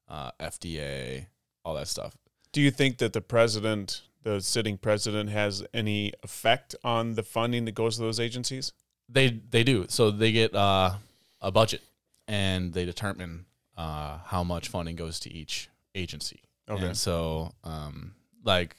uh, 0.09 0.31
FDA, 0.41 1.27
all 1.65 1.75
that 1.75 1.89
stuff. 1.89 2.17
Do 2.53 2.61
you 2.61 2.71
think 2.71 2.99
that 2.99 3.13
the 3.13 3.21
president, 3.21 4.03
the 4.23 4.41
sitting 4.41 4.77
president, 4.79 5.31
has 5.31 5.65
any 5.73 6.13
effect 6.23 6.75
on 6.85 7.15
the 7.15 7.23
funding 7.23 7.65
that 7.65 7.75
goes 7.75 7.97
to 7.97 8.03
those 8.03 8.21
agencies? 8.21 8.73
They 9.09 9.41
they 9.51 9.65
do. 9.65 9.87
So 9.89 10.11
they 10.11 10.33
get 10.33 10.55
uh, 10.55 10.95
a 11.41 11.51
budget, 11.51 11.83
and 12.29 12.73
they 12.73 12.85
determine 12.85 13.47
uh, 13.77 14.19
how 14.27 14.45
much 14.45 14.69
funding 14.69 14.97
goes 14.97 15.19
to 15.21 15.33
each 15.33 15.69
agency. 15.95 16.43
Okay. 16.69 16.87
And 16.87 16.97
so, 16.97 17.53
um, 17.65 18.15
like 18.45 18.77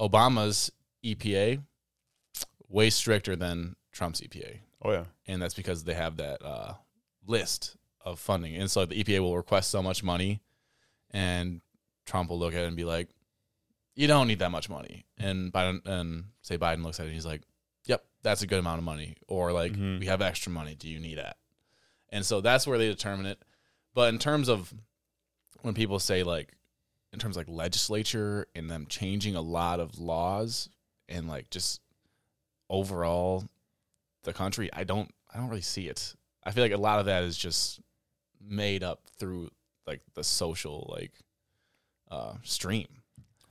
Obama's 0.00 0.70
EPA, 1.04 1.62
way 2.68 2.90
stricter 2.90 3.36
than 3.36 3.74
Trump's 3.92 4.20
EPA, 4.20 4.58
Oh 4.82 4.92
yeah. 4.92 5.04
and 5.26 5.40
that's 5.42 5.54
because 5.54 5.84
they 5.84 5.94
have 5.94 6.16
that 6.18 6.42
uh, 6.44 6.74
list 7.28 7.76
of 8.00 8.18
funding. 8.18 8.56
And 8.56 8.68
so 8.70 8.84
the 8.86 8.96
EPA 9.04 9.20
will 9.20 9.36
request 9.36 9.70
so 9.70 9.82
much 9.82 10.02
money, 10.02 10.40
and 11.10 11.60
Trump 12.06 12.30
will 12.30 12.38
look 12.38 12.54
at 12.54 12.62
it 12.64 12.66
and 12.66 12.76
be 12.76 12.84
like, 12.84 13.08
"You 13.94 14.06
don't 14.08 14.26
need 14.26 14.38
that 14.40 14.50
much 14.50 14.68
money." 14.68 15.04
And 15.16 15.52
Biden 15.52 15.86
and 15.86 16.24
say 16.42 16.58
Biden 16.58 16.82
looks 16.82 16.98
at 16.98 17.04
it 17.04 17.08
and 17.10 17.14
he's 17.14 17.26
like, 17.26 17.42
"Yep, 17.84 18.04
that's 18.22 18.42
a 18.42 18.46
good 18.46 18.58
amount 18.58 18.78
of 18.78 18.84
money." 18.84 19.16
Or 19.28 19.52
like, 19.52 19.72
Mhm. 19.72 20.00
"We 20.00 20.06
have 20.06 20.22
extra 20.22 20.50
money. 20.50 20.74
Do 20.74 20.88
you 20.88 20.98
need 20.98 21.18
that?" 21.18 21.36
And 22.08 22.24
so 22.24 22.40
that's 22.40 22.66
where 22.66 22.78
they 22.78 22.88
determine 22.88 23.26
it. 23.26 23.42
But 23.94 24.12
in 24.14 24.18
terms 24.18 24.48
of 24.48 24.72
when 25.62 25.74
people 25.74 25.98
say 25.98 26.22
like, 26.22 26.56
in 27.12 27.18
terms 27.18 27.36
of 27.36 27.46
like 27.46 27.54
legislature 27.54 28.46
and 28.54 28.70
them 28.70 28.86
changing 28.86 29.34
a 29.34 29.40
lot 29.40 29.80
of 29.80 29.98
laws 29.98 30.68
and 31.08 31.26
like 31.28 31.50
just 31.50 31.80
overall 32.70 33.44
the 34.22 34.32
country, 34.32 34.70
I 34.72 34.84
don't 34.84 35.12
I 35.30 35.36
don't 35.36 35.48
really 35.48 35.60
see 35.60 35.88
it. 35.88 36.14
I 36.44 36.50
feel 36.52 36.64
like 36.64 36.72
a 36.72 36.76
lot 36.78 36.98
of 37.00 37.06
that 37.06 37.22
is 37.24 37.36
just 37.36 37.80
made 38.40 38.82
up 38.82 39.00
through 39.18 39.50
like 39.86 40.00
the 40.14 40.24
social 40.24 40.90
like 40.94 41.12
uh, 42.10 42.34
stream 42.42 42.88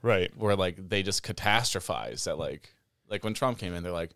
Right. 0.02 0.30
where 0.36 0.56
like 0.56 0.88
they 0.88 1.02
just 1.02 1.22
catastrophize 1.24 2.24
that 2.24 2.38
like 2.38 2.72
like 3.08 3.24
when 3.24 3.34
Trump 3.34 3.58
came 3.58 3.74
in, 3.74 3.82
they're 3.82 3.90
like, 3.92 4.10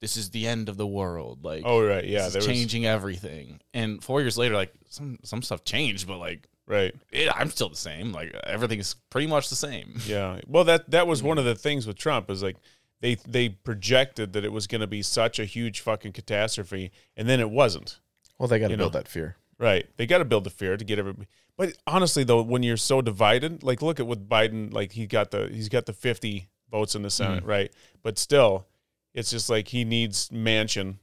"This 0.00 0.16
is 0.16 0.30
the 0.30 0.46
end 0.46 0.68
of 0.68 0.76
the 0.76 0.86
world." 0.86 1.44
Like, 1.44 1.62
Oh, 1.64 1.80
right. 1.82 2.04
Yeah. 2.04 2.24
this 2.24 2.28
is 2.28 2.36
was, 2.36 2.46
changing 2.46 2.84
everything. 2.86 3.60
And 3.72 4.02
four 4.02 4.20
years 4.20 4.36
later, 4.36 4.54
like 4.54 4.72
some 4.88 5.18
some 5.22 5.42
stuff 5.42 5.64
changed, 5.64 6.06
but 6.06 6.18
like 6.18 6.48
right. 6.66 6.94
it, 7.12 7.30
I'm 7.34 7.50
still 7.50 7.68
the 7.70 7.76
same. 7.76 8.12
Like 8.12 8.34
everything's 8.44 8.94
pretty 9.10 9.26
much 9.26 9.48
the 9.48 9.56
same. 9.56 9.94
Yeah. 10.06 10.40
Well, 10.46 10.64
that 10.64 10.90
that 10.90 11.06
was 11.06 11.22
one 11.30 11.38
of 11.38 11.44
the 11.44 11.54
things 11.54 11.86
with 11.86 11.96
Trump 11.96 12.30
is 12.30 12.42
like 12.42 12.56
they 13.00 13.16
they 13.26 13.50
projected 13.50 14.32
that 14.32 14.44
it 14.44 14.52
was 14.52 14.66
going 14.66 14.80
to 14.80 14.86
be 14.86 15.02
such 15.02 15.38
a 15.38 15.44
huge 15.44 15.80
fucking 15.80 16.12
catastrophe, 16.12 16.92
and 17.16 17.28
then 17.28 17.40
it 17.40 17.50
wasn't. 17.50 18.00
Well, 18.38 18.48
they 18.48 18.58
got 18.58 18.68
to 18.68 18.76
build 18.76 18.92
know. 18.92 18.98
that 18.98 19.08
fear. 19.08 19.36
Right. 19.58 19.86
They 19.96 20.06
got 20.06 20.18
to 20.18 20.24
build 20.24 20.44
the 20.44 20.50
fear 20.50 20.76
to 20.76 20.84
get 20.84 20.98
everybody. 20.98 21.28
But 21.56 21.72
honestly, 21.86 22.24
though, 22.24 22.42
when 22.42 22.62
you're 22.62 22.76
so 22.76 23.00
divided, 23.00 23.62
like 23.62 23.80
look 23.80 23.98
at 23.98 24.06
what 24.06 24.28
Biden, 24.28 24.72
like 24.72 24.92
he 24.92 25.06
got 25.06 25.30
the 25.30 25.48
he's 25.50 25.68
got 25.70 25.86
the 25.86 25.94
50 25.94 26.48
votes 26.70 26.94
in 26.94 27.02
the 27.02 27.08
mm-hmm. 27.08 27.24
Senate, 27.24 27.44
right? 27.44 27.72
But 28.02 28.18
still, 28.18 28.66
it's 29.14 29.30
just 29.30 29.48
like 29.48 29.68
he 29.68 29.84
needs 29.84 30.28
Manchin 30.28 30.96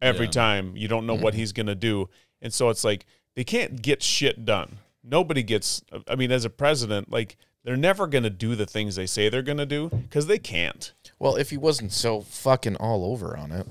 every 0.00 0.26
Yeah. 0.26 0.32
time. 0.32 0.76
You 0.76 0.88
don't 0.88 1.06
know 1.06 1.14
what 1.14 1.34
mm-hmm. 1.34 1.40
he's 1.40 1.52
gonna 1.52 1.74
do, 1.74 2.08
and 2.40 2.52
so 2.52 2.70
it's 2.70 2.84
like 2.84 3.04
they 3.34 3.44
can't 3.44 3.82
get 3.82 4.02
shit 4.02 4.46
done. 4.46 4.78
Nobody 5.04 5.42
gets. 5.42 5.82
I 6.08 6.16
mean, 6.16 6.32
as 6.32 6.46
a 6.46 6.50
president, 6.50 7.10
like 7.10 7.36
they're 7.64 7.76
never 7.76 8.06
gonna 8.06 8.30
do 8.30 8.54
the 8.54 8.66
things 8.66 8.96
they 8.96 9.06
say 9.06 9.28
they're 9.28 9.42
gonna 9.42 9.66
do 9.66 9.88
because 9.88 10.26
they 10.26 10.38
can't. 10.38 10.92
Well, 11.18 11.36
if 11.36 11.50
he 11.50 11.56
wasn't 11.56 11.92
so 11.92 12.20
fucking 12.20 12.76
all 12.76 13.04
over 13.04 13.36
on 13.36 13.52
it, 13.52 13.66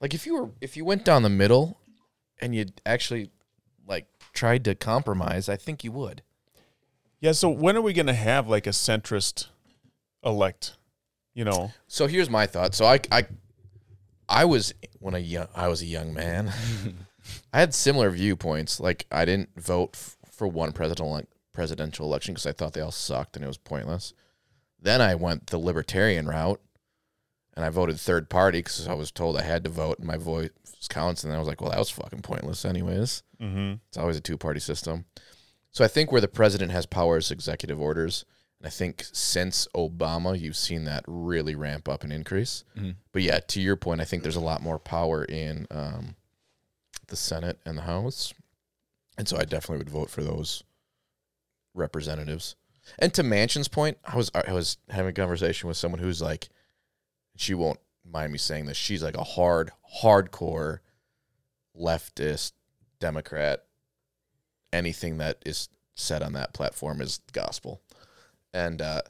like 0.00 0.14
if 0.14 0.26
you 0.26 0.34
were, 0.34 0.50
if 0.60 0.76
you 0.76 0.84
went 0.84 1.04
down 1.04 1.22
the 1.22 1.28
middle, 1.28 1.78
and 2.40 2.54
you 2.54 2.66
actually 2.86 3.30
like 3.86 4.06
tried 4.32 4.64
to 4.64 4.74
compromise, 4.74 5.48
I 5.48 5.56
think 5.56 5.84
you 5.84 5.92
would. 5.92 6.22
Yeah. 7.20 7.32
So 7.32 7.50
when 7.50 7.76
are 7.76 7.82
we 7.82 7.92
gonna 7.92 8.14
have 8.14 8.48
like 8.48 8.66
a 8.66 8.70
centrist 8.70 9.48
elect? 10.24 10.76
You 11.34 11.44
know. 11.44 11.72
So 11.86 12.06
here's 12.06 12.30
my 12.30 12.46
thought. 12.46 12.74
So 12.74 12.86
I, 12.86 13.00
I, 13.12 13.26
I 14.28 14.44
was 14.44 14.74
when 14.98 15.14
a 15.14 15.18
young, 15.18 15.48
I 15.54 15.68
was 15.68 15.82
a 15.82 15.86
young 15.86 16.12
man. 16.14 16.52
I 17.52 17.60
had 17.60 17.74
similar 17.74 18.10
viewpoints. 18.10 18.80
Like 18.80 19.06
I 19.12 19.24
didn't 19.24 19.50
vote 19.56 19.90
f- 19.94 20.16
for 20.30 20.48
one 20.48 20.72
presidential 20.72 21.22
presidential 21.52 22.06
election 22.06 22.34
because 22.34 22.46
I 22.46 22.52
thought 22.52 22.72
they 22.72 22.80
all 22.80 22.90
sucked 22.92 23.36
and 23.36 23.44
it 23.44 23.48
was 23.48 23.58
pointless. 23.58 24.14
Then 24.80 25.00
I 25.00 25.14
went 25.14 25.48
the 25.48 25.58
libertarian 25.58 26.26
route, 26.26 26.60
and 27.54 27.64
I 27.64 27.68
voted 27.68 27.98
third 28.00 28.30
party 28.30 28.60
because 28.60 28.86
I 28.88 28.94
was 28.94 29.10
told 29.10 29.36
I 29.36 29.42
had 29.42 29.64
to 29.64 29.70
vote 29.70 29.98
and 29.98 30.06
my 30.06 30.16
voice 30.16 30.50
counts. 30.88 31.22
And 31.22 31.30
then 31.30 31.36
I 31.36 31.40
was 31.40 31.48
like, 31.48 31.60
well, 31.60 31.70
that 31.70 31.78
was 31.78 31.90
fucking 31.90 32.22
pointless, 32.22 32.64
anyways. 32.64 33.22
Mm-hmm. 33.40 33.74
It's 33.88 33.98
always 33.98 34.16
a 34.16 34.20
two 34.20 34.38
party 34.38 34.60
system. 34.60 35.04
So 35.70 35.84
I 35.84 35.88
think 35.88 36.10
where 36.10 36.20
the 36.20 36.28
president 36.28 36.72
has 36.72 36.86
powers, 36.86 37.30
executive 37.30 37.80
orders, 37.80 38.24
and 38.58 38.66
I 38.66 38.70
think 38.70 39.04
since 39.12 39.68
Obama, 39.74 40.38
you've 40.38 40.56
seen 40.56 40.84
that 40.84 41.04
really 41.06 41.54
ramp 41.54 41.88
up 41.88 42.02
and 42.02 42.12
increase. 42.12 42.64
Mhm. 42.76 42.96
But 43.12 43.22
yeah, 43.22 43.40
to 43.40 43.60
your 43.60 43.76
point, 43.76 44.00
I 44.00 44.04
think 44.04 44.22
there's 44.22 44.36
a 44.36 44.40
lot 44.40 44.62
more 44.62 44.78
power 44.78 45.24
in 45.24 45.66
um, 45.70 46.16
the 47.08 47.16
Senate 47.16 47.58
and 47.64 47.76
the 47.78 47.82
House. 47.82 48.32
And 49.18 49.28
so 49.28 49.36
I 49.36 49.44
definitely 49.44 49.78
would 49.78 49.90
vote 49.90 50.10
for 50.10 50.22
those 50.22 50.62
representatives. 51.74 52.56
And 52.98 53.12
to 53.14 53.22
Manchin's 53.22 53.68
point, 53.68 53.98
I 54.04 54.16
was 54.16 54.30
I 54.34 54.52
was 54.52 54.78
having 54.88 55.10
a 55.10 55.14
conversation 55.14 55.68
with 55.68 55.76
someone 55.76 56.00
who's 56.00 56.20
like, 56.22 56.48
she 57.36 57.54
won't 57.54 57.80
mind 58.04 58.32
me 58.32 58.38
saying 58.38 58.66
this. 58.66 58.76
She's 58.76 59.02
like 59.02 59.16
a 59.16 59.24
hard, 59.24 59.70
hardcore 60.02 60.80
leftist 61.78 62.52
Democrat. 62.98 63.64
Anything 64.72 65.18
that 65.18 65.38
is 65.44 65.68
said 65.94 66.22
on 66.22 66.32
that 66.32 66.54
platform 66.54 67.00
is 67.00 67.20
gospel. 67.32 67.80
And 68.52 68.80
uh, 68.80 69.02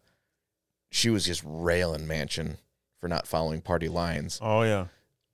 she 0.91 1.11
was 1.11 1.25
just 1.25 1.43
railing 1.45 2.07
Mansion 2.07 2.59
for 2.99 3.09
not 3.09 3.27
following 3.27 3.61
party 3.61 3.89
lines. 3.89 4.39
Oh 4.43 4.63
yeah. 4.63 4.87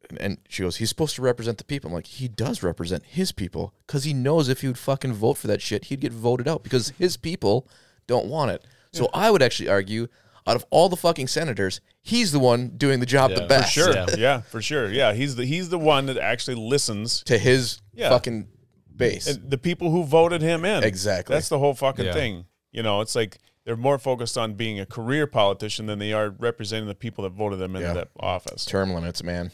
And, 0.09 0.21
and 0.21 0.39
she 0.49 0.63
goes, 0.63 0.77
he's 0.77 0.89
supposed 0.89 1.15
to 1.17 1.23
represent 1.23 1.59
the 1.59 1.65
people. 1.65 1.89
I'm 1.89 1.95
like, 1.95 2.07
he 2.07 2.29
does 2.29 2.63
represent 2.63 3.05
his 3.07 3.33
people 3.33 3.75
because 3.87 4.05
he 4.05 4.13
knows 4.15 4.49
if 4.49 4.61
he 4.61 4.67
would 4.69 4.79
fucking 4.79 5.13
vote 5.15 5.35
for 5.39 5.47
that 5.49 5.61
shit, 5.63 5.87
he'd 5.87 6.01
get 6.01 6.13
voted 6.13 6.47
out 6.49 6.63
because 6.63 6.91
his 6.91 7.17
people 7.17 7.67
don't 8.07 8.27
want 8.27 8.51
it. 8.53 8.65
So 8.93 9.11
I 9.13 9.31
would 9.31 9.43
actually 9.43 9.69
argue, 9.69 10.07
out 10.47 10.57
of 10.57 10.65
all 10.71 10.89
the 10.89 10.97
fucking 10.97 11.27
senators, 11.27 11.81
he's 12.03 12.33
the 12.33 12.39
one 12.39 12.69
doing 12.77 13.01
the 13.01 13.05
job 13.07 13.31
Yeah, 13.31 13.37
the 13.37 13.43
for 13.43 13.49
best. 13.49 13.73
Sure. 13.73 13.93
Yeah. 13.93 14.07
Yeah. 14.17 14.41
for 14.43 14.63
sure. 14.63 14.89
Yeah, 14.91 15.13
he's 15.13 15.37
the 15.37 15.45
he's 15.45 15.69
the 15.69 15.79
one 15.79 16.07
that 16.07 16.17
actually 16.17 16.55
listens. 16.57 17.23
To 17.25 17.37
his 17.37 17.83
Yeah. 17.93 18.09
fucking 18.09 18.49
base. 18.95 19.27
And 19.27 19.51
the 19.51 19.59
people 19.59 19.91
who 19.91 20.05
voted 20.05 20.41
him 20.41 20.65
in. 20.65 20.83
Exactly. 20.85 21.35
That's 21.35 21.49
the 21.51 21.59
whole 21.59 21.75
fucking 21.75 22.07
Yeah. 22.07 22.13
thing. 22.15 22.45
You 22.73 22.83
know, 22.83 23.01
it's 23.03 23.15
like 23.15 23.39
they're 23.65 23.77
more 23.77 23.99
focused 23.99 24.39
on 24.39 24.55
being 24.55 24.79
a 24.81 24.87
career 24.87 25.27
politician 25.27 25.87
than 25.87 25.99
they 25.99 26.13
are 26.15 26.31
representing 26.31 26.87
the 26.89 26.95
people 26.95 27.25
that 27.25 27.33
voted 27.33 27.59
them 27.59 27.75
into 27.77 27.89
Yeah. 27.89 27.95
that 27.95 28.09
office. 28.19 28.65
Term 28.65 28.95
limits, 28.95 29.23
man. 29.23 29.51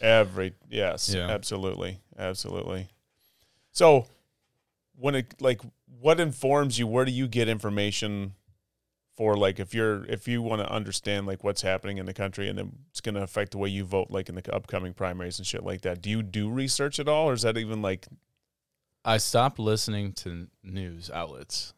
Every 0.00 0.54
yes, 0.68 1.12
Yeah. 1.12 1.28
absolutely, 1.28 2.00
absolutely. 2.18 2.88
So, 3.72 4.06
when 4.96 5.14
it 5.14 5.34
like, 5.40 5.60
what 6.00 6.20
informs 6.20 6.78
you? 6.78 6.86
Where 6.86 7.04
do 7.04 7.12
you 7.12 7.26
get 7.26 7.48
information 7.48 8.34
for? 9.16 9.36
Like, 9.36 9.58
if 9.58 9.74
you're 9.74 10.04
if 10.06 10.28
you 10.28 10.42
want 10.42 10.62
to 10.62 10.70
understand 10.70 11.26
like 11.26 11.42
what's 11.42 11.62
happening 11.62 11.98
in 11.98 12.06
the 12.06 12.14
country 12.14 12.48
and 12.48 12.58
then 12.58 12.72
it's 12.90 13.00
going 13.00 13.14
to 13.14 13.22
affect 13.22 13.52
the 13.52 13.58
way 13.58 13.68
you 13.68 13.84
vote, 13.84 14.10
like 14.10 14.28
in 14.28 14.34
the 14.34 14.54
upcoming 14.54 14.92
primaries 14.94 15.38
and 15.38 15.46
shit 15.46 15.64
like 15.64 15.80
that. 15.82 16.02
Do 16.02 16.10
you 16.10 16.22
do 16.22 16.50
research 16.50 16.98
at 17.00 17.08
all, 17.08 17.28
or 17.28 17.32
is 17.32 17.42
that 17.42 17.56
even 17.56 17.82
like 17.82 18.06
I 19.04 19.18
stopped 19.18 19.58
listening 19.58 20.12
to 20.14 20.48
news 20.62 21.10
outlets. 21.10 21.74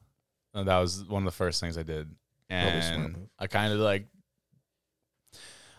And 0.54 0.68
that 0.68 0.78
was 0.78 1.04
one 1.04 1.22
of 1.22 1.24
the 1.26 1.36
first 1.36 1.60
things 1.60 1.76
I 1.76 1.82
did. 1.82 2.08
And. 2.48 3.28
I 3.38 3.46
kind 3.48 3.72
of 3.72 3.80
like 3.80 4.06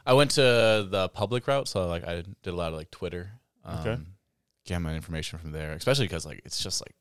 I 0.07 0.13
went 0.13 0.31
to 0.31 0.41
the 0.89 1.09
public 1.13 1.45
route, 1.47 1.67
so 1.67 1.85
like 1.87 2.03
I 2.07 2.23
did 2.41 2.47
a 2.47 2.55
lot 2.55 2.69
of 2.71 2.75
like 2.77 2.89
Twitter. 2.91 3.31
Um, 3.65 3.79
Okay. 3.79 3.97
Get 4.65 4.79
my 4.79 4.95
information 4.95 5.37
from 5.39 5.51
there, 5.51 5.73
especially 5.73 6.05
because 6.05 6.25
like 6.25 6.41
it's 6.45 6.61
just 6.63 6.81
like 6.81 6.95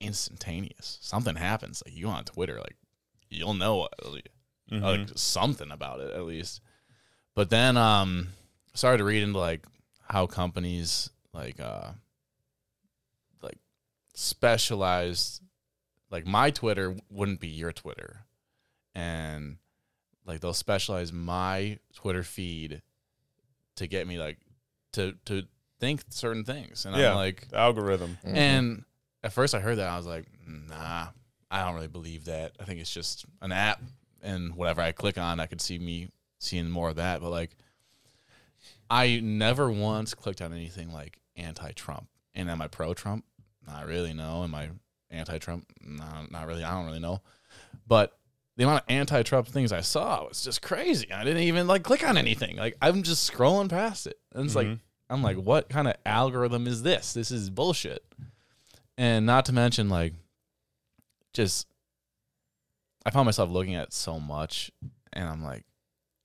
instantaneous. 0.00 0.98
Something 1.00 1.36
happens, 1.36 1.82
like 1.86 1.94
you 1.96 2.08
on 2.08 2.24
Twitter, 2.24 2.56
like 2.58 2.76
you'll 3.28 3.54
know 3.54 3.82
uh, 3.82 3.88
like, 4.10 4.28
Mhm. 4.70 4.82
like 4.82 5.08
something 5.16 5.70
about 5.70 6.00
it 6.00 6.12
at 6.14 6.24
least. 6.24 6.60
But 7.34 7.50
then 7.50 7.76
um 7.76 8.28
started 8.74 8.98
to 8.98 9.04
read 9.04 9.22
into 9.22 9.38
like 9.38 9.64
how 10.08 10.26
companies 10.26 11.10
like 11.32 11.60
uh 11.60 11.92
like 13.42 13.58
specialized 14.14 15.42
like 16.10 16.26
my 16.26 16.50
Twitter 16.50 16.96
wouldn't 17.10 17.40
be 17.40 17.48
your 17.48 17.72
Twitter. 17.72 18.26
And 18.94 19.58
like 20.26 20.40
they'll 20.40 20.54
specialize 20.54 21.12
my 21.12 21.78
Twitter 21.94 22.22
feed 22.22 22.82
to 23.76 23.86
get 23.86 24.06
me 24.06 24.18
like 24.18 24.38
to 24.92 25.14
to 25.26 25.44
think 25.80 26.02
certain 26.10 26.44
things. 26.44 26.84
And 26.84 26.96
Yeah. 26.96 27.10
I'm 27.10 27.16
like 27.16 27.48
the 27.48 27.58
algorithm? 27.58 28.18
Mhm. 28.24 28.34
and 28.36 28.84
at 29.24 29.32
first 29.32 29.54
I 29.54 29.60
heard 29.60 29.76
that 29.78 29.88
I 29.88 29.96
was 29.96 30.06
like, 30.06 30.26
nah, 30.46 31.08
I 31.50 31.64
don't 31.64 31.74
really 31.74 31.88
believe 31.88 32.26
that. 32.26 32.54
I 32.60 32.64
think 32.64 32.80
it's 32.80 32.92
just 32.92 33.24
an 33.40 33.52
app 33.52 33.80
and 34.22 34.54
whatever 34.54 34.80
I 34.82 34.92
click 34.92 35.18
on, 35.18 35.40
I 35.40 35.46
could 35.46 35.60
see 35.60 35.78
me 35.78 36.08
seeing 36.38 36.70
more 36.70 36.90
of 36.90 36.96
that. 36.96 37.20
But 37.20 37.30
like 37.30 37.56
I 38.90 39.20
never 39.20 39.70
once 39.70 40.14
clicked 40.14 40.42
on 40.42 40.52
anything 40.52 40.92
like 40.92 41.18
anti 41.36 41.72
Trump. 41.72 42.08
And 42.34 42.50
am 42.50 42.62
I 42.62 42.68
pro 42.68 42.94
Trump? 42.94 43.24
Not 43.66 43.86
really, 43.86 44.12
no. 44.12 44.42
Am 44.44 44.54
I 44.54 44.70
anti 45.10 45.38
Trump? 45.38 45.66
No, 45.80 46.04
not 46.30 46.46
really. 46.46 46.64
I 46.64 46.70
don't 46.72 46.86
really 46.86 47.00
know. 47.00 47.22
But 47.86 48.16
the 48.56 48.64
amount 48.64 48.82
of 48.84 48.90
anti 48.90 49.22
Trump 49.22 49.48
things 49.48 49.72
I 49.72 49.80
saw 49.80 50.26
was 50.28 50.42
just 50.44 50.60
crazy. 50.62 51.10
I 51.12 51.24
didn't 51.24 51.42
even 51.44 51.66
like 51.66 51.82
click 51.82 52.06
on 52.06 52.16
anything. 52.18 52.56
Like 52.56 52.76
I'm 52.82 53.02
just 53.02 53.30
scrolling 53.30 53.68
past 53.68 54.06
it. 54.06 54.18
And 54.34 54.44
it's 54.46 54.54
like 54.54 54.66
Mhm. 54.66 54.80
I'm 55.10 55.22
like, 55.22 55.36
what 55.36 55.68
kind 55.68 55.88
of 55.88 55.94
algorithm 56.06 56.66
is 56.66 56.82
this? 56.82 57.12
This 57.12 57.30
is 57.30 57.50
bullshit. 57.50 58.02
And 58.96 59.26
not 59.26 59.46
to 59.46 59.52
mention, 59.52 59.88
like, 59.88 60.12
just 61.32 61.66
I 63.04 63.10
found 63.10 63.26
myself 63.26 63.50
looking 63.50 63.74
at 63.74 63.92
so 63.92 64.20
much, 64.20 64.70
and 65.12 65.28
I'm 65.28 65.42
like, 65.42 65.64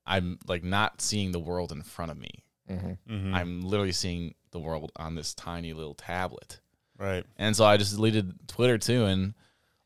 I'm 0.06 0.38
like 0.48 0.64
not 0.64 1.02
seeing 1.02 1.32
the 1.32 1.40
world 1.40 1.72
in 1.72 1.82
front 1.82 2.12
of 2.12 2.18
me. 2.18 2.44
Mhm. 2.70 2.98
Mhm. 3.10 3.34
I'm 3.34 3.62
literally 3.62 3.92
seeing 3.94 4.36
the 4.52 4.60
world 4.60 4.92
on 4.96 5.16
this 5.16 5.34
tiny 5.34 5.74
little 5.74 5.96
tablet. 5.96 6.60
right. 7.00 7.26
And 7.38 7.56
so 7.56 7.64
I 7.66 7.78
just 7.78 7.96
deleted 7.96 8.48
Twitter 8.48 8.78
too, 8.78 9.06
and 9.06 9.34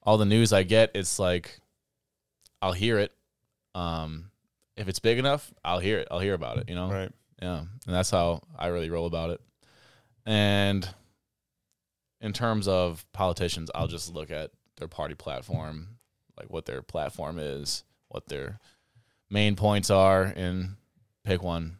all 0.03 0.17
the 0.17 0.25
news 0.25 0.51
I 0.53 0.63
get, 0.63 0.91
it's 0.95 1.17
like 1.19 1.59
I'll 2.61 2.73
hear 2.73 2.99
it. 2.99 3.11
Um, 3.75 4.31
if 4.75 4.87
it's 4.87 4.99
big 4.99 5.17
enough, 5.19 5.51
I'll 5.63 5.79
hear 5.79 5.99
it. 5.99 6.07
I'll 6.11 6.19
hear 6.19 6.33
about 6.33 6.57
it. 6.57 6.69
You 6.69 6.75
know, 6.75 6.89
Right. 6.91 7.11
yeah, 7.41 7.59
and 7.59 7.69
that's 7.95 8.09
how 8.11 8.41
I 8.57 8.67
really 8.67 8.89
roll 8.89 9.05
about 9.05 9.29
it. 9.31 9.41
And 10.25 10.87
in 12.19 12.33
terms 12.33 12.67
of 12.67 13.05
politicians, 13.13 13.71
I'll 13.73 13.87
just 13.87 14.13
look 14.13 14.29
at 14.31 14.51
their 14.77 14.87
party 14.87 15.15
platform, 15.15 15.97
like 16.37 16.49
what 16.49 16.65
their 16.65 16.81
platform 16.81 17.39
is, 17.39 17.83
what 18.09 18.27
their 18.27 18.59
main 19.29 19.55
points 19.55 19.89
are, 19.89 20.23
and 20.35 20.75
pick 21.23 21.41
one. 21.41 21.77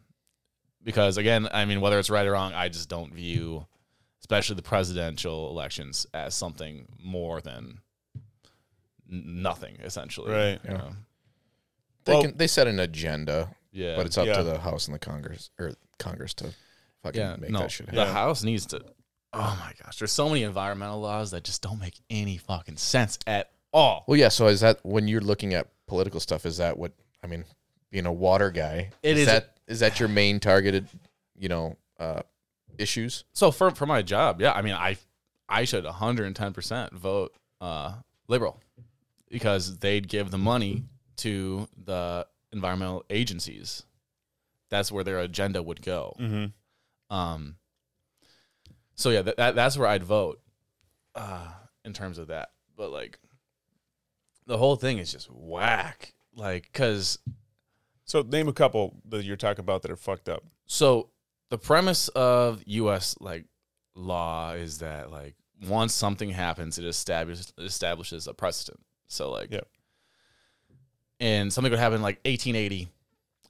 Because 0.82 1.16
again, 1.16 1.48
I 1.52 1.64
mean, 1.64 1.80
whether 1.80 1.98
it's 1.98 2.10
right 2.10 2.26
or 2.26 2.32
wrong, 2.32 2.52
I 2.54 2.68
just 2.68 2.88
don't 2.88 3.14
view, 3.14 3.66
especially 4.20 4.56
the 4.56 4.62
presidential 4.62 5.48
elections, 5.50 6.06
as 6.12 6.34
something 6.34 6.88
more 7.00 7.40
than 7.40 7.78
nothing 9.12 9.76
essentially. 9.82 10.32
Right. 10.32 10.60
you 10.64 10.70
know? 10.70 10.92
They 12.04 12.12
Well- 12.14 12.22
can 12.22 12.36
they 12.36 12.46
set 12.46 12.66
an 12.66 12.80
agenda, 12.80 13.54
Yeah. 13.70 13.96
but 13.96 14.06
it's 14.06 14.18
up 14.18 14.26
Yeah. 14.26 14.38
to 14.38 14.42
the 14.42 14.58
House 14.58 14.86
and 14.86 14.94
the 14.94 14.98
Congress 14.98 15.50
or 15.58 15.74
Congress 15.98 16.34
to 16.34 16.52
fucking 17.02 17.20
yeah. 17.20 17.36
make 17.36 17.50
no, 17.50 17.60
that 17.60 17.70
shit 17.70 17.86
happen. 17.86 17.96
the. 17.96 18.12
House 18.12 18.42
needs 18.42 18.66
to. 18.66 18.80
Oh 19.34 19.56
my 19.64 19.72
gosh, 19.82 19.98
there's 19.98 20.12
so 20.12 20.28
many 20.28 20.42
environmental 20.42 21.00
laws 21.00 21.30
that 21.30 21.44
just 21.44 21.62
don't 21.62 21.78
make 21.78 21.94
any 22.10 22.36
fucking 22.36 22.76
sense 22.76 23.18
at 23.26 23.50
all. 23.72 24.04
Well, 24.06 24.18
yeah. 24.18 24.28
So 24.28 24.48
is 24.48 24.60
that 24.60 24.80
when 24.84 25.08
you're 25.08 25.20
looking 25.22 25.54
at 25.54 25.68
political 25.86 26.20
stuff? 26.20 26.44
Is 26.44 26.56
that 26.58 26.76
what 26.76 26.92
I 27.22 27.26
mean? 27.28 27.44
Being 27.90 28.06
a 28.06 28.12
water 28.12 28.50
guy, 28.50 28.90
It 29.02 29.16
is 29.16 29.20
is- 29.20 29.26
that 29.26 29.56
is 29.68 29.80
that 29.80 30.00
your 30.00 30.08
main 30.08 30.40
targeted, 30.40 30.88
you 31.36 31.48
know, 31.48 31.76
uh, 31.98 32.22
issues? 32.78 33.24
So 33.32 33.50
for 33.50 33.70
for 33.70 33.86
my 33.86 34.02
job, 34.02 34.40
yeah, 34.40 34.52
I 34.52 34.62
mean, 34.62 34.74
I 34.74 34.96
I 35.48 35.64
should 35.64 35.84
110 35.84 36.52
percent 36.52 36.92
vote 36.94 37.34
uh, 37.60 37.94
liberal 38.28 38.60
because 39.32 39.78
they'd 39.78 40.06
give 40.08 40.30
the 40.30 40.38
money 40.38 40.84
to 41.16 41.66
the 41.84 42.26
environmental 42.52 43.02
agencies. 43.08 43.82
That's 44.68 44.92
where 44.92 45.02
their 45.02 45.18
agenda 45.18 45.62
would 45.62 45.82
go. 45.82 46.14
Mm-hmm. 46.20 47.14
Um. 47.14 47.56
So 48.94 49.08
yeah, 49.10 49.22
that, 49.22 49.38
that 49.38 49.54
that's 49.54 49.76
where 49.76 49.88
I'd 49.88 50.04
vote, 50.04 50.40
uh, 51.14 51.48
in 51.84 51.94
terms 51.94 52.18
of 52.18 52.28
that. 52.28 52.50
But 52.76 52.92
like, 52.92 53.18
the 54.46 54.58
whole 54.58 54.76
thing 54.76 54.98
is 54.98 55.10
just 55.10 55.30
whack. 55.30 56.12
Like, 56.36 56.70
cause 56.72 57.18
So 58.04 58.22
name 58.22 58.48
a 58.48 58.52
couple 58.52 58.96
that 59.08 59.24
you're 59.24 59.36
talking 59.36 59.60
about 59.64 59.82
that 59.82 59.90
are 59.90 59.96
fucked 59.96 60.28
up. 60.28 60.44
so 60.66 61.08
the 61.48 61.58
premise 61.58 62.08
of 62.08 62.62
U.S. 62.66 63.14
like 63.20 63.44
law 63.94 64.52
is 64.52 64.78
that 64.78 65.10
like 65.10 65.34
once 65.66 65.94
something 65.94 66.30
happens, 66.30 66.78
it 66.78 66.84
establishes 66.84 67.52
establishes 67.58 68.26
a 68.26 68.34
precedent. 68.34 68.80
So 69.12 69.30
like, 69.30 69.50
Yep. 69.50 69.68
and 71.20 71.52
something 71.52 71.70
could 71.70 71.78
happen 71.78 72.02
like 72.02 72.20
1880, 72.24 72.88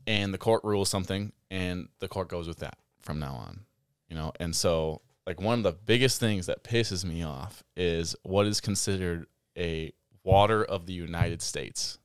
and 0.07 0.35
the 0.35 0.39
court 0.39 0.65
rules 0.65 0.89
something, 0.89 1.33
and 1.51 1.89
the 2.01 2.09
court 2.09 2.29
goes 2.29 2.49
with 2.49 2.59
that 2.59 2.79
from 3.01 3.19
now 3.19 3.35
on, 3.35 3.61
you 4.09 4.17
know. 4.17 4.33
And 4.41 4.55
so 4.55 5.03
like 5.27 5.41
one 5.41 5.59
of 5.59 5.63
the 5.63 5.73
biggest 5.73 6.19
things 6.19 6.47
that 6.47 6.65
pisses 6.65 7.05
me 7.05 7.23
off 7.23 7.63
is 7.77 8.17
what 8.25 8.47
is 8.47 8.61
considered 8.61 9.27
a 9.57 9.93
water 10.25 10.65
of 10.65 10.87
the 10.87 10.93
United 10.93 11.41
States. 11.43 11.99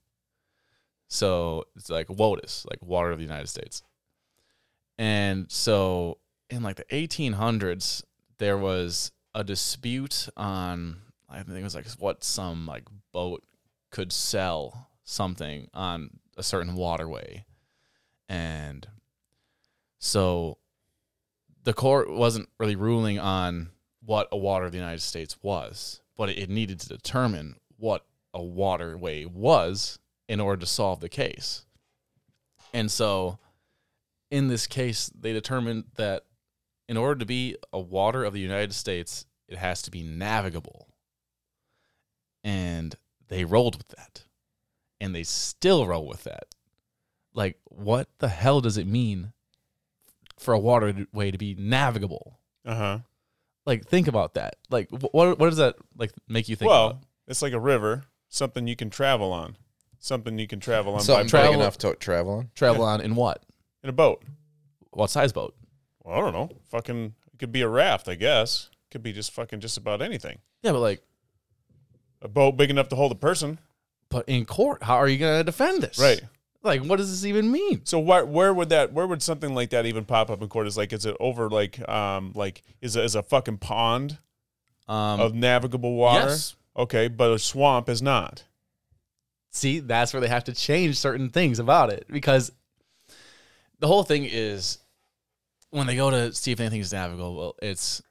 So 1.07 1.63
it's 1.75 1.89
like 1.89 2.07
WOTUS, 2.07 2.65
like 2.69 2.79
water 2.83 3.11
of 3.11 3.17
the 3.17 3.23
United 3.23 3.47
States. 3.47 3.81
And 4.99 5.49
so 5.51 6.17
in 6.49 6.61
like 6.63 6.75
the 6.75 6.85
1800s, 6.85 8.03
there 8.37 8.57
was 8.57 9.11
a 9.33 9.43
dispute 9.43 10.29
on, 10.37 11.01
I 11.29 11.43
think 11.43 11.59
it 11.59 11.63
was 11.63 11.75
like 11.75 11.87
what 11.99 12.23
some 12.23 12.65
like 12.65 12.83
boat 13.11 13.43
could 13.91 14.11
sell 14.11 14.89
something 15.03 15.67
on 15.73 16.19
a 16.37 16.43
certain 16.43 16.75
waterway. 16.75 17.45
And 18.29 18.87
so 19.99 20.57
the 21.63 21.73
court 21.73 22.09
wasn't 22.09 22.49
really 22.59 22.75
ruling 22.75 23.19
on 23.19 23.69
what 24.03 24.27
a 24.31 24.37
water 24.37 24.65
of 24.65 24.71
the 24.71 24.77
United 24.77 25.01
States 25.01 25.37
was, 25.41 26.01
but 26.15 26.29
it 26.29 26.49
needed 26.49 26.79
to 26.79 26.87
determine 26.87 27.55
what 27.77 28.05
a 28.33 28.41
waterway 28.41 29.25
was 29.25 29.99
in 30.27 30.39
order 30.39 30.59
to 30.61 30.65
solve 30.65 30.99
the 30.99 31.09
case. 31.09 31.65
And 32.73 32.91
so 32.91 33.39
in 34.29 34.47
this 34.47 34.67
case, 34.67 35.09
they 35.19 35.33
determined 35.33 35.85
that 35.95 36.23
in 36.89 36.97
order 36.97 37.19
to 37.19 37.25
be 37.25 37.55
a 37.73 37.79
water 37.79 38.23
of 38.23 38.33
the 38.33 38.39
United 38.39 38.73
States, 38.73 39.25
it 39.47 39.57
has 39.57 39.81
to 39.83 39.91
be 39.91 40.03
navigable. 40.03 40.86
And 42.47 42.95
they 43.27 43.43
rolled 43.43 43.77
with 43.77 43.89
that. 43.89 44.23
And 45.01 45.13
they 45.13 45.23
still 45.23 45.85
roll 45.85 46.07
with 46.07 46.23
that. 46.23 46.45
Like, 47.33 47.57
what 47.65 48.07
the 48.19 48.29
hell 48.29 48.61
does 48.61 48.77
it 48.77 48.87
mean 48.87 49.33
for 50.39 50.53
a 50.53 50.59
waterway 50.59 51.31
to 51.31 51.37
be 51.37 51.55
navigable? 51.59 52.39
Uh 52.65 52.75
huh. 52.75 52.99
Like, 53.65 53.85
think 53.85 54.07
about 54.07 54.35
that. 54.35 54.55
Like, 54.69 54.89
what 54.91 55.37
what 55.37 55.49
does 55.49 55.57
that 55.57 55.75
like 55.97 56.11
make 56.27 56.47
you 56.49 56.55
think? 56.55 56.69
Well, 56.69 56.87
about? 56.87 57.03
it's 57.27 57.41
like 57.41 57.53
a 57.53 57.59
river, 57.59 58.05
something 58.29 58.65
you 58.65 58.75
can 58.77 58.89
travel 58.89 59.33
on, 59.33 59.57
something 59.99 60.39
you 60.39 60.47
can 60.47 60.59
travel 60.61 60.93
on 60.93 60.99
by 60.99 61.03
Something 61.03 61.27
travel- 61.27 61.51
big 61.51 61.59
enough 61.59 61.77
to 61.79 61.95
travel 61.95 62.33
on. 62.39 62.49
travel 62.55 62.83
on 62.83 63.01
in 63.01 63.15
what? 63.15 63.43
in 63.83 63.89
a 63.89 63.93
boat. 63.93 64.23
What 64.91 65.09
size 65.09 65.31
boat? 65.33 65.53
Well, 66.03 66.17
I 66.17 66.21
don't 66.21 66.33
know. 66.33 66.49
Fucking, 66.71 67.13
it 67.33 67.39
could 67.39 67.51
be 67.51 67.61
a 67.61 67.67
raft, 67.67 68.07
I 68.09 68.15
guess. 68.15 68.69
Could 68.89 69.03
be 69.03 69.13
just 69.13 69.31
fucking 69.31 69.59
just 69.59 69.77
about 69.77 70.01
anything. 70.01 70.39
Yeah, 70.63 70.71
but 70.71 70.79
like, 70.79 71.03
A 72.21 72.27
boat 72.27 72.57
big 72.57 72.69
enough 72.69 72.89
to 72.89 72.95
hold 72.95 73.11
a 73.11 73.15
person. 73.15 73.59
but 74.09 74.27
in 74.27 74.45
court, 74.45 74.83
how 74.83 74.95
are 74.95 75.07
you 75.07 75.17
going 75.17 75.39
to 75.39 75.43
defend 75.43 75.81
this? 75.83 75.99
Right. 75.99 76.21
Like, 76.63 76.81
what 76.83 76.97
does 76.97 77.09
this 77.11 77.25
even 77.25 77.51
mean? 77.51 77.81
So 77.85 77.99
where 77.99 78.25
where 78.25 78.53
would 78.53 78.69
that 78.69 78.91
where 78.91 79.05
would 79.07 79.21
something 79.21 79.53
like 79.53 79.69
that 79.69 79.85
even 79.85 80.03
pop 80.05 80.29
up 80.29 80.41
in 80.41 80.49
court? 80.49 80.67
Is 80.67 80.75
like 80.77 80.91
is 80.91 81.05
it 81.05 81.15
over 81.19 81.49
like 81.49 81.87
um 81.87 82.31
like 82.35 82.63
is 82.81 82.95
a, 82.95 83.03
is 83.03 83.15
a 83.15 83.21
fucking 83.23 83.59
pond 83.59 84.17
Um, 84.87 85.19
of 85.19 85.33
navigable 85.33 85.93
water? 85.95 86.29
yes. 86.29 86.55
Okay, 86.75 87.07
but 87.07 87.31
a 87.31 87.39
swamp 87.39 87.87
is 87.89 88.01
not. 88.01 88.43
See, 89.51 89.79
that's 89.79 90.13
where 90.13 90.19
they 90.21 90.27
have 90.27 90.43
to 90.45 90.53
change 90.53 90.97
certain 90.97 91.29
things 91.29 91.59
about 91.59 91.91
it 91.93 92.05
because 92.09 92.51
the 93.79 93.87
whole 93.87 94.03
thing 94.03 94.25
is 94.29 94.79
when 95.69 95.87
they 95.87 95.95
go 95.95 96.09
to 96.11 96.33
see 96.33 96.51
if 96.51 96.59
anything 96.59 96.81
is 96.81 96.91
navigable, 96.91 97.35
well, 97.35 97.55
it's 97.61 98.01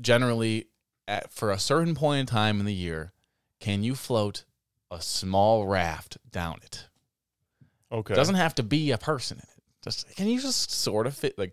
generally 0.00 0.66
at, 1.08 1.32
for 1.32 1.50
a 1.52 1.58
certain 1.58 1.94
point 1.94 2.20
in 2.20 2.26
time 2.26 2.60
in 2.60 2.66
the 2.66 2.74
year, 2.74 3.12
can 3.60 3.82
you 3.82 3.94
float 3.94 4.44
a 4.90 5.00
small 5.00 5.66
raft 5.66 6.18
down 6.30 6.58
it? 6.62 6.88
Okay. 7.92 8.14
Doesn't 8.14 8.34
have 8.34 8.54
to 8.56 8.62
be 8.62 8.90
a 8.90 8.98
person 8.98 9.38
in 9.38 9.42
it. 9.42 9.62
Just 9.82 10.14
can 10.16 10.26
you 10.28 10.40
just 10.40 10.70
sort 10.70 11.06
of 11.06 11.14
fit 11.16 11.38
like 11.38 11.52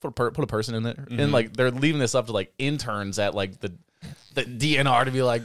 put 0.00 0.08
a 0.08 0.12
per, 0.12 0.30
put 0.30 0.44
a 0.44 0.46
person 0.46 0.74
in 0.74 0.82
there 0.82 1.06
Mhm. 1.10 1.20
and 1.20 1.32
like 1.32 1.52
they're 1.54 1.70
leaving 1.70 2.00
this 2.00 2.14
up 2.14 2.26
to 2.26 2.32
like 2.32 2.52
interns 2.58 3.18
at 3.18 3.34
like 3.34 3.60
the 3.60 3.72
the 4.34 4.44
DNR 4.44 5.04
to 5.04 5.10
be 5.10 5.22
like, 5.22 5.42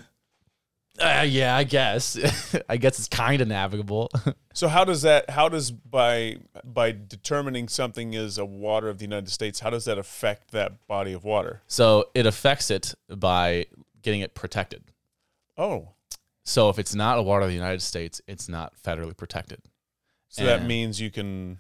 uh, 1.00 1.26
yeah, 1.28 1.56
I 1.58 1.64
guess 1.66 2.18
I 2.70 2.78
guess 2.78 3.00
it's 3.00 3.08
kind 3.10 3.42
of 3.42 3.48
navigable. 3.48 4.10
So 4.56 4.70
how 4.70 4.86
does 4.86 5.02
that 5.02 5.30
how 5.32 5.50
does 5.50 5.70
by 5.70 6.38
by 6.64 6.94
determining 6.94 7.68
something 7.68 8.14
is 8.14 8.38
a 8.38 8.46
water 8.46 8.88
of 8.88 9.00
the 9.00 9.04
United 9.04 9.30
States, 9.30 9.60
how 9.60 9.70
does 9.70 9.84
that 9.84 9.98
affect 9.98 10.52
that 10.52 10.88
body 10.88 11.12
of 11.12 11.26
water? 11.26 11.62
so 11.68 12.06
it 12.16 12.26
affects 12.26 12.72
it 12.72 12.94
by 13.10 13.66
getting 14.02 14.22
it 14.22 14.34
protected. 14.34 14.82
Oh. 15.58 15.90
So 16.44 16.70
if 16.70 16.78
it's 16.80 16.94
not 16.94 17.18
a 17.18 17.22
water 17.24 17.44
of 17.44 17.48
the 17.50 17.56
United 17.56 17.82
States, 17.82 18.22
it's 18.28 18.48
not 18.48 18.74
federally 18.82 19.16
protected. 19.18 19.60
So 20.30 20.44
that 20.46 20.66
means 20.66 21.00
you 21.02 21.10
can 21.12 21.60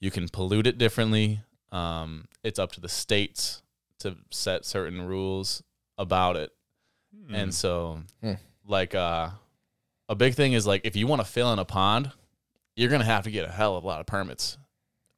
You 0.00 0.10
can 0.10 0.28
pollute 0.30 0.66
it 0.66 0.78
differently. 0.78 1.40
Um, 1.72 2.24
it's 2.42 2.58
up 2.58 2.72
to 2.72 2.80
the 2.80 2.88
states 2.88 3.62
to 3.98 4.16
set 4.30 4.64
certain 4.64 5.02
rules 5.02 5.62
about 5.98 6.36
it. 6.36 6.50
Hmm. 7.26 7.34
And 7.34 7.54
so, 7.54 8.02
Hmm. 8.22 8.32
like, 8.66 8.94
uh, 8.94 9.28
a 10.08 10.14
big 10.14 10.34
thing 10.34 10.54
is 10.54 10.66
like 10.66 10.80
if 10.84 10.96
you 10.96 11.06
want 11.06 11.20
to 11.20 11.28
fill 11.28 11.52
in 11.52 11.58
a 11.58 11.64
pond, 11.66 12.12
you're 12.76 12.88
gonna 12.90 13.04
have 13.04 13.24
to 13.24 13.30
get 13.30 13.44
a 13.44 13.52
hell 13.52 13.76
of 13.76 13.84
a 13.84 13.86
lot 13.86 14.00
of 14.00 14.06
permits. 14.06 14.56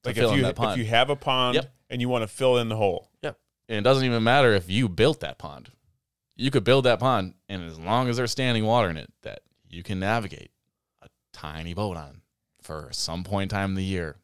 To 0.02 0.09
like 0.09 0.16
fill 0.16 0.26
if 0.26 0.32
in 0.32 0.36
you 0.39 0.52
that 0.52 0.72
if 0.72 0.76
you 0.78 0.84
have 0.86 1.10
a 1.10 1.16
pond 1.16 1.55
Yep. 1.55 1.72
and 1.90 2.01
you 2.01 2.09
want 2.09 2.22
to 2.22 2.28
fill 2.28 2.59
in 2.59 2.68
the 2.68 2.76
hole. 2.76 3.09
Yep. 3.22 3.39
and 3.68 3.78
it 3.78 3.82
doesn't 3.82 4.05
even 4.05 4.22
matter 4.24 4.52
if 4.52 4.68
you 4.68 4.89
built 4.89 5.20
that 5.20 5.39
pond. 5.39 5.70
You 6.36 6.50
could 6.50 6.64
build 6.64 6.84
that 6.84 6.98
pond, 6.98 7.34
and 7.48 7.62
as 7.64 7.78
long 7.78 8.09
as 8.09 8.16
there's 8.16 8.30
standing 8.30 8.64
water 8.64 8.88
in 8.88 8.96
it, 8.96 9.12
that 9.22 9.40
you 9.68 9.82
can 9.82 9.98
navigate 10.00 10.50
a 11.02 11.09
tiny 11.32 11.74
boat 11.74 11.96
on 11.96 12.22
for 12.62 12.88
some 12.92 13.22
point 13.24 13.52
in 13.52 13.56
time 13.56 13.70
in 13.70 13.74
the 13.76 13.84
year, 13.84 14.16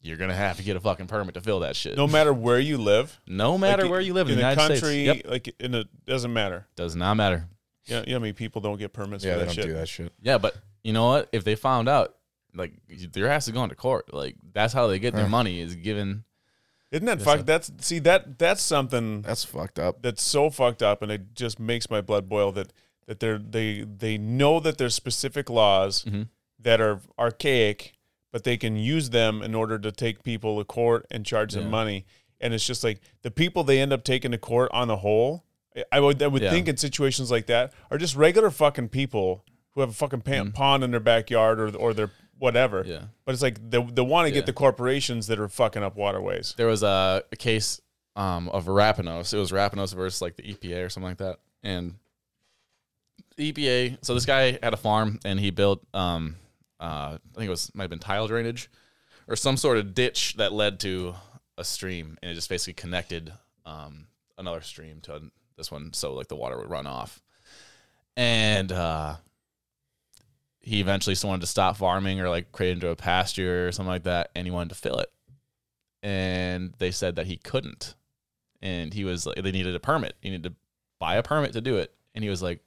you're 0.00 0.16
gonna 0.16 0.34
have 0.34 0.56
to 0.56 0.62
get 0.62 0.76
a 0.76 0.80
fucking 0.80 1.06
permit 1.06 1.34
to 1.34 1.40
fill 1.40 1.60
that 1.60 1.76
shit. 1.76 1.96
No 1.96 2.06
matter 2.06 2.32
where 2.32 2.58
you 2.58 2.78
live. 2.78 3.20
no 3.26 3.58
matter 3.58 3.82
Like, 3.82 3.90
where 3.90 4.00
you 4.00 4.14
live 4.14 4.28
in, 4.28 4.32
in 4.34 4.38
the 4.38 4.46
a 4.46 4.50
United 4.50 4.68
country, 4.80 5.04
States. 5.06 5.22
Yep, 5.24 5.30
like 5.30 5.54
in 5.60 5.74
a 5.74 5.84
doesn't 6.06 6.32
matter. 6.32 6.66
does 6.76 6.96
not 6.96 7.14
matter. 7.14 7.46
You 7.86 7.96
know, 7.96 8.00
you 8.02 8.06
know 8.12 8.14
how 8.18 8.20
many 8.20 8.32
people 8.32 8.60
don't 8.62 8.78
get 8.78 8.92
permits 8.92 9.24
Yeah, 9.24 9.32
for 9.34 9.38
they 9.40 9.44
that 9.44 9.46
don't 9.46 9.54
shit? 9.56 9.66
do 9.66 9.72
that 9.74 9.88
shit. 9.88 10.12
Yeah, 10.22 10.38
but 10.38 10.56
you 10.84 10.92
know 10.92 11.06
what? 11.06 11.28
If 11.32 11.44
they 11.44 11.54
found 11.56 11.88
out, 11.88 12.14
like, 12.54 12.72
there 13.12 13.28
ass 13.28 13.46
is 13.48 13.52
going 13.52 13.68
to 13.70 13.74
court. 13.74 14.14
Like, 14.14 14.36
that's 14.52 14.72
how 14.72 14.86
they 14.86 14.98
get 14.98 15.14
their 15.14 15.28
money 15.28 15.60
is 15.60 15.74
given. 15.74 16.24
Isn't 16.90 17.06
that 17.06 17.18
Yes, 17.18 17.24
fuck? 17.24 17.38
sir. 17.38 17.42
That's 17.44 17.70
see 17.80 17.98
that 18.00 18.38
that's 18.38 18.62
something 18.62 19.22
That's 19.22 19.44
fucked 19.44 19.78
up. 19.78 20.02
that's 20.02 20.22
so 20.22 20.50
fucked 20.50 20.82
up, 20.82 21.02
and 21.02 21.12
it 21.12 21.34
just 21.34 21.60
makes 21.60 21.88
my 21.90 22.00
blood 22.00 22.28
boil. 22.28 22.50
That 22.52 22.72
that 23.06 23.20
they're 23.20 23.38
they 23.38 23.82
they 23.84 24.18
know 24.18 24.60
that 24.60 24.78
there's 24.78 24.94
specific 24.94 25.48
laws 25.48 26.04
Mhm. 26.04 26.28
that 26.58 26.80
are 26.80 27.00
archaic, 27.18 27.92
but 28.32 28.44
they 28.44 28.56
can 28.56 28.76
use 28.76 29.10
them 29.10 29.40
in 29.42 29.54
order 29.54 29.78
to 29.78 29.92
take 29.92 30.22
people 30.24 30.58
to 30.58 30.64
court 30.64 31.06
and 31.10 31.24
charge 31.24 31.52
them 31.54 31.70
money. 31.70 32.06
And 32.40 32.54
it's 32.54 32.66
just 32.66 32.82
like 32.82 33.00
the 33.22 33.30
people 33.30 33.62
they 33.64 33.78
end 33.80 33.92
up 33.92 34.02
taking 34.02 34.32
to 34.32 34.38
court 34.38 34.70
on 34.72 34.88
the 34.88 34.96
whole. 34.98 35.44
I 35.92 36.00
would 36.00 36.20
I 36.22 36.26
would 36.26 36.42
Yeah. 36.42 36.50
think 36.50 36.66
in 36.68 36.76
situations 36.76 37.30
like 37.30 37.46
that 37.46 37.72
are 37.90 37.98
just 37.98 38.16
regular 38.16 38.50
fucking 38.50 38.88
people 38.88 39.44
who 39.74 39.80
have 39.82 39.90
a 39.90 39.94
fucking 39.94 40.22
pa- 40.22 40.32
Mhm. 40.32 40.54
pond 40.54 40.82
in 40.82 40.90
their 40.90 40.98
backyard 40.98 41.60
or 41.60 41.76
or 41.76 41.94
their 41.94 42.10
whatever. 42.40 42.82
Yeah. 42.84 43.02
But 43.24 43.32
it's 43.34 43.42
like 43.42 43.58
they, 43.70 43.80
they 43.82 44.02
want 44.02 44.26
to 44.26 44.30
Yeah. 44.30 44.40
get 44.40 44.46
the 44.46 44.52
corporations 44.52 45.28
that 45.28 45.38
are 45.38 45.48
fucking 45.48 45.82
up 45.82 45.94
waterways. 45.96 46.54
There 46.56 46.66
was 46.66 46.82
a, 46.82 47.22
a 47.30 47.36
case 47.36 47.80
um, 48.16 48.48
of 48.48 48.64
Rapanos. 48.66 49.32
It 49.32 49.38
was 49.38 49.52
Rapanos 49.52 49.94
versus 49.94 50.20
like 50.20 50.36
the 50.36 50.42
EPA 50.42 50.86
or 50.86 50.88
something 50.88 51.10
like 51.10 51.18
that. 51.18 51.38
And 51.62 51.94
the 53.36 53.52
EPA. 53.52 53.98
So 54.04 54.14
this 54.14 54.26
guy 54.26 54.58
had 54.62 54.74
a 54.74 54.76
farm 54.78 55.20
and 55.24 55.38
he 55.38 55.50
built, 55.50 55.86
um, 55.94 56.36
uh, 56.80 57.16
I 57.16 57.36
think 57.36 57.46
it 57.46 57.50
was 57.50 57.70
might 57.74 57.84
have 57.84 57.90
been 57.90 57.98
tile 58.00 58.26
drainage 58.26 58.68
or 59.28 59.36
some 59.36 59.56
sort 59.56 59.76
of 59.78 59.94
ditch 59.94 60.34
that 60.38 60.52
led 60.52 60.80
to 60.80 61.14
a 61.56 61.64
stream, 61.64 62.16
and 62.22 62.30
it 62.30 62.34
just 62.34 62.48
basically 62.48 62.72
connected 62.72 63.32
um, 63.66 64.06
another 64.38 64.62
stream 64.62 65.00
to 65.02 65.22
this 65.56 65.70
one, 65.70 65.92
so 65.92 66.14
like 66.14 66.26
the 66.28 66.34
water 66.34 66.56
would 66.58 66.70
run 66.70 66.86
off. 66.86 67.22
And 68.16 68.72
uh, 68.72 69.16
he 70.62 70.80
eventually 70.80 71.14
just 71.14 71.24
wanted 71.24 71.40
to 71.40 71.46
stop 71.46 71.76
farming 71.76 72.20
or 72.20 72.28
like 72.28 72.52
create 72.52 72.72
into 72.72 72.88
a 72.88 72.96
pasture 72.96 73.68
or 73.68 73.72
something 73.72 73.90
like 73.90 74.04
that, 74.04 74.30
and 74.34 74.46
he 74.46 74.50
wanted 74.50 74.68
to 74.70 74.74
fill 74.74 74.98
it. 74.98 75.10
And 76.02 76.72
they 76.78 76.90
said 76.90 77.16
that 77.16 77.26
he 77.26 77.36
couldn't, 77.36 77.94
and 78.62 78.92
he 78.94 79.04
was 79.04 79.26
like, 79.26 79.36
they 79.42 79.52
needed 79.52 79.74
a 79.74 79.80
permit. 79.80 80.16
He 80.20 80.30
needed 80.30 80.44
to 80.50 80.54
buy 80.98 81.16
a 81.16 81.22
permit 81.22 81.52
to 81.52 81.60
do 81.60 81.76
it, 81.76 81.92
and 82.14 82.24
he 82.24 82.30
was 82.30 82.42
like, 82.42 82.60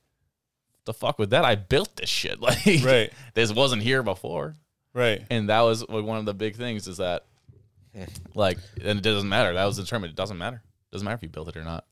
"The 0.86 0.94
fuck 0.94 1.18
with 1.18 1.32
that? 1.32 1.44
I 1.46 1.56
built 1.56 1.96
this 1.96 2.10
shit. 2.10 2.40
Like, 2.42 2.66
Right. 2.84 3.12
this 3.34 3.52
wasn't 3.52 3.82
here 3.82 4.04
before." 4.04 4.56
Right. 4.94 5.24
And 5.32 5.50
that 5.50 5.62
was 5.62 5.82
like, 5.90 6.06
one 6.06 6.20
of 6.20 6.26
the 6.26 6.36
big 6.36 6.56
things 6.56 6.88
is 6.88 6.98
that, 6.98 7.26
like, 8.36 8.60
and 8.84 9.00
it 9.00 9.02
doesn't 9.04 9.28
matter. 9.30 9.52
That 9.54 9.66
was 9.66 9.78
determined. 9.78 10.12
It 10.12 10.16
doesn't 10.16 10.38
matter. 10.38 10.58
It 10.58 10.92
doesn't 10.92 11.04
matter 11.06 11.16
if 11.16 11.24
you 11.24 11.30
built 11.30 11.48
it 11.48 11.58
or 11.58 11.64
not. 11.64 11.86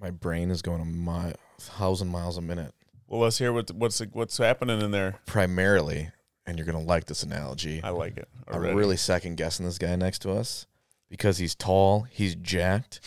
My 0.00 0.10
brain 0.10 0.50
is 0.50 0.62
going 0.62 0.80
a 0.80 0.84
mile, 0.86 1.34
thousand 1.58 2.08
miles 2.08 2.38
a 2.38 2.42
minute. 2.42 2.72
Well, 3.08 3.20
let's 3.20 3.38
hear 3.38 3.52
what 3.52 3.70
what's 3.70 4.00
what's 4.12 4.38
happening 4.38 4.80
in 4.80 4.90
there. 4.90 5.20
Primarily, 5.26 6.10
and 6.44 6.58
you're 6.58 6.66
gonna 6.66 6.80
like 6.80 7.04
this 7.06 7.22
analogy. 7.22 7.80
I 7.82 7.90
like 7.90 8.16
it. 8.16 8.28
I'm 8.48 8.62
really 8.62 8.96
second 8.96 9.36
guessing 9.36 9.66
this 9.66 9.78
guy 9.78 9.94
next 9.96 10.20
to 10.20 10.32
us 10.32 10.66
because 11.08 11.38
he's 11.38 11.54
tall, 11.54 12.02
he's 12.02 12.34
jacked, 12.34 13.00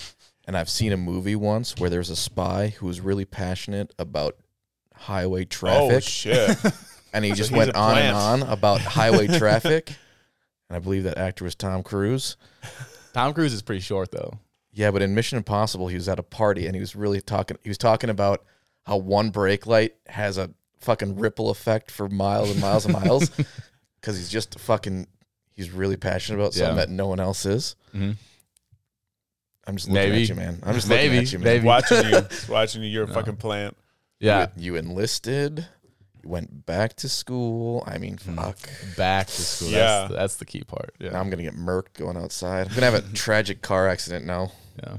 and 0.45 0.55
I've 0.55 0.69
seen 0.69 0.91
a 0.91 0.97
movie 0.97 1.35
once 1.35 1.75
where 1.77 1.89
there's 1.89 2.09
a 2.09 2.15
spy 2.15 2.69
who 2.77 2.87
was 2.87 3.01
really 3.01 3.25
passionate 3.25 3.93
about 3.99 4.37
highway 4.95 5.41
Oh 5.41 5.45
traffic, 5.45 6.03
shit! 6.03 6.57
and 7.13 7.25
he 7.25 7.31
just 7.35 7.49
he's 7.49 7.57
went 7.57 7.75
on 7.75 7.97
and 7.97 8.15
on 8.15 8.43
about 8.43 8.81
highway 8.81 9.27
traffic. 9.37 9.89
And 10.69 10.75
I 10.75 10.79
believe 10.79 11.03
that 11.03 11.17
actor 11.17 11.43
was 11.43 11.55
Tom 11.55 11.83
Cruise. 11.83 12.37
Tom 13.13 13.33
Cruise 13.33 13.53
is 13.53 13.61
pretty 13.61 13.81
short 13.81 14.11
though. 14.11 14.39
Yeah, 14.71 14.91
but 14.91 15.01
in 15.01 15.15
Mission 15.15 15.37
Impossible, 15.37 15.87
he 15.87 15.95
was 15.95 16.07
at 16.07 16.19
a 16.19 16.23
party 16.23 16.67
and 16.67 16.75
he 16.75 16.79
was 16.79 16.95
really 16.95 17.19
talking. 17.21 17.57
He 17.63 17.69
was 17.69 17.77
talking 17.77 18.09
about 18.09 18.45
how 18.89 18.97
one 18.97 19.29
brake 19.29 19.67
light 19.67 19.93
has 20.07 20.39
a 20.39 20.49
fucking 20.79 21.17
ripple 21.19 21.51
effect 21.51 21.91
for 21.91 22.09
miles 22.09 22.49
and 22.49 22.59
miles 22.59 22.85
and 22.85 22.93
miles 22.95 23.29
because 24.01 24.17
he's 24.17 24.29
just 24.29 24.59
fucking. 24.59 25.05
He's 25.53 25.69
really 25.71 25.97
passionate 25.97 26.39
about 26.39 26.53
something 26.53 26.75
Yeah. 26.77 26.85
that 26.85 26.89
no 26.89 27.07
one 27.07 27.19
else 27.19 27.45
is. 27.45 27.75
Mhm. 27.93 28.15
I'm 29.67 29.75
just 29.75 29.87
looking 29.89 30.09
Maybe. 30.09 30.23
at 30.23 30.29
you, 30.29 30.35
man. 30.35 30.59
I'm 30.63 30.73
just 30.73 30.87
Maybe. 30.89 31.15
looking 31.15 31.27
at 31.27 31.31
you, 31.33 31.39
man. 31.39 31.45
Maybe. 31.45 31.65
watching 31.67 32.09
you, 32.09 32.21
watching 32.49 32.81
you. 32.83 32.89
You're 32.89 33.03
a 33.03 33.07
fucking 33.13 33.35
plant. 33.35 33.77
Yeah, 34.19 34.47
You, 34.55 34.73
you 34.73 34.75
enlisted. 34.79 35.67
You 36.23 36.29
went 36.29 36.65
back 36.65 36.95
to 36.97 37.09
school. 37.09 37.83
I 37.85 37.97
mean, 37.99 38.17
Mhm. 38.17 38.35
fuck. 38.35 38.57
back 38.97 39.27
to 39.27 39.41
school. 39.41 39.69
Yeah. 39.69 40.01
That's, 40.07 40.13
that's 40.13 40.35
the 40.37 40.45
key 40.45 40.63
part. 40.63 40.93
Yeah, 40.99 41.11
Now 41.11 41.19
I'm 41.19 41.29
gonna 41.29 41.43
get 41.43 41.55
murked 41.55 41.93
going 41.93 42.17
outside. 42.17 42.67
I'm 42.67 42.73
gonna 42.73 42.89
have 42.89 42.95
a 42.95 43.01
tragic 43.13 43.61
car 43.61 43.87
accident 43.87 44.25
now. 44.25 44.51
yeah. 44.81 44.97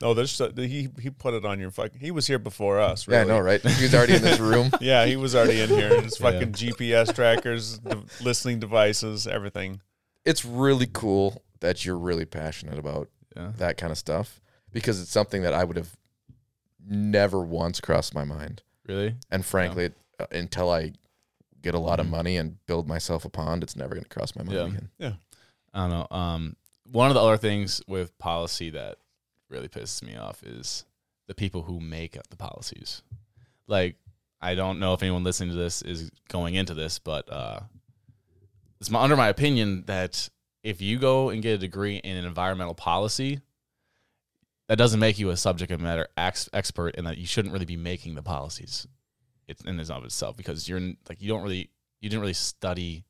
No, 0.00 0.14
there's 0.14 0.30
so- 0.30 0.50
he 0.56 0.88
he 1.00 1.10
put 1.10 1.34
it 1.34 1.44
on 1.44 1.60
your 1.60 1.70
fucking. 1.70 2.00
He 2.00 2.10
was 2.10 2.26
here 2.26 2.38
before 2.38 2.80
us. 2.80 3.06
Yeah, 3.06 3.20
I 3.20 3.24
know, 3.24 3.38
right? 3.38 3.60
He 3.60 3.82
was 3.84 3.94
already 3.94 4.14
in 4.14 4.22
this 4.22 4.38
room. 4.40 4.70
Yeah, 4.80 5.04
he 5.04 5.16
was 5.16 5.34
already 5.34 5.60
in 5.60 5.68
here. 5.68 6.00
His 6.00 6.16
Yeah. 6.20 6.30
fucking 6.30 6.52
GPS 6.52 7.14
trackers, 7.14 7.78
de- 7.78 8.02
listening 8.22 8.60
devices, 8.60 9.26
everything. 9.26 9.80
It's 10.24 10.44
really 10.44 10.86
cool 10.90 11.42
that 11.60 11.84
you're 11.84 11.98
really 11.98 12.24
passionate 12.24 12.78
about 12.78 13.08
yeah. 13.36 13.52
that 13.58 13.76
kind 13.76 13.90
of 13.92 13.98
stuff 13.98 14.40
because 14.72 15.00
it's 15.02 15.10
something 15.10 15.42
that 15.42 15.52
I 15.52 15.64
would 15.64 15.76
have 15.76 15.96
never 16.86 17.40
once 17.42 17.80
crossed 17.80 18.14
my 18.14 18.24
mind. 18.24 18.62
Really? 18.86 19.16
And 19.30 19.44
frankly, 19.44 19.90
uh, 20.18 20.26
until 20.32 20.70
I 20.70 20.92
get 21.62 21.74
a 21.74 21.78
lot 21.78 22.00
of 22.00 22.06
Mhm. 22.06 22.10
money 22.10 22.36
and 22.38 22.64
build 22.66 22.88
myself 22.88 23.24
a 23.24 23.28
pond, 23.28 23.62
it's 23.62 23.76
never 23.76 23.90
going 23.94 24.02
to 24.04 24.08
cross 24.08 24.34
my 24.34 24.42
mind 24.42 24.58
again. 24.74 24.88
Yeah. 24.98 25.12
I 25.74 25.86
don't 25.86 25.90
know. 25.90 26.16
Um, 26.16 26.56
one 26.90 27.08
of 27.10 27.14
the 27.14 27.20
other 27.20 27.36
things 27.36 27.82
with 27.86 28.16
policy 28.18 28.70
that 28.70 28.96
really 29.50 29.68
pisses 29.68 30.02
me 30.02 30.16
off 30.16 30.42
is 30.42 30.84
the 31.26 31.34
people 31.34 31.62
who 31.62 31.80
make 31.80 32.16
up 32.16 32.28
the 32.28 32.36
policies. 32.36 33.02
Like, 33.66 33.96
I 34.40 34.54
don't 34.54 34.78
know 34.78 34.94
if 34.94 35.02
anyone 35.02 35.24
listening 35.24 35.50
to 35.50 35.56
this 35.56 35.82
is 35.82 36.10
going 36.28 36.54
into 36.54 36.74
this, 36.74 36.98
but 36.98 37.30
uh, 37.30 37.60
it's 38.80 38.90
my, 38.90 39.02
under 39.02 39.16
my 39.16 39.28
opinion 39.28 39.84
that 39.86 40.28
if 40.62 40.80
you 40.80 40.98
go 40.98 41.30
and 41.30 41.42
get 41.42 41.54
a 41.54 41.58
degree 41.58 41.96
in 41.96 42.16
an 42.16 42.24
environmental 42.24 42.74
policy, 42.74 43.40
that 44.68 44.78
doesn't 44.78 45.00
make 45.00 45.18
you 45.18 45.30
a 45.30 45.36
subject 45.36 45.76
matter 45.80 46.06
ex- 46.16 46.48
expert, 46.52 46.94
and 46.96 47.06
that 47.06 47.18
you 47.18 47.26
shouldn't 47.26 47.52
really 47.52 47.64
be 47.64 47.76
making 47.76 48.14
the 48.14 48.22
policies. 48.22 48.86
It's 49.48 49.62
in 49.62 49.80
and 49.80 49.90
of 49.90 50.04
itself 50.04 50.36
because 50.36 50.68
you're 50.68 50.80
like 51.08 51.20
you 51.20 51.28
don't 51.28 51.42
really 51.42 51.70
you 52.00 52.08
didn't 52.08 52.20
really 52.20 52.34
study 52.34 53.04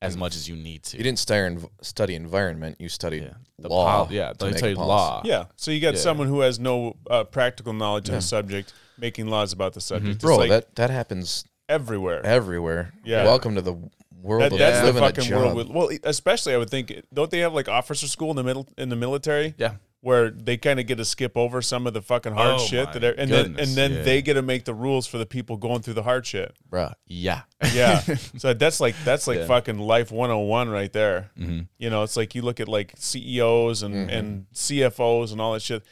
as 0.00 0.16
much 0.16 0.36
as 0.36 0.48
you 0.48 0.56
need 0.56 0.82
to. 0.84 0.96
You 0.96 1.02
didn't 1.02 1.18
study, 1.18 1.56
study 1.82 2.14
environment, 2.14 2.76
you 2.78 2.88
studied 2.88 3.24
Yeah, 3.24 3.30
the 3.58 3.68
law. 3.68 4.04
pol- 4.04 4.14
yeah, 4.14 4.32
to 4.32 4.38
they 4.44 4.50
make 4.52 4.56
tell 4.60 4.68
a 4.68 4.70
you 4.70 4.76
policy. 4.76 4.88
law. 4.88 5.22
Yeah. 5.24 5.44
So 5.56 5.70
you 5.70 5.80
got 5.80 5.94
Yeah. 5.94 6.00
someone 6.00 6.28
who 6.28 6.40
has 6.40 6.58
no 6.60 6.96
uh, 7.10 7.24
practical 7.24 7.72
knowledge 7.72 8.08
on 8.08 8.14
Yeah. 8.14 8.18
the 8.20 8.26
subject 8.26 8.72
making 8.96 9.26
laws 9.28 9.52
about 9.52 9.72
the 9.74 9.80
subject. 9.80 10.16
It's 10.16 10.24
Bro, 10.24 10.36
like 10.38 10.50
that, 10.50 10.74
that 10.76 10.90
happens 10.90 11.44
everywhere. 11.68 12.24
everywhere. 12.24 12.92
Yeah. 13.04 13.24
Welcome 13.24 13.54
to 13.56 13.62
the 13.62 13.74
world 14.22 14.42
That, 14.42 14.52
of 14.52 14.58
that's 14.58 14.80
the 14.80 14.86
living 14.86 15.02
a 15.02 15.06
fucking 15.12 15.34
world. 15.34 15.56
With, 15.56 15.68
well, 15.68 15.90
especially 16.04 16.54
I 16.54 16.56
would 16.58 16.70
think. 16.70 16.92
Don't 17.12 17.30
they 17.30 17.38
have 17.40 17.54
like 17.54 17.68
officer 17.68 18.06
school 18.06 18.30
in 18.30 18.36
the 18.36 18.44
middle 18.44 18.68
in 18.76 18.88
the 18.88 18.96
military? 18.96 19.54
Yeah. 19.58 19.74
Where 20.00 20.30
they 20.30 20.56
kind 20.56 20.78
of 20.78 20.86
get 20.86 20.96
to 20.96 21.04
skip 21.04 21.36
over 21.36 21.60
some 21.60 21.84
of 21.86 21.92
the 21.92 22.00
fucking 22.00 22.32
hard 22.32 22.60
Oh 22.60 22.64
shit 22.64 22.86
my 22.86 22.92
that, 22.92 23.04
are, 23.04 23.10
and 23.12 23.28
then 23.30 23.46
and 23.58 23.70
then 23.76 23.92
yeah. 23.94 24.02
they 24.02 24.22
get 24.22 24.34
to 24.34 24.42
make 24.42 24.64
the 24.64 24.72
rules 24.74 25.08
for 25.08 25.18
the 25.18 25.26
people 25.26 25.56
going 25.56 25.82
through 25.82 25.94
the 25.94 26.04
hard 26.04 26.24
shit. 26.24 26.54
Bruh. 26.70 26.94
Yeah. 27.06 27.42
Yeah, 27.74 28.00
so 28.38 28.54
that's 28.54 28.78
like 28.80 28.94
that's 29.04 29.26
like 29.26 29.38
Yeah. 29.38 29.46
fucking 29.46 29.78
life 29.80 30.12
101 30.12 30.68
right 30.68 30.92
there. 30.92 31.30
hmm 31.36 31.62
You 31.78 31.90
know, 31.90 32.04
it's 32.04 32.16
like 32.16 32.34
you 32.36 32.42
look 32.42 32.60
at 32.60 32.68
like 32.68 32.92
CEOs 32.96 33.82
and 33.82 33.94
Mhm. 33.94 34.12
and 34.16 34.46
CFOs 34.54 35.32
and 35.32 35.40
all 35.40 35.52
that 35.54 35.62
shit. 35.62 35.82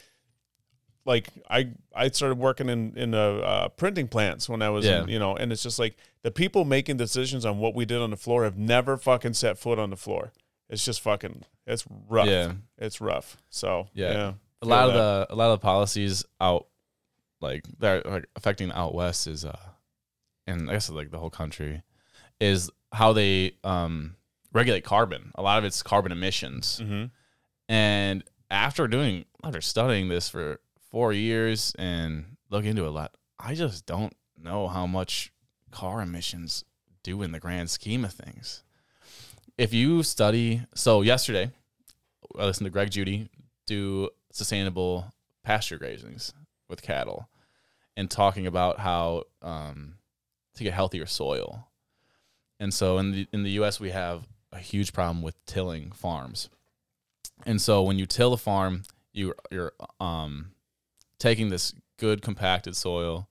Like 1.05 1.29
I 1.49 1.71
I 1.95 2.09
started 2.09 2.37
working 2.37 2.69
in 2.69 2.93
in 2.97 3.13
uh, 3.13 3.17
uh, 3.19 3.67
printing 3.69 4.07
plants 4.07 4.47
when 4.49 4.61
I 4.61 4.69
was 4.69 4.85
Yeah. 4.85 5.03
in, 5.03 5.09
you 5.09 5.19
know, 5.19 5.35
and 5.35 5.51
it's 5.51 5.63
just 5.63 5.79
like 5.79 5.95
the 6.23 6.31
people 6.31 6.65
making 6.65 6.97
decisions 6.97 7.45
on 7.45 7.59
what 7.59 7.75
we 7.75 7.85
did 7.85 7.99
on 8.01 8.09
the 8.09 8.17
floor 8.17 8.43
have 8.43 8.57
never 8.57 8.97
fucking 8.97 9.33
set 9.33 9.57
foot 9.57 9.79
on 9.79 9.89
the 9.89 9.95
floor. 9.97 10.31
It's 10.69 10.83
just 10.83 10.99
fucking 11.01 11.43
it's 11.67 11.85
rough. 12.09 12.27
Yeah. 12.27 12.53
It's 12.77 12.99
rough. 13.01 13.37
So 13.49 13.87
Yeah. 13.93 14.11
yeah, 14.13 14.33
A 14.61 14.65
lot 14.65 14.87
of 14.87 14.93
that. 14.93 15.27
the 15.29 15.33
a 15.33 15.35
lot 15.35 15.51
of 15.51 15.59
the 15.59 15.63
policies 15.63 16.23
out 16.41 16.67
like 17.41 17.63
that 17.79 18.05
are 18.05 18.09
like, 18.11 18.25
affecting 18.35 18.71
out 18.71 18.95
west 18.95 19.27
is 19.27 19.45
uh 19.45 19.59
and 20.47 20.69
I 20.69 20.73
guess 20.73 20.89
like 20.89 21.11
the 21.11 21.19
whole 21.19 21.29
country 21.29 21.83
is 22.39 22.71
how 22.91 23.13
they 23.13 23.53
um 23.63 24.15
regulate 24.53 24.83
carbon. 24.83 25.31
A 25.35 25.41
lot 25.41 25.59
of 25.59 25.65
it's 25.65 25.83
carbon 25.83 26.11
emissions. 26.11 26.79
hmm 26.79 27.05
And 27.69 28.23
after 28.49 28.87
doing 28.87 29.25
after 29.43 29.61
studying 29.61 30.07
this 30.09 30.29
for 30.29 30.59
four 30.89 31.11
years 31.13 31.75
and 31.77 32.37
looking 32.49 32.69
into 32.71 32.85
it 32.85 32.87
a 32.87 32.91
lot, 32.91 33.15
I 33.39 33.53
just 33.55 33.85
don't 33.85 34.15
know 34.41 34.67
how 34.69 34.87
much 34.87 35.31
car 35.71 36.01
emissions 36.01 36.63
do 37.03 37.21
in 37.21 37.31
the 37.33 37.39
grand 37.39 37.69
scheme 37.69 38.05
of 38.05 38.13
things. 38.13 38.63
If 39.57 39.73
you 39.73 40.03
study, 40.03 40.61
so 40.75 41.01
yesterday 41.01 41.51
I 42.37 42.45
listened 42.45 42.65
to 42.65 42.71
Greg 42.71 42.91
Judy 42.91 43.29
do 43.65 44.09
sustainable 44.31 45.11
pasture 45.43 45.77
grazings 45.77 46.33
with 46.69 46.81
cattle 46.81 47.29
and 47.95 48.09
talking 48.09 48.47
about 48.47 48.79
how 48.79 49.23
um, 49.41 49.95
to 50.55 50.63
get 50.63 50.73
healthier 50.73 51.05
soil. 51.05 51.67
And 52.59 52.73
so 52.73 52.97
in 52.97 53.11
the 53.11 53.27
in 53.31 53.43
the 53.43 53.51
US 53.51 53.79
we 53.79 53.91
have 53.91 54.27
a 54.51 54.59
huge 54.59 54.93
problem 54.93 55.21
with 55.21 55.35
tilling 55.45 55.91
farms. 55.91 56.49
And 57.45 57.61
so 57.61 57.83
when 57.83 57.99
you 57.99 58.05
till 58.05 58.33
a 58.33 58.37
farm, 58.37 58.83
you 59.13 59.33
you're 59.51 59.73
um 59.99 60.51
taking 61.19 61.49
this 61.49 61.73
good 61.97 62.21
compacted 62.21 62.75
soil 62.75 63.27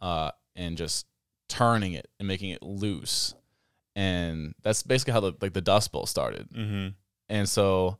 uh 0.00 0.30
and 0.56 0.76
just 0.76 1.06
turning 1.48 1.92
it 1.92 2.08
and 2.18 2.28
making 2.28 2.50
it 2.50 2.62
loose. 2.62 3.34
And 3.94 4.54
that's 4.62 4.82
basically 4.82 5.12
how 5.12 5.20
the 5.20 5.32
like 5.40 5.52
the 5.52 5.60
Dust 5.60 5.92
Bowl 5.92 6.06
started. 6.06 6.48
hmm 6.54 6.88
And 7.28 7.48
so 7.48 7.98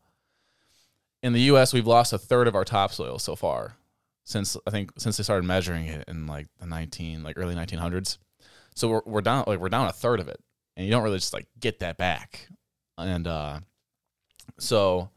in 1.22 1.32
the 1.32 1.40
US 1.42 1.72
we've 1.72 1.86
lost 1.86 2.12
a 2.12 2.18
third 2.18 2.48
of 2.48 2.54
our 2.54 2.64
topsoil 2.64 3.18
so 3.18 3.36
far 3.36 3.76
since 4.24 4.56
I 4.66 4.70
think 4.70 4.92
since 4.98 5.16
they 5.16 5.22
started 5.22 5.44
measuring 5.46 5.86
it 5.86 6.04
in 6.08 6.26
like 6.26 6.46
the 6.58 6.66
19 6.66 7.22
like 7.22 7.38
early 7.38 7.54
1900s. 7.54 8.18
So 8.74 8.88
we're 8.88 9.02
we're 9.04 9.20
down 9.20 9.44
like 9.46 9.58
we're 9.58 9.68
down 9.68 9.86
a 9.86 9.92
third 9.92 10.20
of 10.20 10.28
it. 10.28 10.40
And 10.76 10.86
you 10.86 10.92
don't 10.92 11.02
really 11.02 11.18
just 11.18 11.32
like 11.32 11.46
get 11.58 11.80
that 11.80 11.98
back. 11.98 12.48
And 12.98 13.26
uh 13.26 13.60
so 14.58 15.10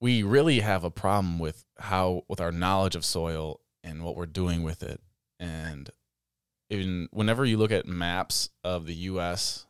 we 0.00 0.22
really 0.22 0.60
have 0.60 0.84
a 0.84 0.90
problem 0.90 1.38
with 1.38 1.64
how 1.78 2.22
with 2.28 2.40
our 2.40 2.52
knowledge 2.52 2.96
of 2.96 3.04
soil 3.04 3.60
and 3.82 4.04
what 4.04 4.16
we're 4.16 4.26
doing 4.26 4.62
with 4.62 4.82
it. 4.82 5.00
And 5.40 5.88
even 6.68 7.08
whenever 7.12 7.44
you 7.44 7.56
look 7.56 7.72
at 7.72 7.86
maps 7.86 8.50
of 8.64 8.86
the 8.86 8.94
US 8.94 9.66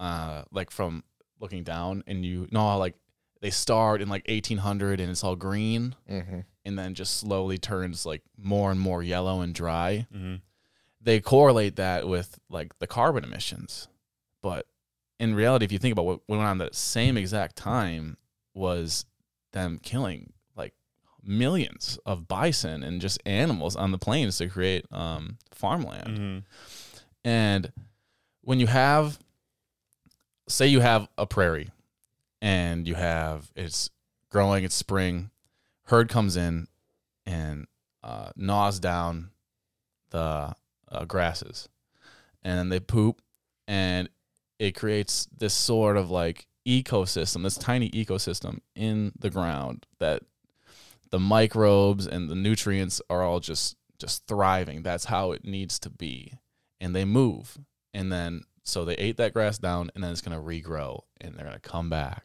uh 0.00 0.42
like 0.52 0.70
from 0.70 1.02
looking 1.40 1.64
down 1.64 2.04
and 2.06 2.24
you 2.24 2.48
know 2.50 2.78
like 2.78 2.94
they 3.40 3.50
start 3.50 4.00
in 4.02 4.08
like 4.08 4.26
1800 4.28 5.00
and 5.00 5.10
it's 5.10 5.22
all 5.24 5.36
green 5.36 5.94
hmm 6.08 6.40
and 6.64 6.78
then 6.78 6.92
just 6.94 7.16
slowly 7.18 7.56
turns 7.56 8.04
like 8.04 8.22
more 8.36 8.70
and 8.70 8.78
more 8.80 9.02
yellow 9.02 9.40
and 9.40 9.54
dry 9.54 10.06
hmm 10.12 10.36
they 11.00 11.20
correlate 11.20 11.76
that 11.76 12.06
with 12.08 12.38
like 12.50 12.76
the 12.80 12.86
carbon 12.86 13.22
emissions. 13.22 13.86
But 14.42 14.66
in 15.20 15.34
reality, 15.34 15.64
if 15.64 15.70
you 15.72 15.78
think 15.78 15.92
about 15.92 16.04
what 16.06 16.20
went 16.28 16.42
on 16.42 16.60
at 16.60 16.72
the 16.72 16.76
same 16.76 17.16
exact 17.16 17.54
time 17.56 18.16
was 18.52 19.06
them 19.52 19.78
killing 19.80 20.32
like 20.56 20.74
millions 21.22 21.98
of 22.04 22.26
bison 22.26 22.82
and 22.82 23.00
just 23.00 23.22
animals 23.24 23.76
on 23.76 23.92
the 23.92 23.96
plains 23.98 24.38
to 24.38 24.48
create 24.48 24.86
um, 24.92 25.38
farmland. 25.52 26.18
Mhm. 26.18 26.42
And 27.24 27.72
when 28.42 28.58
you 28.58 28.66
have, 28.66 29.20
say, 30.48 30.66
you 30.66 30.80
have 30.80 31.08
a 31.16 31.26
prairie 31.26 31.70
and 32.40 32.86
you 32.86 32.94
have 32.94 33.50
it's 33.56 33.90
growing, 34.30 34.64
it's 34.64 34.74
spring, 34.74 35.30
herd 35.84 36.08
comes 36.08 36.36
in 36.36 36.68
and 37.26 37.66
uh, 38.02 38.30
gnaws 38.36 38.78
down 38.78 39.30
the 40.10 40.54
uh, 40.90 41.04
grasses, 41.06 41.68
and 42.42 42.72
they 42.72 42.80
poop, 42.80 43.20
and 43.66 44.08
it 44.58 44.74
creates 44.74 45.26
this 45.36 45.54
sort 45.54 45.96
of 45.96 46.10
like 46.10 46.46
ecosystem, 46.66 47.42
this 47.42 47.56
tiny 47.56 47.90
ecosystem 47.90 48.60
in 48.74 49.12
the 49.18 49.30
ground 49.30 49.86
that 49.98 50.22
the 51.10 51.18
microbes 51.18 52.06
and 52.06 52.28
the 52.28 52.34
nutrients 52.34 53.00
are 53.08 53.22
all 53.22 53.40
just 53.40 53.76
just 53.98 54.26
thriving. 54.26 54.82
That's 54.82 55.06
how 55.06 55.32
it 55.32 55.44
needs 55.44 55.78
to 55.80 55.90
be. 55.90 56.34
And 56.80 56.94
they 56.94 57.04
move. 57.04 57.58
And 57.92 58.12
then 58.12 58.42
so 58.68 58.84
they 58.84 58.94
ate 58.94 59.16
that 59.16 59.32
grass 59.32 59.58
down 59.58 59.90
and 59.94 60.04
then 60.04 60.10
it's 60.12 60.20
going 60.20 60.36
to 60.36 60.42
regrow 60.44 61.00
and 61.20 61.34
they're 61.34 61.46
going 61.46 61.58
to 61.58 61.60
come 61.68 61.88
back. 61.90 62.24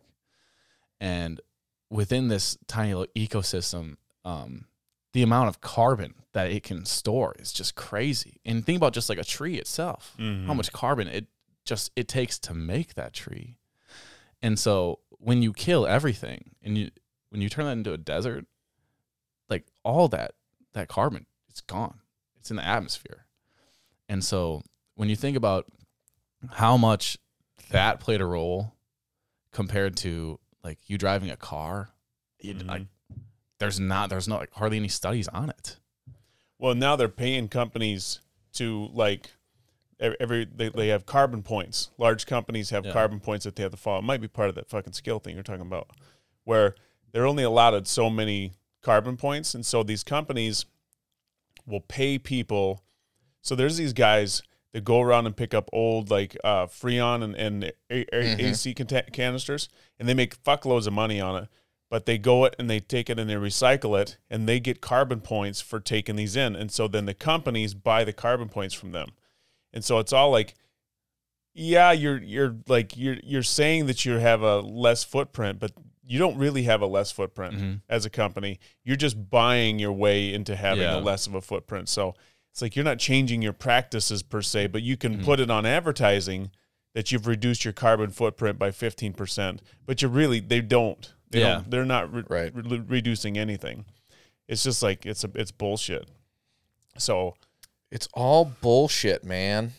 And 0.99 1.41
within 1.89 2.27
this 2.27 2.57
tiny 2.67 2.93
little 2.93 3.11
ecosystem 3.15 3.97
um, 4.25 4.65
the 5.11 5.21
amount 5.21 5.47
of 5.49 5.61
carbon 5.61 6.15
that 6.31 6.49
it 6.49 6.63
can 6.63 6.85
store 6.85 7.35
is 7.37 7.51
just 7.53 7.75
crazy. 7.75 8.39
And 8.45 8.65
think 8.65 8.77
about 8.77 8.93
just 8.93 9.09
like 9.09 9.19
a 9.19 9.23
tree 9.23 9.55
itself 9.57 10.15
how 10.17 10.23
Mhm. 10.23 10.55
much 10.55 10.71
carbon 10.71 11.07
it 11.07 11.27
just 11.65 11.91
it 11.95 12.07
takes 12.07 12.39
to 12.39 12.53
make 12.53 12.95
that 12.95 13.13
tree. 13.13 13.57
And 14.41 14.57
so 14.59 14.99
when 15.11 15.41
you 15.41 15.53
kill 15.53 15.85
everything 15.85 16.55
and 16.61 16.77
you 16.77 16.89
when 17.29 17.41
you 17.41 17.49
turn 17.49 17.65
that 17.65 17.71
into 17.73 17.93
a 17.93 17.97
desert 17.97 18.45
like 19.49 19.65
all 19.83 20.07
that 20.09 20.33
that 20.73 20.87
carbon 20.87 21.25
it's 21.49 21.61
gone. 21.61 21.99
It's 22.39 22.49
in 22.49 22.57
the 22.57 22.65
atmosphere. 22.65 23.25
And 24.09 24.23
so 24.23 24.63
when 24.95 25.09
you 25.09 25.15
think 25.15 25.37
about 25.37 25.65
how 26.51 26.77
much 26.77 27.17
that 27.71 27.99
played 27.99 28.21
a 28.21 28.25
role 28.25 28.73
compared 29.51 29.95
to 29.97 30.39
like 30.63 30.79
you 30.87 30.97
driving 30.97 31.29
a 31.29 31.37
car, 31.37 31.89
you, 32.39 32.55
Mhm. 32.55 32.67
like 32.67 32.85
there's 33.59 33.79
not 33.79 34.09
there's 34.09 34.27
not 34.27 34.39
like 34.39 34.53
hardly 34.53 34.77
any 34.77 34.87
studies 34.87 35.27
on 35.29 35.49
it. 35.49 35.77
Well, 36.59 36.75
now 36.75 36.95
they're 36.95 37.09
paying 37.09 37.47
companies 37.49 38.19
to 38.53 38.89
like 38.93 39.31
every 39.99 40.45
they, 40.45 40.69
they 40.69 40.87
have 40.89 41.05
carbon 41.05 41.43
points. 41.43 41.89
Large 41.97 42.25
companies 42.25 42.69
have 42.71 42.85
Yeah. 42.85 42.93
carbon 42.93 43.19
points 43.19 43.45
that 43.45 43.55
they 43.55 43.63
have 43.63 43.71
to 43.71 43.77
follow. 43.77 43.99
It 43.99 44.03
might 44.03 44.21
be 44.21 44.27
part 44.27 44.49
of 44.49 44.55
that 44.55 44.69
fucking 44.69 44.93
skill 44.93 45.19
thing 45.19 45.35
you're 45.35 45.43
talking 45.43 45.61
about, 45.61 45.89
where 46.43 46.75
they're 47.11 47.25
only 47.25 47.43
allotted 47.43 47.87
so 47.87 48.09
many 48.09 48.53
carbon 48.81 49.15
points, 49.17 49.53
and 49.55 49.65
so 49.65 49.83
these 49.83 50.03
companies 50.03 50.65
will 51.65 51.79
pay 51.81 52.19
people. 52.19 52.83
So 53.41 53.55
there's 53.55 53.77
these 53.77 53.93
guys 53.93 54.41
that 54.73 54.83
go 54.83 54.99
around 55.01 55.25
and 55.27 55.35
pick 55.37 55.53
up 55.53 55.69
old 55.71 56.09
like 56.09 56.35
uh, 56.43 56.65
Freon 56.65 57.23
and, 57.23 57.35
and 57.35 57.63
A- 57.89 58.05
Mhm. 58.05 58.39
AC 58.39 58.73
canta- 58.73 59.11
canisters, 59.13 59.69
and 59.99 60.09
they 60.09 60.13
make 60.13 60.41
fuckloads 60.43 60.87
of 60.87 60.93
money 60.93 61.21
on 61.21 61.43
it. 61.43 61.49
But 61.89 62.07
they 62.07 62.17
go 62.17 62.43
it 62.45 62.55
and 62.57 62.67
they 62.69 62.79
take 62.79 63.07
it 63.09 63.19
and 63.19 63.29
they 63.29 63.35
recycle 63.35 63.99
it, 64.01 64.17
and 64.29 64.49
they 64.49 64.59
get 64.59 64.81
carbon 64.81 65.21
points 65.21 65.61
for 65.61 65.79
taking 65.79 66.15
these 66.15 66.35
in. 66.35 66.55
And 66.55 66.71
so 66.71 66.87
then 66.87 67.05
the 67.05 67.13
companies 67.13 67.75
buy 67.75 68.03
the 68.03 68.13
carbon 68.13 68.49
points 68.49 68.73
from 68.73 68.91
them, 68.93 69.09
and 69.71 69.85
so 69.85 69.99
it's 69.99 70.11
all 70.11 70.31
like, 70.31 70.55
yeah, 71.53 71.91
you're 71.91 72.17
you're 72.21 72.55
like 72.67 72.97
you're 72.97 73.17
you're 73.23 73.43
saying 73.43 73.85
that 73.85 74.05
you 74.05 74.13
have 74.13 74.41
a 74.41 74.59
less 74.61 75.03
footprint, 75.03 75.59
but 75.59 75.71
you 76.05 76.17
don't 76.19 76.37
really 76.37 76.63
have 76.63 76.81
a 76.81 76.85
less 76.87 77.11
footprint 77.11 77.53
Mhm. 77.55 77.81
as 77.87 78.05
a 78.05 78.09
company. 78.09 78.59
You're 78.83 78.95
just 78.97 79.29
buying 79.29 79.77
your 79.79 79.93
way 79.93 80.33
into 80.33 80.55
having 80.55 80.83
Yeah. 80.83 80.97
a 80.97 80.99
less 80.99 81.27
of 81.27 81.35
a 81.35 81.41
footprint. 81.41 81.87
So 81.89 82.15
it's 82.53 82.61
like 82.61 82.75
you're 82.75 82.85
not 82.85 82.99
changing 82.99 83.41
your 83.41 83.51
practices 83.51 84.21
per 84.23 84.41
se, 84.41 84.67
but 84.67 84.84
you 84.84 84.95
can 84.95 85.17
Mhm. 85.17 85.25
put 85.25 85.39
it 85.39 85.49
on 85.49 85.65
advertising 85.65 86.51
that 86.93 87.11
you've 87.11 87.25
reduced 87.25 87.65
your 87.65 87.73
carbon 87.73 88.11
footprint 88.11 88.59
by 88.59 88.69
15%, 88.69 89.59
but 89.88 90.03
you 90.03 90.07
really 90.07 90.39
they 90.39 90.61
don't. 90.61 91.11
They 91.31 91.39
Yeah. 91.39 91.55
don't 91.55 91.71
they're 91.71 91.84
not 91.85 92.13
re- 92.13 92.23
Right. 92.30 92.51
re- 92.55 92.77
reducing 92.88 93.39
anything. 93.39 93.85
It's 94.47 94.61
just 94.63 94.84
like 94.84 95.03
it's 95.03 95.23
a 95.23 95.31
it's 95.34 95.49
bullshit. 95.51 96.07
So 96.99 97.35
It's 97.89 98.07
all 98.13 98.45
bullshit, 98.45 99.23
man. 99.23 99.73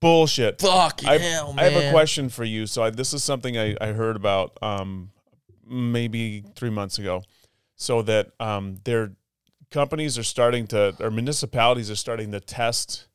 bullshit. 0.00 0.60
Fuck 0.60 1.02
I, 1.04 1.18
hell, 1.18 1.54
I 1.58 1.64
have 1.64 1.82
a 1.84 1.90
question 1.90 2.28
for 2.28 2.44
you. 2.44 2.66
So 2.68 2.84
I, 2.84 2.90
this 2.90 3.12
is 3.12 3.22
something 3.24 3.58
I, 3.58 3.76
I 3.80 3.88
heard 3.88 4.14
about 4.16 4.56
um, 4.62 5.10
maybe 5.66 6.44
three 6.54 6.70
months 6.70 6.98
ago. 6.98 7.22
So 7.76 8.02
that 8.02 8.30
um, 8.38 8.78
their 8.84 9.12
companies 9.72 10.16
are 10.18 10.22
starting 10.22 10.66
to, 10.68 10.94
or 11.00 11.10
municipalities 11.10 11.90
are 11.90 11.96
starting 11.96 12.30
to 12.32 12.40
test 12.40 13.08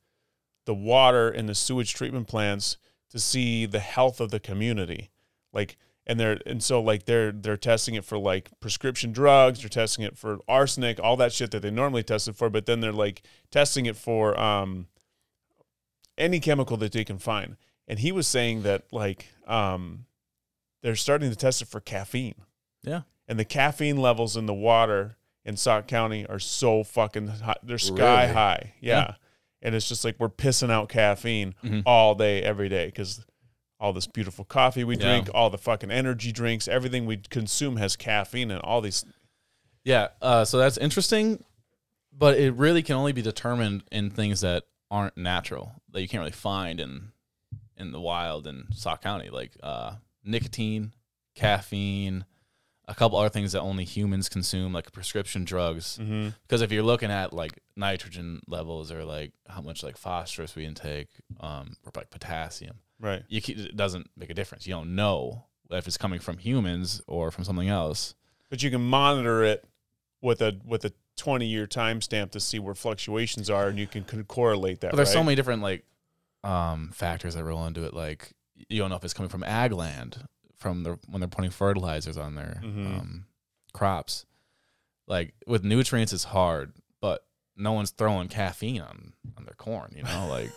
the 0.65 0.73
water 0.73 1.29
in 1.29 1.45
the 1.45 1.55
sewage 1.55 1.93
treatment 1.93 2.27
plants 2.27 2.77
to 3.09 3.19
see 3.19 3.65
the 3.65 3.79
health 3.79 4.19
of 4.19 4.31
the 4.31 4.39
community. 4.39 5.09
Like, 5.53 5.77
and 6.05 6.19
they're 6.19 6.39
and 6.45 6.63
so 6.63 6.81
like 6.81 7.05
they're 7.05 7.33
they're 7.33 7.57
testing 7.57 7.95
it 7.95 8.05
for 8.05 8.17
like 8.17 8.49
prescription 8.61 9.11
drugs. 9.11 9.59
They're 9.59 9.69
testing 9.69 10.05
it 10.05 10.17
for 10.17 10.39
arsenic, 10.47 10.99
all 11.01 11.17
that 11.17 11.33
shit 11.33 11.51
that 11.51 11.61
they 11.61 11.71
normally 11.71 12.03
test 12.03 12.29
it 12.29 12.35
for. 12.35 12.49
But 12.49 12.65
then 12.65 12.79
they're 12.79 12.93
like 12.93 13.23
testing 13.51 13.85
it 13.85 13.97
for 13.97 14.39
um, 14.39 14.87
any 16.17 16.39
chemical 16.39 16.77
that 16.77 16.93
they 16.93 17.03
can 17.03 17.17
find. 17.17 17.57
And 17.89 17.99
he 17.99 18.13
was 18.13 18.25
saying 18.25 18.63
that 18.63 18.83
like 18.91 19.27
um, 19.47 20.05
they're 20.81 20.95
starting 20.95 21.29
to 21.29 21.35
test 21.35 21.61
it 21.61 21.67
for 21.67 21.81
caffeine. 21.81 22.35
Yeah. 22.83 23.01
And 23.27 23.37
the 23.37 23.45
caffeine 23.45 23.97
levels 23.97 24.37
in 24.37 24.45
the 24.45 24.53
water 24.53 25.16
in 25.47 25.57
Sauk 25.57 25.87
County 25.87 26.25
are 26.27 26.39
so 26.39 26.83
fucking 26.83 27.27
high. 27.27 27.55
They're 27.63 27.77
sky 27.79 28.23
Really? 28.23 28.33
high. 28.33 28.73
Yeah. 28.81 28.99
Yeah. 28.99 29.13
And 29.63 29.73
it's 29.73 29.87
just 29.89 30.05
like 30.05 30.19
we're 30.19 30.29
pissing 30.29 30.69
out 30.69 30.89
caffeine 30.89 31.55
Mhm. 31.63 31.81
all 31.85 32.13
day, 32.13 32.43
every 32.43 32.69
day 32.69 32.85
because 32.87 33.25
all 33.79 33.93
this 33.93 34.05
beautiful 34.07 34.45
coffee 34.45 34.83
we 34.83 34.95
Yeah. 34.97 35.05
drink, 35.05 35.29
all 35.33 35.49
the 35.49 35.57
fucking 35.57 35.89
energy 35.89 36.31
drinks, 36.31 36.67
everything 36.67 37.05
we 37.07 37.17
consume 37.17 37.77
has 37.77 37.95
caffeine 37.95 38.51
and 38.51 38.61
all 38.61 38.81
these. 38.81 39.03
Yeah, 39.83 40.09
uh, 40.21 40.45
so 40.45 40.57
that's 40.59 40.77
interesting, 40.77 41.43
but 42.11 42.37
it 42.37 42.51
really 42.53 42.83
can 42.83 42.95
only 42.95 43.13
be 43.13 43.21
determined 43.21 43.83
in 43.91 44.09
things 44.11 44.41
that 44.41 44.65
aren't 44.91 45.17
natural 45.17 45.73
that 45.91 46.01
you 46.01 46.07
can't 46.07 46.19
really 46.21 46.31
find 46.31 46.79
in 46.79 47.11
in 47.77 47.91
the 47.91 48.01
wild 48.01 48.47
in 48.47 48.65
Sauk 48.73 49.01
County, 49.01 49.29
like 49.29 49.51
uh, 49.61 49.95
nicotine, 50.23 50.93
caffeine, 51.35 52.25
a 52.87 52.95
couple 52.95 53.17
other 53.17 53.29
things 53.29 53.51
that 53.51 53.59
only 53.61 53.83
humans 53.83 54.29
consume, 54.29 54.71
like 54.73 54.91
prescription 54.91 55.43
drugs. 55.43 55.97
Mm-hmm. 56.01 56.29
Because 56.43 56.61
if 56.61 56.71
you're 56.71 56.83
looking 56.83 57.11
at 57.11 57.33
like 57.33 57.59
nitrogen 57.75 58.39
levels 58.47 58.91
or 58.91 59.03
like 59.03 59.33
how 59.47 59.61
much 59.61 59.83
like 59.83 59.97
phosphorus 59.97 60.55
we 60.55 60.65
intake, 60.65 61.09
um, 61.39 61.75
or 61.85 61.91
like 61.95 62.09
potassium, 62.09 62.77
Right. 62.99 63.23
you 63.27 63.41
it 63.45 63.75
doesn't 63.75 64.09
make 64.17 64.29
a 64.29 64.33
difference. 64.33 64.65
You 64.65 64.73
don't 64.73 64.95
know 64.95 65.43
if 65.69 65.85
it's 65.85 65.97
coming 65.97 66.19
from 66.19 66.37
humans 66.37 67.01
or 67.07 67.29
from 67.29 67.43
something 67.43 67.67
else. 67.67 68.15
But 68.49 68.63
you 68.63 68.71
can 68.71 68.81
monitor 68.81 69.43
it 69.43 69.65
with 70.21 70.41
a 70.41 70.57
with 70.65 70.85
a 70.85 70.93
20 71.17 71.45
year 71.45 71.67
timestamp 71.67 72.31
to 72.31 72.39
see 72.39 72.59
where 72.59 72.73
fluctuations 72.75 73.49
are 73.49 73.67
and 73.67 73.77
you 73.77 73.87
can 73.87 74.03
correlate 74.25 74.79
that. 74.81 74.91
But 74.91 74.97
there's 74.97 75.11
so 75.11 75.23
many 75.23 75.35
different 75.35 75.61
like 75.61 75.83
um, 76.43 76.91
factors 76.93 77.35
that 77.35 77.43
roll 77.43 77.65
into 77.65 77.83
it. 77.85 77.93
Like 77.93 78.31
you 78.69 78.79
don't 78.79 78.89
know 78.89 78.95
if 78.95 79.03
it's 79.03 79.13
coming 79.13 79.29
from 79.29 79.43
ag 79.43 79.73
land 79.73 80.25
from 80.57 80.83
the 80.83 80.97
when 81.07 81.19
they're 81.21 81.27
putting 81.29 81.51
fertilizers 81.51 82.17
on 82.17 82.35
their 82.35 82.61
Mhm. 82.63 82.99
um, 82.99 83.25
crops. 83.73 84.25
Like 85.07 85.33
with 85.45 85.63
nutrients, 85.63 86.11
it's 86.13 86.25
hard, 86.25 86.73
but 87.01 87.25
no 87.55 87.71
one's 87.73 87.91
throwing 87.91 88.27
caffeine 88.27 88.81
on 88.81 89.13
on 89.37 89.45
their 89.45 89.55
corn. 89.55 89.93
You 89.95 90.03
know, 90.03 90.27
like 90.29 90.51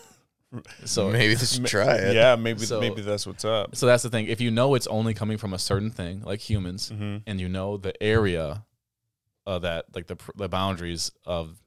so. 0.84 1.10
maybe 1.10 1.34
they 1.34 1.44
should 1.46 1.66
try 1.66 1.94
it. 1.96 2.14
Yeah, 2.16 2.34
maybe 2.36 2.66
So- 2.66 2.80
maybe 2.80 3.02
that's 3.02 3.26
what's 3.26 3.44
up. 3.44 3.76
So 3.76 3.86
that's 3.86 4.02
the 4.02 4.10
thing. 4.10 4.26
If 4.26 4.40
you 4.40 4.50
know 4.50 4.74
it's 4.74 4.86
only 4.88 5.14
coming 5.14 5.38
from 5.38 5.52
a 5.54 5.58
certain 5.58 5.90
thing, 5.90 6.22
like 6.22 6.40
humans, 6.40 6.90
Mm-hmm. 6.90 7.18
and 7.26 7.40
you 7.40 7.48
know 7.48 7.76
the 7.76 8.00
area 8.02 8.64
of 9.46 9.62
that, 9.62 9.86
like 9.94 10.06
the 10.08 10.16
the 10.36 10.48
boundaries 10.48 11.12
of 11.24 11.62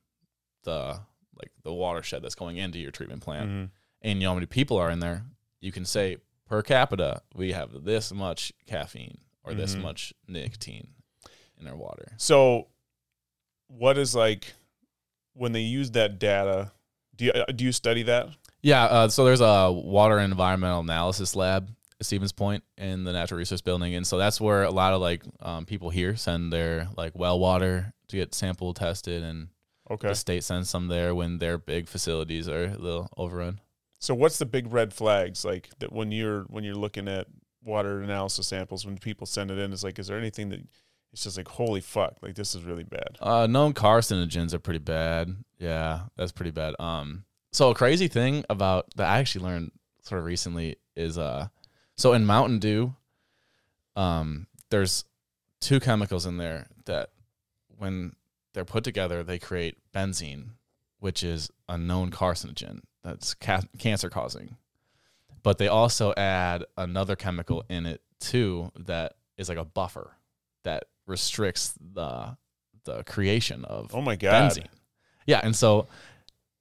the 0.63 0.99
like 1.39 1.51
the 1.63 1.73
watershed 1.73 2.21
that's 2.23 2.35
going 2.35 2.57
into 2.57 2.79
your 2.79 2.91
treatment 2.91 3.21
plant, 3.21 3.49
Mm-hmm. 3.49 3.65
and 4.01 4.19
you 4.19 4.25
know 4.25 4.31
how 4.31 4.35
many 4.35 4.45
people 4.47 4.77
are 4.77 4.89
in 4.91 4.99
there, 4.99 5.25
you 5.61 5.71
can 5.71 5.85
say 5.85 6.17
per 6.53 6.61
capita 6.61 7.19
we 7.33 7.51
have 7.51 7.83
this 7.83 8.13
much 8.13 8.53
caffeine 8.67 9.17
or 9.43 9.55
this 9.55 9.73
Mhm. 9.73 9.81
much 9.81 10.13
nicotine 10.27 10.89
in 11.59 11.67
our 11.67 11.75
water. 11.75 12.13
So, 12.17 12.67
what 13.65 13.97
is 13.97 14.13
like 14.13 14.53
when 15.33 15.51
they 15.51 15.61
use 15.61 15.89
that 15.91 16.19
data? 16.19 16.71
Do 17.15 17.25
you 17.25 17.31
uh, 17.31 17.45
do 17.45 17.63
you 17.63 17.71
study 17.71 18.03
that? 18.03 18.29
Yeah, 18.61 18.83
uh, 18.85 19.07
so 19.09 19.25
there's 19.25 19.41
a 19.41 19.71
water 19.71 20.19
and 20.19 20.31
environmental 20.31 20.81
analysis 20.81 21.35
lab 21.35 21.69
at 21.99 22.05
Stevens 22.05 22.31
Point 22.31 22.63
in 22.77 23.03
the 23.03 23.13
Natural 23.13 23.39
Resource 23.39 23.61
Building, 23.61 23.95
and 23.95 24.05
so 24.05 24.19
that's 24.19 24.39
where 24.39 24.61
a 24.61 24.69
lot 24.71 24.93
of 24.93 25.01
like 25.01 25.23
um, 25.41 25.65
people 25.65 25.89
here 25.89 26.15
send 26.15 26.53
their 26.53 26.87
like 26.95 27.13
well 27.15 27.39
water 27.39 27.93
to 28.09 28.15
get 28.17 28.35
sample 28.35 28.75
tested 28.75 29.23
and 29.23 29.47
Okay. 29.91 30.07
The 30.09 30.15
state 30.15 30.43
sends 30.43 30.69
some 30.69 30.87
there 30.87 31.13
when 31.13 31.39
their 31.39 31.57
big 31.57 31.87
facilities 31.89 32.47
are 32.47 32.65
a 32.65 32.77
little 32.77 33.09
overrun. 33.17 33.59
So 34.03 34.13
what's 34.13 34.37
the 34.37 34.45
big 34.45 34.73
red 34.73 34.93
flags 34.93 35.45
like 35.45 35.69
that 35.79 35.93
when 35.93 36.11
you're 36.11 36.41
when 36.49 36.65
you're 36.65 36.75
looking 36.75 37.07
at 37.07 37.25
water 37.63 38.01
analysis 38.01 38.49
samples 38.49 38.85
when 38.85 38.97
people 38.97 39.25
send 39.25 39.49
it 39.49 39.57
in? 39.57 39.71
Is 39.71 39.81
like, 39.81 39.97
is 39.97 40.07
there 40.07 40.17
anything 40.17 40.49
that 40.49 40.59
it's 41.13 41.23
just 41.23 41.37
like 41.37 41.47
holy 41.47 41.79
fuck, 41.79 42.17
like 42.21 42.35
this 42.35 42.53
is 42.53 42.65
really 42.65 42.83
bad. 42.83 43.17
Uh, 43.21 43.47
known 43.47 43.73
carcinogens 43.73 44.53
are 44.53 44.59
pretty 44.59 44.79
bad. 44.79 45.33
Yeah, 45.57 46.01
that's 46.17 46.33
pretty 46.33 46.51
bad. 46.51 46.75
Um, 46.79 47.23
so 47.53 47.69
a 47.69 47.75
crazy 47.75 48.09
thing 48.09 48.43
about 48.49 48.87
that 48.97 49.07
I 49.07 49.19
actually 49.19 49.45
learned 49.45 49.71
sort 50.01 50.19
of 50.19 50.25
recently 50.25 50.75
is 50.97 51.17
uh, 51.17 51.47
so 51.95 52.11
in 52.11 52.25
Mountain 52.25 52.59
Dew, 52.59 52.93
um, 53.95 54.47
there's 54.69 55.05
two 55.61 55.79
chemicals 55.79 56.25
in 56.25 56.35
there 56.35 56.67
that 56.87 57.11
when 57.77 58.17
they're 58.53 58.65
put 58.65 58.83
together, 58.83 59.23
they 59.23 59.39
create 59.39 59.77
benzene, 59.95 60.49
which 60.99 61.23
is 61.23 61.49
a 61.69 61.77
known 61.77 62.11
carcinogen 62.11 62.81
that's 63.03 63.33
ca- 63.33 63.61
cancer 63.77 64.09
causing. 64.09 64.57
But 65.43 65.57
they 65.57 65.67
also 65.67 66.13
add 66.15 66.63
another 66.77 67.15
chemical 67.15 67.63
in 67.69 67.85
it 67.85 68.01
too 68.19 68.71
that 68.77 69.15
is 69.37 69.49
like 69.49 69.57
a 69.57 69.65
buffer 69.65 70.15
that 70.63 70.85
restricts 71.05 71.73
the 71.93 72.37
the 72.85 73.03
creation 73.03 73.65
of 73.65 73.93
Oh 73.93 74.01
my 74.01 74.15
god. 74.15 74.51
benzene. 74.51 74.67
Yeah, 75.25 75.41
and 75.43 75.55
so 75.55 75.87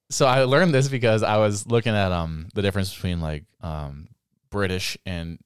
so 0.09 0.25
I 0.25 0.43
learned 0.43 0.73
this 0.73 0.89
because 0.89 1.23
I 1.23 1.37
was 1.37 1.65
looking 1.67 1.93
at 1.95 2.11
um 2.11 2.49
the 2.53 2.61
difference 2.61 2.93
between 2.93 3.21
like 3.21 3.45
um 3.61 4.09
British 4.49 4.97
and 5.05 5.39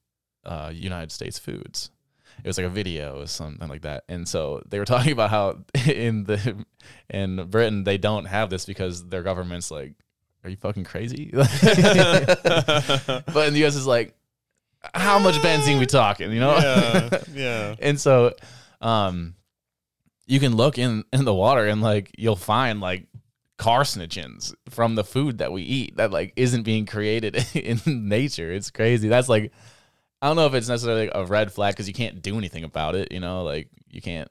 uh 0.46 0.72
United 0.74 1.12
States 1.12 1.38
foods. 1.38 1.92
It 2.44 2.48
was 2.48 2.58
like 2.58 2.68
a 2.68 2.70
video 2.70 3.22
or 3.22 3.28
something 3.28 3.68
like 3.68 3.82
that. 3.82 4.04
And 4.10 4.28
so 4.28 4.62
they 4.68 4.78
were 4.80 4.86
talking 4.94 5.12
about 5.12 5.30
how 5.30 5.60
in 5.88 6.24
the 6.24 6.66
in 7.10 7.48
Britain 7.50 7.84
they 7.84 7.98
don't 7.98 8.26
have 8.26 8.50
this 8.50 8.66
because 8.66 9.08
their 9.10 9.24
government's 9.24 9.70
like, 9.72 9.94
Are 10.44 10.50
you 10.50 10.56
fucking 10.58 10.84
crazy? 10.84 11.30
but 11.34 11.48
in 13.48 13.54
the 13.54 13.66
US 13.66 13.76
it's 13.76 13.86
like 13.86 14.16
how 14.94 15.20
much 15.20 15.36
benzene 15.36 15.80
we 15.80 15.86
talking, 15.86 16.32
you 16.32 16.40
know? 16.40 16.56
yeah, 16.58 17.10
yeah. 17.34 17.76
and 17.80 18.00
so 18.00 18.34
um 18.82 19.36
you 20.28 20.40
can 20.40 20.56
look 20.56 20.78
in 20.78 21.04
in 21.12 21.26
the 21.26 21.34
water 21.34 21.66
and 21.66 21.82
like 21.82 22.12
you'll 22.18 22.36
find 22.36 22.80
like 22.80 23.08
carcinogens 23.58 24.54
from 24.70 24.94
the 24.96 25.04
food 25.04 25.40
that 25.40 25.52
we 25.52 25.64
eat 25.64 25.98
that 25.98 26.12
like 26.12 26.32
isn't 26.36 26.62
being 26.62 26.86
created 26.86 27.44
in 27.56 28.08
nature 28.08 28.52
it's 28.52 28.70
crazy 28.70 29.08
that's 29.08 29.28
like 29.28 29.52
i 30.22 30.28
don't 30.28 30.36
know 30.36 30.46
if 30.46 30.54
it's 30.54 30.70
necessarily 30.70 31.10
a 31.12 31.26
red 31.26 31.52
flag 31.52 31.74
because 31.74 31.88
you 31.88 31.94
can't 31.94 32.22
do 32.22 32.38
anything 32.38 32.64
about 32.64 32.94
it 32.94 33.12
you 33.12 33.20
know 33.20 33.42
like 33.44 33.68
you 33.90 34.00
can't 34.00 34.30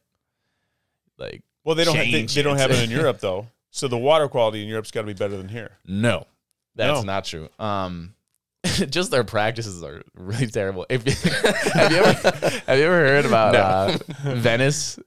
like 1.19 1.43
Well, 1.65 1.75
they 1.75 1.85
don't 1.85 1.97
have, 1.97 2.05
they, 2.07 2.23
they 2.23 2.43
don't 2.43 2.59
have 2.59 2.71
it 2.71 2.85
in 2.85 2.91
Europe 2.91 3.21
though. 3.21 3.47
So 3.77 3.89
the 3.89 3.99
water 3.99 4.27
quality 4.29 4.63
in 4.63 4.69
Europe's 4.69 4.91
got 4.91 5.03
to 5.03 5.07
be 5.07 5.13
better 5.13 5.37
than 5.37 5.49
here. 5.49 5.73
no 5.87 6.27
that's 6.75 7.01
No. 7.01 7.05
not 7.05 7.25
true 7.25 7.49
um 7.59 8.15
just 8.91 9.11
their 9.11 9.23
practices 9.25 9.83
are 9.85 10.03
really 10.15 10.47
terrible. 10.49 10.85
If 10.91 11.07
you, 11.07 11.13
have 11.73 11.93
you 11.93 11.99
ever 11.99 12.31
have 12.67 12.79
you 12.79 12.85
ever 12.85 13.07
heard 13.07 13.25
about 13.27 13.53
No. 13.53 13.61
uh, 14.31 14.35
Venice? 14.35 14.99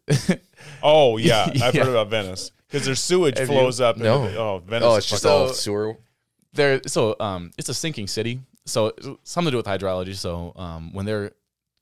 Oh 0.81 1.17
yeah, 1.17 1.45
I've 1.63 1.75
Yeah. 1.75 1.83
heard 1.83 1.89
about 1.89 2.09
Venice 2.09 2.51
because 2.67 2.85
their 2.85 2.95
sewage 2.95 3.37
Have 3.37 3.47
you- 3.49 3.53
flows 3.55 3.81
up. 3.81 3.97
No. 3.97 4.21
Into 4.21 4.31
the, 4.33 4.39
oh, 4.39 4.63
Venice. 4.65 4.85
Oh, 4.85 4.91
is 4.93 4.97
it's 4.99 5.09
just 5.09 5.23
fucking- 5.23 5.37
all 5.41 5.47
So- 5.49 5.53
sewer. 5.53 5.97
there 6.53 6.79
so 6.87 7.15
um 7.19 7.51
it's 7.57 7.69
a 7.69 7.73
sinking 7.73 8.07
city 8.07 8.39
so 8.65 8.87
it's 8.87 9.07
something 9.23 9.45
to 9.45 9.51
do 9.51 9.57
with 9.57 9.65
hydrology 9.65 10.15
so 10.15 10.53
um 10.55 10.93
when 10.93 11.05
they're 11.05 11.31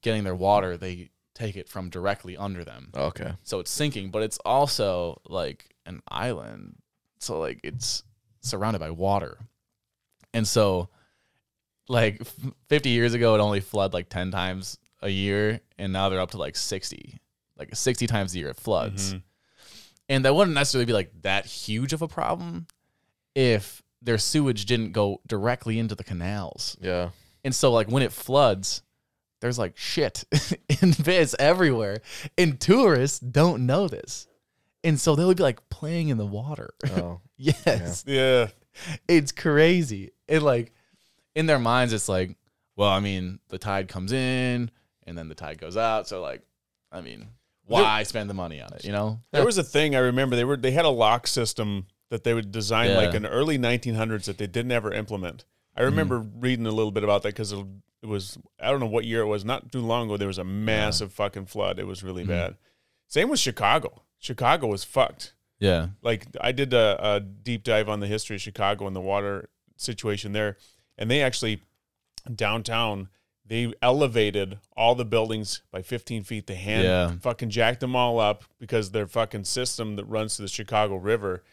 getting 0.03 0.23
their 0.23 0.35
water 0.35 0.77
they 0.77 1.09
take 1.35 1.55
it 1.55 1.69
from 1.69 1.89
directly 1.89 2.35
under 2.35 2.63
them 2.63 2.89
Okay. 2.95 3.31
so 3.43 3.59
it's 3.59 3.71
sinking 3.71 4.09
but 4.09 4.23
it's 4.23 4.37
also 4.39 5.21
like 5.29 5.73
an 5.87 6.01
island 6.09 6.75
so 7.19 7.39
like 7.39 7.59
it's 7.63 8.03
surrounded 8.41 8.79
by 8.79 8.91
water 8.91 9.37
and 10.33 10.47
so 10.47 10.89
like 11.89 12.21
50 12.69 12.89
years 12.89 13.13
ago 13.13 13.33
it 13.35 13.39
only 13.39 13.59
flooded 13.61 13.93
like 13.93 14.09
10 14.09 14.29
times 14.31 14.77
a 15.01 15.09
year 15.09 15.61
and 15.77 15.91
now 15.93 16.09
they're 16.09 16.19
up 16.19 16.31
to 16.31 16.37
like 16.37 16.55
60 16.55 17.17
like 17.57 17.75
60 17.75 18.05
times 18.07 18.35
a 18.35 18.39
year 18.39 18.49
it 18.49 18.57
floods 18.57 19.13
Mhm. 19.13 19.21
and 20.09 20.25
that 20.25 20.35
wouldn't 20.35 20.55
necessarily 20.55 20.85
be 20.85 20.93
like 20.93 21.11
that 21.21 21.45
huge 21.45 21.93
of 21.93 22.01
a 22.01 22.07
problem 22.07 22.67
if 23.35 23.81
their 24.01 24.17
sewage 24.17 24.65
didn't 24.65 24.91
go 24.91 25.21
directly 25.25 25.79
into 25.79 25.95
the 25.95 26.03
canals. 26.03 26.77
Yeah. 26.79 27.09
And 27.43 27.53
so 27.53 27.71
like 27.71 27.87
when 27.89 28.03
it 28.03 28.11
floods, 28.11 28.83
there's 29.41 29.57
like 29.57 29.75
shit 29.75 30.23
in 30.81 30.93
bits 31.03 31.35
everywhere. 31.39 32.01
And 32.37 32.59
tourists 32.59 33.19
don't 33.19 33.65
know 33.65 33.87
this. 33.87 34.27
And 34.83 34.99
so 34.99 35.15
they'll 35.15 35.33
be 35.33 35.43
like 35.43 35.67
playing 35.69 36.09
in 36.09 36.17
the 36.17 36.25
water. 36.25 36.73
Oh. 36.95 37.19
yes. 37.37 38.03
Yeah. 38.07 38.47
It's 39.07 39.31
crazy. 39.31 40.11
And 40.29 40.43
like 40.43 40.71
in 41.35 41.45
their 41.45 41.59
minds 41.59 41.93
it's 41.93 42.07
like, 42.09 42.35
well, 42.75 42.89
I 42.89 42.99
mean, 42.99 43.39
the 43.49 43.57
tide 43.57 43.87
comes 43.87 44.11
in 44.11 44.69
and 45.05 45.17
then 45.17 45.29
the 45.29 45.35
tide 45.35 45.57
goes 45.59 45.77
out. 45.77 46.07
So 46.07 46.21
like, 46.21 46.41
I 46.91 47.01
mean, 47.01 47.27
why 47.65 48.03
spend 48.03 48.29
the 48.29 48.33
money 48.33 48.61
on 48.61 48.71
it, 48.73 48.85
you 48.85 48.91
know? 48.91 49.19
There 49.31 49.45
was 49.45 49.57
a 49.57 49.63
thing 49.63 49.95
I 49.95 49.99
remember. 49.99 50.35
They 50.35 50.45
were 50.45 50.55
they 50.57 50.71
had 50.71 50.85
a 50.85 50.89
lock 50.89 51.27
system 51.27 51.87
that 52.09 52.23
they 52.23 52.33
would 52.33 52.51
design 52.51 52.95
like 52.95 53.13
in 53.13 53.23
the 53.23 53.29
early 53.29 53.57
1900s 53.57 54.25
that 54.25 54.37
they 54.37 54.47
didn't 54.47 54.71
ever 54.71 54.93
implement. 54.93 55.43
I 55.75 55.81
remember 55.81 56.19
reading 56.19 56.65
a 56.65 56.71
little 56.71 56.91
bit 56.91 57.03
about 57.03 57.23
that 57.23 57.29
because 57.29 57.51
it 57.51 57.65
was 58.05 58.37
I 58.59 58.71
don't 58.71 58.79
know 58.79 58.85
what 58.87 59.03
year 59.05 59.21
it 59.21 59.25
was. 59.27 59.43
Not 59.43 59.71
too 59.71 59.81
long 59.81 60.05
ago, 60.07 60.17
there 60.17 60.27
was 60.27 60.37
a 60.37 60.43
massive 60.45 61.11
fucking 61.11 61.47
flood. 61.47 61.77
It 61.79 61.85
was 61.87 62.03
really 62.03 62.23
Mhm. 62.23 62.27
bad. 62.29 62.55
Same 63.07 63.29
with 63.29 63.39
Chicago. 63.39 64.01
Chicago 64.19 64.67
was 64.67 64.83
fucked. 64.83 65.33
Yeah. 65.59 65.87
like 66.03 66.27
I 66.39 66.51
did 66.51 66.71
a, 66.73 66.97
a 67.15 67.19
deep 67.19 67.63
dive 67.63 67.89
on 67.89 67.99
the 67.99 68.05
history 68.07 68.35
of 68.35 68.41
Chicago 68.41 68.85
and 68.85 68.95
the 68.95 69.01
water 69.01 69.49
situation 69.75 70.31
there, 70.31 70.57
and 70.97 71.09
they 71.09 71.21
actually 71.21 71.61
downtown 72.33 73.09
they 73.45 73.73
elevated 73.81 74.59
all 74.75 74.93
the 74.93 75.05
buildings 75.05 75.61
by 75.71 75.81
15 75.81 76.23
feet. 76.23 76.47
They 76.47 76.55
hand 76.55 76.83
Yeah. 76.83 77.11
fucking 77.21 77.49
jacked 77.49 77.79
them 77.79 77.95
all 77.95 78.19
up 78.19 78.43
because 78.59 78.91
their 78.91 79.07
fucking 79.07 79.45
system 79.45 79.95
that 79.95 80.03
runs 80.05 80.35
to 80.35 80.41
the 80.41 80.49
Chicago 80.49 80.97
River. 80.97 81.43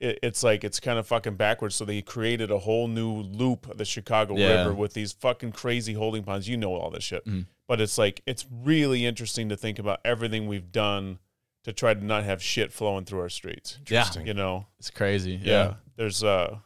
It, 0.00 0.18
it's 0.22 0.42
like 0.42 0.64
it's 0.64 0.80
kind 0.80 0.98
of 0.98 1.06
fucking 1.06 1.36
backwards. 1.36 1.74
So 1.74 1.84
they 1.84 2.00
created 2.00 2.50
a 2.50 2.58
whole 2.60 2.88
new 2.88 3.12
loop 3.12 3.68
of 3.70 3.76
the 3.76 3.84
Chicago 3.84 4.36
Yeah. 4.36 4.58
River 4.62 4.72
with 4.74 4.94
these 4.94 5.12
fucking 5.12 5.52
crazy 5.52 5.92
holding 5.92 6.22
ponds. 6.22 6.48
You 6.48 6.56
know 6.56 6.74
all 6.74 6.90
this 6.90 7.04
shit, 7.04 7.26
Mhm. 7.26 7.44
but 7.68 7.78
it's 7.80 7.98
like 7.98 8.22
it's 8.26 8.46
really 8.50 9.04
interesting 9.04 9.50
to 9.50 9.56
think 9.56 9.78
about 9.78 10.00
everything 10.04 10.46
we've 10.46 10.72
done 10.72 11.18
to 11.66 11.72
try 11.72 11.92
to 11.92 12.02
not 12.02 12.24
have 12.24 12.42
shit 12.42 12.72
flowing 12.72 13.04
through 13.04 13.20
our 13.20 13.28
streets 13.28 13.78
Yeah. 13.88 14.06
you 14.24 14.32
know 14.34 14.66
It's 14.78 14.88
crazy. 14.90 15.38
yeah, 15.42 15.74
there's 15.96 16.24
uh 16.24 16.56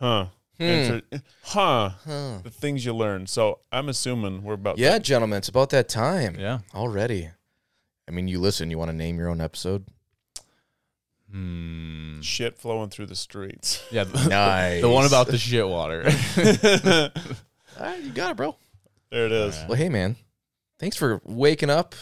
huh 0.00 0.26
Hmm. 0.58 0.64
Inter- 0.66 1.02
huh 1.42 1.90
Huh. 2.04 2.38
the 2.42 2.50
things 2.50 2.84
you 2.84 2.92
learn 2.94 3.26
so 3.26 3.60
i'm 3.72 3.88
assuming 3.88 4.42
we're 4.42 4.54
about 4.54 4.76
Yeah, 4.78 4.98
gentlemen, 4.98 5.38
it's 5.38 5.48
about 5.48 5.70
that 5.70 5.88
time 5.88 6.36
Yeah. 6.38 6.58
already. 6.74 7.30
I 8.08 8.12
mean, 8.12 8.26
you 8.26 8.40
listen. 8.40 8.70
You 8.72 8.76
want 8.78 8.90
to 8.90 8.96
name 8.96 9.18
your 9.18 9.28
own 9.28 9.40
episode? 9.40 9.86
Hmm. 11.30 12.20
shit 12.22 12.58
flowing 12.58 12.90
through 12.90 13.06
the 13.06 13.14
streets 13.14 13.84
Yeah. 13.92 14.02
The, 14.04 14.28
Nice. 14.28 14.80
the 14.80 14.88
one 14.88 15.06
about 15.06 15.28
the 15.28 15.38
shit 15.38 15.66
water. 15.68 16.02
All 17.78 17.86
right, 17.86 18.02
you 18.02 18.10
got 18.12 18.32
it, 18.32 18.36
bro. 18.36 18.56
There 19.10 19.26
it 19.26 19.32
is 19.32 19.54
Alright. 19.54 19.68
Well, 19.68 19.78
hey, 19.78 19.88
man. 19.88 20.16
Thanks 20.80 20.96
for 20.96 21.20
waking 21.24 21.70
up 21.70 21.94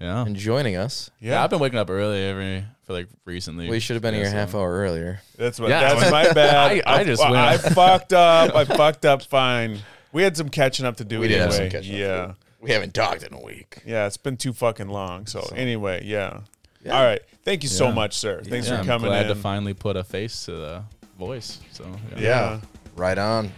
yeah. 0.00 0.24
and 0.24 0.36
joining 0.36 0.76
us. 0.76 1.10
yeah. 1.20 1.32
yeah 1.32 1.44
I've 1.44 1.50
been 1.50 1.58
waking 1.60 1.78
up 1.78 1.90
early 1.90 2.22
every 2.24 2.64
for 2.84 2.92
like 2.92 3.08
recently. 3.24 3.68
We 3.68 3.80
should 3.80 3.94
have 3.94 4.02
been 4.02 4.14
Yeah, 4.14 4.20
here 4.20 4.28
a 4.28 4.30
so- 4.30 4.36
half 4.36 4.54
hour 4.54 4.72
earlier. 4.72 5.20
that's 5.36 5.58
what 5.58 5.70
Yeah. 5.70 5.94
that's 5.94 6.10
my 6.10 6.32
bad 6.32 6.82
I- 6.86 7.00
I 7.00 7.04
just 7.04 7.22
I, 7.22 7.30
went- 7.30 7.42
I 7.42 7.56
fucked 7.58 8.12
up 8.12 8.54
i 8.54 8.64
fucked 8.76 9.04
up 9.04 9.22
fine 9.22 9.78
we 10.12 10.22
had 10.22 10.36
some 10.36 10.48
catching 10.48 10.86
up 10.86 10.96
to 10.98 11.04
do 11.04 11.20
We 11.20 11.28
did 11.28 11.40
have 11.40 11.50
anyway. 11.50 11.70
some 11.70 11.80
catching 11.80 11.94
up 11.94 11.98
to 11.98 12.04
yeah 12.04 12.32
We 12.60 12.70
haven't 12.70 12.94
talked 12.94 13.22
in 13.22 13.34
a 13.34 13.40
week. 13.42 13.82
yeah 13.84 14.06
it's 14.06 14.16
been 14.16 14.36
too 14.36 14.52
fucking 14.52 14.88
long 14.88 15.26
so, 15.26 15.40
So- 15.42 15.56
anyway 15.56 16.02
yeah. 16.04 16.40
Yeah. 16.84 16.96
all 16.98 17.04
right 17.04 17.20
thank 17.44 17.62
you 17.64 17.68
so 17.68 17.88
Yeah. 17.88 17.94
much 17.94 18.16
sir 18.16 18.40
thanks 18.44 18.68
Yeah, 18.68 18.76
for 18.76 18.80
I'm 18.82 18.86
coming 18.86 19.08
glad 19.08 19.26
in 19.30 19.34
to 19.36 19.42
finally 19.42 19.74
put 19.74 19.96
a 19.96 20.04
face 20.04 20.44
to 20.46 20.52
the 20.52 20.82
voice. 21.18 21.58
So 21.72 21.84
yeah. 22.16 22.20
yeah 22.20 22.60
Right 22.94 23.18
on. 23.18 23.50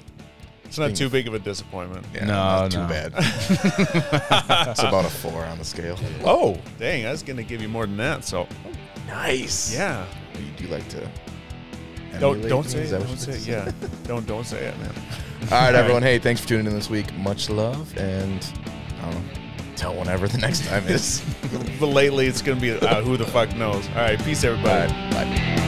It's 0.68 0.78
not 0.78 0.94
too 0.94 1.08
big 1.08 1.26
of 1.26 1.34
a 1.34 1.38
disappointment 1.38 2.06
Yeah, 2.14 2.26
No, 2.26 2.34
not 2.34 2.70
too 2.70 2.78
bad. 2.86 3.12
it's 4.70 4.80
about 4.82 5.04
a 5.04 5.10
four 5.10 5.44
on 5.44 5.58
the 5.58 5.64
scale. 5.64 5.98
oh 6.24 6.56
dang 6.78 7.06
i 7.06 7.10
was 7.10 7.22
gonna 7.22 7.42
give 7.42 7.60
you 7.60 7.68
more 7.68 7.86
than 7.86 7.96
that 7.96 8.24
so 8.24 8.46
Nice. 9.06 9.72
yeah 9.74 10.04
You 10.34 10.44
do 10.56 10.66
like 10.72 10.86
to. 10.90 11.08
Don't 12.20 12.46
don't 12.48 12.64
me? 12.66 12.70
say 12.72 12.82
it. 12.82 12.90
that 12.90 13.06
Don't 13.06 13.16
say 13.16 13.32
it. 13.32 13.46
Yeah. 13.46 13.70
don't 14.04 14.26
don't 14.26 14.44
say 14.44 14.58
it, 14.66 14.78
man. 14.78 14.92
All 15.52 15.60
right, 15.60 15.74
everyone. 15.74 16.02
Hey, 16.02 16.18
thanks 16.18 16.40
for 16.40 16.48
tuning 16.48 16.66
in 16.66 16.74
this 16.74 16.90
week. 16.90 17.14
Much 17.16 17.48
love, 17.48 17.96
and 17.96 18.44
I 19.00 19.02
don't 19.10 19.14
know. 19.14 19.30
Tell 19.76 19.94
whenever 19.94 20.26
the 20.26 20.38
next 20.38 20.66
time 20.66 20.86
is. 20.88 21.22
But 21.80 21.86
lately, 21.86 22.26
it's 22.26 22.42
gonna 22.42 22.60
be 22.60 22.72
uh, 22.72 23.02
who 23.02 23.16
the 23.16 23.24
fuck 23.26 23.54
knows. 23.56 23.86
All 23.90 24.02
right, 24.02 24.18
peace, 24.24 24.42
everybody. 24.42 24.92
Bye. 24.92 25.24
Bye. 25.24 25.64